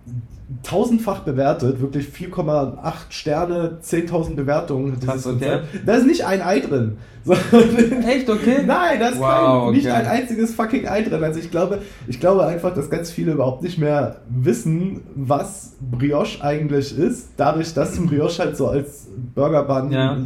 tausendfach 0.64 1.20
bewertet, 1.22 1.82
wirklich 1.82 2.08
4,8 2.08 2.94
Sterne, 3.10 3.80
10.000 3.84 4.36
Bewertungen. 4.36 4.98
Das, 5.06 5.26
okay. 5.26 5.60
da 5.86 5.96
ist 5.96 6.06
nicht 6.06 6.26
ein 6.26 6.42
Ei 6.42 6.60
drin. 6.60 6.98
So, 7.24 7.34
Echt, 7.34 8.28
okay? 8.32 8.64
Nein, 8.66 9.00
da 9.00 9.10
ist 9.10 9.20
wow, 9.20 9.66
kein, 9.66 9.74
nicht 9.74 9.86
okay. 9.86 9.96
ein 9.96 10.08
einziges 10.08 10.56
fucking 10.56 10.88
Ei 10.88 11.04
drin. 11.04 11.24
Also 11.24 11.40
ich 11.40 11.52
glaube, 11.52 11.84
ich 12.08 12.20
glaube 12.20 12.48
einfach, 12.48 12.74
dass 12.74 12.90
ganz 12.90 13.12
viele 13.12 13.34
überhaupt 13.34 13.62
nicht 13.62 13.78
mehr 13.78 14.22
wissen, 14.28 15.02
was 15.14 15.74
Brioche 15.80 16.44
eigentlich 16.44 16.98
ist, 16.98 17.30
dadurch, 17.38 17.76
dass 17.76 17.96
Brioche 18.00 18.40
halt 18.40 18.58
so 18.58 18.70
als 18.70 19.08
Burgerbun 19.36 19.92
ja. 19.92 20.18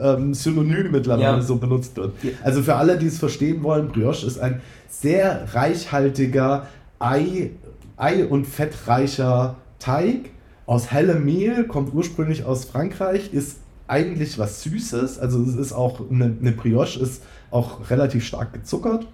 Ähm, 0.00 0.34
Synonym 0.34 0.90
mittlerweile 0.90 1.38
ja. 1.38 1.40
so 1.40 1.56
benutzt 1.56 1.96
wird. 1.96 2.12
Also 2.42 2.62
für 2.62 2.76
alle, 2.76 2.98
die 2.98 3.06
es 3.06 3.18
verstehen 3.18 3.62
wollen, 3.62 3.88
Brioche 3.88 4.26
ist 4.26 4.38
ein 4.38 4.60
sehr 4.88 5.54
reichhaltiger 5.54 6.66
Ei, 6.98 7.50
Ei- 7.96 8.24
und 8.26 8.46
fettreicher 8.46 9.56
Teig 9.78 10.30
aus 10.66 10.90
hellem 10.90 11.24
Mehl, 11.24 11.64
kommt 11.64 11.94
ursprünglich 11.94 12.44
aus 12.44 12.64
Frankreich, 12.64 13.32
ist 13.32 13.58
eigentlich 13.86 14.38
was 14.38 14.62
Süßes. 14.62 15.18
Also 15.18 15.42
es 15.42 15.54
ist 15.54 15.72
auch 15.72 16.00
eine, 16.10 16.36
eine 16.40 16.52
Brioche, 16.52 16.98
ist 17.00 17.22
auch 17.50 17.90
relativ 17.90 18.24
stark 18.24 18.52
gezuckert. 18.52 19.06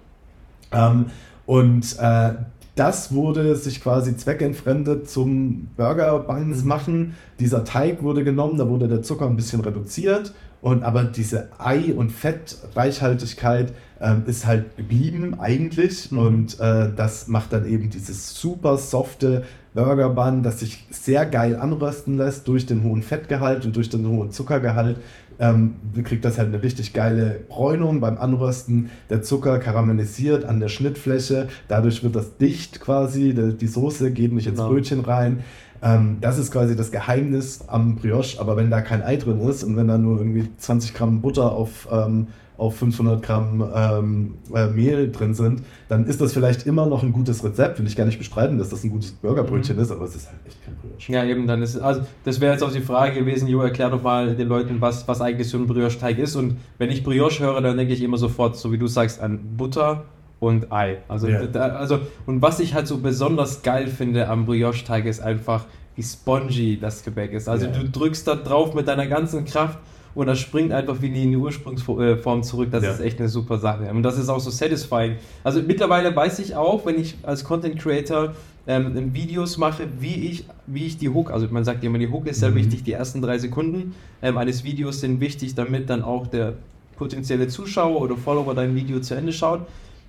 Ähm, 0.71 1.07
und 1.45 1.97
äh, 1.99 2.33
das 2.75 3.13
wurde 3.13 3.55
sich 3.55 3.81
quasi 3.81 4.17
zweckentfremdet 4.17 5.07
zum 5.07 5.67
Burger 5.77 6.17
Buns 6.19 6.63
machen. 6.63 7.15
Dieser 7.39 7.63
Teig 7.63 8.01
wurde 8.01 8.23
genommen, 8.23 8.57
da 8.57 8.67
wurde 8.67 8.87
der 8.87 9.03
Zucker 9.03 9.27
ein 9.27 9.35
bisschen 9.35 9.61
reduziert 9.61 10.33
und 10.63 10.83
aber 10.83 11.03
diese 11.03 11.49
Ei- 11.59 11.93
und 11.93 12.09
Fettreichhaltigkeit 12.09 13.73
ähm, 13.99 14.23
ist 14.27 14.45
halt 14.45 14.77
geblieben 14.77 15.35
eigentlich. 15.37 16.09
Mhm. 16.09 16.17
Und 16.17 16.59
äh, 16.61 16.89
das 16.95 17.27
macht 17.27 17.51
dann 17.51 17.67
eben 17.67 17.89
dieses 17.89 18.33
super 18.39 18.77
softe 18.77 19.43
Burger 19.73 20.09
Bun, 20.09 20.41
das 20.41 20.61
sich 20.61 20.87
sehr 20.89 21.25
geil 21.25 21.57
anrösten 21.57 22.17
lässt 22.17 22.47
durch 22.47 22.65
den 22.65 22.83
hohen 22.83 23.03
Fettgehalt 23.03 23.65
und 23.65 23.75
durch 23.75 23.89
den 23.89 24.07
hohen 24.07 24.31
Zuckergehalt. 24.31 24.97
Ähm, 25.37 25.73
kriegt 26.05 26.23
das 26.23 26.37
halt 26.37 26.47
eine 26.47 26.63
richtig 26.63 26.93
geile 26.93 27.41
Bräunung 27.49 27.99
beim 27.99 28.17
Anrösten. 28.17 28.89
Der 29.09 29.21
Zucker 29.21 29.59
karamellisiert 29.59 30.45
an 30.45 30.61
der 30.61 30.69
Schnittfläche, 30.69 31.49
dadurch 31.67 32.03
wird 32.03 32.15
das 32.15 32.37
dicht 32.37 32.79
quasi. 32.79 33.33
Die, 33.59 33.67
Soße 33.67 34.11
geht 34.11 34.31
nicht 34.31 34.47
ins 34.47 34.59
genau. 34.59 34.69
Brötchen 34.69 35.01
rein. 35.01 35.43
Ähm, 35.83 36.17
das 36.21 36.37
ist 36.37 36.51
quasi 36.51 36.77
das 36.77 36.91
Geheimnis 36.91 37.65
am 37.67 37.97
Brioche, 37.97 38.39
aber 38.39 38.55
wenn 38.55 38.71
da 38.71 38.81
kein 38.81 39.03
Ei 39.03 39.17
drin 39.17 39.41
ist 39.41 39.63
und 39.63 39.75
wenn 39.75 39.89
da 39.89 39.97
nur 39.97 40.17
irgendwie 40.17 40.47
20 40.57 40.93
Gramm 40.93 41.21
Butter 41.21 41.51
auf, 41.51 41.89
ähm, 41.91 42.27
auf 42.57 42.77
500 42.77 43.21
Gramm 43.21 43.69
ähm, 43.75 44.35
äh, 44.55 44.67
Mehl 44.67 45.11
drin 45.11 45.33
sind, 45.33 45.63
dann 45.89 46.05
ist 46.05 46.21
das 46.21 46.31
vielleicht 46.31 46.65
immer 46.65 46.85
noch 46.85 47.03
ein 47.03 47.11
gutes 47.11 47.43
Rezept. 47.43 47.79
Will 47.79 47.87
ich 47.87 47.97
gar 47.97 48.05
nicht 48.05 48.17
bestreiten, 48.17 48.57
dass 48.57 48.69
das 48.69 48.85
ein 48.85 48.91
gutes 48.91 49.11
Burgerbrötchen 49.11 49.75
mhm. 49.75 49.81
ist, 49.81 49.91
aber 49.91 50.05
es 50.05 50.15
ist 50.15 50.27
halt 50.27 50.39
echt 50.47 50.63
kein 50.63 50.75
Brioche. 50.75 51.11
Ja, 51.11 51.25
eben, 51.25 51.47
dann 51.47 51.61
ist 51.61 51.77
also 51.77 52.01
das 52.23 52.39
wäre 52.39 52.53
jetzt 52.53 52.63
auch 52.63 52.71
die 52.71 52.79
Frage 52.79 53.19
gewesen, 53.19 53.49
Jo, 53.49 53.61
erklär 53.61 53.89
doch 53.89 54.01
mal 54.01 54.35
den 54.35 54.47
Leuten, 54.47 54.79
was, 54.79 55.05
was 55.09 55.19
eigentlich 55.19 55.49
so 55.49 55.57
ein 55.57 55.67
Brioche-Teig 55.67 56.17
ist. 56.17 56.37
Und 56.37 56.55
wenn 56.77 56.91
ich 56.91 57.03
Brioche 57.03 57.43
höre, 57.43 57.59
dann 57.59 57.75
denke 57.75 57.93
ich 57.93 58.01
immer 58.01 58.17
sofort, 58.17 58.55
so 58.55 58.71
wie 58.71 58.77
du 58.77 58.87
sagst, 58.87 59.19
an 59.19 59.57
Butter, 59.57 60.05
und 60.43 60.71
Ei. 60.71 60.97
Also, 61.07 61.27
yeah. 61.27 61.47
da, 61.47 61.67
also, 61.69 61.99
und 62.25 62.41
was 62.41 62.59
ich 62.59 62.73
halt 62.73 62.87
so 62.87 62.97
besonders 62.97 63.63
geil 63.63 63.87
finde 63.87 64.27
am 64.27 64.45
Brioche-Teig 64.45 65.05
ist 65.05 65.21
einfach, 65.21 65.65
wie 65.95 66.03
spongy 66.03 66.77
das 66.79 67.03
Gebäck 67.03 67.33
ist. 67.33 67.47
Also 67.47 67.67
yeah. 67.67 67.77
du 67.77 67.89
drückst 67.89 68.27
da 68.27 68.35
drauf 68.35 68.73
mit 68.73 68.87
deiner 68.87 69.07
ganzen 69.07 69.45
Kraft 69.45 69.79
und 70.15 70.27
das 70.27 70.39
springt 70.39 70.71
einfach 70.71 71.01
wieder 71.01 71.15
in 71.15 71.31
die 71.31 71.37
Ursprungsform 71.37 72.43
zurück. 72.43 72.69
Das 72.71 72.83
ja. 72.83 72.91
ist 72.91 72.99
echt 72.99 73.19
eine 73.19 73.29
super 73.29 73.57
Sache. 73.57 73.89
Und 73.89 74.03
das 74.03 74.17
ist 74.17 74.29
auch 74.29 74.39
so 74.39 74.49
satisfying. 74.49 75.15
Also 75.43 75.61
mittlerweile 75.61 76.15
weiß 76.15 76.39
ich 76.39 76.55
auch, 76.55 76.85
wenn 76.85 76.99
ich 76.99 77.15
als 77.23 77.43
Content 77.43 77.79
Creator 77.79 78.33
ähm, 78.67 79.13
Videos 79.13 79.57
mache, 79.57 79.87
wie 79.99 80.27
ich, 80.29 80.45
wie 80.67 80.85
ich 80.85 80.97
die 80.97 81.09
Hook, 81.09 81.31
also 81.31 81.47
man 81.49 81.63
sagt 81.63 81.83
immer, 81.83 81.97
die 81.97 82.09
Hook 82.09 82.27
ist 82.27 82.39
sehr 82.39 82.51
mhm. 82.51 82.55
wichtig, 82.55 82.83
die 82.83 82.93
ersten 82.93 83.21
drei 83.21 83.37
Sekunden 83.37 83.95
ähm, 84.21 84.37
eines 84.37 84.63
Videos 84.63 85.01
sind 85.01 85.19
wichtig, 85.19 85.55
damit 85.55 85.89
dann 85.89 86.01
auch 86.01 86.27
der 86.27 86.53
potenzielle 86.95 87.47
Zuschauer 87.47 87.99
oder 88.01 88.15
Follower 88.15 88.53
dein 88.53 88.75
Video 88.75 88.99
zu 88.99 89.15
Ende 89.15 89.33
schaut. 89.33 89.61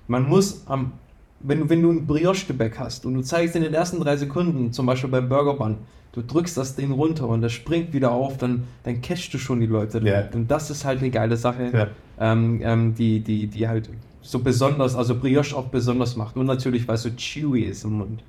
Man 0.07 0.27
muss 0.27 0.63
am, 0.67 0.93
wenn, 1.39 1.69
wenn 1.69 1.81
du 1.81 1.91
ein 1.91 2.05
Brioche-Gebäck 2.05 2.77
hast 2.79 3.05
und 3.05 3.15
du 3.15 3.21
zeigst 3.21 3.55
in 3.55 3.63
den 3.63 3.73
ersten 3.73 3.99
drei 3.99 4.17
Sekunden, 4.17 4.71
zum 4.71 4.85
Beispiel 4.85 5.09
beim 5.09 5.29
Burger 5.29 5.53
Bun, 5.53 5.77
du 6.13 6.21
drückst 6.21 6.57
das 6.57 6.75
Ding 6.75 6.91
runter 6.91 7.27
und 7.27 7.41
das 7.41 7.51
springt 7.51 7.93
wieder 7.93 8.11
auf, 8.11 8.37
dann, 8.37 8.63
dann 8.83 9.01
catchst 9.01 9.33
du 9.33 9.37
schon 9.37 9.59
die 9.59 9.65
Leute. 9.65 10.01
Yeah. 10.01 10.29
Und 10.33 10.49
das 10.49 10.69
ist 10.69 10.85
halt 10.85 10.99
eine 10.99 11.09
geile 11.09 11.37
Sache, 11.37 11.71
yeah. 11.73 11.89
ähm, 12.19 12.61
ähm, 12.63 12.95
die, 12.95 13.19
die, 13.19 13.47
die 13.47 13.67
halt 13.67 13.89
so 14.21 14.39
besonders, 14.39 14.95
also 14.95 15.15
Brioche 15.15 15.55
auch 15.55 15.65
besonders 15.65 16.15
macht. 16.15 16.35
Und 16.37 16.45
natürlich, 16.45 16.87
weil 16.87 16.95
es 16.95 17.03
so 17.03 17.09
chewy 17.09 17.63
ist 17.63 17.83
im 17.83 17.97
Mund. 17.97 18.23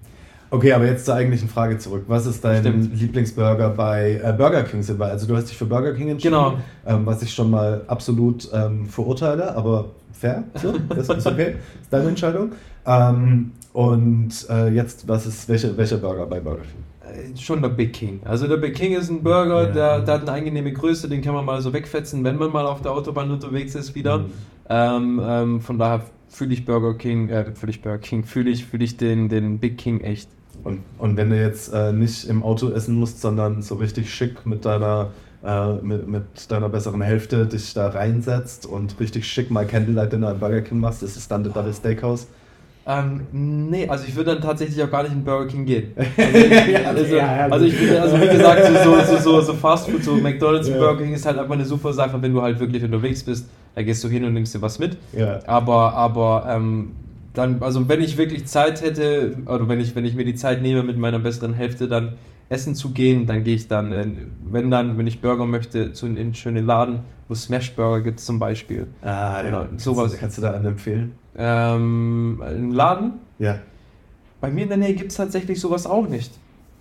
Okay, 0.50 0.72
aber 0.72 0.86
jetzt 0.86 1.04
zur 1.04 1.14
eigentlichen 1.14 1.48
Frage 1.48 1.78
zurück. 1.78 2.04
Was 2.06 2.26
ist 2.26 2.44
dein 2.44 2.60
Stimmt. 2.60 3.00
Lieblingsburger 3.00 3.70
bei 3.70 4.20
äh, 4.22 4.32
Burger 4.32 4.62
King? 4.62 4.84
Also 5.00 5.26
du 5.26 5.36
hast 5.36 5.50
dich 5.50 5.56
für 5.56 5.66
Burger 5.66 5.92
King 5.92 6.10
entschieden, 6.10 6.34
genau. 6.34 6.58
ähm, 6.86 7.04
was 7.04 7.22
ich 7.22 7.34
schon 7.34 7.50
mal 7.50 7.82
absolut 7.88 8.48
ähm, 8.52 8.86
verurteile, 8.86 9.56
aber 9.56 9.86
fair, 10.12 10.44
so, 10.54 10.74
das 10.88 11.08
ist 11.08 11.26
okay, 11.26 11.56
ist 11.82 11.92
deine 11.92 12.08
Entscheidung. 12.08 12.52
Ähm, 12.86 13.52
und 13.72 14.30
äh, 14.48 14.68
jetzt, 14.68 15.06
was 15.08 15.26
ist, 15.26 15.48
welcher 15.48 15.76
welche 15.76 15.98
Burger 15.98 16.26
bei 16.26 16.40
Burger 16.40 16.62
King? 16.62 17.34
Äh, 17.34 17.36
schon 17.36 17.60
der 17.60 17.68
Big 17.68 17.92
King. 17.92 18.20
Also 18.24 18.46
der 18.46 18.56
Big 18.56 18.74
King 18.74 18.92
ist 18.92 19.10
ein 19.10 19.22
Burger, 19.22 19.66
ja. 19.66 19.72
der, 19.72 20.00
der, 20.00 20.14
hat 20.14 20.22
eine 20.22 20.32
angenehme 20.32 20.72
Größe, 20.72 21.08
den 21.08 21.22
kann 21.22 21.34
man 21.34 21.44
mal 21.44 21.60
so 21.60 21.72
wegfetzen, 21.72 22.22
wenn 22.24 22.36
man 22.36 22.52
mal 22.52 22.66
auf 22.66 22.82
der 22.82 22.92
Autobahn 22.92 23.30
unterwegs 23.30 23.74
ist 23.74 23.94
wieder. 23.94 24.18
Mhm. 24.18 24.32
Ähm, 24.68 25.20
ähm, 25.22 25.60
von 25.60 25.78
daher 25.78 26.02
fühle 26.28 26.54
ich 26.54 26.64
Burger 26.64 26.94
King, 26.94 27.28
äh, 27.28 27.52
fühle 27.54 27.70
ich 27.70 27.82
Burger 27.82 27.98
King, 27.98 28.24
fühle 28.24 28.50
ich, 28.50 28.64
fühl 28.64 28.82
ich 28.82 28.96
den, 28.96 29.28
den 29.28 29.58
Big 29.58 29.78
King 29.78 30.00
echt. 30.00 30.28
Und, 30.66 30.80
und 30.98 31.16
wenn 31.16 31.30
du 31.30 31.40
jetzt 31.40 31.72
äh, 31.72 31.92
nicht 31.92 32.28
im 32.28 32.42
Auto 32.42 32.70
essen 32.70 32.96
musst, 32.96 33.20
sondern 33.20 33.62
so 33.62 33.76
richtig 33.76 34.12
schick 34.12 34.44
mit 34.44 34.64
deiner 34.64 35.10
äh, 35.44 35.74
mit, 35.74 36.08
mit, 36.08 36.24
deiner 36.48 36.68
besseren 36.68 37.02
Hälfte 37.02 37.46
dich 37.46 37.72
da 37.72 37.88
reinsetzt 37.88 38.66
und 38.66 38.98
richtig 38.98 39.28
schick 39.28 39.48
mal 39.48 39.64
Candlelight 39.64 40.12
Dinner 40.12 40.32
im 40.32 40.40
Burger 40.40 40.62
King 40.62 40.80
machst, 40.80 41.04
ist 41.04 41.16
es 41.16 41.28
dann 41.28 41.44
Double 41.44 41.72
Steakhouse? 41.72 42.26
Ähm, 42.84 43.26
nee, 43.30 43.88
also 43.88 44.06
ich 44.08 44.16
würde 44.16 44.32
dann 44.32 44.42
tatsächlich 44.42 44.82
auch 44.82 44.90
gar 44.90 45.04
nicht 45.04 45.12
in 45.12 45.22
Burger 45.22 45.46
King 45.46 45.66
gehen. 45.66 45.92
Also, 46.86 47.04
ich, 47.04 47.22
also, 47.22 47.54
also 47.54 47.64
ich 47.64 47.74
finde, 47.74 48.02
also 48.02 48.20
wie 48.20 48.28
gesagt, 48.28 48.66
so, 48.82 49.00
so, 49.04 49.18
so, 49.18 49.40
so 49.42 49.54
Fast 49.54 49.88
Food, 49.88 50.02
so 50.02 50.14
McDonalds 50.16 50.68
und 50.68 50.78
Burger 50.78 51.00
King 51.00 51.14
ist 51.14 51.26
halt 51.26 51.38
einfach 51.38 51.54
eine 51.54 51.64
super 51.64 51.92
Sache, 51.92 52.20
wenn 52.20 52.32
du 52.32 52.42
halt 52.42 52.58
wirklich 52.58 52.82
unterwegs 52.82 53.22
bist, 53.22 53.48
da 53.76 53.82
gehst 53.82 54.02
du 54.02 54.08
hin 54.08 54.24
und 54.24 54.32
nimmst 54.32 54.52
dir 54.52 54.62
was 54.62 54.80
mit. 54.80 54.96
Ja. 55.12 55.38
Aber, 55.46 55.92
aber 55.94 56.46
ähm, 56.48 56.90
dann, 57.36 57.62
also 57.62 57.88
wenn 57.88 58.00
ich 58.00 58.16
wirklich 58.16 58.46
Zeit 58.46 58.82
hätte, 58.82 59.36
oder 59.46 59.68
wenn 59.68 59.78
ich, 59.78 59.94
wenn 59.94 60.04
ich 60.04 60.14
mir 60.14 60.24
die 60.24 60.34
Zeit 60.34 60.62
nehme 60.62 60.82
mit 60.82 60.96
meiner 60.96 61.18
besseren 61.18 61.54
Hälfte, 61.54 61.86
dann 61.86 62.14
essen 62.48 62.74
zu 62.74 62.90
gehen, 62.90 63.26
dann 63.26 63.44
gehe 63.44 63.56
ich 63.56 63.68
dann, 63.68 63.92
äh, 63.92 64.06
wenn 64.44 64.70
dann, 64.70 64.96
wenn 64.96 65.06
ich 65.06 65.20
Burger 65.20 65.46
möchte, 65.46 65.92
zu 65.92 66.06
einem 66.06 66.32
schönen 66.34 66.64
Laden, 66.64 67.00
wo 67.28 67.34
Smash 67.34 67.74
Burger 67.74 68.02
gibt 68.02 68.20
zum 68.20 68.38
Beispiel. 68.38 68.86
Ah, 69.02 69.42
genau. 69.42 69.62
Ja. 69.62 69.68
Sowas. 69.76 70.16
Kannst 70.18 70.38
du 70.38 70.42
da 70.42 70.52
einen 70.52 70.64
empfehlen? 70.64 71.12
Ähm, 71.36 72.42
einen 72.44 72.70
Laden? 72.70 73.14
Ja. 73.38 73.58
Bei 74.40 74.50
mir 74.50 74.62
in 74.62 74.68
der 74.68 74.78
Nähe 74.78 74.94
gibt 74.94 75.10
es 75.10 75.16
tatsächlich 75.16 75.60
sowas 75.60 75.86
auch 75.86 76.08
nicht. 76.08 76.32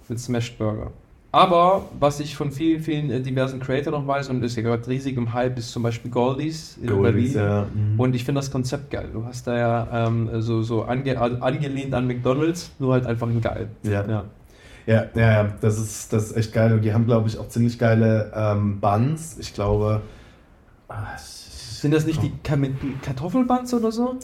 Mit 0.08 0.20
Smash 0.20 0.56
Burger. 0.58 0.92
Aber 1.36 1.90
was 2.00 2.22
ich 2.22 2.34
von 2.34 2.50
vielen, 2.50 2.82
vielen 2.82 3.12
äh, 3.12 3.20
diversen 3.20 3.60
Creator 3.60 3.92
noch 3.92 4.08
weiß 4.08 4.30
und 4.30 4.42
ist 4.42 4.56
ja 4.56 4.64
gerade 4.64 4.88
riesig 4.88 5.18
im 5.18 5.34
Hype, 5.34 5.58
ist 5.58 5.70
zum 5.70 5.84
Beispiel 5.84 6.10
Goldies 6.10 6.78
in 6.82 6.88
Goldies, 6.88 7.34
Berlin. 7.34 7.50
Ja. 7.50 7.66
Mhm. 7.74 8.00
Und 8.00 8.16
ich 8.16 8.24
finde 8.24 8.40
das 8.40 8.50
Konzept 8.50 8.90
geil. 8.90 9.10
Du 9.12 9.26
hast 9.26 9.46
da 9.46 9.58
ja 9.58 10.08
ähm, 10.08 10.30
so, 10.42 10.62
so 10.62 10.84
ange, 10.84 11.20
angelehnt 11.20 11.94
an 11.94 12.08
McDonalds, 12.08 12.72
nur 12.80 12.94
halt 12.94 13.06
einfach 13.06 13.28
ein 13.28 13.42
geil. 13.42 13.68
Ja. 13.84 14.08
ja. 14.08 14.24
Ja, 14.88 15.08
ja, 15.16 15.32
ja, 15.32 15.54
das 15.60 15.78
ist, 15.78 16.14
das 16.14 16.26
ist 16.26 16.38
echt 16.38 16.54
geil. 16.54 16.72
Und 16.72 16.84
die 16.84 16.94
haben, 16.94 17.06
glaube 17.06 17.28
ich, 17.28 17.38
auch 17.38 17.50
ziemlich 17.50 17.80
geile 17.80 18.32
ähm, 18.34 18.80
Buns. 18.80 19.38
Ich 19.38 19.54
glaube. 19.54 20.04
Ach, 20.88 21.18
Sind 21.18 21.94
das 21.94 22.06
nicht 22.06 22.22
die 22.24 22.32
Kartoffelbuns 23.02 23.74
oder 23.74 23.92
so? 23.92 24.20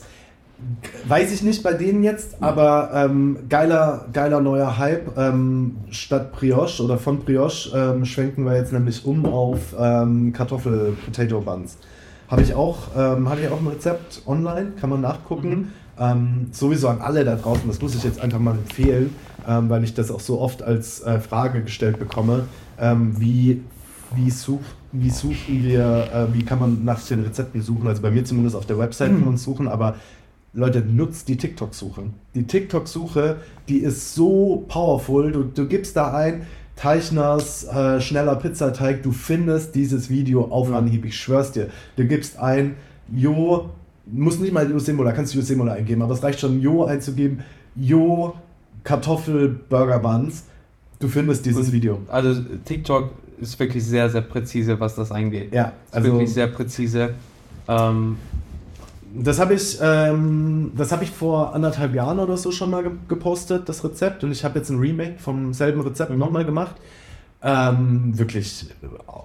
Weiß 1.07 1.31
ich 1.31 1.41
nicht 1.43 1.63
bei 1.63 1.73
denen 1.73 2.03
jetzt, 2.03 2.41
aber 2.41 2.91
ähm, 2.93 3.39
geiler, 3.49 4.05
geiler 4.13 4.39
neuer 4.41 4.77
Hype. 4.77 5.17
Ähm, 5.17 5.77
statt 5.89 6.31
Brioche 6.31 6.83
oder 6.83 6.97
von 6.97 7.19
Brioche 7.19 7.75
ähm, 7.75 8.05
schwenken 8.05 8.45
wir 8.45 8.55
jetzt 8.55 8.71
nämlich 8.71 9.05
um 9.05 9.25
auf 9.25 9.75
ähm, 9.77 10.33
Kartoffel-Potato-Buns. 10.33 11.77
Habe 12.27 12.41
ich, 12.43 12.53
auch, 12.53 12.77
ähm, 12.95 13.29
hab 13.29 13.39
ich 13.39 13.49
auch 13.49 13.59
ein 13.59 13.67
Rezept 13.67 14.21
online, 14.25 14.71
kann 14.79 14.89
man 14.89 15.01
nachgucken. 15.01 15.49
Mhm. 15.49 15.67
Ähm, 15.99 16.47
sowieso 16.51 16.87
an 16.87 17.01
alle 17.01 17.25
da 17.25 17.35
draußen, 17.35 17.67
das 17.67 17.81
muss 17.81 17.93
ich 17.93 18.03
jetzt 18.03 18.21
einfach 18.21 18.39
mal 18.39 18.55
empfehlen, 18.55 19.13
ähm, 19.47 19.69
weil 19.69 19.83
ich 19.83 19.93
das 19.93 20.09
auch 20.09 20.21
so 20.21 20.39
oft 20.39 20.63
als 20.63 21.01
äh, 21.01 21.19
Frage 21.19 21.61
gestellt 21.63 21.99
bekomme. 21.99 22.45
Wie 22.79 23.61
wie, 24.15 24.29
such, 24.29 24.61
wie 24.91 25.09
suchen 25.09 25.63
wir, 25.63 26.09
äh, 26.13 26.33
wie 26.33 26.43
kann 26.43 26.59
man 26.59 26.83
nach 26.83 27.01
den 27.01 27.23
Rezepten 27.23 27.61
suchen. 27.61 27.87
Also 27.87 28.01
bei 28.01 28.11
mir 28.11 28.23
zumindest 28.23 28.55
auf 28.55 28.65
der 28.65 28.77
Website 28.77 29.09
kann 29.11 29.25
man 29.25 29.37
suchen, 29.37 29.67
aber 29.67 29.95
Leute, 30.53 30.81
nutzt 30.81 31.29
die 31.29 31.37
TikTok-Suche. 31.37 32.03
Die 32.35 32.43
TikTok-Suche, 32.43 33.37
die 33.69 33.77
ist 33.77 34.15
so 34.15 34.65
powerful. 34.67 35.31
Du, 35.31 35.43
du 35.43 35.65
gibst 35.65 35.95
da 35.95 36.13
ein, 36.13 36.45
Teichners 36.75 37.63
äh, 37.65 38.01
schneller 38.01 38.35
Pizzateig, 38.35 39.03
du 39.03 39.11
findest 39.11 39.75
dieses 39.75 40.09
Video 40.09 40.45
auf 40.45 40.71
Anhieb, 40.73 41.05
ich 41.05 41.15
schwör's 41.15 41.51
dir. 41.51 41.69
Du 41.95 42.05
gibst 42.05 42.39
ein, 42.39 42.75
Jo, 43.13 43.69
muss 44.05 44.39
nicht 44.39 44.51
mal 44.51 44.79
Semola, 44.79 45.11
kannst 45.11 45.35
du 45.35 45.41
Semola 45.41 45.73
eingeben, 45.73 46.01
aber 46.01 46.13
es 46.13 46.23
reicht 46.23 46.39
schon, 46.39 46.59
Jo 46.59 46.85
einzugeben, 46.85 47.41
Jo, 47.75 48.33
Kartoffel, 48.83 49.49
Burger 49.69 49.99
Buns. 49.99 50.45
Du 50.99 51.07
findest 51.07 51.45
dieses 51.45 51.67
Und, 51.67 51.73
Video. 51.73 51.99
Also 52.07 52.41
TikTok 52.65 53.11
ist 53.39 53.59
wirklich 53.59 53.83
sehr, 53.83 54.09
sehr 54.09 54.21
präzise, 54.21 54.79
was 54.79 54.95
das 54.95 55.11
angeht. 55.11 55.53
Ja, 55.53 55.73
also 55.91 56.07
also 56.07 56.11
wirklich 56.13 56.33
sehr 56.33 56.47
präzise. 56.47 57.13
Ähm, 57.67 58.17
das 59.13 59.39
habe 59.39 59.53
ich, 59.53 59.77
ähm, 59.81 60.71
das 60.75 60.91
habe 60.91 61.03
ich 61.03 61.11
vor 61.11 61.53
anderthalb 61.53 61.93
Jahren 61.93 62.19
oder 62.19 62.37
so 62.37 62.51
schon 62.51 62.69
mal 62.69 62.83
ge 62.83 62.91
gepostet, 63.07 63.67
das 63.67 63.83
Rezept. 63.83 64.23
Und 64.23 64.31
ich 64.31 64.43
habe 64.43 64.59
jetzt 64.59 64.69
ein 64.69 64.79
Remake 64.79 65.19
vom 65.19 65.53
selben 65.53 65.81
Rezept 65.81 66.11
Mhm. 66.11 66.17
nochmal 66.19 66.45
gemacht. 66.45 66.75
Ähm, 67.43 68.17
wirklich 68.17 68.67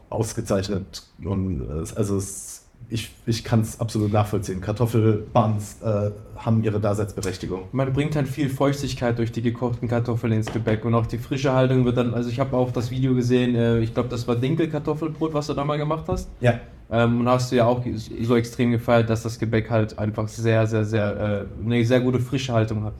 ausgezeichnet. 0.08 1.02
Und 1.22 1.60
äh, 1.60 1.84
also 1.96 2.16
es, 2.16 2.64
ich, 2.88 3.10
ich 3.26 3.44
kann 3.44 3.60
es 3.60 3.78
absolut 3.80 4.12
nachvollziehen. 4.12 4.60
Kartoffelbuns 4.60 5.82
äh, 5.82 6.10
haben 6.36 6.62
ihre 6.64 6.80
Daseinsberechtigung. 6.80 7.64
man 7.72 7.92
bringt 7.92 8.16
halt 8.16 8.28
viel 8.28 8.48
Feuchtigkeit 8.48 9.18
durch 9.18 9.32
die 9.32 9.42
gekochten 9.42 9.88
Kartoffeln 9.88 10.32
ins 10.32 10.50
Gebäck 10.52 10.84
und 10.84 10.94
auch 10.94 11.06
die 11.06 11.18
frische 11.18 11.52
Haltung 11.52 11.84
wird 11.84 11.96
dann, 11.96 12.14
also 12.14 12.30
ich 12.30 12.40
habe 12.40 12.56
auch 12.56 12.70
das 12.72 12.90
Video 12.90 13.14
gesehen, 13.14 13.54
äh, 13.54 13.80
ich 13.80 13.92
glaube, 13.92 14.08
das 14.08 14.26
war 14.28 14.36
Dinkelkartoffelbrot, 14.36 15.34
was 15.34 15.48
du 15.48 15.54
da 15.54 15.64
mal 15.64 15.76
gemacht 15.78 16.04
hast. 16.08 16.28
Ja. 16.40 16.60
Ähm, 16.90 17.20
und 17.20 17.28
hast 17.28 17.50
du 17.50 17.56
ja 17.56 17.66
auch 17.66 17.82
so 18.22 18.36
extrem 18.36 18.70
gefeiert, 18.70 19.10
dass 19.10 19.22
das 19.24 19.38
Gebäck 19.38 19.70
halt 19.70 19.98
einfach 19.98 20.28
sehr, 20.28 20.66
sehr, 20.66 20.84
sehr, 20.84 21.46
äh, 21.60 21.64
eine 21.64 21.84
sehr 21.84 22.00
gute 22.00 22.20
frische 22.20 22.52
Haltung 22.52 22.84
hat. 22.84 22.94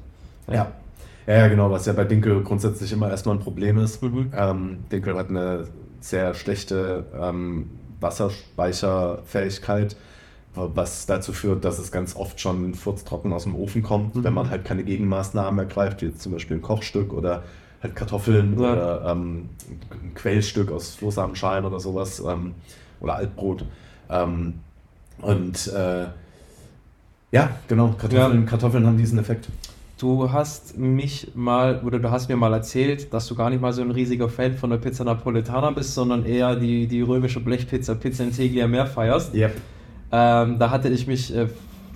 Ja. 0.51 0.72
Ja, 1.26 1.34
ja, 1.39 1.49
genau, 1.49 1.70
was 1.72 1.87
ja 1.87 1.93
bei 1.93 2.05
Dinkel 2.05 2.43
grundsätzlich 2.45 2.93
immer 2.93 3.11
erstmal 3.11 3.37
ein 3.37 3.41
Problem 3.41 3.78
ist. 3.78 4.01
Mhm. 4.03 4.30
Ähm, 4.37 4.78
Dinkel 4.93 5.16
hat 5.16 5.28
eine 5.28 5.66
sehr 6.01 6.34
schlechte 6.34 7.05
ähm, 7.20 7.68
Wasserspeicherfähigkeit, 8.01 9.97
was 10.55 11.07
dazu 11.07 11.32
führt, 11.32 11.64
dass 11.64 11.78
es 11.78 11.93
ganz 11.93 12.16
oft 12.16 12.41
schon 12.41 12.74
furztrocken 12.74 13.32
aus 13.32 13.43
dem 13.43 13.55
Ofen 13.55 13.82
kommt, 13.82 14.14
Mhm. 14.16 14.24
wenn 14.24 14.34
man 14.34 14.51
halt 14.51 14.64
keine 14.64 14.84
Gegenmaßnahmen 14.84 15.59
ergreift, 15.59 16.01
wie 16.03 16.07
jetzt 16.07 16.22
zum 16.22 16.32
Beispiel 16.32 16.57
ein 16.57 16.62
Kochstück 16.62 17.12
oder 17.12 17.43
halt 17.82 17.95
Kartoffeln 17.95 18.59
Ja. 18.59 18.72
oder 18.72 19.05
ähm, 19.11 19.49
ein 19.91 20.14
Quellstück 20.14 20.70
aus 20.72 20.95
Flohsamenschalen 20.95 21.64
oder 21.64 21.78
sowas 21.80 22.20
ähm, 22.26 22.55
oder 23.01 23.17
Altbrot. 23.17 23.65
Ähm, 24.11 24.55
und 25.21 25.67
äh, 25.69 26.07
ja, 27.33 27.51
genau, 27.69 27.95
Kartoffeln, 27.99 28.47
Kartoffeln 28.47 28.87
haben 28.87 28.99
diesen 28.99 29.19
Effekt. 29.19 29.49
Du 29.99 30.31
hast 30.31 30.77
mich 30.77 31.33
mal, 31.35 31.81
oder 31.83 31.99
du 31.99 32.11
hast 32.11 32.29
mir 32.29 32.37
mal 32.37 32.53
erzählt, 32.53 33.13
dass 33.15 33.27
du 33.29 33.35
gar 33.35 33.49
nicht 33.49 33.63
mal 33.63 33.73
so 33.73 33.81
ein 33.81 33.91
riesiger 33.91 34.29
Fan 34.29 34.55
von 34.55 34.69
der 34.69 34.77
Pizza 34.77 35.05
Napoletana 35.05 35.71
bist, 35.71 35.95
sondern 35.95 36.27
eher 36.27 36.55
die, 36.55 36.87
die 36.87 37.01
römische 37.01 37.41
Blechpizza, 37.41 37.95
Pizza 37.95 38.25
Integlia 38.25 38.67
mehr 38.69 38.87
feierst. 38.87 39.35
Ja. 39.35 39.49
Ähm, 40.13 40.59
da 40.59 40.71
hatte 40.71 40.91
ich 40.91 41.07
mich 41.07 41.35
äh, 41.35 41.47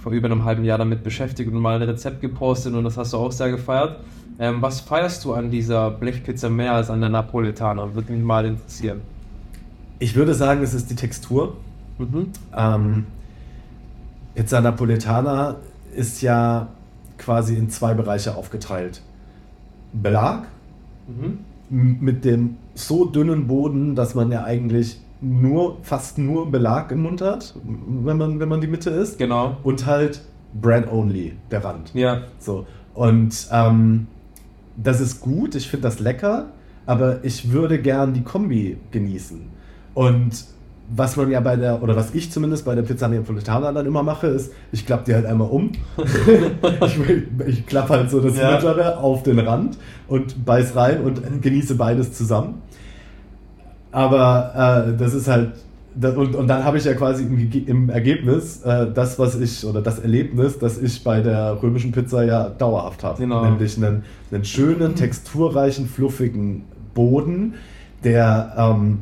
vor 0.03 0.13
über 0.13 0.27
einem 0.27 0.45
halben 0.45 0.65
Jahr 0.65 0.79
damit 0.79 1.05
beschäftigt 1.05 1.53
und 1.53 1.59
mal 1.59 1.77
ein 1.77 1.83
Rezept 1.83 2.23
gepostet 2.23 2.75
und 2.75 2.85
das 2.85 2.97
hast 2.97 3.13
du 3.13 3.19
auch 3.19 3.33
sehr 3.33 3.51
gefeiert. 3.51 4.01
Ähm, 4.39 4.63
was 4.63 4.81
feierst 4.81 5.23
du 5.27 5.35
an 5.35 5.51
dieser 5.51 5.91
Blechpizza 5.91 6.49
mehr 6.49 6.73
als 6.73 6.89
an 6.89 7.01
der 7.01 7.11
Napoletana? 7.11 7.95
Würde 7.95 8.13
mich 8.13 8.25
mal 8.25 8.47
interessieren. 8.47 9.03
Ich 10.01 10.17
würde 10.17 10.35
sagen, 10.35 10.63
es 10.63 10.75
ist 10.75 10.91
die 10.91 10.97
Textur. 10.97 11.57
Mhm. 11.99 12.33
Ähm, 12.57 13.07
Pizza 14.35 14.61
Napoletana 14.61 15.57
ist 15.95 16.23
ja 16.23 16.69
quasi 17.19 17.55
in 17.55 17.71
zwei 17.71 17.95
Bereiche 17.95 18.35
aufgeteilt. 18.35 19.03
Belag 19.93 20.49
Mhm. 21.07 21.39
mit 22.01 22.25
dem 22.25 22.57
so 22.75 23.05
dünnen 23.05 23.47
Boden, 23.47 23.95
dass 23.95 24.15
man 24.15 24.31
ja 24.33 24.45
eigentlich 24.45 25.01
nur, 25.21 25.79
fast 25.83 26.19
nur 26.19 26.51
Belag 26.51 26.91
im 26.93 27.03
Mund 27.03 27.21
hat, 27.21 27.55
wenn 27.65 28.17
man, 28.17 28.41
wenn 28.41 28.49
man 28.49 28.61
die 28.61 28.67
Mitte 28.67 28.91
isst. 28.91 29.19
Genau. 29.19 29.57
Und 29.63 29.87
halt 29.87 30.23
Bread 30.61 30.91
Only, 30.91 31.37
der 31.51 31.65
Rand. 31.65 31.93
Ja. 31.95 32.23
So. 32.39 32.67
Und 32.95 33.49
ähm, 33.53 34.07
das 34.77 35.01
ist 35.01 35.21
gut, 35.21 35.55
ich 35.55 35.69
finde 35.69 35.83
das 35.89 36.01
lecker, 36.01 36.47
aber 36.87 37.25
ich 37.25 37.53
würde 37.53 37.81
gern 37.81 38.15
die 38.15 38.23
Kombi 38.23 38.79
genießen. 38.91 39.41
Und 39.95 40.45
was 40.95 41.17
man 41.17 41.31
ja 41.31 41.41
bei 41.41 41.57
der, 41.57 41.83
oder 41.83 41.95
was 41.95 42.15
ich 42.15 42.33
zumindest 42.33 42.65
bei 42.65 42.75
der 42.75 42.83
Pizza 42.83 43.09
Napoletana 43.09 43.73
dann 43.73 43.87
immer 43.87 44.03
mache, 44.03 44.27
ist, 44.27 44.53
ich 44.73 44.85
klappe 44.87 45.05
die 45.07 45.15
halt 45.15 45.27
einmal 45.27 45.49
um. 45.49 45.73
ich 46.87 46.99
ich 47.47 47.67
klappe 47.67 47.91
halt 47.91 48.11
so 48.11 48.21
das 48.21 48.37
Ja. 48.37 48.53
Mittlere 48.53 48.99
auf 48.99 49.23
den 49.23 49.39
Rand 49.39 49.79
und 50.09 50.45
beiß 50.45 50.75
rein 50.75 51.03
und 51.03 51.43
genieße 51.43 51.77
beides 51.77 52.13
zusammen. 52.13 52.63
Aber 53.93 54.89
äh, 54.89 54.97
das 54.97 55.15
ist 55.15 55.29
halt, 55.29 55.53
das, 55.95 56.17
und, 56.17 56.35
und 56.35 56.49
dann 56.49 56.65
habe 56.65 56.79
ich 56.79 56.85
ja 56.85 56.95
quasi 56.95 57.25
im, 57.25 57.51
im 57.67 57.91
Ergebnis 57.91 58.63
äh, 58.63 58.87
das, 58.93 59.19
was 59.19 59.39
ich, 59.41 59.65
oder 59.65 59.83
das 59.83 59.99
Erlebnis, 59.99 60.59
das 60.59 60.79
ich 60.79 61.03
bei 61.03 61.21
der 61.21 61.61
römischen 61.63 61.93
Pizza 61.93 62.25
ja 62.25 62.49
dauerhaft 62.49 63.03
habe. 63.05 63.21
Genau. 63.21 63.45
Nämlich 63.45 63.77
einen, 63.77 64.05
einen 64.33 64.45
schönen, 64.45 64.95
texturreichen, 64.95 65.87
fluffigen 65.87 66.65
Boden, 66.95 67.55
der, 68.05 68.55
ähm, 68.57 68.99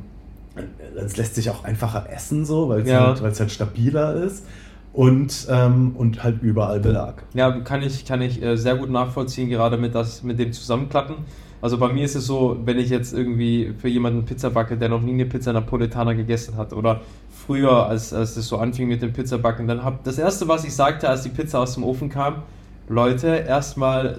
das 1.02 1.16
lässt 1.16 1.34
sich 1.34 1.50
auch 1.50 1.64
einfacher 1.64 2.06
essen, 2.12 2.44
so, 2.44 2.68
weil 2.68 2.82
es 2.82 2.88
Ja. 2.88 3.14
halt, 3.20 3.38
halt 3.40 3.50
stabiler 3.50 4.14
ist. 4.14 4.44
Und, 4.92 5.46
ähm, 5.50 5.92
und 5.96 6.24
halt 6.24 6.42
überall 6.42 6.80
Belag. 6.80 7.22
Ja, 7.34 7.50
kann 7.60 7.82
ich, 7.82 8.04
kann 8.04 8.20
ich 8.20 8.42
äh, 8.42 8.56
sehr 8.56 8.74
gut 8.76 8.90
nachvollziehen, 8.90 9.48
gerade 9.48 9.76
mit, 9.76 9.94
das, 9.94 10.22
mit 10.22 10.38
dem 10.38 10.52
Zusammenklappen. 10.52 11.16
Also 11.60 11.78
bei 11.78 11.92
mir 11.92 12.04
ist 12.04 12.14
es 12.14 12.26
so, 12.26 12.56
wenn 12.64 12.78
ich 12.78 12.88
jetzt 12.88 13.12
irgendwie 13.12 13.74
für 13.78 13.88
jemanden 13.88 14.24
Pizza 14.24 14.50
backe, 14.50 14.76
der 14.76 14.88
noch 14.88 15.02
nie 15.02 15.12
eine 15.12 15.26
Pizza 15.26 15.52
Napoletana 15.52 16.14
gegessen 16.14 16.56
hat 16.56 16.72
oder 16.72 17.00
früher, 17.30 17.86
als, 17.86 18.12
als 18.12 18.36
es 18.36 18.48
so 18.48 18.58
anfing 18.58 18.88
mit 18.88 19.02
dem 19.02 19.12
Pizzabacken, 19.12 19.66
dann 19.68 19.84
hab 19.84 20.04
das 20.04 20.18
erste, 20.18 20.48
was 20.48 20.64
ich 20.64 20.74
sagte, 20.74 21.08
als 21.08 21.22
die 21.22 21.28
Pizza 21.30 21.60
aus 21.60 21.74
dem 21.74 21.84
Ofen 21.84 22.08
kam, 22.08 22.42
Leute, 22.88 23.28
erstmal 23.28 24.18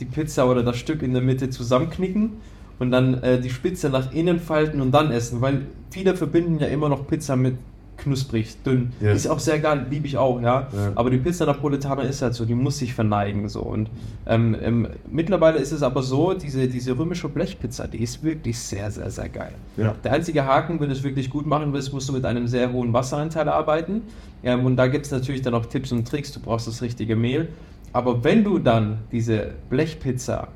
die 0.00 0.04
Pizza 0.06 0.48
oder 0.48 0.62
das 0.62 0.76
Stück 0.76 1.02
in 1.02 1.12
der 1.12 1.22
Mitte 1.22 1.50
zusammenknicken 1.50 2.32
und 2.78 2.90
dann 2.90 3.22
äh, 3.22 3.40
die 3.40 3.50
Spitze 3.50 3.88
nach 3.90 4.12
innen 4.12 4.40
falten 4.40 4.80
und 4.80 4.92
dann 4.92 5.10
essen, 5.10 5.40
weil 5.40 5.62
viele 5.90 6.16
verbinden 6.16 6.58
ja 6.58 6.66
immer 6.66 6.88
noch 6.88 7.06
Pizza 7.06 7.36
mit 7.36 7.56
knusprig, 7.96 8.62
dünn. 8.62 8.92
Ja. 9.00 9.12
Ist 9.12 9.26
auch 9.26 9.38
sehr 9.38 9.58
geil, 9.58 9.86
liebe 9.90 10.06
ich 10.06 10.16
auch, 10.16 10.40
ja. 10.40 10.68
Ja. 10.72 10.92
Aber 10.94 11.10
die 11.10 11.18
Pizza 11.18 11.46
Napoletana 11.46 12.02
ist 12.02 12.22
halt 12.22 12.34
so, 12.34 12.44
die 12.44 12.54
muss 12.54 12.78
sich 12.78 12.94
verneigen 12.94 13.48
so. 13.48 13.62
Und 13.62 13.88
ähm, 14.26 14.56
ähm, 14.60 14.88
mittlerweile 15.10 15.58
ist 15.58 15.72
es 15.72 15.82
aber 15.82 16.02
so, 16.02 16.34
diese, 16.34 16.68
diese 16.68 16.96
römische 16.96 17.28
Blechpizza, 17.28 17.86
die 17.86 18.02
ist 18.02 18.22
wirklich 18.22 18.58
sehr, 18.58 18.90
sehr, 18.90 19.10
sehr 19.10 19.28
geil. 19.28 19.52
Ja. 19.76 19.94
Der 20.04 20.12
einzige 20.12 20.44
Haken, 20.44 20.78
wenn 20.80 20.88
du 20.88 20.94
es 20.94 21.02
wirklich 21.02 21.30
gut 21.30 21.46
machen 21.46 21.72
willst, 21.72 21.92
musst 21.92 22.08
du 22.08 22.12
mit 22.12 22.24
einem 22.24 22.46
sehr 22.46 22.72
hohen 22.72 22.92
Wasseranteil 22.92 23.48
arbeiten. 23.48 24.02
Ähm, 24.42 24.64
und 24.64 24.76
da 24.76 24.86
gibt 24.86 25.06
es 25.06 25.12
natürlich 25.12 25.42
dann 25.42 25.54
auch 25.54 25.66
Tipps 25.66 25.92
und 25.92 26.06
Tricks. 26.06 26.32
Du 26.32 26.40
brauchst 26.40 26.66
das 26.66 26.82
richtige 26.82 27.16
Mehl. 27.16 27.48
Aber 27.92 28.22
wenn 28.24 28.44
du 28.44 28.58
dann 28.58 28.98
diese 29.10 29.52
Blechpizza 29.70 30.48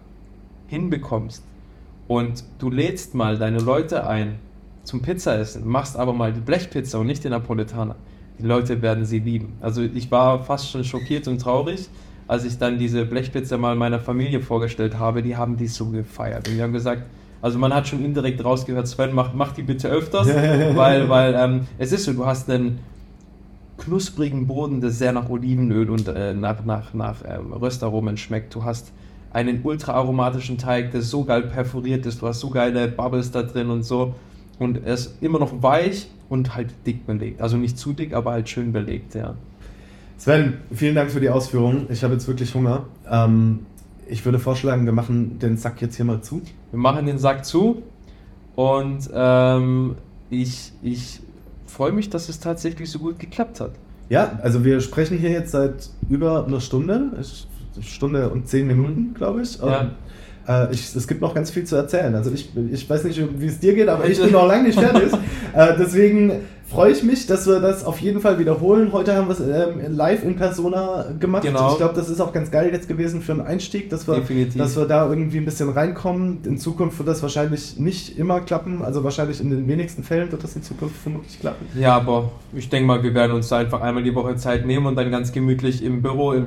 hinbekommst 0.68 1.42
und 2.10 2.42
du 2.58 2.70
lädst 2.70 3.14
mal 3.14 3.38
deine 3.38 3.60
Leute 3.60 4.04
ein 4.04 4.40
zum 4.82 5.00
Pizzaessen, 5.00 5.64
machst 5.68 5.96
aber 5.96 6.12
mal 6.12 6.32
die 6.32 6.40
Blechpizza 6.40 6.98
und 6.98 7.06
nicht 7.06 7.22
den 7.22 7.30
Napolitaner, 7.30 7.94
die 8.36 8.46
Leute 8.46 8.82
werden 8.82 9.04
sie 9.04 9.20
lieben. 9.20 9.52
Also 9.60 9.82
ich 9.82 10.10
war 10.10 10.42
fast 10.42 10.72
schon 10.72 10.82
schockiert 10.82 11.28
und 11.28 11.40
traurig, 11.40 11.88
als 12.26 12.44
ich 12.44 12.58
dann 12.58 12.80
diese 12.80 13.04
Blechpizza 13.04 13.58
mal 13.58 13.76
meiner 13.76 14.00
Familie 14.00 14.40
vorgestellt 14.40 14.98
habe. 14.98 15.22
Die 15.22 15.36
haben 15.36 15.56
die 15.56 15.68
so 15.68 15.86
gefeiert. 15.86 16.48
Und 16.48 16.56
die 16.56 16.62
haben 16.62 16.72
gesagt, 16.72 17.04
also 17.42 17.60
man 17.60 17.72
hat 17.72 17.86
schon 17.86 18.04
indirekt 18.04 18.44
rausgehört, 18.44 18.88
Sven, 18.88 19.14
mach, 19.14 19.32
mach 19.32 19.52
die 19.52 19.62
bitte 19.62 19.88
öfters, 19.88 20.26
weil, 20.74 21.08
weil 21.08 21.34
ähm, 21.36 21.68
es 21.78 21.92
ist 21.92 22.06
so, 22.06 22.12
du 22.12 22.26
hast 22.26 22.50
einen 22.50 22.80
knusprigen 23.78 24.48
Boden, 24.48 24.80
der 24.80 24.90
sehr 24.90 25.12
nach 25.12 25.30
Olivenöl 25.30 25.88
und 25.88 26.08
äh, 26.08 26.34
nach, 26.34 26.64
nach, 26.64 26.92
nach 26.92 27.18
ähm, 27.24 27.52
Röstaromen 27.52 28.16
schmeckt. 28.16 28.52
Du 28.52 28.64
hast 28.64 28.90
einen 29.32 29.60
ultra 29.62 29.92
aromatischen 29.92 30.58
Teig, 30.58 30.90
der 30.92 31.02
so 31.02 31.24
geil 31.24 31.42
perforiert 31.42 32.04
ist. 32.06 32.20
Du 32.22 32.26
hast 32.26 32.40
so 32.40 32.50
geile 32.50 32.88
Bubbles 32.88 33.30
da 33.30 33.42
drin 33.42 33.70
und 33.70 33.82
so. 33.84 34.14
Und 34.58 34.84
er 34.84 34.94
ist 34.94 35.16
immer 35.22 35.38
noch 35.38 35.62
weich 35.62 36.08
und 36.28 36.54
halt 36.54 36.68
dick 36.86 37.06
belegt. 37.06 37.40
Also 37.40 37.56
nicht 37.56 37.78
zu 37.78 37.92
dick, 37.92 38.12
aber 38.12 38.32
halt 38.32 38.48
schön 38.48 38.72
belegt, 38.72 39.14
ja. 39.14 39.34
Sven, 40.18 40.58
vielen 40.72 40.94
Dank 40.94 41.10
für 41.10 41.20
die 41.20 41.30
Ausführungen. 41.30 41.86
Ich 41.88 42.04
habe 42.04 42.12
jetzt 42.14 42.28
wirklich 42.28 42.54
Hunger. 42.54 42.84
Ähm, 43.10 43.60
ich 44.06 44.24
würde 44.24 44.38
vorschlagen, 44.38 44.84
wir 44.84 44.92
machen 44.92 45.38
den 45.38 45.56
Sack 45.56 45.80
jetzt 45.80 45.96
hier 45.96 46.04
mal 46.04 46.20
zu. 46.20 46.42
Wir 46.72 46.78
machen 46.78 47.06
den 47.06 47.16
Sack 47.18 47.44
zu 47.46 47.82
und 48.56 49.08
ähm, 49.14 49.94
ich, 50.28 50.72
ich 50.82 51.20
freue 51.66 51.92
mich, 51.92 52.10
dass 52.10 52.28
es 52.28 52.38
tatsächlich 52.40 52.90
so 52.90 52.98
gut 52.98 53.18
geklappt 53.18 53.60
hat. 53.60 53.70
Ja, 54.10 54.38
also 54.42 54.64
wir 54.64 54.80
sprechen 54.80 55.16
hier 55.18 55.30
jetzt 55.30 55.52
seit 55.52 55.88
über 56.08 56.44
einer 56.46 56.60
Stunde, 56.60 57.12
Ich- 57.20 57.46
Stunde 57.82 58.28
und 58.30 58.48
zehn 58.48 58.66
Minuten, 58.66 59.14
glaube 59.14 59.42
ich. 59.42 59.58
Ja. 59.58 59.82
Ähm, 59.82 59.90
Äh, 60.48 60.72
ich, 60.72 60.96
es 60.96 61.06
gibt 61.06 61.20
noch 61.20 61.34
ganz 61.34 61.50
viel 61.50 61.64
zu 61.64 61.76
erzählen. 61.76 62.14
Also 62.14 62.32
ich, 62.32 62.50
ich 62.72 62.88
weiß 62.88 63.04
nicht, 63.04 63.22
wie 63.38 63.46
es 63.46 63.60
dir 63.60 63.74
geht, 63.74 63.88
aber 63.88 64.06
ich 64.08 64.20
bin 64.20 64.32
noch 64.38 64.48
lange 64.48 64.64
nicht 64.68 64.80
fertig. 64.80 65.12
äh, 65.54 65.74
deswegen 65.78 66.32
freue 66.66 66.92
ich 66.92 67.02
mich, 67.02 67.26
dass 67.26 67.46
wir 67.46 67.60
das 67.60 67.84
auf 67.84 68.00
jeden 68.00 68.20
Fall 68.20 68.38
wiederholen. 68.38 68.90
Heute 68.92 69.14
haben 69.14 69.28
wir 69.28 69.32
es 69.32 69.40
ähm, 69.40 69.94
live 69.94 70.24
in 70.24 70.36
Persona 70.36 71.06
gemacht. 71.20 71.42
Genau. 71.42 71.72
Ich 71.72 71.76
glaube, 71.76 71.94
das 71.94 72.08
ist 72.08 72.20
auch 72.20 72.32
ganz 72.32 72.50
geil 72.50 72.70
jetzt 72.72 72.88
gewesen 72.88 73.20
für 73.22 73.32
einen 73.32 73.42
Einstieg, 73.42 73.90
dass 73.90 74.08
wir, 74.08 74.14
Definitiv. 74.14 74.56
dass 74.56 74.76
wir 74.76 74.86
da 74.86 75.08
irgendwie 75.08 75.38
ein 75.38 75.44
bisschen 75.44 75.68
reinkommen. 75.68 76.38
In 76.44 76.58
Zukunft 76.58 76.98
wird 76.98 77.08
das 77.08 77.22
wahrscheinlich 77.22 77.78
nicht 77.78 78.18
immer 78.18 78.40
klappen. 78.40 78.82
Also 78.82 79.04
wahrscheinlich 79.04 79.40
in 79.40 79.50
den 79.50 79.68
wenigsten 79.68 80.02
Fällen 80.04 80.32
wird 80.32 80.42
das 80.42 80.56
in 80.56 80.62
Zukunft 80.62 80.96
vermutlich 80.96 81.38
klappen. 81.38 81.66
Ja, 81.78 81.96
aber 81.96 82.30
ich 82.54 82.68
denke 82.68 82.86
mal, 82.86 83.02
wir 83.02 83.14
werden 83.14 83.32
uns 83.32 83.48
da 83.48 83.58
einfach 83.58 83.82
einmal 83.82 84.02
die 84.02 84.14
Woche 84.14 84.36
Zeit 84.36 84.64
nehmen 84.64 84.86
und 84.86 84.96
dann 84.96 85.10
ganz 85.10 85.32
gemütlich 85.32 85.84
im 85.84 86.02
Büro 86.02 86.32
im 86.32 86.46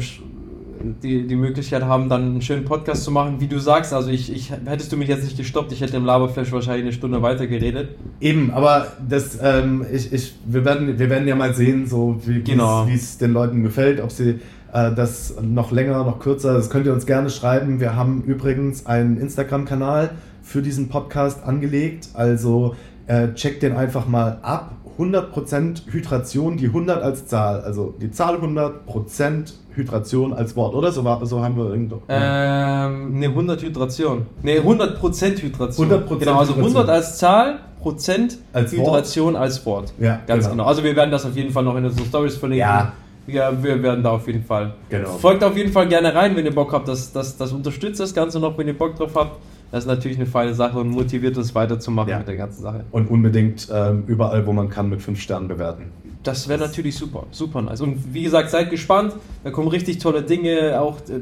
die, 0.84 1.26
die 1.28 1.36
Möglichkeit 1.36 1.84
haben, 1.84 2.10
dann 2.10 2.22
einen 2.24 2.42
schönen 2.42 2.66
Podcast 2.66 3.04
zu 3.04 3.12
machen, 3.12 3.40
wie 3.40 3.48
du 3.48 3.60
sagst. 3.60 3.94
Also 3.94 4.10
ich, 4.10 4.32
ich 4.32 4.52
hättest 4.52 4.92
du 4.92 4.98
mich 4.98 5.08
jetzt 5.08 5.24
nicht 5.24 5.38
gestoppt, 5.38 5.72
ich 5.72 5.82
hätte 5.82 5.98
im 5.98 6.06
Laberflash 6.06 6.52
wahrscheinlich 6.52 6.84
eine 6.84 6.94
Stunde 6.94 7.22
weiter 7.22 7.48
geredet. 7.48 7.90
Eben, 8.20 8.52
aber 8.52 8.88
das, 9.08 9.40
ähm, 9.42 9.86
ich, 9.92 10.12
ich, 10.12 10.36
wir, 10.46 10.66
werden, 10.66 11.00
wir 11.00 11.10
werden 11.10 11.28
ja 11.28 11.36
mal 11.36 11.54
sehen, 11.54 11.88
so 11.88 12.20
wie 12.26 12.42
Genau. 12.42 12.88
es 12.94 13.18
den 13.18 13.34
Leuten 13.34 13.64
gefällt, 13.64 14.02
ob 14.02 14.12
sie 14.12 14.40
äh, 14.74 14.92
das 14.94 15.36
noch 15.42 15.72
länger, 15.72 16.04
noch 16.04 16.20
kürzer, 16.20 16.54
das 16.54 16.70
könnt 16.70 16.86
ihr 16.86 16.94
uns 16.94 17.06
gerne 17.06 17.30
schreiben. 17.30 17.80
Wir 17.80 17.96
haben 17.96 18.24
übrigens 18.24 18.86
einen 18.86 19.18
Instagram-Kanal 19.18 20.12
für 20.42 20.62
diesen 20.62 20.90
Podcast 20.90 21.44
angelegt, 21.44 22.10
also 22.14 22.76
äh, 23.08 23.34
checkt 23.34 23.64
den 23.64 23.74
einfach 23.76 24.08
mal 24.08 24.40
ab. 24.42 24.76
100% 24.98 25.92
Hydration, 25.92 26.58
die 26.58 26.68
100 26.68 27.02
als 27.02 27.28
Zahl, 27.28 27.62
also 27.62 27.94
die 28.00 28.12
Zahl 28.12 28.36
100% 28.38 29.54
Hydration 29.76 30.34
als 30.34 30.56
Wort, 30.56 30.76
oder? 30.76 30.92
So, 30.92 31.04
war, 31.04 31.26
so 31.26 31.44
haben 31.44 31.58
wir 31.58 31.70
irgendwo. 31.72 32.02
Ähm, 32.08 33.20
ne, 33.20 33.28
100 33.28 33.62
Hydration. 33.62 34.26
Ne, 34.44 34.60
100% 34.60 35.42
Hydration. 35.42 35.90
100% 35.90 36.20
Genau, 36.20 36.40
also 36.40 36.54
100 36.54 36.56
Hydration. 36.56 36.90
als 36.90 37.18
Zahl, 37.18 37.60
Prozent 37.82 38.38
Als 38.54 38.72
Wort. 38.78 38.88
Hydration 38.88 39.36
als 39.36 39.66
Wort. 39.66 39.94
Ja, 40.00 40.22
Ganz 40.26 40.46
genau. 40.46 40.52
genau. 40.56 40.66
Also 40.70 40.84
wir 40.84 40.96
werden 40.96 41.12
das 41.12 41.26
auf 41.26 41.36
jeden 41.36 41.52
Fall 41.52 41.64
noch 41.64 41.76
in 41.76 41.84
unseren 41.84 42.06
Stories 42.06 42.38
verlinken. 42.38 42.66
Ja. 42.68 42.94
Ja, 43.26 43.52
wir 43.64 43.82
werden 43.82 44.04
da 44.04 44.12
auf 44.12 44.28
jeden 44.28 44.44
Fall. 44.44 44.74
Genau. 44.90 45.12
Folgt 45.18 45.44
auf 45.44 45.56
jeden 45.56 45.72
Fall 45.72 45.88
gerne 45.88 46.14
rein, 46.14 46.36
wenn 46.36 46.46
ihr 46.46 46.54
Bock 46.54 46.74
habt. 46.74 46.88
Das, 46.90 47.12
das, 47.14 47.38
das 47.38 47.52
unterstützt 47.54 48.00
das 48.00 48.14
Ganze 48.14 48.40
noch, 48.40 48.58
wenn 48.58 48.68
ihr 48.68 48.78
Bock 48.78 48.96
drauf 48.98 49.12
habt. 49.16 49.40
Das 49.74 49.86
ist 49.86 49.88
natürlich 49.88 50.18
eine 50.18 50.28
feine 50.28 50.54
Sache 50.54 50.78
und 50.78 50.90
motiviert 50.92 51.36
uns 51.36 51.56
weiterzumachen 51.56 52.12
Ja. 52.12 52.20
mit 52.20 52.28
der 52.28 52.36
ganzen 52.38 52.62
Sache. 52.62 52.84
Und 52.92 53.10
unbedingt 53.10 53.68
ähm, 53.74 54.04
überall, 54.06 54.46
wo 54.46 54.54
man 54.54 54.70
kann, 54.70 54.88
mit 54.88 55.02
5 55.02 55.20
Sternen 55.20 55.48
bewerten. 55.48 55.86
Das 56.22 56.48
wäre 56.48 56.60
natürlich 56.60 56.96
super, 56.96 57.26
super 57.32 57.60
nice. 57.64 57.82
Und 57.82 58.14
wie 58.14 58.22
gesagt, 58.22 58.52
seid 58.52 58.70
gespannt. 58.70 59.16
Da 59.44 59.50
kommen 59.50 59.68
richtig 59.70 59.98
tolle 59.98 60.22
Dinge, 60.22 60.80
auch 60.80 60.98
äh, 61.10 61.22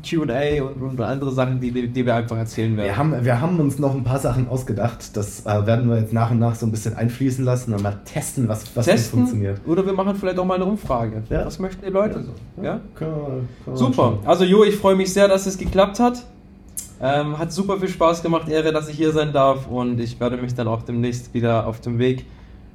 QA 0.00 0.64
und, 0.64 0.82
und 0.82 1.00
andere 1.00 1.30
Sachen, 1.30 1.60
die, 1.60 1.70
die 1.86 2.04
wir 2.04 2.16
einfach 2.16 2.36
erzählen 2.36 2.76
werden. 2.76 2.86
Wir 2.88 2.96
haben, 2.96 3.24
wir 3.24 3.40
haben 3.40 3.60
uns 3.60 3.78
noch 3.78 3.94
ein 3.94 4.02
paar 4.02 4.18
Sachen 4.18 4.48
ausgedacht. 4.48 5.16
Das 5.16 5.46
äh, 5.46 5.64
werden 5.64 5.88
wir 5.88 6.00
jetzt 6.00 6.12
nach 6.12 6.32
und 6.32 6.40
nach 6.40 6.56
so 6.56 6.66
ein 6.66 6.72
bisschen 6.72 6.96
einfließen 6.96 7.44
lassen 7.44 7.72
und 7.74 7.82
mal 7.84 8.00
testen, 8.04 8.48
was, 8.48 8.64
was 8.76 8.86
Testen 8.86 9.20
funktioniert. 9.20 9.60
oder 9.66 9.86
wir 9.86 9.92
machen 9.92 10.16
vielleicht 10.16 10.40
auch 10.40 10.44
mal 10.44 10.56
eine 10.56 10.64
Umfrage. 10.64 11.22
Ja. 11.30 11.46
Was 11.46 11.60
möchten 11.60 11.84
die 11.86 11.92
Leute 11.92 12.24
so? 12.24 12.32
Ja? 12.60 12.72
Wir- 12.74 12.80
können 12.96 13.12
wir 13.66 13.76
Super. 13.76 14.18
Also 14.24 14.42
Jo, 14.42 14.64
ich 14.64 14.74
freue 14.74 14.96
mich 14.96 15.12
sehr, 15.12 15.28
dass 15.28 15.46
es 15.46 15.56
geklappt 15.56 16.00
hat. 16.00 16.24
Ähm, 17.00 17.38
hat 17.38 17.52
super 17.52 17.78
viel 17.78 17.88
Spaß 17.88 18.22
gemacht, 18.22 18.48
Ehre, 18.48 18.72
dass 18.72 18.88
ich 18.88 18.96
hier 18.96 19.12
sein 19.12 19.32
darf 19.32 19.66
und 19.68 20.00
ich 20.00 20.18
werde 20.20 20.36
mich 20.36 20.54
dann 20.54 20.68
auch 20.68 20.82
demnächst 20.82 21.34
wieder 21.34 21.66
auf 21.66 21.80
dem 21.80 21.98
Weg 21.98 22.24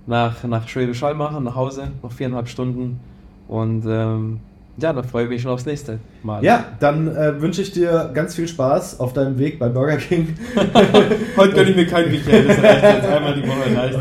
nach, 0.06 0.44
nach 0.44 0.68
Schwäbisch 0.68 1.02
Hall 1.02 1.16
machen, 1.16 1.44
nach 1.46 1.56
Hause, 1.56 1.92
noch 2.04 2.12
viereinhalb 2.12 2.48
Stunden 2.50 3.00
und 3.48 3.86
ähm, 3.88 4.40
ja, 4.78 4.94
dann 4.94 5.04
freue 5.04 5.24
ich 5.26 5.30
mich 5.30 5.42
schon 5.42 5.52
aufs 5.52 5.66
nächste 5.66 6.00
Mal. 6.24 6.44
Ja, 6.44 6.66
dann 6.80 7.08
äh, 7.08 7.42
wünsche 7.42 7.62
ich 7.62 7.72
dir 7.72 8.12
ganz 8.14 8.36
viel 8.36 8.48
Spaß 8.48 9.00
auf 9.00 9.14
deinem 9.14 9.38
Weg 9.38 9.60
bei 9.60 9.68
Burger 9.68 9.98
King. 9.98 10.36
Heute 11.38 11.54
gönne 11.54 11.70
ich 11.72 11.76
mir 11.76 11.88
kein 11.88 12.12
Weekend, 12.12 12.50
das 12.50 12.64
reicht 12.64 12.84
jetzt 12.84 13.08
einmal 13.08 13.36
die 13.36 13.48
Woche 13.48 13.78
reicht. 13.78 14.00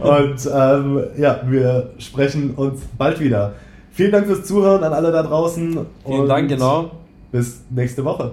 Und 0.00 0.50
ähm, 0.52 1.04
ja, 1.20 1.40
wir 1.46 1.90
sprechen 1.98 2.54
uns 2.54 2.80
bald 2.96 3.20
wieder. 3.20 3.54
Vielen 3.92 4.12
Dank 4.12 4.26
fürs 4.26 4.44
Zuhören 4.44 4.84
an 4.84 4.92
alle 4.92 5.12
da 5.12 5.22
draußen. 5.22 5.86
Vielen 6.04 6.20
und 6.20 6.28
Dank, 6.28 6.48
genau. 6.48 6.90
Bis 7.30 7.62
nächste 7.70 8.04
Woche. 8.04 8.32